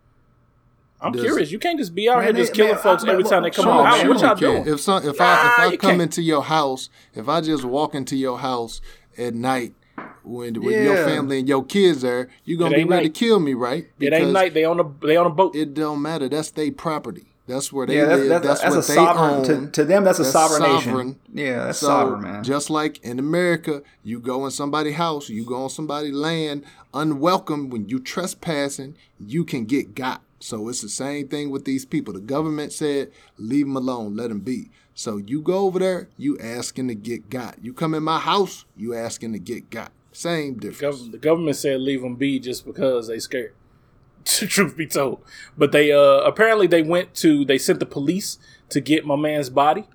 I'm 1.00 1.12
Does, 1.12 1.22
curious. 1.22 1.50
You 1.50 1.59
can't 1.59 1.78
just 1.78 1.94
be 1.94 2.09
out 2.09 2.18
man, 2.18 2.36
here 2.36 2.44
just 2.44 2.55
killing 2.55 2.74
man, 2.74 2.82
folks 2.82 3.05
I, 3.05 3.11
every 3.11 3.24
time 3.24 3.42
they 3.42 3.50
come 3.50 3.66
on. 3.66 4.09
What 4.09 4.20
y'all 4.20 4.36
doing? 4.36 4.66
If 4.66 4.80
some, 4.80 5.05
if 5.05 5.20
I 5.20 5.66
if 5.66 5.72
I 5.72 5.76
come 5.76 5.90
can't. 5.90 6.03
into 6.03 6.22
your 6.22 6.44
house, 6.44 6.88
if 7.14 7.28
I 7.28 7.40
just 7.40 7.64
walk 7.64 7.94
into 7.94 8.16
your 8.16 8.38
house 8.38 8.80
at 9.18 9.34
night 9.34 9.74
when 10.22 10.62
with 10.62 10.74
yeah. 10.74 10.82
your 10.82 11.05
family 11.05 11.40
and 11.40 11.48
your 11.48 11.64
kids 11.64 12.03
there, 12.03 12.28
you're 12.44 12.59
gonna 12.59 12.76
be 12.76 12.84
ready 12.84 13.09
night. 13.09 13.14
to 13.14 13.18
kill 13.18 13.40
me, 13.40 13.55
right? 13.55 13.88
Because 13.98 14.20
it 14.20 14.22
ain't 14.22 14.32
night. 14.32 14.55
They 14.55 14.64
on 14.64 14.78
a 14.78 15.07
they 15.07 15.16
on 15.16 15.26
a 15.26 15.30
boat. 15.30 15.57
It 15.57 15.74
don't 15.74 16.00
matter. 16.00 16.28
That's 16.28 16.50
their 16.53 16.70
property. 16.70 17.32
That's 17.47 17.72
where 17.72 17.86
they 17.86 17.97
yeah, 17.97 18.05
that's, 18.05 18.20
live. 18.20 18.28
That's, 18.28 18.61
that's, 18.61 18.61
that's 18.61 18.76
what 18.76 18.86
they 18.86 18.95
sovereign, 18.95 19.34
own. 19.34 19.66
To, 19.66 19.70
to 19.72 19.84
them, 19.84 20.05
that's, 20.05 20.18
that's 20.18 20.28
a 20.28 20.32
sovereign, 20.32 20.62
sovereign, 20.62 21.07
nation. 21.09 21.20
Yeah, 21.32 21.64
that's 21.64 21.78
so, 21.78 21.86
sovereign, 21.88 22.22
man. 22.22 22.45
Just 22.45 22.70
like 22.70 23.03
in 23.03 23.18
America, 23.18 23.82
you 24.05 24.20
go 24.20 24.45
in 24.45 24.53
somebody's 24.53 24.95
house, 24.95 25.28
you 25.28 25.45
go 25.45 25.64
on 25.64 25.70
somebody's 25.70 26.14
land, 26.14 26.64
unwelcome. 26.95 27.68
When 27.68 27.88
you 27.88 27.99
trespassing, 27.99 28.97
you 29.18 29.45
can 29.45 29.64
get 29.64 29.95
got. 29.95 30.22
So 30.38 30.68
it's 30.68 30.82
the 30.82 30.88
same 30.88 31.28
thing 31.28 31.51
with 31.51 31.64
these 31.64 31.84
people. 31.84 32.14
The 32.14 32.20
government 32.20 32.72
said, 32.72 33.11
leave 33.38 33.66
them 33.66 33.76
alone, 33.76 34.16
let 34.16 34.28
them 34.28 34.40
be. 34.40 34.70
So 34.95 35.16
you 35.16 35.40
go 35.40 35.59
over 35.61 35.78
there, 35.78 36.09
you 36.16 36.38
asking 36.38 36.88
to 36.88 36.95
get 36.95 37.30
got. 37.30 37.57
You 37.62 37.72
come 37.72 37.95
in 37.95 38.03
my 38.03 38.18
house, 38.18 38.64
you 38.76 38.95
asking 38.95 39.32
to 39.32 39.38
get 39.38 39.70
got. 39.70 39.90
Same 40.12 40.55
difference. 40.55 41.09
The 41.09 41.18
government 41.18 41.57
said 41.57 41.80
leave 41.80 42.03
them 42.03 42.16
be 42.16 42.38
just 42.38 42.66
because 42.66 43.09
they 43.09 43.18
scared. 43.18 43.55
truth 44.49 44.77
be 44.77 44.87
told. 44.87 45.23
But 45.57 45.73
they 45.73 45.93
uh 45.93 46.20
apparently 46.25 46.66
they 46.66 46.83
went 46.83 47.14
to 47.16 47.45
they 47.45 47.59
sent 47.59 47.81
the 47.81 47.87
police 47.87 48.39
to 48.70 48.81
get 48.81 49.05
my 49.07 49.16
man's 49.16 49.51
body. 49.51 49.87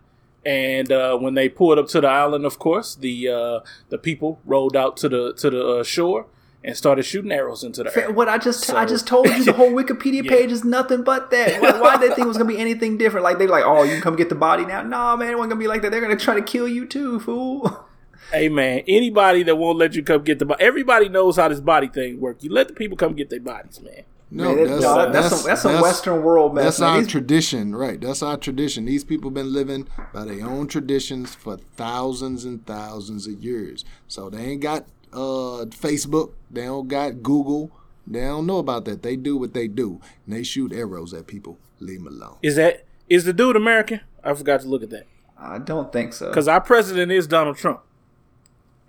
And 0.45 0.89
uh, 0.93 1.17
when 1.17 1.33
they 1.33 1.49
pulled 1.49 1.77
up 1.77 1.87
to 1.89 1.99
the 1.99 2.07
island, 2.07 2.45
of 2.45 2.57
course, 2.57 2.95
the 2.95 3.27
uh, 3.27 3.59
the 3.89 3.97
people 3.97 4.39
rolled 4.45 4.77
out 4.77 4.95
to 4.97 5.09
the 5.09 5.33
to 5.33 5.49
the 5.49 5.67
uh, 5.67 5.83
shore 5.83 6.27
and 6.63 6.75
started 6.77 7.03
shooting 7.03 7.31
arrows 7.33 7.63
into 7.65 7.83
the 7.83 7.97
air. 7.97 8.11
What 8.11 8.29
I 8.29 8.37
just 8.37 8.63
So- 8.63 8.77
I 8.77 8.85
just 8.85 9.05
told 9.07 9.27
you 9.27 9.43
the 9.43 9.51
whole 9.59 9.71
Wikipedia 9.71 10.23
Yeah. 10.23 10.31
page 10.31 10.51
is 10.53 10.63
nothing 10.63 11.03
but 11.03 11.31
that. 11.31 11.61
Why, 11.61 11.79
why 11.81 11.97
did 11.97 12.11
they 12.11 12.15
think 12.15 12.25
it 12.25 12.27
was 12.29 12.37
gonna 12.37 12.47
be 12.49 12.57
anything 12.59 12.97
different? 12.97 13.25
Like 13.25 13.39
they're 13.39 13.49
like, 13.49 13.65
oh, 13.65 13.83
you 13.83 13.91
can 13.93 14.01
come 14.01 14.15
get 14.15 14.29
the 14.29 14.35
body 14.35 14.65
now. 14.65 14.83
No, 14.83 15.17
man, 15.17 15.31
it 15.31 15.35
wasn't 15.37 15.51
gonna 15.51 15.59
be 15.59 15.67
like 15.67 15.81
that. 15.81 15.91
They're 15.91 16.01
gonna 16.01 16.15
try 16.15 16.35
to 16.35 16.41
kill 16.41 16.67
you 16.67 16.85
too, 16.85 17.19
fool. 17.19 17.83
Hey 18.31 18.49
man, 18.49 18.83
anybody 18.89 19.43
that 19.43 19.55
won't 19.55 19.77
let 19.77 19.95
you 19.95 20.03
come 20.03 20.21
get 20.23 20.39
the 20.39 20.45
body, 20.45 20.61
everybody 20.61 21.07
knows 21.07 21.37
how 21.37 21.47
this 21.47 21.61
body 21.61 21.87
thing 21.87 22.19
work. 22.19 22.43
You 22.43 22.51
let 22.51 22.67
the 22.67 22.73
people 22.73 22.97
come 22.97 23.13
get 23.13 23.29
their 23.29 23.39
bodies, 23.39 23.79
man. 23.81 24.03
No, 24.29 24.53
Man, 24.53 24.57
that- 24.67 24.81
no, 24.81 25.11
that's, 25.11 25.29
some, 25.29 25.45
that's 25.47 25.61
some 25.61 25.81
Western 25.81 26.21
world 26.21 26.53
mess. 26.53 26.63
That's 26.65 26.79
man. 26.81 26.89
our 26.89 26.99
These- 27.01 27.07
tradition, 27.11 27.75
right? 27.75 27.99
That's 28.01 28.21
our 28.21 28.35
tradition. 28.37 28.85
These 28.85 29.03
people 29.05 29.31
been 29.31 29.53
living 29.53 29.87
by 30.13 30.25
their 30.25 30.45
own 30.45 30.67
traditions 30.67 31.33
for 31.33 31.57
thousands 31.77 32.43
and 32.43 32.65
thousands 32.65 33.25
of 33.25 33.41
years. 33.43 33.85
So 34.09 34.29
they 34.29 34.39
ain't 34.43 34.61
got 34.61 34.85
uh, 35.13 35.65
Facebook. 35.69 36.33
They 36.51 36.65
don't 36.65 36.87
got 36.89 37.23
Google. 37.23 37.71
They 38.05 38.21
don't 38.21 38.45
know 38.45 38.57
about 38.57 38.85
that. 38.85 39.01
They 39.01 39.15
do 39.15 39.37
what 39.37 39.53
they 39.53 39.67
do, 39.67 40.01
and 40.25 40.35
they 40.35 40.43
shoot 40.43 40.73
arrows 40.73 41.13
at 41.13 41.27
people. 41.27 41.57
Leave 41.79 42.03
them 42.03 42.07
alone. 42.07 42.37
Is 42.41 42.55
that 42.57 42.85
is 43.09 43.23
the 43.23 43.31
dude 43.33 43.55
American? 43.55 44.01
I 44.23 44.33
forgot 44.33 44.59
to 44.61 44.67
look 44.67 44.83
at 44.83 44.89
that 44.89 45.05
I 45.37 45.57
don't 45.59 45.93
think 45.93 46.11
so. 46.13 46.27
because 46.27 46.47
our 46.49 46.59
president 46.59 47.11
is 47.11 47.27
Donald 47.27 47.57
Trump, 47.57 47.81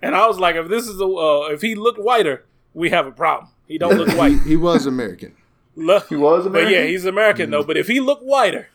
and 0.01 0.15
I 0.15 0.27
was 0.27 0.37
like, 0.39 0.55
if 0.55 0.67
this 0.67 0.87
is 0.87 0.99
a 0.99 1.05
uh, 1.05 1.47
if 1.51 1.61
he 1.61 1.75
looked 1.75 1.99
whiter, 1.99 2.45
we 2.73 2.89
have 2.89 3.07
a 3.07 3.11
problem. 3.11 3.51
He 3.69 3.77
don't 3.77 3.97
look 3.97 4.09
white. 4.17 4.41
He 4.41 4.57
was 4.57 4.85
American. 4.85 5.35
Look, 5.77 6.09
He 6.09 6.17
was 6.17 6.45
but 6.49 6.63
yeah, 6.63 6.67
American? 6.67 6.87
he's 6.89 7.05
American 7.05 7.49
though. 7.51 7.63
But 7.63 7.77
if 7.77 7.87
he 7.87 8.01
looked 8.01 8.23
whiter, 8.23 8.67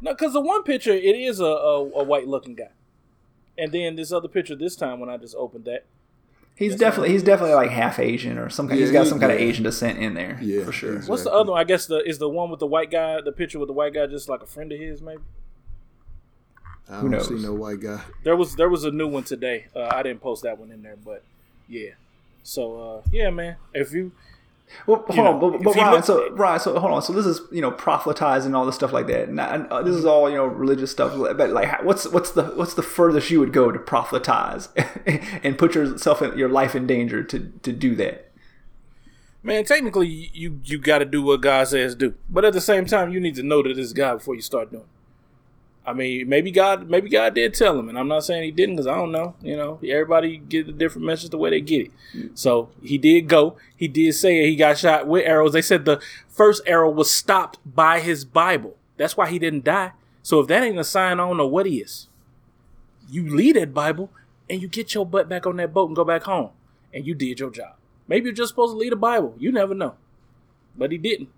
no, 0.00 0.12
because 0.12 0.32
the 0.34 0.40
one 0.40 0.62
picture 0.62 0.92
it 0.92 1.02
is 1.16 1.40
a, 1.40 1.44
a, 1.44 1.80
a 1.82 2.04
white 2.04 2.28
looking 2.28 2.54
guy, 2.54 2.68
and 3.58 3.72
then 3.72 3.96
this 3.96 4.12
other 4.12 4.28
picture 4.28 4.54
this 4.54 4.76
time 4.76 5.00
when 5.00 5.08
I 5.10 5.16
just 5.16 5.34
opened 5.34 5.64
that, 5.64 5.86
He's 6.56 6.76
definitely 6.76 7.08
he's 7.10 7.24
definitely 7.24 7.56
like 7.56 7.70
half 7.70 7.98
Asian 7.98 8.38
or 8.38 8.48
some 8.48 8.68
kind. 8.68 8.78
Yeah, 8.78 8.86
he's 8.86 8.92
got 8.92 9.02
he- 9.04 9.08
some 9.08 9.18
kind 9.18 9.32
of. 9.32 9.38
Asian 9.40 9.64
descent 9.64 9.98
in 9.98 10.14
there. 10.14 10.38
Yeah, 10.40 10.62
for 10.64 10.70
sure. 10.70 10.92
he's- 10.92 11.08
what's 11.08 11.24
the 11.24 11.32
other 11.32 11.50
one? 11.50 11.60
I 11.60 11.64
guess 11.64 11.86
the 11.86 11.98
is 12.08 12.18
the 12.18 12.28
one 12.28 12.48
with 12.50 12.60
the 12.60 12.66
white 12.66 12.92
guy, 12.92 13.20
the 13.20 13.32
picture 13.32 13.58
with 13.58 13.66
the 13.68 13.72
white 13.72 13.92
guy, 13.94 14.06
just 14.06 14.28
like 14.28 14.40
a 14.42 14.46
friend 14.46 14.70
of 14.70 14.78
his, 14.78 15.02
maybe. 15.02 15.22
I 16.88 17.00
don't 17.00 17.10
knows? 17.10 17.26
see 17.28 17.34
no 17.34 17.54
white 17.54 17.80
guy. 17.80 18.02
There 18.22 18.36
was 18.36 18.54
there 18.56 18.68
was 18.68 18.84
a 18.84 18.90
new 18.92 19.08
one 19.08 19.24
today. 19.24 19.66
Uh, 19.74 19.88
I 19.90 20.02
didn't 20.04 20.20
post 20.20 20.42
that 20.44 20.58
one 20.58 20.70
in 20.70 20.82
there, 20.82 20.96
but 21.02 21.24
yeah. 21.68 21.90
So 22.44 22.80
uh, 22.80 23.08
yeah, 23.10 23.30
man. 23.30 23.56
If 23.72 23.92
you 23.92 24.12
Well, 24.86 24.98
hold 24.98 25.16
You 25.16 25.22
on, 25.24 25.40
know, 25.40 25.50
but, 25.50 25.62
but 25.62 25.74
Ryan, 25.76 26.02
so 26.02 26.30
Ryan, 26.32 26.60
so 26.60 26.78
hold 26.78 26.92
on. 26.92 27.02
So 27.02 27.12
this 27.12 27.26
is 27.26 27.40
you 27.50 27.60
know 27.60 27.70
proselytizing 27.70 28.54
all 28.54 28.64
this 28.66 28.74
stuff 28.76 28.92
like 28.92 29.06
that. 29.08 29.28
And, 29.28 29.40
and, 29.40 29.66
uh, 29.68 29.82
this 29.82 29.96
is 29.96 30.04
all 30.04 30.28
you 30.30 30.36
know 30.36 30.44
religious 30.46 30.90
stuff. 30.90 31.14
But 31.16 31.50
like, 31.50 31.82
what's 31.82 32.06
what's 32.08 32.30
the 32.32 32.44
what's 32.54 32.74
the 32.74 32.82
furthest 32.82 33.30
you 33.30 33.40
would 33.40 33.52
go 33.52 33.72
to 33.72 33.78
proselytize 33.78 34.68
and 35.42 35.58
put 35.58 35.74
yourself 35.74 36.22
in 36.22 36.38
your 36.38 36.48
life 36.48 36.74
in 36.76 36.86
danger 36.86 37.24
to 37.24 37.52
to 37.62 37.72
do 37.72 37.94
that? 37.96 38.30
man, 39.42 39.64
technically 39.64 40.08
you 40.08 40.60
you 40.64 40.78
got 40.78 40.98
to 40.98 41.04
do 41.04 41.22
what 41.22 41.40
God 41.42 41.68
says 41.68 41.94
do, 41.94 42.14
but 42.28 42.44
at 42.44 42.52
the 42.54 42.60
same 42.60 42.86
time 42.86 43.12
you 43.12 43.20
need 43.20 43.34
to 43.36 43.42
know 43.42 43.62
that 43.62 43.78
it's 43.78 43.92
God 43.92 44.18
before 44.18 44.34
you 44.34 44.40
start 44.40 44.70
doing. 44.70 44.84
it. 44.84 44.88
I 45.86 45.92
mean, 45.92 46.28
maybe 46.28 46.50
God, 46.50 46.88
maybe 46.88 47.10
God 47.10 47.34
did 47.34 47.52
tell 47.52 47.78
him, 47.78 47.90
and 47.90 47.98
I'm 47.98 48.08
not 48.08 48.24
saying 48.24 48.42
he 48.42 48.50
didn't 48.50 48.76
because 48.76 48.86
I 48.86 48.94
don't 48.94 49.12
know. 49.12 49.34
You 49.42 49.56
know, 49.56 49.78
everybody 49.86 50.38
get 50.38 50.68
a 50.68 50.72
different 50.72 51.06
message 51.06 51.30
the 51.30 51.36
way 51.36 51.50
they 51.50 51.60
get 51.60 51.86
it. 51.86 52.30
So 52.34 52.70
he 52.82 52.96
did 52.96 53.28
go. 53.28 53.56
He 53.76 53.86
did 53.86 54.14
say 54.14 54.48
he 54.48 54.56
got 54.56 54.78
shot 54.78 55.06
with 55.06 55.26
arrows. 55.26 55.52
They 55.52 55.60
said 55.60 55.84
the 55.84 56.00
first 56.28 56.62
arrow 56.66 56.90
was 56.90 57.10
stopped 57.10 57.58
by 57.66 58.00
his 58.00 58.24
Bible. 58.24 58.76
That's 58.96 59.16
why 59.16 59.28
he 59.28 59.38
didn't 59.38 59.64
die. 59.64 59.92
So 60.22 60.40
if 60.40 60.46
that 60.48 60.62
ain't 60.62 60.78
a 60.78 60.84
sign, 60.84 61.20
I 61.20 61.28
don't 61.28 61.36
know 61.36 61.46
what 61.46 61.66
is. 61.66 62.08
You 63.10 63.28
lead 63.28 63.56
that 63.56 63.74
Bible 63.74 64.10
and 64.48 64.62
you 64.62 64.68
get 64.68 64.94
your 64.94 65.04
butt 65.04 65.28
back 65.28 65.46
on 65.46 65.56
that 65.56 65.74
boat 65.74 65.88
and 65.88 65.96
go 65.96 66.04
back 66.04 66.22
home, 66.22 66.50
and 66.92 67.06
you 67.06 67.14
did 67.14 67.40
your 67.40 67.50
job. 67.50 67.74
Maybe 68.08 68.26
you're 68.26 68.34
just 68.34 68.50
supposed 68.50 68.72
to 68.72 68.78
lead 68.78 68.92
a 68.92 68.96
Bible. 68.96 69.34
You 69.38 69.52
never 69.52 69.74
know, 69.74 69.96
but 70.76 70.92
he 70.92 70.98
didn't. 70.98 71.28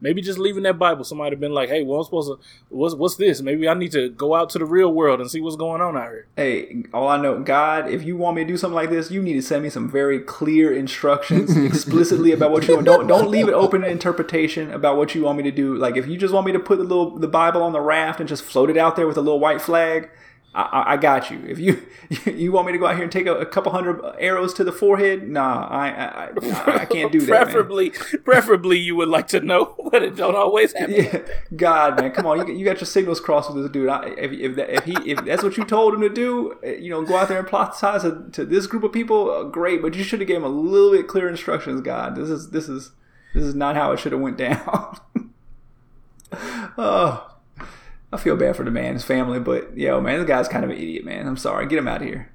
Maybe 0.00 0.22
just 0.22 0.38
leaving 0.38 0.62
that 0.62 0.78
Bible, 0.78 1.04
somebody 1.04 1.34
have 1.34 1.40
been 1.40 1.52
like, 1.52 1.68
"Hey, 1.68 1.82
well, 1.82 1.98
I'm 1.98 2.04
supposed 2.04 2.28
to. 2.30 2.38
What's 2.68 2.94
what's 2.94 3.16
this? 3.16 3.42
Maybe 3.42 3.68
I 3.68 3.74
need 3.74 3.92
to 3.92 4.08
go 4.08 4.34
out 4.34 4.50
to 4.50 4.58
the 4.58 4.64
real 4.64 4.92
world 4.92 5.20
and 5.20 5.30
see 5.30 5.40
what's 5.40 5.56
going 5.56 5.80
on 5.80 5.96
out 5.96 6.08
here." 6.08 6.26
Hey, 6.36 6.84
all 6.94 7.08
I 7.08 7.20
know, 7.20 7.40
God, 7.40 7.90
if 7.90 8.02
you 8.02 8.16
want 8.16 8.36
me 8.36 8.44
to 8.44 8.48
do 8.48 8.56
something 8.56 8.74
like 8.74 8.90
this, 8.90 9.10
you 9.10 9.22
need 9.22 9.34
to 9.34 9.42
send 9.42 9.62
me 9.62 9.70
some 9.70 9.90
very 9.90 10.18
clear 10.20 10.72
instructions 10.72 11.56
explicitly 11.70 12.32
about 12.32 12.50
what 12.50 12.66
you 12.66 12.74
want. 12.74 12.86
Don't 12.86 13.06
don't 13.06 13.30
leave 13.30 13.48
it 13.48 13.54
open 13.64 13.82
to 13.82 13.88
interpretation 13.88 14.72
about 14.72 14.96
what 14.96 15.14
you 15.14 15.22
want 15.22 15.36
me 15.36 15.44
to 15.44 15.50
do. 15.50 15.74
Like 15.76 15.96
if 15.96 16.06
you 16.06 16.16
just 16.16 16.32
want 16.32 16.46
me 16.46 16.52
to 16.52 16.60
put 16.60 16.78
the 16.78 16.84
little 16.84 17.18
the 17.18 17.28
Bible 17.28 17.62
on 17.62 17.72
the 17.72 17.80
raft 17.80 18.20
and 18.20 18.28
just 18.28 18.42
float 18.42 18.70
it 18.70 18.76
out 18.76 18.96
there 18.96 19.06
with 19.06 19.16
a 19.16 19.22
little 19.22 19.40
white 19.40 19.60
flag, 19.60 20.10
I, 20.52 20.62
I, 20.62 20.92
I 20.92 20.96
got 20.96 21.30
you. 21.30 21.40
If 21.46 21.58
you 21.58 21.86
you 22.32 22.50
want 22.50 22.66
me 22.66 22.72
to 22.72 22.78
go 22.78 22.86
out 22.86 22.94
here 22.94 23.04
and 23.04 23.12
take 23.12 23.26
a, 23.26 23.34
a 23.36 23.46
couple 23.46 23.70
hundred 23.72 24.00
arrows 24.18 24.52
to 24.54 24.64
the 24.64 24.72
forehead, 24.72 25.28
nah, 25.28 25.66
I 25.68 25.88
I, 25.88 26.24
I, 26.24 26.76
I 26.80 26.84
can't 26.86 27.12
do 27.12 27.20
that. 27.20 27.44
preferably, 27.44 27.90
preferably, 27.90 28.78
you 28.78 28.96
would 28.96 29.08
like 29.08 29.28
to 29.28 29.40
know, 29.40 29.76
but 29.90 30.02
it 30.02 30.16
don't 30.16 30.34
always 30.34 30.72
happen. 30.72 30.94
Yeah, 30.94 31.20
God, 31.54 32.00
man, 32.00 32.10
come 32.10 32.26
on! 32.26 32.48
You, 32.48 32.54
you 32.54 32.64
got 32.64 32.80
your 32.80 32.86
signals 32.86 33.20
crossed 33.20 33.52
with 33.52 33.62
this 33.62 33.70
dude. 33.70 33.88
I, 33.88 34.08
if 34.18 34.32
if, 34.32 34.56
that, 34.56 34.70
if 34.70 34.84
he 34.84 34.96
if 35.10 35.24
that's 35.24 35.42
what 35.42 35.56
you 35.56 35.64
told 35.64 35.94
him 35.94 36.00
to 36.00 36.08
do, 36.08 36.58
eh, 36.64 36.76
you 36.76 36.90
know, 36.90 37.02
go 37.02 37.16
out 37.16 37.28
there 37.28 37.38
and 37.38 37.46
proselytize 37.46 38.02
to, 38.02 38.28
to 38.32 38.44
this 38.44 38.66
group 38.66 38.82
of 38.82 38.92
people, 38.92 39.30
uh, 39.30 39.44
great. 39.44 39.80
But 39.82 39.94
you 39.94 40.02
should 40.02 40.20
have 40.20 40.28
gave 40.28 40.38
him 40.38 40.44
a 40.44 40.48
little 40.48 40.90
bit 40.90 41.06
clearer 41.06 41.28
instructions, 41.28 41.80
God. 41.80 42.16
This 42.16 42.28
is 42.28 42.50
this 42.50 42.68
is 42.68 42.90
this 43.34 43.44
is 43.44 43.54
not 43.54 43.76
how 43.76 43.92
it 43.92 44.00
should 44.00 44.12
have 44.12 44.20
went 44.20 44.36
down. 44.36 44.98
oh, 46.32 47.36
I 48.12 48.16
feel 48.16 48.36
bad 48.36 48.56
for 48.56 48.64
the 48.64 48.70
man, 48.70 48.94
his 48.94 49.04
family, 49.04 49.38
but 49.38 49.76
yo, 49.76 50.00
man, 50.00 50.18
the 50.18 50.24
guy's 50.24 50.48
kind 50.48 50.64
of 50.64 50.70
an 50.70 50.76
idiot, 50.76 51.04
man. 51.04 51.26
I'm 51.26 51.36
sorry. 51.36 51.66
Get 51.66 51.78
him 51.78 51.88
out 51.88 52.02
of 52.02 52.08
here. 52.08 52.30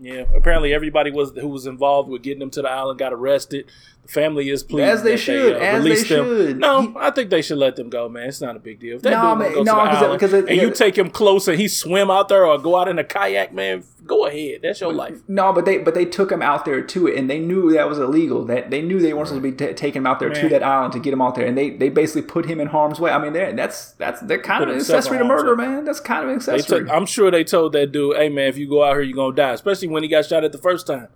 Yeah, 0.00 0.24
apparently 0.34 0.72
everybody 0.72 1.10
was 1.10 1.32
who 1.32 1.48
was 1.48 1.66
involved 1.66 2.08
with 2.08 2.22
getting 2.22 2.38
them 2.38 2.50
to 2.50 2.62
the 2.62 2.70
island 2.70 2.98
got 2.98 3.12
arrested. 3.12 3.66
Family 4.08 4.48
is 4.48 4.62
pleading 4.62 4.88
As 4.88 5.02
they 5.02 5.18
should, 5.18 5.56
uh, 5.56 5.58
as 5.58 5.84
they 5.84 5.90
them. 5.96 6.04
should. 6.04 6.58
No, 6.58 6.80
He- 6.80 6.94
I 6.96 7.10
think 7.10 7.28
they 7.28 7.42
should 7.42 7.58
let 7.58 7.76
them 7.76 7.90
go, 7.90 8.08
man. 8.08 8.26
It's 8.26 8.40
not 8.40 8.56
a 8.56 8.58
big 8.58 8.80
deal. 8.80 8.96
If 8.96 9.02
that 9.02 9.10
No, 9.10 9.30
dude 9.32 9.38
man, 9.38 9.52
go 9.52 9.58
to 9.58 9.64
no, 9.64 9.72
the 9.74 9.80
'cause 9.80 9.84
it- 9.84 10.04
island 10.04 10.20
because 10.20 10.32
and 10.32 10.56
you 10.62 10.70
take 10.70 10.96
him 10.96 11.10
close 11.10 11.46
and 11.46 11.58
he 11.60 11.68
swim 11.68 12.10
out 12.10 12.30
there 12.30 12.46
or 12.46 12.56
go 12.56 12.76
out 12.76 12.88
in 12.88 12.98
a 12.98 13.04
kayak, 13.04 13.52
man, 13.52 13.82
go 14.06 14.24
ahead. 14.24 14.60
That's 14.62 14.80
your 14.80 14.94
life. 14.94 15.18
No, 15.28 15.52
but 15.52 15.66
they 15.66 15.76
but 15.76 15.92
they 15.92 16.06
took 16.06 16.32
him 16.32 16.40
out 16.40 16.64
there 16.64 16.80
to 16.80 17.06
it, 17.06 17.16
and 17.18 17.28
they 17.28 17.38
knew 17.38 17.70
that 17.72 17.86
was 17.86 17.98
illegal. 17.98 18.46
That 18.46 18.70
they 18.70 18.80
knew 18.80 18.98
they 18.98 19.12
weren't 19.12 19.28
supposed 19.28 19.44
to 19.44 19.50
be 19.52 19.56
t- 19.66 19.74
taking 19.74 20.00
him 20.00 20.06
out 20.06 20.20
there 20.20 20.30
to 20.30 20.48
that 20.48 20.62
island 20.62 20.94
to 20.94 21.00
get 21.00 21.12
him 21.12 21.20
out 21.20 21.34
there, 21.34 21.44
and 21.46 21.58
they, 21.58 21.68
they 21.68 21.90
basically 21.90 22.22
put 22.22 22.46
him 22.46 22.60
in 22.60 22.68
harm's 22.68 22.98
way. 22.98 23.10
I 23.10 23.18
mean, 23.18 23.34
that's 23.34 23.92
that's 23.92 24.22
they're 24.22 24.38
kind 24.40 24.62
of 24.62 24.70
an 24.70 24.76
accessory 24.76 25.18
to 25.18 25.24
murder, 25.24 25.54
way. 25.54 25.66
man. 25.66 25.84
That's 25.84 26.00
kind 26.00 26.22
of 26.24 26.30
an 26.30 26.36
accessory. 26.36 26.80
took, 26.84 26.90
I'm 26.90 27.04
sure 27.04 27.30
they 27.30 27.44
told 27.44 27.72
that 27.74 27.92
dude, 27.92 28.16
"Hey, 28.16 28.30
man, 28.30 28.48
if 28.48 28.56
you 28.56 28.66
go 28.70 28.84
out 28.84 28.92
here, 28.94 29.02
you're 29.02 29.16
gonna 29.16 29.36
die." 29.36 29.52
Especially 29.52 29.88
when 29.88 30.02
he 30.02 30.08
got 30.08 30.24
shot 30.24 30.44
at 30.44 30.52
the 30.52 30.58
first 30.58 30.86
time. 30.86 31.08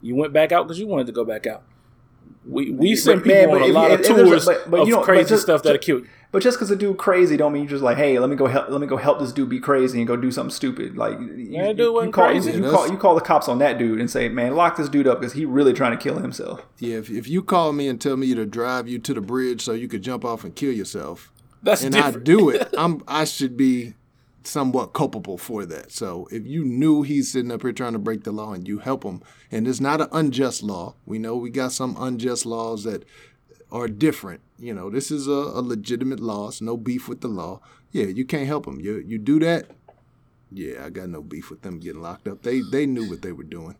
You 0.00 0.14
went 0.14 0.32
back 0.32 0.50
out 0.52 0.66
because 0.66 0.78
you 0.78 0.86
wanted 0.86 1.06
to 1.08 1.12
go 1.12 1.24
back 1.26 1.46
out. 1.46 1.62
We 2.46 2.70
we 2.70 2.96
send 2.96 3.22
people 3.24 3.52
but 3.52 3.56
on 3.56 3.62
a 3.62 3.66
if- 3.68 3.74
lot 3.74 3.90
if- 3.90 4.00
of 4.00 4.00
if 4.00 4.10
a- 4.10 4.24
tours 4.30 4.44
but- 4.46 4.70
but 4.70 4.80
of 4.80 4.88
you 4.88 4.94
know- 4.94 5.00
but 5.00 5.04
crazy 5.06 5.28
just- 5.28 5.42
stuff 5.42 5.62
that'll 5.62 5.78
kill 5.78 5.98
you. 5.98 6.06
but 6.32 6.42
just 6.42 6.56
because 6.58 6.70
a 6.70 6.76
dude 6.76 6.96
crazy 6.96 7.36
don't 7.36 7.52
mean 7.52 7.62
you 7.64 7.68
just 7.68 7.82
like, 7.82 7.96
hey, 7.98 8.18
let 8.18 8.30
me 8.30 8.36
go 8.36 8.46
help, 8.46 8.68
let 8.70 8.80
me 8.80 8.86
go 8.86 8.96
help 8.96 9.18
this 9.20 9.32
dude 9.32 9.48
be 9.48 9.60
crazy 9.60 9.98
and 9.98 10.06
go 10.06 10.16
do 10.16 10.30
something 10.30 10.50
stupid. 10.54 10.96
Like, 10.96 11.18
you, 11.20 11.26
Man, 11.58 11.76
dude 11.76 11.78
you, 11.78 11.92
wasn't 11.92 12.14
call, 12.14 12.26
crazy. 12.26 12.52
You, 12.52 12.64
Yeah, 12.64 12.70
call 12.70 12.88
you 12.88 12.96
call 12.96 13.14
the 13.14 13.20
cops 13.20 13.48
on 13.48 13.58
that 13.58 13.78
dude 13.78 14.00
and 14.00 14.10
say, 14.10 14.28
man, 14.28 14.54
lock 14.56 14.76
this 14.76 14.88
dude 14.88 15.06
up 15.06 15.20
because 15.20 15.34
he 15.34 15.44
really 15.44 15.72
trying 15.72 15.92
to 15.96 16.02
kill 16.02 16.18
himself. 16.18 16.62
Yeah, 16.78 16.96
if, 16.96 17.10
if 17.10 17.28
you 17.28 17.42
call 17.42 17.72
me 17.72 17.86
and 17.88 18.00
tell 18.00 18.16
me 18.16 18.34
to 18.34 18.46
drive 18.46 18.88
you 18.88 18.98
to 18.98 19.14
the 19.14 19.20
bridge 19.20 19.62
so 19.62 19.72
you 19.72 19.88
could 19.88 20.02
jump 20.02 20.24
off 20.24 20.42
and 20.44 20.54
kill 20.54 20.72
yourself, 20.72 21.30
That's 21.62 21.82
and 21.82 21.92
different. 21.92 22.16
I 22.16 22.20
do 22.20 22.48
it, 22.50 22.68
I'm 22.78 23.02
I 23.08 23.24
should 23.24 23.56
be 23.56 23.94
somewhat 24.48 24.92
culpable 24.92 25.38
for 25.38 25.64
that. 25.66 25.92
So 25.92 26.28
if 26.30 26.46
you 26.46 26.64
knew 26.64 27.02
he's 27.02 27.30
sitting 27.32 27.52
up 27.52 27.62
here 27.62 27.72
trying 27.72 27.92
to 27.92 27.98
break 27.98 28.24
the 28.24 28.32
law 28.32 28.52
and 28.52 28.66
you 28.66 28.78
help 28.78 29.04
him, 29.04 29.22
and 29.50 29.68
it's 29.68 29.80
not 29.80 30.00
an 30.00 30.08
unjust 30.12 30.62
law. 30.62 30.94
We 31.06 31.18
know 31.18 31.36
we 31.36 31.50
got 31.50 31.72
some 31.72 31.96
unjust 31.98 32.46
laws 32.46 32.84
that 32.84 33.04
are 33.70 33.88
different. 33.88 34.40
You 34.58 34.74
know, 34.74 34.90
this 34.90 35.10
is 35.10 35.28
a, 35.28 35.30
a 35.30 35.62
legitimate 35.62 36.20
law. 36.20 36.48
It's 36.48 36.60
no 36.60 36.76
beef 36.76 37.08
with 37.08 37.20
the 37.20 37.28
law. 37.28 37.60
Yeah, 37.92 38.06
you 38.06 38.24
can't 38.24 38.46
help 38.46 38.66
him. 38.66 38.80
You 38.80 39.02
you 39.06 39.18
do 39.18 39.38
that. 39.40 39.66
Yeah, 40.50 40.84
I 40.86 40.90
got 40.90 41.08
no 41.10 41.22
beef 41.22 41.50
with 41.50 41.62
them 41.62 41.78
getting 41.78 42.02
locked 42.02 42.26
up. 42.28 42.42
They 42.42 42.60
they 42.60 42.86
knew 42.86 43.08
what 43.08 43.22
they 43.22 43.32
were 43.32 43.44
doing. 43.44 43.76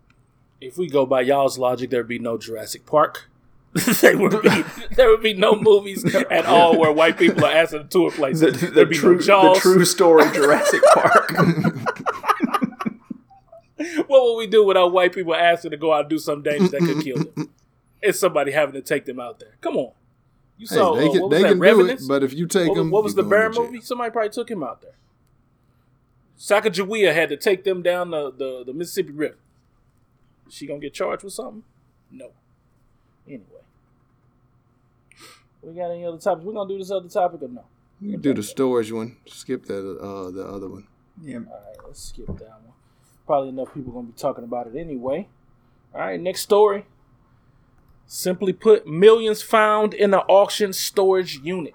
if 0.61 0.77
we 0.77 0.89
go 0.89 1.07
by 1.07 1.23
y'all's 1.23 1.59
logic, 1.59 1.91
there'd 1.91 2.09
be 2.09 2.19
no 2.19 2.37
Jurassic 2.39 2.85
Park. 2.87 3.31
there 4.01 4.17
would 4.17 4.43
be 4.43 4.65
there 4.93 5.09
would 5.11 5.23
be 5.23 5.35
no 5.35 5.55
movies 5.55 6.05
at 6.31 6.47
all 6.47 6.79
where 6.79 6.91
white 6.91 7.19
people 7.19 7.45
are 7.45 7.53
asked 7.53 7.73
to 7.73 7.85
tour 7.85 8.11
places. 8.11 8.41
The, 8.41 8.51
the, 8.51 8.73
there'd 8.73 8.93
true, 8.93 9.21
no 9.27 9.55
the 9.55 9.61
true 9.61 9.85
story 9.85 10.25
Jurassic 10.35 10.83
Park. 10.95 11.33
What 14.07 14.25
would 14.25 14.37
we 14.37 14.47
do 14.47 14.65
without 14.65 14.93
white 14.93 15.13
people 15.13 15.35
asking 15.35 15.71
to 15.73 15.77
go 15.77 15.93
out 15.93 16.01
and 16.03 16.11
do 16.11 16.19
something 16.19 16.51
dangerous 16.51 16.71
that 16.73 16.81
could 16.81 17.03
kill 17.05 17.19
them? 17.19 17.51
It's 18.01 18.19
somebody 18.19 18.53
having 18.53 18.75
to 18.75 18.83
take 18.83 19.05
them 19.05 19.21
out 19.21 19.39
there. 19.39 19.57
Come 19.61 19.77
on, 19.77 19.93
you 20.57 20.67
Hey, 20.69 20.77
saw 20.77 20.95
they 20.97 21.07
uh, 21.09 21.13
can 21.13 21.23
what 21.23 21.31
they 21.31 21.43
that? 21.43 21.49
can 21.49 21.61
do 21.61 21.87
it, 21.87 22.01
but 22.09 22.23
if 22.23 22.33
you 22.33 22.47
take 22.47 22.69
what, 22.69 22.77
them, 22.77 22.91
what 22.91 23.05
was 23.05 23.15
the 23.15 23.23
bear 23.23 23.51
movie? 23.51 23.81
Somebody 23.81 24.11
probably 24.11 24.31
took 24.31 24.51
him 24.51 24.63
out 24.63 24.81
there. 24.81 24.97
Sacagawea 26.39 27.13
had 27.15 27.29
to 27.29 27.37
take 27.37 27.65
them 27.65 27.83
down 27.83 28.11
the, 28.11 28.31
the, 28.33 28.65
the 28.67 28.73
Mississippi 28.73 29.13
River. 29.13 29.39
Is 30.47 30.55
she 30.55 30.67
gonna 30.67 30.81
get 30.81 30.95
charged 30.95 31.25
with 31.25 31.33
something? 31.33 31.65
No. 32.11 32.31
Anyway, 33.27 33.58
We 35.69 35.75
got 35.75 35.91
any 35.91 36.05
other 36.05 36.19
topics? 36.19 36.45
We're 36.47 36.55
gonna 36.55 36.69
do 36.69 36.79
this 36.79 36.91
other 36.91 37.09
topic 37.09 37.43
or 37.43 37.49
no? 37.49 37.65
You 38.01 38.13
can 38.13 38.21
do 38.21 38.35
the 38.35 38.43
storage 38.43 38.91
one. 38.91 39.17
Skip 39.27 39.67
that 39.67 39.99
uh 40.01 40.31
the 40.31 40.45
other 40.47 40.69
one. 40.69 40.87
Yeah. 41.23 41.39
All 41.39 41.43
right, 41.43 41.77
let's 41.87 42.01
skip 42.01 42.27
that 42.27 42.35
one. 42.37 42.73
Probably 43.27 43.51
enough 43.51 43.75
people 43.75 43.93
gonna 43.93 44.07
be 44.07 44.13
talking 44.13 44.45
about 44.45 44.67
it 44.69 44.77
anyway. 44.77 45.29
All 45.95 46.01
right, 46.01 46.21
next 46.21 46.43
story. 46.43 46.87
Simply 48.07 48.55
put, 48.55 48.87
millions 48.87 49.43
found 49.43 49.93
in 49.93 50.15
an 50.15 50.21
auction 50.29 50.73
storage 50.73 51.41
unit. 51.41 51.75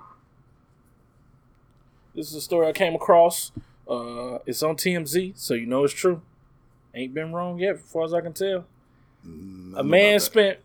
This 2.16 2.30
is 2.30 2.36
a 2.36 2.42
story 2.42 2.68
I 2.68 2.72
came 2.72 2.96
across. 2.96 3.52
Uh, 3.88 4.40
it's 4.48 4.64
on 4.64 4.76
TMZ, 4.76 5.34
so 5.36 5.54
you 5.54 5.68
know 5.68 5.84
it's 5.84 5.94
true. 5.94 6.22
Ain't 6.96 7.14
been 7.14 7.34
wrong 7.34 7.60
yet, 7.60 7.76
as 7.76 7.82
far 7.82 8.06
as 8.06 8.14
I 8.14 8.22
can 8.22 8.34
tell. 8.34 8.66
Mm, 9.28 9.76
I 9.76 9.80
A 9.80 9.84
know 9.84 9.90
man 9.90 10.20
spent 10.20 10.58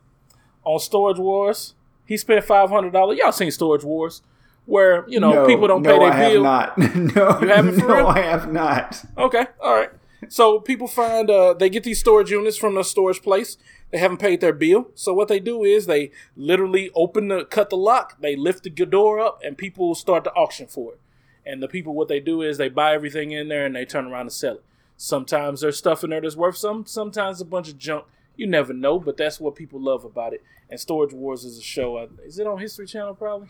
on 0.64 0.79
Storage 0.79 1.18
Wars. 1.18 1.74
He 2.09 2.16
spent 2.16 2.42
five 2.42 2.70
hundred 2.70 2.94
dollars. 2.94 3.18
Y'all 3.18 3.32
seen 3.32 3.50
Storage 3.50 3.84
Wars, 3.84 4.22
where 4.64 5.04
you 5.09 5.20
know 5.20 5.30
no, 5.32 5.46
people 5.46 5.68
don't 5.68 5.82
no, 5.82 5.92
pay 5.92 5.98
their 5.98 6.11
I 6.11 6.16
have 6.16 6.32
bill. 6.32 6.42
not. 6.42 6.78
no, 6.78 7.40
You 7.42 7.48
haven't 7.48 7.80
for 7.80 7.86
no, 7.86 7.96
real? 7.96 8.06
I 8.06 8.20
have 8.20 8.50
not. 8.50 9.04
Okay, 9.18 9.44
all 9.61 9.74
right. 9.76 9.90
So 10.30 10.59
people 10.59 10.88
find 10.88 11.30
uh, 11.30 11.52
they 11.52 11.68
get 11.68 11.84
these 11.84 12.00
storage 12.00 12.30
units 12.30 12.56
from 12.56 12.74
the 12.76 12.82
storage 12.82 13.20
place. 13.22 13.59
They 13.90 13.98
haven't 13.98 14.18
paid 14.20 14.40
their 14.40 14.54
bill, 14.54 14.88
so 14.94 15.12
what 15.12 15.28
they 15.28 15.38
do 15.38 15.64
is 15.64 15.84
they 15.84 16.11
literally 16.34 16.90
open 16.94 17.28
the 17.28 17.44
cut 17.44 17.68
the 17.68 17.76
lock, 17.76 18.20
they 18.20 18.34
lift 18.34 18.62
the 18.64 18.70
door 18.70 19.20
up, 19.20 19.40
and 19.44 19.59
people 19.59 19.94
start 19.94 20.24
to 20.24 20.32
auction 20.32 20.66
for 20.66 20.94
it. 20.94 21.00
And 21.44 21.62
the 21.62 21.68
people, 21.68 21.94
what 21.94 22.09
they 22.09 22.20
do 22.20 22.40
is 22.40 22.56
they 22.56 22.68
buy 22.70 22.94
everything 22.94 23.32
in 23.32 23.48
there 23.48 23.64
and 23.66 23.76
they 23.76 23.84
turn 23.84 24.06
around 24.06 24.22
and 24.22 24.32
sell 24.32 24.54
it. 24.56 24.64
Sometimes 24.96 25.61
there's 25.61 25.78
stuff 25.78 26.02
in 26.04 26.11
there 26.11 26.20
that's 26.20 26.36
worth 26.36 26.56
some. 26.56 26.84
Sometimes 26.86 27.40
a 27.40 27.44
bunch 27.44 27.68
of 27.68 27.78
junk. 27.78 28.04
You 28.39 28.47
never 28.47 28.72
know, 28.72 29.01
but 29.01 29.16
that's 29.16 29.41
what 29.41 29.57
people 29.57 29.80
love 29.80 30.05
about 30.05 30.32
it. 30.32 30.45
And 30.70 30.78
Storage 30.78 31.12
Wars 31.12 31.45
is 31.45 31.59
a 31.59 31.62
show. 31.62 32.09
Is 32.24 32.39
it 32.39 32.47
on 32.47 32.59
History 32.59 32.86
Channel 32.86 33.16
probably 33.16 33.49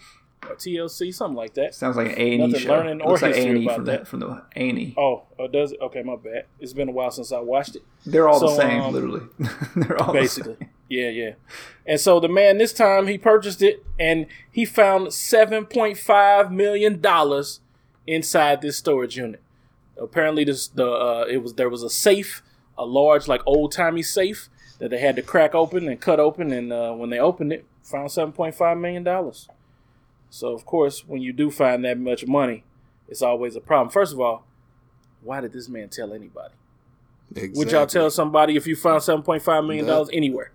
or 0.48 0.54
TLC, 0.54 1.12
something 1.12 1.36
like 1.36 1.52
that? 1.54 1.74
Sounds 1.74 1.96
like 1.96 2.06
an 2.08 2.14
A 2.18 2.40
and 2.40 2.56
E 2.56 2.58
show. 2.58 2.70
learning 2.70 3.02
or 3.02 3.18
like 3.18 3.34
history 3.34 3.64
about 3.64 3.76
from 3.76 3.84
that. 3.84 4.00
the 4.00 4.06
from 4.06 4.20
the 4.20 4.42
A 4.56 4.68
and 4.70 4.78
E. 4.78 4.94
Oh, 4.96 5.24
oh, 5.38 5.46
does 5.46 5.72
it? 5.72 5.80
Okay, 5.82 6.02
my 6.02 6.16
bad. 6.16 6.46
It's 6.58 6.72
been 6.72 6.88
a 6.88 6.92
while 6.92 7.10
since 7.10 7.32
I 7.32 7.40
watched 7.40 7.76
it. 7.76 7.82
They're 8.06 8.30
all 8.30 8.40
the 8.40 8.56
same, 8.56 8.80
um, 8.80 8.94
literally. 8.94 9.26
They're 9.76 10.00
all 10.00 10.14
the 10.14 10.20
basically. 10.20 10.56
same. 10.58 10.70
Yeah, 10.88 11.10
yeah. 11.10 11.32
And 11.84 12.00
so 12.00 12.18
the 12.18 12.28
man 12.30 12.56
this 12.56 12.72
time 12.72 13.08
he 13.08 13.18
purchased 13.18 13.60
it 13.60 13.84
and 14.00 14.24
he 14.50 14.64
found 14.64 15.12
seven 15.12 15.66
point 15.66 15.98
five 15.98 16.50
million 16.50 17.02
dollars 17.02 17.60
inside 18.06 18.62
this 18.62 18.78
storage 18.78 19.18
unit. 19.18 19.42
Apparently, 20.00 20.44
this 20.44 20.66
the 20.68 20.90
uh, 20.90 21.26
it 21.28 21.42
was 21.42 21.54
there 21.54 21.68
was 21.68 21.82
a 21.82 21.90
safe, 21.90 22.42
a 22.78 22.86
large 22.86 23.28
like 23.28 23.42
old 23.44 23.72
timey 23.72 24.02
safe 24.02 24.48
that 24.78 24.90
they 24.90 24.98
had 24.98 25.16
to 25.16 25.22
crack 25.22 25.54
open 25.54 25.88
and 25.88 26.00
cut 26.00 26.20
open, 26.20 26.52
and 26.52 26.72
uh, 26.72 26.92
when 26.92 27.10
they 27.10 27.18
opened 27.18 27.52
it, 27.52 27.64
found 27.82 28.10
seven 28.10 28.32
point 28.32 28.54
five 28.54 28.78
million 28.78 29.02
dollars. 29.02 29.48
So 30.30 30.52
of 30.52 30.64
course, 30.66 31.06
when 31.06 31.22
you 31.22 31.32
do 31.32 31.50
find 31.50 31.84
that 31.84 31.98
much 31.98 32.26
money, 32.26 32.64
it's 33.08 33.22
always 33.22 33.56
a 33.56 33.60
problem. 33.60 33.90
First 33.90 34.12
of 34.12 34.20
all, 34.20 34.44
why 35.22 35.40
did 35.40 35.52
this 35.52 35.68
man 35.68 35.88
tell 35.88 36.12
anybody? 36.12 36.54
Would 37.54 37.70
y'all 37.72 37.86
tell 37.86 38.10
somebody 38.10 38.56
if 38.56 38.66
you 38.66 38.76
found 38.76 39.02
seven 39.02 39.22
point 39.22 39.42
five 39.42 39.64
million 39.64 39.86
dollars 39.86 40.08
anywhere? 40.12 40.52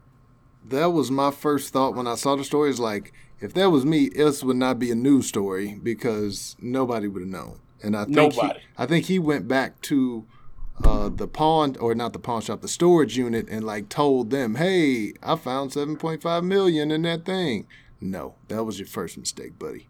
That 0.65 0.87
was 0.87 1.11
my 1.11 1.29
first 1.31 1.73
thought 1.73 1.95
when 1.95 2.07
I 2.07 2.15
saw 2.15 2.35
the 2.35 2.43
story. 2.43 2.69
Is 2.69 2.79
like, 2.79 3.13
if 3.41 3.53
that 3.53 3.69
was 3.69 3.85
me, 3.85 4.09
this 4.09 4.43
would 4.43 4.55
not 4.55 4.79
be 4.79 4.89
a 4.91 4.95
news 4.95 5.27
story 5.27 5.79
because 5.81 6.55
nobody 6.59 7.07
would 7.07 7.21
have 7.21 7.29
known. 7.29 7.59
And 7.83 7.97
I 7.97 8.05
think 8.05 8.15
Nobody. 8.15 8.59
He, 8.59 8.65
I 8.77 8.85
think 8.85 9.05
he 9.05 9.19
went 9.19 9.47
back 9.47 9.81
to 9.81 10.25
uh, 10.83 11.09
the 11.09 11.27
pawn 11.27 11.75
or 11.79 11.93
not 11.93 12.13
the 12.13 12.19
pawn 12.19 12.41
shop, 12.41 12.61
the 12.61 12.67
storage 12.67 13.17
unit, 13.17 13.47
and 13.49 13.63
like 13.65 13.89
told 13.89 14.29
them, 14.29 14.55
"Hey, 14.55 15.13
I 15.21 15.35
found 15.35 15.73
seven 15.73 15.97
point 15.97 16.21
five 16.21 16.43
million 16.43 16.91
in 16.91 17.01
that 17.03 17.25
thing." 17.25 17.67
No, 18.01 18.35
that 18.47 18.63
was 18.63 18.79
your 18.79 18.87
first 18.87 19.17
mistake, 19.17 19.57
buddy. 19.59 19.87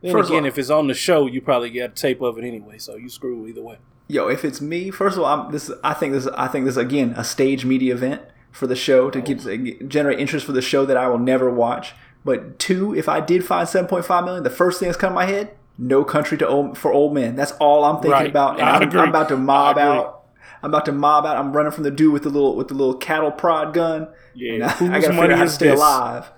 Then 0.00 0.12
First 0.12 0.30
again, 0.30 0.44
all- 0.44 0.48
if 0.48 0.58
it's 0.58 0.70
on 0.70 0.86
the 0.86 0.94
show, 0.94 1.26
you 1.26 1.40
probably 1.40 1.70
get 1.70 1.90
a 1.90 1.94
tape 1.94 2.20
of 2.22 2.38
it 2.38 2.44
anyway, 2.44 2.78
so 2.78 2.96
you 2.96 3.08
screw 3.08 3.46
either 3.46 3.62
way. 3.62 3.78
Yo, 4.06 4.28
if 4.28 4.44
it's 4.44 4.60
me, 4.60 4.90
first 4.90 5.16
of 5.18 5.22
all, 5.24 5.40
I'm, 5.46 5.52
this 5.52 5.70
I 5.84 5.92
think 5.92 6.12
this 6.14 6.26
I 6.28 6.48
think 6.48 6.64
this 6.64 6.72
is, 6.74 6.78
again 6.78 7.14
a 7.16 7.24
stage 7.24 7.64
media 7.64 7.94
event 7.94 8.22
for 8.52 8.66
the 8.66 8.76
show 8.76 9.10
to 9.10 9.20
get, 9.20 9.88
generate 9.88 10.18
interest 10.18 10.46
for 10.46 10.52
the 10.52 10.62
show 10.62 10.86
that 10.86 10.96
I 10.96 11.08
will 11.08 11.18
never 11.18 11.50
watch. 11.50 11.92
But 12.24 12.58
two, 12.58 12.94
if 12.94 13.08
I 13.08 13.20
did 13.20 13.44
find 13.44 13.68
seven 13.68 13.86
point 13.88 14.04
five 14.06 14.24
million, 14.24 14.44
the 14.44 14.50
first 14.50 14.78
thing 14.80 14.88
that's 14.88 14.96
come 14.96 15.10
to 15.10 15.14
my 15.14 15.26
head, 15.26 15.50
No 15.78 16.04
Country 16.04 16.36
to 16.38 16.46
old, 16.48 16.76
for 16.76 16.92
Old 16.92 17.14
Men. 17.14 17.36
That's 17.36 17.52
all 17.52 17.84
I'm 17.84 17.96
thinking 17.96 18.10
Right. 18.10 18.26
about, 18.30 18.58
and 18.58 18.68
I 18.68 18.76
I'm, 18.76 18.82
agree. 18.82 19.00
I'm 19.00 19.08
about 19.10 19.28
to 19.28 19.36
mob 19.36 19.78
out. 19.78 20.24
I'm 20.60 20.70
about 20.70 20.84
to 20.86 20.92
mob 20.92 21.24
out. 21.24 21.36
I'm 21.36 21.52
running 21.52 21.70
from 21.70 21.84
the 21.84 21.90
dude 21.92 22.12
with 22.12 22.24
the 22.24 22.30
little 22.30 22.56
with 22.56 22.66
the 22.68 22.74
little 22.74 22.94
cattle 22.94 23.30
prod 23.30 23.72
gun. 23.72 24.08
Yeah, 24.34 24.54
and 24.54 24.64
I, 24.64 24.68
whose 24.70 24.90
I 24.90 25.00
gotta 25.00 25.12
money 25.12 25.28
figure 25.28 25.32
out 25.34 25.38
how 25.38 25.44
to 25.44 25.48
is 25.48 25.54
stay 25.54 25.68
this? 25.68 25.78
alive. 25.78 26.32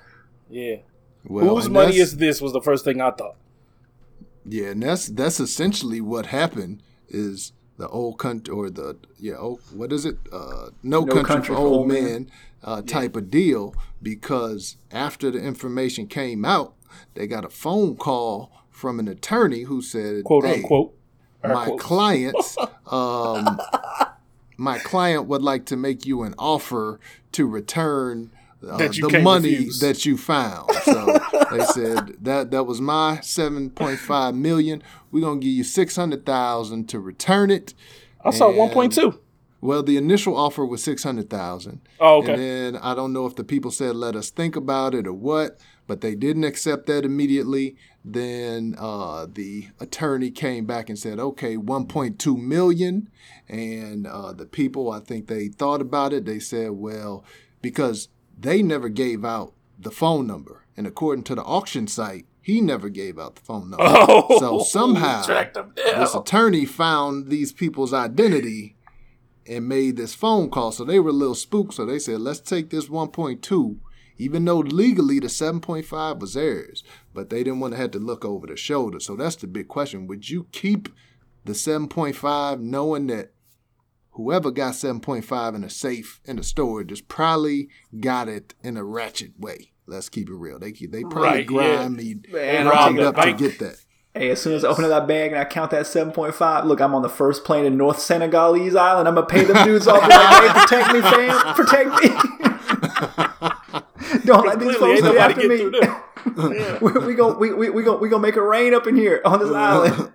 Yeah. 0.51 0.77
Well, 1.25 1.55
Whose 1.57 1.69
money 1.71 1.97
is 1.97 2.17
this? 2.19 2.41
Was 2.43 2.53
the 2.53 2.61
first 2.61 2.85
thing 2.85 3.01
I 3.01 3.11
thought. 3.13 3.37
Yeah, 4.45 4.69
and 4.69 4.83
that's 4.83 5.09
that's 5.09 5.41
essentially 5.41 6.01
what 6.01 6.27
happened. 6.27 6.83
Is 7.09 7.53
the 7.79 7.89
old 7.89 8.19
country 8.19 8.53
or 8.55 8.69
the 8.69 8.99
yeah, 9.19 9.37
old, 9.37 9.61
what 9.75 9.91
is 9.93 10.05
it? 10.05 10.19
Uh, 10.31 10.69
no, 10.83 11.07
country, 11.07 11.55
for 11.55 11.61
old 11.61 11.89
men, 11.89 12.31
uh, 12.63 12.83
type 12.83 13.17
of 13.17 13.31
deal. 13.31 13.75
Because 14.03 14.77
after 14.91 15.31
the 15.31 15.39
information 15.43 16.07
came 16.07 16.45
out, 16.45 16.75
they 17.15 17.27
got 17.27 17.45
a 17.45 17.51
phone 17.51 17.97
call 17.97 18.51
from 18.81 18.99
an 18.99 19.07
attorney 19.09 19.63
who 19.63 19.83
said, 19.83 20.25
Quote 20.25 20.47
"Hey, 20.47 20.55
unquote. 20.55 20.95
My 21.45 21.67
quotes. 21.67 21.83
clients, 21.83 22.57
um, 22.87 23.61
my 24.57 24.79
client 24.79 25.27
would 25.27 25.43
like 25.43 25.67
to 25.67 25.77
make 25.77 26.07
you 26.07 26.23
an 26.23 26.35
offer 26.39 26.99
to 27.33 27.47
return 27.47 28.31
uh, 28.67 28.77
the 28.77 29.21
money 29.23 29.51
refuse. 29.51 29.81
that 29.81 30.05
you 30.05 30.17
found. 30.17 30.71
So 30.85 31.19
they 31.51 31.65
said 31.73 32.17
that 32.23 32.51
that 32.51 32.65
was 32.65 32.81
my 32.81 33.21
seven 33.21 33.71
point 33.71 33.99
five 33.99 34.35
million. 34.35 34.83
We're 35.11 35.23
gonna 35.23 35.41
give 35.41 35.53
you 35.53 35.65
six 35.65 35.97
hundred 35.97 36.27
thousand 36.27 36.89
to 36.91 37.01
return 37.01 37.51
it. 37.51 37.75
I 38.25 38.31
saw 38.31 38.51
one 38.51 38.71
point 38.71 38.93
two. 38.93 39.21
Well, 39.63 39.83
the 39.83 39.99
initial 39.99 40.37
offer 40.37 40.65
was 40.65 40.83
six 40.83 41.03
hundred 41.03 41.29
thousand. 41.31 41.81
Oh, 42.01 42.19
okay. 42.23 42.33
And 42.33 42.43
then 42.43 42.77
I 42.83 42.95
don't 42.95 43.13
know 43.13 43.27
if 43.27 43.37
the 43.37 43.45
people 43.45 43.71
said 43.71 43.95
let 43.97 44.17
us 44.17 44.31
think 44.31 44.57
about 44.57 44.95
it 44.95 45.07
or 45.07 45.13
what, 45.13 45.59
but 45.91 46.03
they 46.03 46.15
didn't 46.15 46.45
accept 46.45 46.87
that 46.87 47.05
immediately. 47.05 47.75
Then 48.05 48.77
uh, 48.79 49.27
the 49.29 49.71
attorney 49.81 50.31
came 50.31 50.65
back 50.65 50.89
and 50.89 50.97
said, 50.97 51.19
okay, 51.19 51.57
1.2 51.57 52.41
million. 52.41 53.11
And 53.49 54.07
uh, 54.07 54.33
the 54.33 54.47
people, 54.47 54.93
I 54.93 55.01
think 55.01 55.27
they 55.27 55.49
thought 55.49 55.81
about 55.81 56.13
it. 56.13 56.27
They 56.27 56.39
said, 56.39 56.71
well, 56.71 57.25
because 57.61 58.09
they 58.39 58.63
never 58.63 58.89
gave 58.89 59.25
out 59.25 59.53
the 59.77 59.91
phone 59.91 60.29
number. 60.29 60.65
And 60.77 60.87
according 60.87 61.25
to 61.25 61.35
the 61.35 61.43
auction 61.43 61.89
site, 61.89 62.27
he 62.41 62.61
never 62.61 62.89
gave 62.89 63.19
out 63.19 63.35
the 63.35 63.43
phone 63.43 63.71
number. 63.71 63.83
Oh, 63.89 64.39
so 64.39 64.63
somehow 64.63 65.25
tracked 65.25 65.55
them 65.55 65.73
down. 65.75 65.99
this 65.99 66.15
attorney 66.15 66.67
found 66.67 67.31
these 67.31 67.53
people's 67.53 67.93
identity 67.93 68.77
and 69.45 69.67
made 69.67 69.97
this 69.97 70.15
phone 70.15 70.51
call. 70.51 70.71
So 70.71 70.85
they 70.85 71.01
were 71.01 71.11
a 71.11 71.13
little 71.13 71.35
spooked. 71.35 71.75
So 71.75 71.85
they 71.85 71.99
said, 71.99 72.21
let's 72.21 72.39
take 72.39 72.71
this 72.71 72.89
1.2, 72.89 73.79
even 74.21 74.45
though 74.45 74.59
legally 74.59 75.19
the 75.19 75.29
7.5 75.29 76.21
was 76.21 76.35
theirs, 76.35 76.85
but 77.15 77.31
they 77.31 77.43
didn't 77.43 77.61
want 77.61 77.73
to 77.73 77.81
have 77.81 77.91
to 77.93 77.99
look 77.99 78.23
over 78.23 78.47
the 78.47 78.57
shoulder. 78.57 79.01
So 79.01 79.17
that's 79.17 79.37
the 79.37 79.47
big 79.47 79.69
question. 79.69 80.07
Would 80.09 80.29
you 80.29 80.47
keep 80.53 80.91
the 81.47 81.55
7.5 81.55 82.61
knowing 82.61 83.07
that 83.07 83.33
whoever 84.11 84.51
got 84.51 84.75
7.5 84.75 85.55
in 85.55 85.65
a 85.65 85.71
safe 85.71 86.21
in 86.27 86.37
the 86.37 86.45
storage 86.45 86.89
just 86.89 87.09
probably 87.09 87.71
got 87.99 88.29
it 88.29 88.55
in 88.63 88.77
a 88.77 88.85
ratchet 88.85 89.41
way? 89.41 89.73
Let's 89.87 90.11
keep 90.11 90.29
it 90.29 90.35
real. 90.35 90.59
They 90.59 90.73
they 90.73 91.03
probably 91.03 91.47
Right, 91.47 91.51
yeah. 91.51 91.89
me 91.89 92.17
Man, 92.31 92.67
Robbed 92.67 92.77
robbed 92.77 92.99
the 92.99 93.09
up 93.09 93.25
to 93.25 93.33
get 93.33 93.59
that. 93.61 93.77
Hey, 94.13 94.29
as 94.31 94.43
soon 94.43 94.53
as 94.53 94.65
I 94.65 94.69
open 94.69 94.85
up 94.85 94.91
that 94.91 95.09
bag 95.09 95.33
and 95.33 95.41
I 95.41 95.47
count 95.47 95.71
that 95.71 95.87
7.5, 95.87 96.65
look, 96.65 96.81
I'm 96.81 96.95
on 96.95 97.03
the 97.03 97.09
first 97.09 97.45
plane 97.45 97.65
in 97.65 97.77
North 97.79 97.99
Sentinelese 97.99 98.77
Island. 98.77 99.09
I'm 99.09 99.15
going 99.15 99.27
to 99.27 99.33
pay 99.33 99.45
them 99.45 99.65
dudes 99.65 99.87
off. 99.87 100.03
Be 100.03 100.15
like, 100.15 100.43
hey, 100.43 100.61
protect 100.61 100.93
me, 100.93 101.01
fam. 101.01 101.55
Protect 101.55 103.43
me. 103.43 103.50
Don't 104.25 104.47
let 104.47 104.59
these 104.59 104.77
folks 104.77 105.03
ain't 105.03 105.13
get 105.13 105.17
after 105.17 105.49
get 105.49 105.73
me. 105.73 105.79
Yeah. 105.81 106.79
we, 106.83 106.93
we 106.93 107.15
go 107.15 107.37
we, 107.37 107.53
we, 107.53 107.71
we 107.71 107.83
go 107.83 107.97
we 107.97 108.09
gonna 108.09 108.23
make 108.23 108.37
it 108.37 108.41
rain 108.43 108.75
up 108.75 108.87
in 108.87 108.95
here 108.95 109.21
on 109.25 109.39
this 109.39 109.51
uh, 109.51 109.55
island 109.55 110.13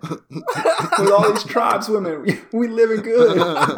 with 0.98 1.10
all 1.10 1.32
these 1.32 1.44
tribeswomen. 1.44 2.22
We, 2.22 2.58
we 2.58 2.68
living 2.68 3.02
good. 3.02 3.76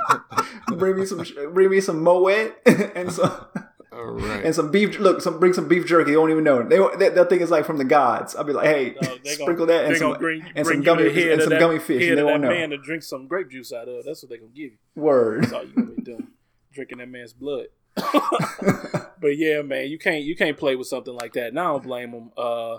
bring 0.77 0.99
me 0.99 1.07
some 1.07 1.25
bring 1.53 1.71
me 1.71 1.81
some 1.81 2.03
moet 2.03 2.55
and 2.67 3.13
some 3.13 3.47
All 3.93 4.05
right. 4.05 4.45
and 4.45 4.55
some 4.55 4.71
beef. 4.71 4.99
Look, 4.99 5.21
some 5.21 5.39
bring 5.41 5.53
some 5.53 5.69
beef 5.69 5.87
jerky. 5.87 6.13
They 6.13 6.17
won't 6.17 6.31
even 6.31 6.45
know. 6.45 6.63
They 6.63 6.79
that, 6.79 7.15
that 7.15 7.29
thing 7.31 7.41
is 7.41 7.51
like 7.51 7.65
from 7.65 7.79
the 7.79 7.85
gods. 7.85 8.37
I'll 8.37 8.45
be 8.45 8.53
like, 8.53 8.67
hey, 8.67 8.95
No, 9.01 9.17
they 9.25 9.31
sprinkle 9.31 9.67
gonna, 9.67 9.79
that 9.79 9.85
and 9.87 9.97
some 9.97 10.09
gonna 10.09 10.19
bring, 10.19 10.43
and 10.55 10.65
bring 10.65 10.79
some 10.79 10.83
gummy 10.83 11.05
the 11.05 11.33
and 11.33 11.41
of 11.41 11.43
some 11.43 11.51
that, 11.51 11.61
gummy 11.61 11.79
fish. 11.79 12.07
And 12.09 12.17
they 12.19 12.23
of 12.23 12.27
won't 12.27 12.43
know. 12.43 12.49
man 12.49 12.71
to 12.71 12.79
drink 12.79 13.03
some 13.03 13.27
grape 13.27 13.51
juice 13.51 13.73
out 13.73 13.89
of. 13.89 14.05
That's 14.05 14.23
what 14.23 14.31
they 14.31 14.37
gonna 14.39 14.53
give 14.53 14.73
you. 14.73 14.79
Word. 14.95 15.45
That's 15.45 15.53
all 15.53 15.65
you 15.65 15.73
gonna 15.73 15.87
be 15.89 16.03
doing, 16.03 16.29
drinking 16.73 16.99
that 16.99 17.09
man's 17.09 17.33
blood. 17.33 17.67
but 19.21 19.37
yeah, 19.37 19.63
man, 19.63 19.89
you 19.89 19.99
can't 19.99 20.23
you 20.25 20.37
can't 20.37 20.57
play 20.57 20.77
with 20.77 20.87
something 20.87 21.15
like 21.15 21.33
that. 21.35 21.49
And 21.49 21.61
I 21.61 21.65
don't 21.65 21.83
blame 21.83 22.13
them. 22.13 22.31
Uh, 22.37 22.79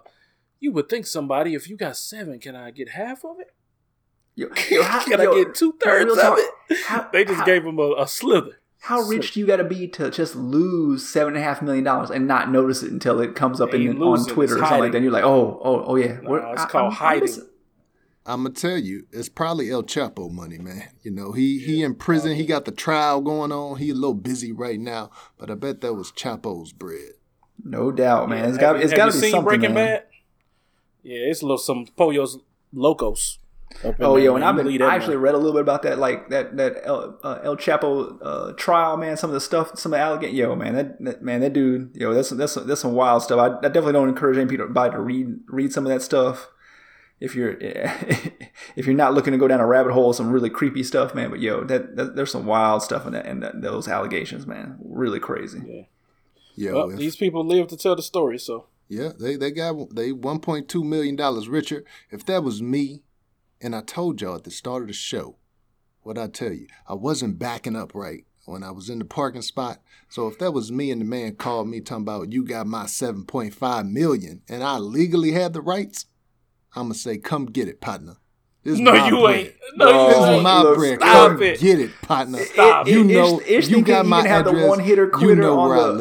you 0.59 0.71
would 0.73 0.89
think 0.89 1.05
somebody, 1.05 1.53
if 1.55 1.69
you 1.69 1.77
got 1.77 1.95
seven, 1.97 2.39
can 2.39 2.55
I 2.55 2.71
get 2.71 2.89
half 2.89 3.23
of 3.23 3.39
it? 3.39 3.53
Yo, 4.35 4.47
yo, 4.71 4.83
how- 4.83 5.03
Can 5.03 5.21
yo, 5.21 5.31
I 5.31 5.43
get 5.43 5.55
two 5.55 5.73
thirds 5.81 6.11
of 6.17 6.37
it? 6.37 6.77
how- 6.85 7.09
They 7.13 7.25
just 7.25 7.39
how- 7.39 7.45
gave 7.45 7.65
him 7.65 7.79
a, 7.79 7.93
a 7.99 8.07
slither. 8.07 8.59
How 8.81 9.01
rich 9.01 9.33
do 9.33 9.41
you 9.41 9.45
got 9.45 9.57
to 9.57 9.65
be 9.65 9.89
to 9.89 10.09
just 10.09 10.37
lose 10.37 11.05
seven 11.07 11.35
and 11.35 11.43
a 11.43 11.45
half 11.45 11.61
million 11.61 11.83
dollars 11.83 12.09
and 12.09 12.27
not 12.27 12.49
notice 12.49 12.81
it 12.81 12.89
until 12.93 13.19
it 13.19 13.35
comes 13.35 13.59
up 13.59 13.73
in, 13.73 14.01
on 14.01 14.25
Twitter 14.25 14.55
or 14.55 14.59
something 14.59 14.79
like 14.79 14.91
that? 14.93 14.97
And 14.99 15.03
you're 15.03 15.11
like, 15.11 15.25
oh, 15.25 15.59
oh, 15.61 15.83
oh 15.85 15.95
yeah. 15.97 16.17
No, 16.21 16.35
it's 16.35 16.61
I- 16.61 16.65
called 16.67 16.83
I'm- 16.83 16.91
I'm 16.91 16.97
hiding. 16.97 17.21
missing- 17.23 17.49
I'm 18.29 18.43
gonna 18.43 18.53
tell 18.53 18.77
you, 18.77 19.05
it's 19.11 19.29
probably 19.29 19.71
El 19.71 19.83
Chapo 19.83 20.31
money, 20.31 20.57
man. 20.59 20.89
You 21.01 21.11
know, 21.11 21.31
he 21.31 21.59
he 21.59 21.81
in 21.83 21.95
prison. 21.95 22.35
He 22.35 22.45
got 22.45 22.65
the 22.65 22.71
trial 22.71 23.21
going 23.21 23.51
on. 23.51 23.77
He 23.77 23.89
a 23.89 23.93
little 23.95 24.13
busy 24.13 24.51
right 24.51 24.79
now, 24.79 25.09
but 25.37 25.49
I 25.49 25.55
bet 25.55 25.81
that 25.81 25.93
was 25.95 26.11
Chapo's 26.11 26.71
bread. 26.71 27.13
No 27.63 27.91
doubt, 27.91 28.29
man. 28.29 28.47
It's 28.47 28.57
got 28.57 28.75
you- 28.75 28.83
it's 28.83 28.91
have 28.91 28.97
got 28.97 29.05
to 29.07 29.11
be 29.13 29.17
seen 29.19 29.31
something, 29.31 29.45
Breaking 29.45 29.73
man. 29.73 29.85
Bad? 29.97 30.03
Yeah, 31.03 31.17
it's 31.29 31.41
a 31.41 31.45
little 31.45 31.57
some 31.57 31.87
Pollos 31.97 32.37
Locos. 32.71 33.39
Oh, 33.99 34.15
there, 34.15 34.25
yo, 34.25 34.35
and. 34.35 34.43
I've 34.43 34.55
been 34.55 34.81
I 34.81 34.95
actually 34.95 35.15
man. 35.15 35.23
read 35.23 35.35
a 35.35 35.37
little 35.37 35.53
bit 35.53 35.61
about 35.61 35.83
that, 35.83 35.99
like 35.99 36.29
that 36.29 36.57
that 36.57 36.81
El, 36.83 37.19
uh, 37.23 37.39
El 37.43 37.55
Chapo 37.55 38.17
uh, 38.21 38.53
trial, 38.53 38.97
man. 38.97 39.15
Some 39.15 39.29
of 39.29 39.33
the 39.33 39.41
stuff, 39.41 39.77
some 39.77 39.93
of 39.93 39.97
the 39.97 40.03
allegation, 40.03 40.35
yo, 40.35 40.55
man, 40.55 40.75
that, 40.75 41.03
that 41.03 41.21
man, 41.21 41.41
that 41.41 41.53
dude, 41.53 41.95
yo, 41.95 42.13
that's 42.13 42.29
that's 42.29 42.55
that's 42.55 42.81
some 42.81 42.93
wild 42.93 43.23
stuff. 43.23 43.39
I, 43.39 43.57
I 43.57 43.69
definitely 43.69 43.93
don't 43.93 44.09
encourage 44.09 44.37
anybody 44.37 44.91
to 44.91 44.99
read 44.99 45.39
read 45.47 45.71
some 45.71 45.85
of 45.85 45.91
that 45.91 46.01
stuff. 46.01 46.49
If 47.19 47.35
you're 47.35 47.57
if 47.59 48.85
you're 48.85 48.95
not 48.95 49.13
looking 49.13 49.31
to 49.33 49.37
go 49.37 49.47
down 49.47 49.59
a 49.59 49.65
rabbit 49.67 49.93
hole, 49.93 50.13
some 50.13 50.31
really 50.31 50.49
creepy 50.49 50.83
stuff, 50.83 51.13
man. 51.13 51.29
But 51.29 51.39
yo, 51.39 51.63
that, 51.65 51.95
that 51.95 52.15
there's 52.15 52.31
some 52.31 52.45
wild 52.45 52.83
stuff 52.83 53.05
in 53.05 53.13
that 53.13 53.25
and 53.25 53.43
those 53.63 53.87
allegations, 53.87 54.47
man. 54.47 54.77
Really 54.83 55.19
crazy. 55.19 55.87
Yeah, 56.55 56.73
Well, 56.73 56.89
if- 56.91 56.97
these 56.97 57.15
people 57.15 57.45
live 57.45 57.67
to 57.67 57.77
tell 57.77 57.95
the 57.95 58.01
story, 58.01 58.37
so 58.37 58.67
yeah, 58.87 59.11
they 59.19 59.35
they 59.35 59.51
got 59.51 59.95
they 59.95 60.11
1.2 60.11 60.83
million 60.83 61.15
dollars 61.15 61.47
richer. 61.47 61.83
If 62.09 62.25
that 62.25 62.43
was 62.43 62.61
me, 62.61 63.03
and 63.61 63.75
I 63.75 63.81
told 63.81 64.21
y'all 64.21 64.35
at 64.35 64.43
the 64.45 64.51
start 64.51 64.81
of 64.83 64.87
the 64.87 64.93
show, 64.93 65.35
what 66.01 66.17
I 66.17 66.27
tell 66.27 66.53
you, 66.53 66.67
I 66.87 66.93
wasn't 66.95 67.37
backing 67.39 67.75
up 67.75 67.93
right 67.93 68.25
when 68.45 68.63
I 68.63 68.71
was 68.71 68.89
in 68.89 68.97
the 68.97 69.05
parking 69.05 69.43
spot. 69.43 69.79
So 70.07 70.27
if 70.27 70.39
that 70.39 70.53
was 70.53 70.71
me 70.71 70.89
and 70.89 71.01
the 71.01 71.05
man 71.05 71.35
called 71.35 71.67
me 71.67 71.81
talking 71.81 72.01
about 72.01 72.31
you 72.31 72.43
got 72.43 72.65
my 72.65 72.85
7.5 72.85 73.91
million 73.91 74.41
and 74.49 74.63
I 74.63 74.79
legally 74.79 75.33
had 75.33 75.53
the 75.53 75.61
rights, 75.61 76.07
I'ma 76.75 76.93
say, 76.93 77.17
come 77.17 77.45
get 77.47 77.67
it, 77.67 77.81
partner. 77.81 78.15
This 78.63 78.77
no, 78.79 78.93
you 78.93 79.21
bread. 79.23 79.35
ain't. 79.39 79.53
No, 79.75 79.85
This 80.07 80.17
you 80.17 80.23
is 80.23 80.29
ain't. 80.29 80.43
my 80.43 80.61
Look, 80.61 80.77
bread. 80.77 80.99
stop 80.99 81.29
Come 81.31 81.43
it. 81.43 81.59
get 81.59 81.79
it, 81.79 81.91
partner. 82.01 82.39
Stop 82.39 82.87
You 82.87 83.09
Ish- 83.09 83.15
know, 83.15 83.41
Ish 83.47 83.67
you 83.69 83.81
got 83.81 84.05
my 84.05 84.21
can 84.23 84.31
address. 84.47 84.63
you 85.09 85.17
quitter 85.17 85.41
know 85.41 85.59
on 85.59 85.69
where 85.69 85.77
I 85.79 85.87
the- 85.87 85.93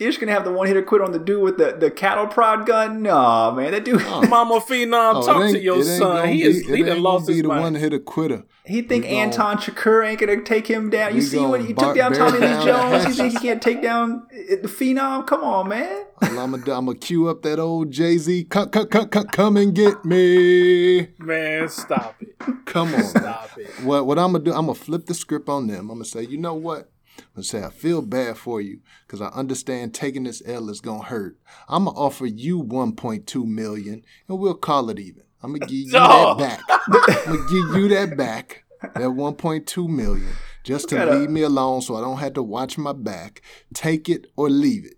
live. 0.00 0.08
Ish 0.08 0.18
gonna 0.18 0.32
have 0.32 0.44
the 0.44 0.52
one 0.52 0.66
hitter 0.66 0.82
quit 0.82 1.00
on 1.02 1.12
the 1.12 1.18
dude 1.18 1.42
with 1.42 1.56
the, 1.58 1.76
the 1.78 1.90
cattle 1.90 2.26
prod 2.26 2.66
gun. 2.66 3.02
Nah, 3.02 3.50
man, 3.52 3.72
that 3.72 3.84
dude. 3.84 4.02
Mama 4.28 4.60
Phenom, 4.60 5.16
Oh, 5.16 5.26
talk 5.26 5.50
to 5.52 5.60
your 5.60 5.82
son. 5.82 6.28
He 6.28 6.42
is. 6.42 6.58
it 6.60 6.66
He 6.66 6.74
ain't 6.76 6.86
done 6.86 7.02
lost 7.02 7.26
be 7.26 7.34
his 7.34 7.42
the 7.42 7.48
mind. 7.48 7.60
one 7.62 7.74
hitter 7.74 7.98
quitter. 7.98 8.44
He 8.64 8.82
think 8.82 9.04
We 9.04 9.10
gon- 9.10 9.18
Anton 9.20 9.58
Chigurh 9.58 10.06
ain't 10.08 10.18
gonna 10.20 10.42
take 10.42 10.66
him 10.66 10.90
down. 10.90 11.14
You 11.14 11.22
see 11.22 11.38
what 11.38 11.64
he 11.64 11.72
bar- 11.72 11.94
took 11.94 11.96
down 11.96 12.12
Tommy 12.12 12.38
Lee 12.40 12.64
Jones. 12.64 13.04
the 13.04 13.08
You 13.10 13.14
think 13.14 13.32
he 13.34 13.38
can't 13.38 13.62
take 13.62 13.80
down 13.80 14.26
uh, 14.32 14.56
the 14.62 14.68
phenom? 14.68 15.26
Come 15.26 15.42
on, 15.44 15.68
man. 15.68 16.04
All 16.22 16.38
I'm 16.38 16.50
gonna 16.50 16.56
I'm 16.78 16.86
gonna 16.86 16.94
cue 16.98 17.28
up 17.28 17.42
that 17.42 17.58
old 17.58 17.90
Jay 17.90 18.16
Z. 18.18 18.44
Come, 18.44 18.70
come, 18.70 18.86
come, 18.88 19.08
come, 19.08 19.26
come 19.28 19.56
and 19.56 19.74
get 19.74 20.04
me. 20.04 21.08
Man, 21.18 21.68
stop 21.68 22.16
it. 22.20 22.36
Come 22.64 22.88
on. 22.88 22.92
man. 22.92 23.04
Stop 23.04 23.50
it. 23.58 23.68
What 23.82 24.06
what 24.06 24.18
I'm 24.18 24.32
gonna 24.32 24.42
do? 24.44 24.50
I'm 24.52 24.66
gonna 24.66 24.74
flip 24.74 25.06
the 25.06 25.14
script 25.14 25.48
on 25.48 25.66
them. 25.68 25.90
I'm 25.90 25.98
gonna 25.98 26.04
say, 26.04 26.22
you 26.22 26.38
know 26.38 26.54
what? 26.54 26.90
I'm 27.18 27.24
gonna 27.36 27.44
say 27.44 27.62
I 27.64 27.70
feel 27.70 28.02
bad 28.02 28.36
for 28.38 28.60
you 28.60 28.80
because 29.06 29.20
I 29.20 29.28
understand 29.28 29.94
taking 29.94 30.24
this 30.24 30.42
L 30.46 30.68
is 30.70 30.80
gonna 30.80 31.02
hurt. 31.04 31.38
I'm 31.68 31.84
gonna 31.84 31.96
offer 31.98 32.26
you 32.26 32.62
1.2 32.62 33.44
million 33.46 34.02
and 34.28 34.38
we'll 34.38 34.54
call 34.54 34.90
it 34.90 34.98
even. 34.98 35.22
I'm 35.42 35.52
gonna 35.52 35.66
give 35.66 35.70
you 35.70 35.92
Oh. 35.94 36.34
that 36.38 36.60
back. 36.68 36.80
I'm 36.88 37.36
gonna 37.36 37.48
give 37.50 37.76
you 37.82 37.88
that 37.88 38.16
back. 38.16 38.64
That 38.82 38.94
1.2 38.94 39.88
million 39.88 40.28
just 40.64 40.88
to 40.90 41.04
leave 41.18 41.30
me 41.30 41.42
alone 41.42 41.80
so 41.82 41.96
I 41.96 42.00
don't 42.00 42.18
have 42.18 42.34
to 42.34 42.42
watch 42.42 42.76
my 42.78 42.92
back. 42.92 43.40
Take 43.74 44.08
it 44.08 44.26
or 44.36 44.50
leave 44.50 44.84
it. 44.84 44.94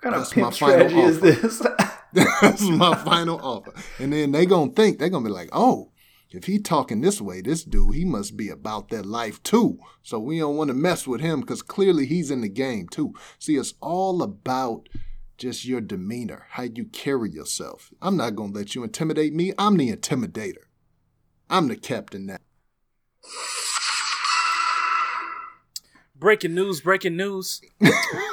What 0.00 0.12
kind 0.12 0.14
That's 0.22 0.30
of 0.32 0.36
my 0.36 0.42
pimp 0.44 0.54
final 0.54 0.88
strategy 0.88 1.00
is 1.00 1.16
offer. 1.18 1.26
this? 1.26 1.62
That's 2.40 2.62
my 2.62 2.94
final 3.04 3.38
offer. 3.40 3.72
And 3.98 4.12
then 4.12 4.32
they 4.32 4.46
gonna 4.46 4.70
think 4.72 4.98
they're 4.98 5.08
gonna 5.10 5.24
be 5.24 5.30
like, 5.30 5.50
oh, 5.52 5.90
if 6.30 6.44
he 6.44 6.58
talking 6.58 7.00
this 7.00 7.20
way, 7.20 7.40
this 7.40 7.64
dude, 7.64 7.94
he 7.94 8.04
must 8.04 8.36
be 8.36 8.48
about 8.50 8.88
that 8.90 9.06
life 9.06 9.42
too. 9.42 9.78
So 10.02 10.18
we 10.18 10.38
don't 10.38 10.56
want 10.56 10.68
to 10.68 10.74
mess 10.74 11.06
with 11.06 11.20
him 11.20 11.40
because 11.40 11.62
clearly 11.62 12.06
he's 12.06 12.30
in 12.30 12.42
the 12.42 12.48
game 12.48 12.88
too. 12.88 13.14
See, 13.38 13.56
it's 13.56 13.74
all 13.80 14.22
about 14.22 14.88
just 15.38 15.64
your 15.64 15.80
demeanor, 15.80 16.46
how 16.50 16.64
you 16.64 16.84
carry 16.84 17.30
yourself. 17.30 17.92
I'm 18.02 18.16
not 18.16 18.36
gonna 18.36 18.52
let 18.52 18.74
you 18.74 18.84
intimidate 18.84 19.32
me. 19.32 19.52
I'm 19.58 19.76
the 19.76 19.94
intimidator. 19.94 20.64
I'm 21.48 21.68
the 21.68 21.76
captain 21.76 22.26
now. 22.26 22.38
Breaking 26.18 26.54
news! 26.54 26.80
Breaking 26.80 27.16
news! 27.16 27.60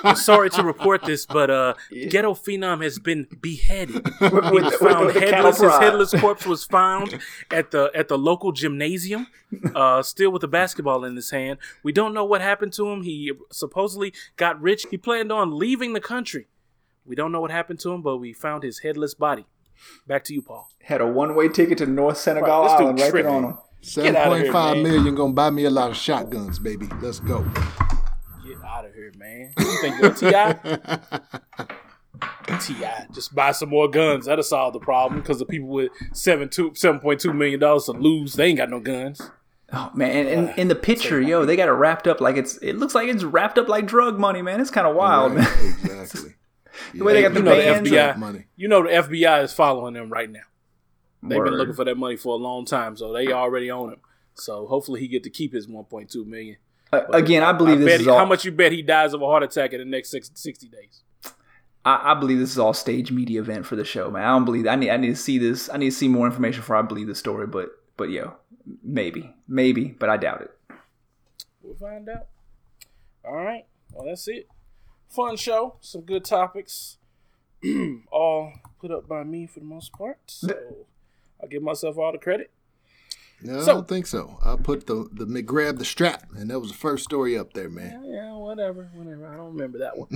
I'm 0.04 0.16
sorry 0.16 0.50
to 0.52 0.64
report 0.64 1.04
this, 1.04 1.26
but 1.26 1.52
uh, 1.52 1.76
Ghetto 2.10 2.34
Phenom 2.34 2.84
has 2.84 2.98
been 2.98 3.28
beheaded. 3.42 4.08
He 4.20 4.30
was 4.30 4.74
found 4.76 5.12
headless. 5.12 5.60
His 5.62 5.72
headless 5.72 6.14
corpse 6.20 6.48
was 6.48 6.66
found 6.66 7.20
at 7.52 7.70
the 7.70 7.92
at 7.94 8.08
the 8.08 8.18
local 8.18 8.52
gymnasium, 8.52 9.28
uh, 9.76 10.02
still 10.02 10.32
with 10.32 10.44
a 10.44 10.48
basketball 10.48 11.04
in 11.06 11.16
his 11.16 11.30
hand. 11.30 11.60
We 11.84 11.92
don't 11.92 12.14
know 12.14 12.26
what 12.26 12.42
happened 12.42 12.74
to 12.74 12.90
him. 12.90 13.04
He 13.04 13.32
supposedly 13.52 14.14
got 14.36 14.60
rich. 14.60 14.88
He 14.90 14.98
planned 14.98 15.32
on 15.32 15.58
leaving 15.58 15.94
the 15.94 16.02
country. 16.02 16.48
We 17.06 17.16
don't 17.16 17.32
know 17.32 17.42
what 17.42 17.52
happened 17.52 17.80
to 17.82 17.92
him, 17.92 18.02
but 18.02 18.18
we 18.18 18.34
found 18.34 18.64
his 18.64 18.80
headless 18.80 19.14
body. 19.14 19.46
Back 20.08 20.24
to 20.26 20.34
you, 20.34 20.42
Paul. 20.42 20.70
Had 20.82 21.02
a 21.02 21.08
one 21.08 21.36
way 21.36 21.50
ticket 21.50 21.78
to 21.80 21.86
North 21.86 22.18
Sentinel 22.18 22.50
Right, 22.50 22.80
Island 22.80 23.00
right 23.00 23.14
there 23.14 23.30
on 23.30 23.44
him. 23.44 23.58
Seven 23.86 24.16
outta 24.16 24.36
here, 24.36 24.42
point 24.42 24.52
five 24.52 24.78
man. 24.78 24.84
million 24.84 25.16
gonna 25.16 25.34
buy 25.34 25.52
me 25.52 25.66
a 25.66 25.70
lot 25.70 25.92
of 25.92 25.96
shotguns, 25.98 26.58
baby. 26.58 26.88
Let's 27.02 27.20
go. 27.20 27.44
Get 28.44 28.58
out 28.66 28.86
of 28.86 28.94
here, 28.96 29.12
man. 29.16 29.54
You 29.60 29.82
think 29.82 30.02
you're 30.02 30.12
T.I.? 30.12 30.54
T.I., 32.62 33.08
just 33.14 33.36
buy 33.36 33.52
some 33.52 33.70
more 33.70 33.88
guns. 33.88 34.26
That'll 34.26 34.44
solve 34.44 34.74
the 34.74 34.80
problem. 34.80 35.22
Because 35.22 35.38
the 35.40 35.46
people 35.46 35.68
with 35.68 35.92
seven 36.14 36.50
two 36.50 36.74
seven 36.74 37.00
point 37.00 37.20
two 37.20 37.32
million 37.34 37.60
dollars 37.60 37.86
to 37.86 37.92
lose, 37.92 38.34
they 38.34 38.48
ain't 38.48 38.58
got 38.58 38.72
no 38.72 38.80
guns. 38.80 39.22
Oh 39.72 39.92
man, 39.94 40.16
and, 40.16 40.28
and 40.30 40.50
ah, 40.50 40.54
in 40.58 40.68
the 40.68 40.76
picture, 40.76 41.22
yo, 41.22 41.46
they 41.46 41.56
got 41.56 41.68
it 41.68 41.74
wrapped 41.74 42.08
up 42.08 42.22
like 42.22 42.38
it's. 42.38 42.58
It 42.58 42.78
looks 42.78 42.96
like 42.96 43.08
it's 43.08 43.24
wrapped 43.24 43.58
up 43.58 43.68
like 43.68 43.86
drug 43.86 44.20
money, 44.20 44.42
man. 44.42 44.62
It's 44.62 44.72
kind 44.72 44.88
of 44.88 44.96
wild, 44.96 45.34
Right, 45.34 45.44
man. 45.44 45.76
exactly. 45.84 46.36
The 46.94 47.04
way 47.04 47.14
they 47.14 47.22
got 47.22 47.34
the 47.34 47.40
you 47.40 47.46
know 47.46 47.56
the. 47.56 47.90
FBI. 47.90 48.18
money. 48.18 48.46
You 48.56 48.68
know 48.68 48.84
the 48.84 48.90
FBI 48.90 49.44
is 49.44 49.54
following 49.54 49.94
them 49.94 50.10
right 50.10 50.30
now. 50.30 50.42
They've 51.28 51.38
Word. 51.38 51.46
been 51.46 51.54
looking 51.56 51.74
for 51.74 51.86
that 51.86 51.98
money 51.98 52.16
for 52.16 52.34
a 52.34 52.38
long 52.38 52.66
time, 52.66 52.96
so 52.98 53.12
they 53.14 53.32
already 53.32 53.72
own 53.72 53.94
him. 53.94 54.00
So 54.36 54.68
hopefully 54.68 55.00
he 55.00 55.08
get 55.08 55.24
to 55.24 55.30
keep 55.30 55.54
his 55.54 55.68
one 55.68 55.86
point 55.86 56.10
two 56.10 56.26
million. 56.26 56.58
Uh, 56.92 57.04
again, 57.14 57.44
I 57.44 57.50
I 57.50 57.54
believe 57.54 57.80
bet 57.80 57.88
this 57.88 58.02
he, 58.02 58.10
all. 58.10 58.18
how 58.18 58.26
much 58.26 58.46
you 58.46 58.52
bet 58.52 58.72
he 58.72 58.82
dies 58.82 59.14
of 59.14 59.22
a 59.22 59.26
heart 59.26 59.44
attack 59.44 59.74
in 59.74 59.80
the 59.80 59.86
next 59.86 60.12
six, 60.12 60.30
60 60.34 60.68
days. 60.68 61.02
I, 61.84 62.12
I 62.12 62.14
believe 62.14 62.40
this 62.40 62.52
is 62.52 62.60
all 62.60 62.74
stage 62.74 63.12
media 63.12 63.42
event 63.42 63.66
for 63.66 63.76
the 63.76 63.86
show, 63.86 64.10
man. 64.12 64.24
I 64.24 64.30
don't 64.30 64.46
believe. 64.46 64.68
I 64.68 64.76
need. 64.76 64.90
I 64.90 64.98
need 64.98 65.10
to 65.10 65.16
see 65.16 65.38
this. 65.38 65.70
I 65.70 65.78
need 65.78 65.90
to 65.90 65.96
see 65.96 66.08
more 66.08 66.26
information 66.26 66.62
before 66.62 66.76
I 66.76 66.82
believe 66.82 67.08
the 67.08 67.16
story. 67.16 67.48
But, 67.48 67.70
but 67.98 68.10
yo, 68.10 68.34
maybe, 68.84 69.34
maybe, 69.48 69.86
but 69.86 70.10
I 70.10 70.18
doubt 70.18 70.42
it. 70.42 70.52
We'll 71.62 71.76
find 71.76 72.08
out. 72.10 72.28
All 73.24 73.36
right. 73.36 73.66
Well, 73.92 74.06
that's 74.06 74.28
it. 74.28 74.48
Fun 75.10 75.38
show. 75.38 75.76
Some 75.82 76.02
good 76.02 76.26
topics. 76.26 76.98
all 78.12 78.54
put 78.80 78.92
up 78.92 79.08
by 79.08 79.24
me 79.24 79.48
for 79.48 79.60
the 79.60 79.66
most 79.66 79.92
part. 79.94 80.18
So 80.28 80.50
I'll 81.42 81.50
give 81.50 81.62
myself 81.64 81.98
all 81.98 82.12
the 82.12 82.18
credit. 82.18 82.52
No, 83.42 83.60
So- 83.62 83.72
I 83.72 83.76
don't 83.76 83.88
think 83.88 84.08
so. 84.08 84.38
I 84.44 84.56
put 84.56 84.88
the 84.88 85.10
the 85.12 85.26
McGrab 85.26 85.78
the 85.78 85.86
strap, 85.86 86.24
and 86.36 86.50
that 86.50 86.60
was 86.60 86.72
the 86.72 86.78
first 86.78 87.04
story 87.04 87.38
up 87.38 87.54
there, 87.54 87.70
man. 87.70 88.04
yeah, 88.06 88.34
whatever. 88.34 88.90
Whatever. 88.96 89.28
I 89.28 89.36
don't 89.36 89.54
remember 89.54 89.80
that 89.80 89.98
one. 89.98 90.10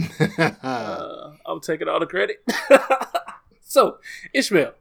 Uh, 0.64 1.34
I'm 1.46 1.60
taking 1.60 1.88
all 1.90 2.00
the 2.00 2.06
credit. 2.06 2.44
so, 3.62 3.98
Ishmael, 4.34 4.74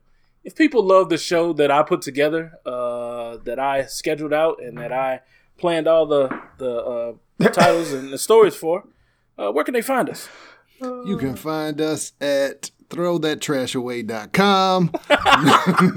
if 0.44 0.54
people 0.54 0.82
love 0.84 1.08
the 1.08 1.18
show 1.18 1.52
that 1.54 1.70
I 1.70 1.82
put 1.82 2.00
together, 2.02 2.52
uh, 2.64 3.38
that 3.44 3.58
I 3.58 3.86
scheduled 3.86 4.32
out, 4.32 4.62
and 4.62 4.78
that 4.78 4.92
I 4.92 5.20
planned 5.58 5.88
all 5.88 6.06
the 6.06 6.28
the 6.58 7.16
uh, 7.42 7.48
titles 7.50 7.92
and 7.92 8.12
the 8.12 8.18
stories 8.18 8.54
for, 8.54 8.84
uh, 9.36 9.50
where 9.50 9.64
can 9.64 9.74
they 9.74 9.82
find 9.82 10.08
us? 10.08 10.28
you 10.80 11.16
can 11.18 11.34
find 11.34 11.80
us 11.80 12.12
at 12.20 12.70
throwthattrashaway.com. 12.90 14.90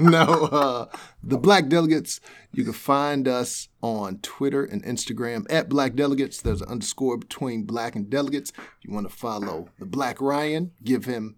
no, 0.00 0.48
uh, 0.52 0.86
the 1.22 1.38
Black 1.38 1.68
Delegates, 1.68 2.18
you 2.52 2.64
can 2.64 2.72
find 2.72 3.28
us 3.28 3.68
on 3.80 4.18
Twitter 4.18 4.64
and 4.64 4.84
Instagram 4.84 5.46
at 5.50 5.68
Black 5.68 5.94
Delegates. 5.94 6.42
There's 6.42 6.62
an 6.62 6.68
underscore 6.68 7.18
between 7.18 7.62
Black 7.64 7.96
and 7.96 8.10
Delegates. 8.10 8.52
If 8.56 8.68
you 8.82 8.92
want 8.92 9.08
to 9.08 9.14
follow 9.14 9.68
the 9.78 9.86
Black 9.86 10.20
Ryan, 10.20 10.72
give 10.82 11.04
him 11.04 11.36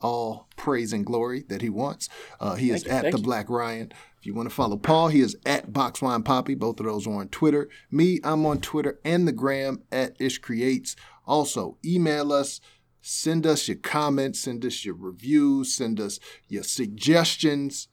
all 0.00 0.48
praise 0.56 0.92
and 0.92 1.06
glory 1.06 1.44
that 1.48 1.62
he 1.62 1.70
wants. 1.70 2.08
Uh, 2.38 2.54
he 2.54 2.70
is 2.70 2.84
you, 2.84 2.90
at 2.90 3.10
the 3.10 3.18
you. 3.18 3.24
Black 3.24 3.48
Ryan. 3.48 3.92
If 4.18 4.26
you 4.26 4.34
want 4.34 4.48
to 4.48 4.54
follow 4.54 4.76
Paul, 4.76 5.08
he 5.08 5.20
is 5.20 5.36
at 5.44 5.72
Boxwine 5.72 6.24
Poppy. 6.24 6.54
Both 6.54 6.80
of 6.80 6.86
those 6.86 7.06
are 7.06 7.14
on 7.14 7.28
Twitter. 7.28 7.68
Me, 7.90 8.20
I'm 8.22 8.46
on 8.46 8.60
Twitter 8.60 9.00
and 9.04 9.26
the 9.26 9.32
gram 9.32 9.82
at 9.90 10.14
Ish 10.20 10.38
Creates. 10.38 10.94
Also, 11.26 11.78
email 11.84 12.32
us. 12.32 12.60
Send 13.06 13.46
us 13.46 13.68
your 13.68 13.76
comments, 13.76 14.40
send 14.40 14.64
us 14.64 14.82
your 14.82 14.94
reviews, 14.94 15.74
send 15.74 16.00
us 16.00 16.18
your 16.48 16.62
suggestions. 16.62 17.88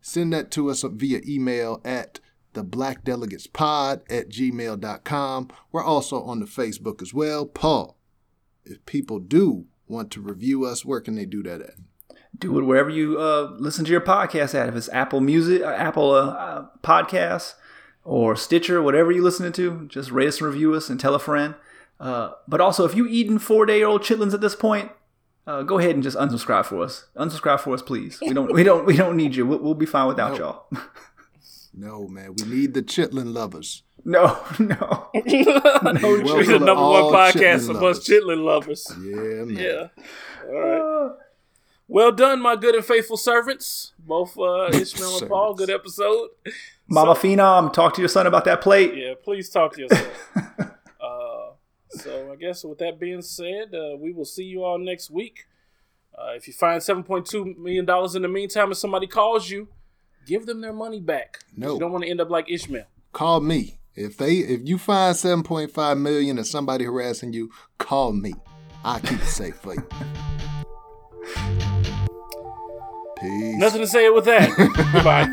Send 0.00 0.32
that 0.32 0.50
to 0.50 0.68
us 0.68 0.82
via 0.82 1.20
email 1.24 1.80
at 1.84 2.18
the 2.52 2.64
Black 2.64 3.04
Delegates 3.04 3.46
Pod 3.46 4.02
at 4.10 4.30
gmail.com. 4.30 5.48
We're 5.70 5.84
also 5.84 6.24
on 6.24 6.40
the 6.40 6.46
Facebook 6.46 7.00
as 7.00 7.14
well. 7.14 7.46
Paul, 7.46 7.96
if 8.64 8.84
people 8.84 9.20
do 9.20 9.66
want 9.86 10.10
to 10.10 10.20
review 10.20 10.64
us, 10.64 10.84
where 10.84 11.00
can 11.00 11.14
they 11.14 11.24
do 11.24 11.44
that 11.44 11.60
at? 11.60 11.74
Do 12.36 12.58
it 12.58 12.64
wherever 12.64 12.90
you 12.90 13.20
uh, 13.20 13.54
listen 13.60 13.84
to 13.84 13.92
your 13.92 14.00
podcast 14.00 14.56
at. 14.56 14.68
If 14.68 14.74
it's 14.74 14.88
Apple 14.88 15.20
Music, 15.20 15.62
uh, 15.62 15.66
Apple 15.66 16.10
uh, 16.10 16.30
uh, 16.30 16.66
Podcasts, 16.82 17.54
or 18.02 18.34
Stitcher, 18.34 18.82
whatever 18.82 19.12
you're 19.12 19.22
listening 19.22 19.52
to, 19.52 19.86
just 19.86 20.10
rate 20.10 20.26
us 20.26 20.40
and 20.40 20.50
review 20.50 20.74
us 20.74 20.90
and 20.90 20.98
tell 20.98 21.14
a 21.14 21.20
friend. 21.20 21.54
Uh, 22.02 22.32
but 22.48 22.60
also, 22.60 22.84
if 22.84 22.96
you 22.96 23.06
eating 23.06 23.38
four 23.38 23.64
day 23.64 23.82
old 23.82 24.02
chitlins 24.02 24.34
at 24.34 24.40
this 24.40 24.56
point, 24.56 24.90
uh, 25.46 25.62
go 25.62 25.78
ahead 25.78 25.94
and 25.94 26.02
just 26.02 26.16
unsubscribe 26.16 26.66
for 26.66 26.82
us. 26.82 27.06
Unsubscribe 27.16 27.60
for 27.60 27.74
us, 27.74 27.82
please. 27.82 28.20
We 28.20 28.32
don't, 28.32 28.52
we 28.52 28.64
don't, 28.64 28.84
we 28.84 28.96
don't 28.96 29.16
need 29.16 29.36
you. 29.36 29.46
We'll, 29.46 29.60
we'll 29.60 29.74
be 29.74 29.86
fine 29.86 30.08
without 30.08 30.36
y'all. 30.36 30.66
No, 31.74 32.06
man, 32.06 32.34
we 32.36 32.44
need 32.44 32.74
the 32.74 32.82
chitlin 32.82 33.32
lovers. 33.32 33.82
No, 34.04 34.38
no, 34.58 34.66
no. 34.76 35.10
We're 35.14 36.44
the 36.44 36.60
number 36.62 36.82
one 36.82 37.14
podcast 37.14 37.70
amongst 37.70 38.08
chitlin 38.08 38.44
lovers. 38.44 38.92
Yeah, 39.00 39.44
man. 39.44 39.56
Yeah. 39.56 39.88
All 40.48 40.60
right. 40.60 41.16
Well 41.88 42.12
done, 42.12 42.40
my 42.40 42.56
good 42.56 42.74
and 42.74 42.84
faithful 42.84 43.16
servants. 43.16 43.92
Both 43.98 44.36
uh, 44.38 44.70
Ishmael 44.72 45.18
and 45.18 45.28
Paul. 45.28 45.54
Good 45.54 45.70
episode. 45.70 46.30
Mama 46.88 47.14
so, 47.14 47.22
Phenom, 47.22 47.72
talk 47.72 47.94
to 47.94 48.00
your 48.00 48.08
son 48.08 48.26
about 48.26 48.44
that 48.46 48.60
plate. 48.60 48.94
Yeah, 48.96 49.14
please 49.22 49.48
talk 49.48 49.74
to 49.74 49.80
your 49.80 49.88
son. 49.88 50.70
so 51.92 52.30
I 52.32 52.36
guess 52.36 52.64
with 52.64 52.78
that 52.78 52.98
being 52.98 53.22
said, 53.22 53.74
uh, 53.74 53.96
we 53.98 54.12
will 54.12 54.24
see 54.24 54.44
you 54.44 54.64
all 54.64 54.78
next 54.78 55.10
week. 55.10 55.46
Uh, 56.16 56.32
if 56.34 56.46
you 56.46 56.52
find 56.52 56.82
seven 56.82 57.02
point 57.02 57.26
two 57.26 57.54
million 57.58 57.84
dollars 57.84 58.14
in 58.14 58.22
the 58.22 58.28
meantime, 58.28 58.68
and 58.68 58.76
somebody 58.76 59.06
calls 59.06 59.50
you, 59.50 59.68
give 60.26 60.46
them 60.46 60.60
their 60.60 60.72
money 60.72 61.00
back. 61.00 61.40
No, 61.56 61.74
you 61.74 61.80
don't 61.80 61.92
want 61.92 62.04
to 62.04 62.10
end 62.10 62.20
up 62.20 62.30
like 62.30 62.50
Ishmael. 62.50 62.84
Call 63.12 63.40
me 63.40 63.78
if 63.94 64.16
they 64.16 64.36
if 64.38 64.60
you 64.64 64.78
find 64.78 65.16
seven 65.16 65.42
point 65.42 65.70
five 65.70 65.98
million 65.98 66.38
and 66.38 66.46
somebody 66.46 66.84
harassing 66.84 67.32
you. 67.32 67.50
Call 67.78 68.12
me. 68.12 68.34
I 68.84 68.98
keep 69.00 69.20
it 69.20 69.26
safe 69.26 69.56
for 69.56 69.74
you. 69.74 69.82
Peace. 73.20 73.56
Nothing 73.56 73.82
to 73.82 73.86
say 73.86 74.10
with 74.10 74.24
that. 74.24 74.50
Goodbye. 74.92 75.28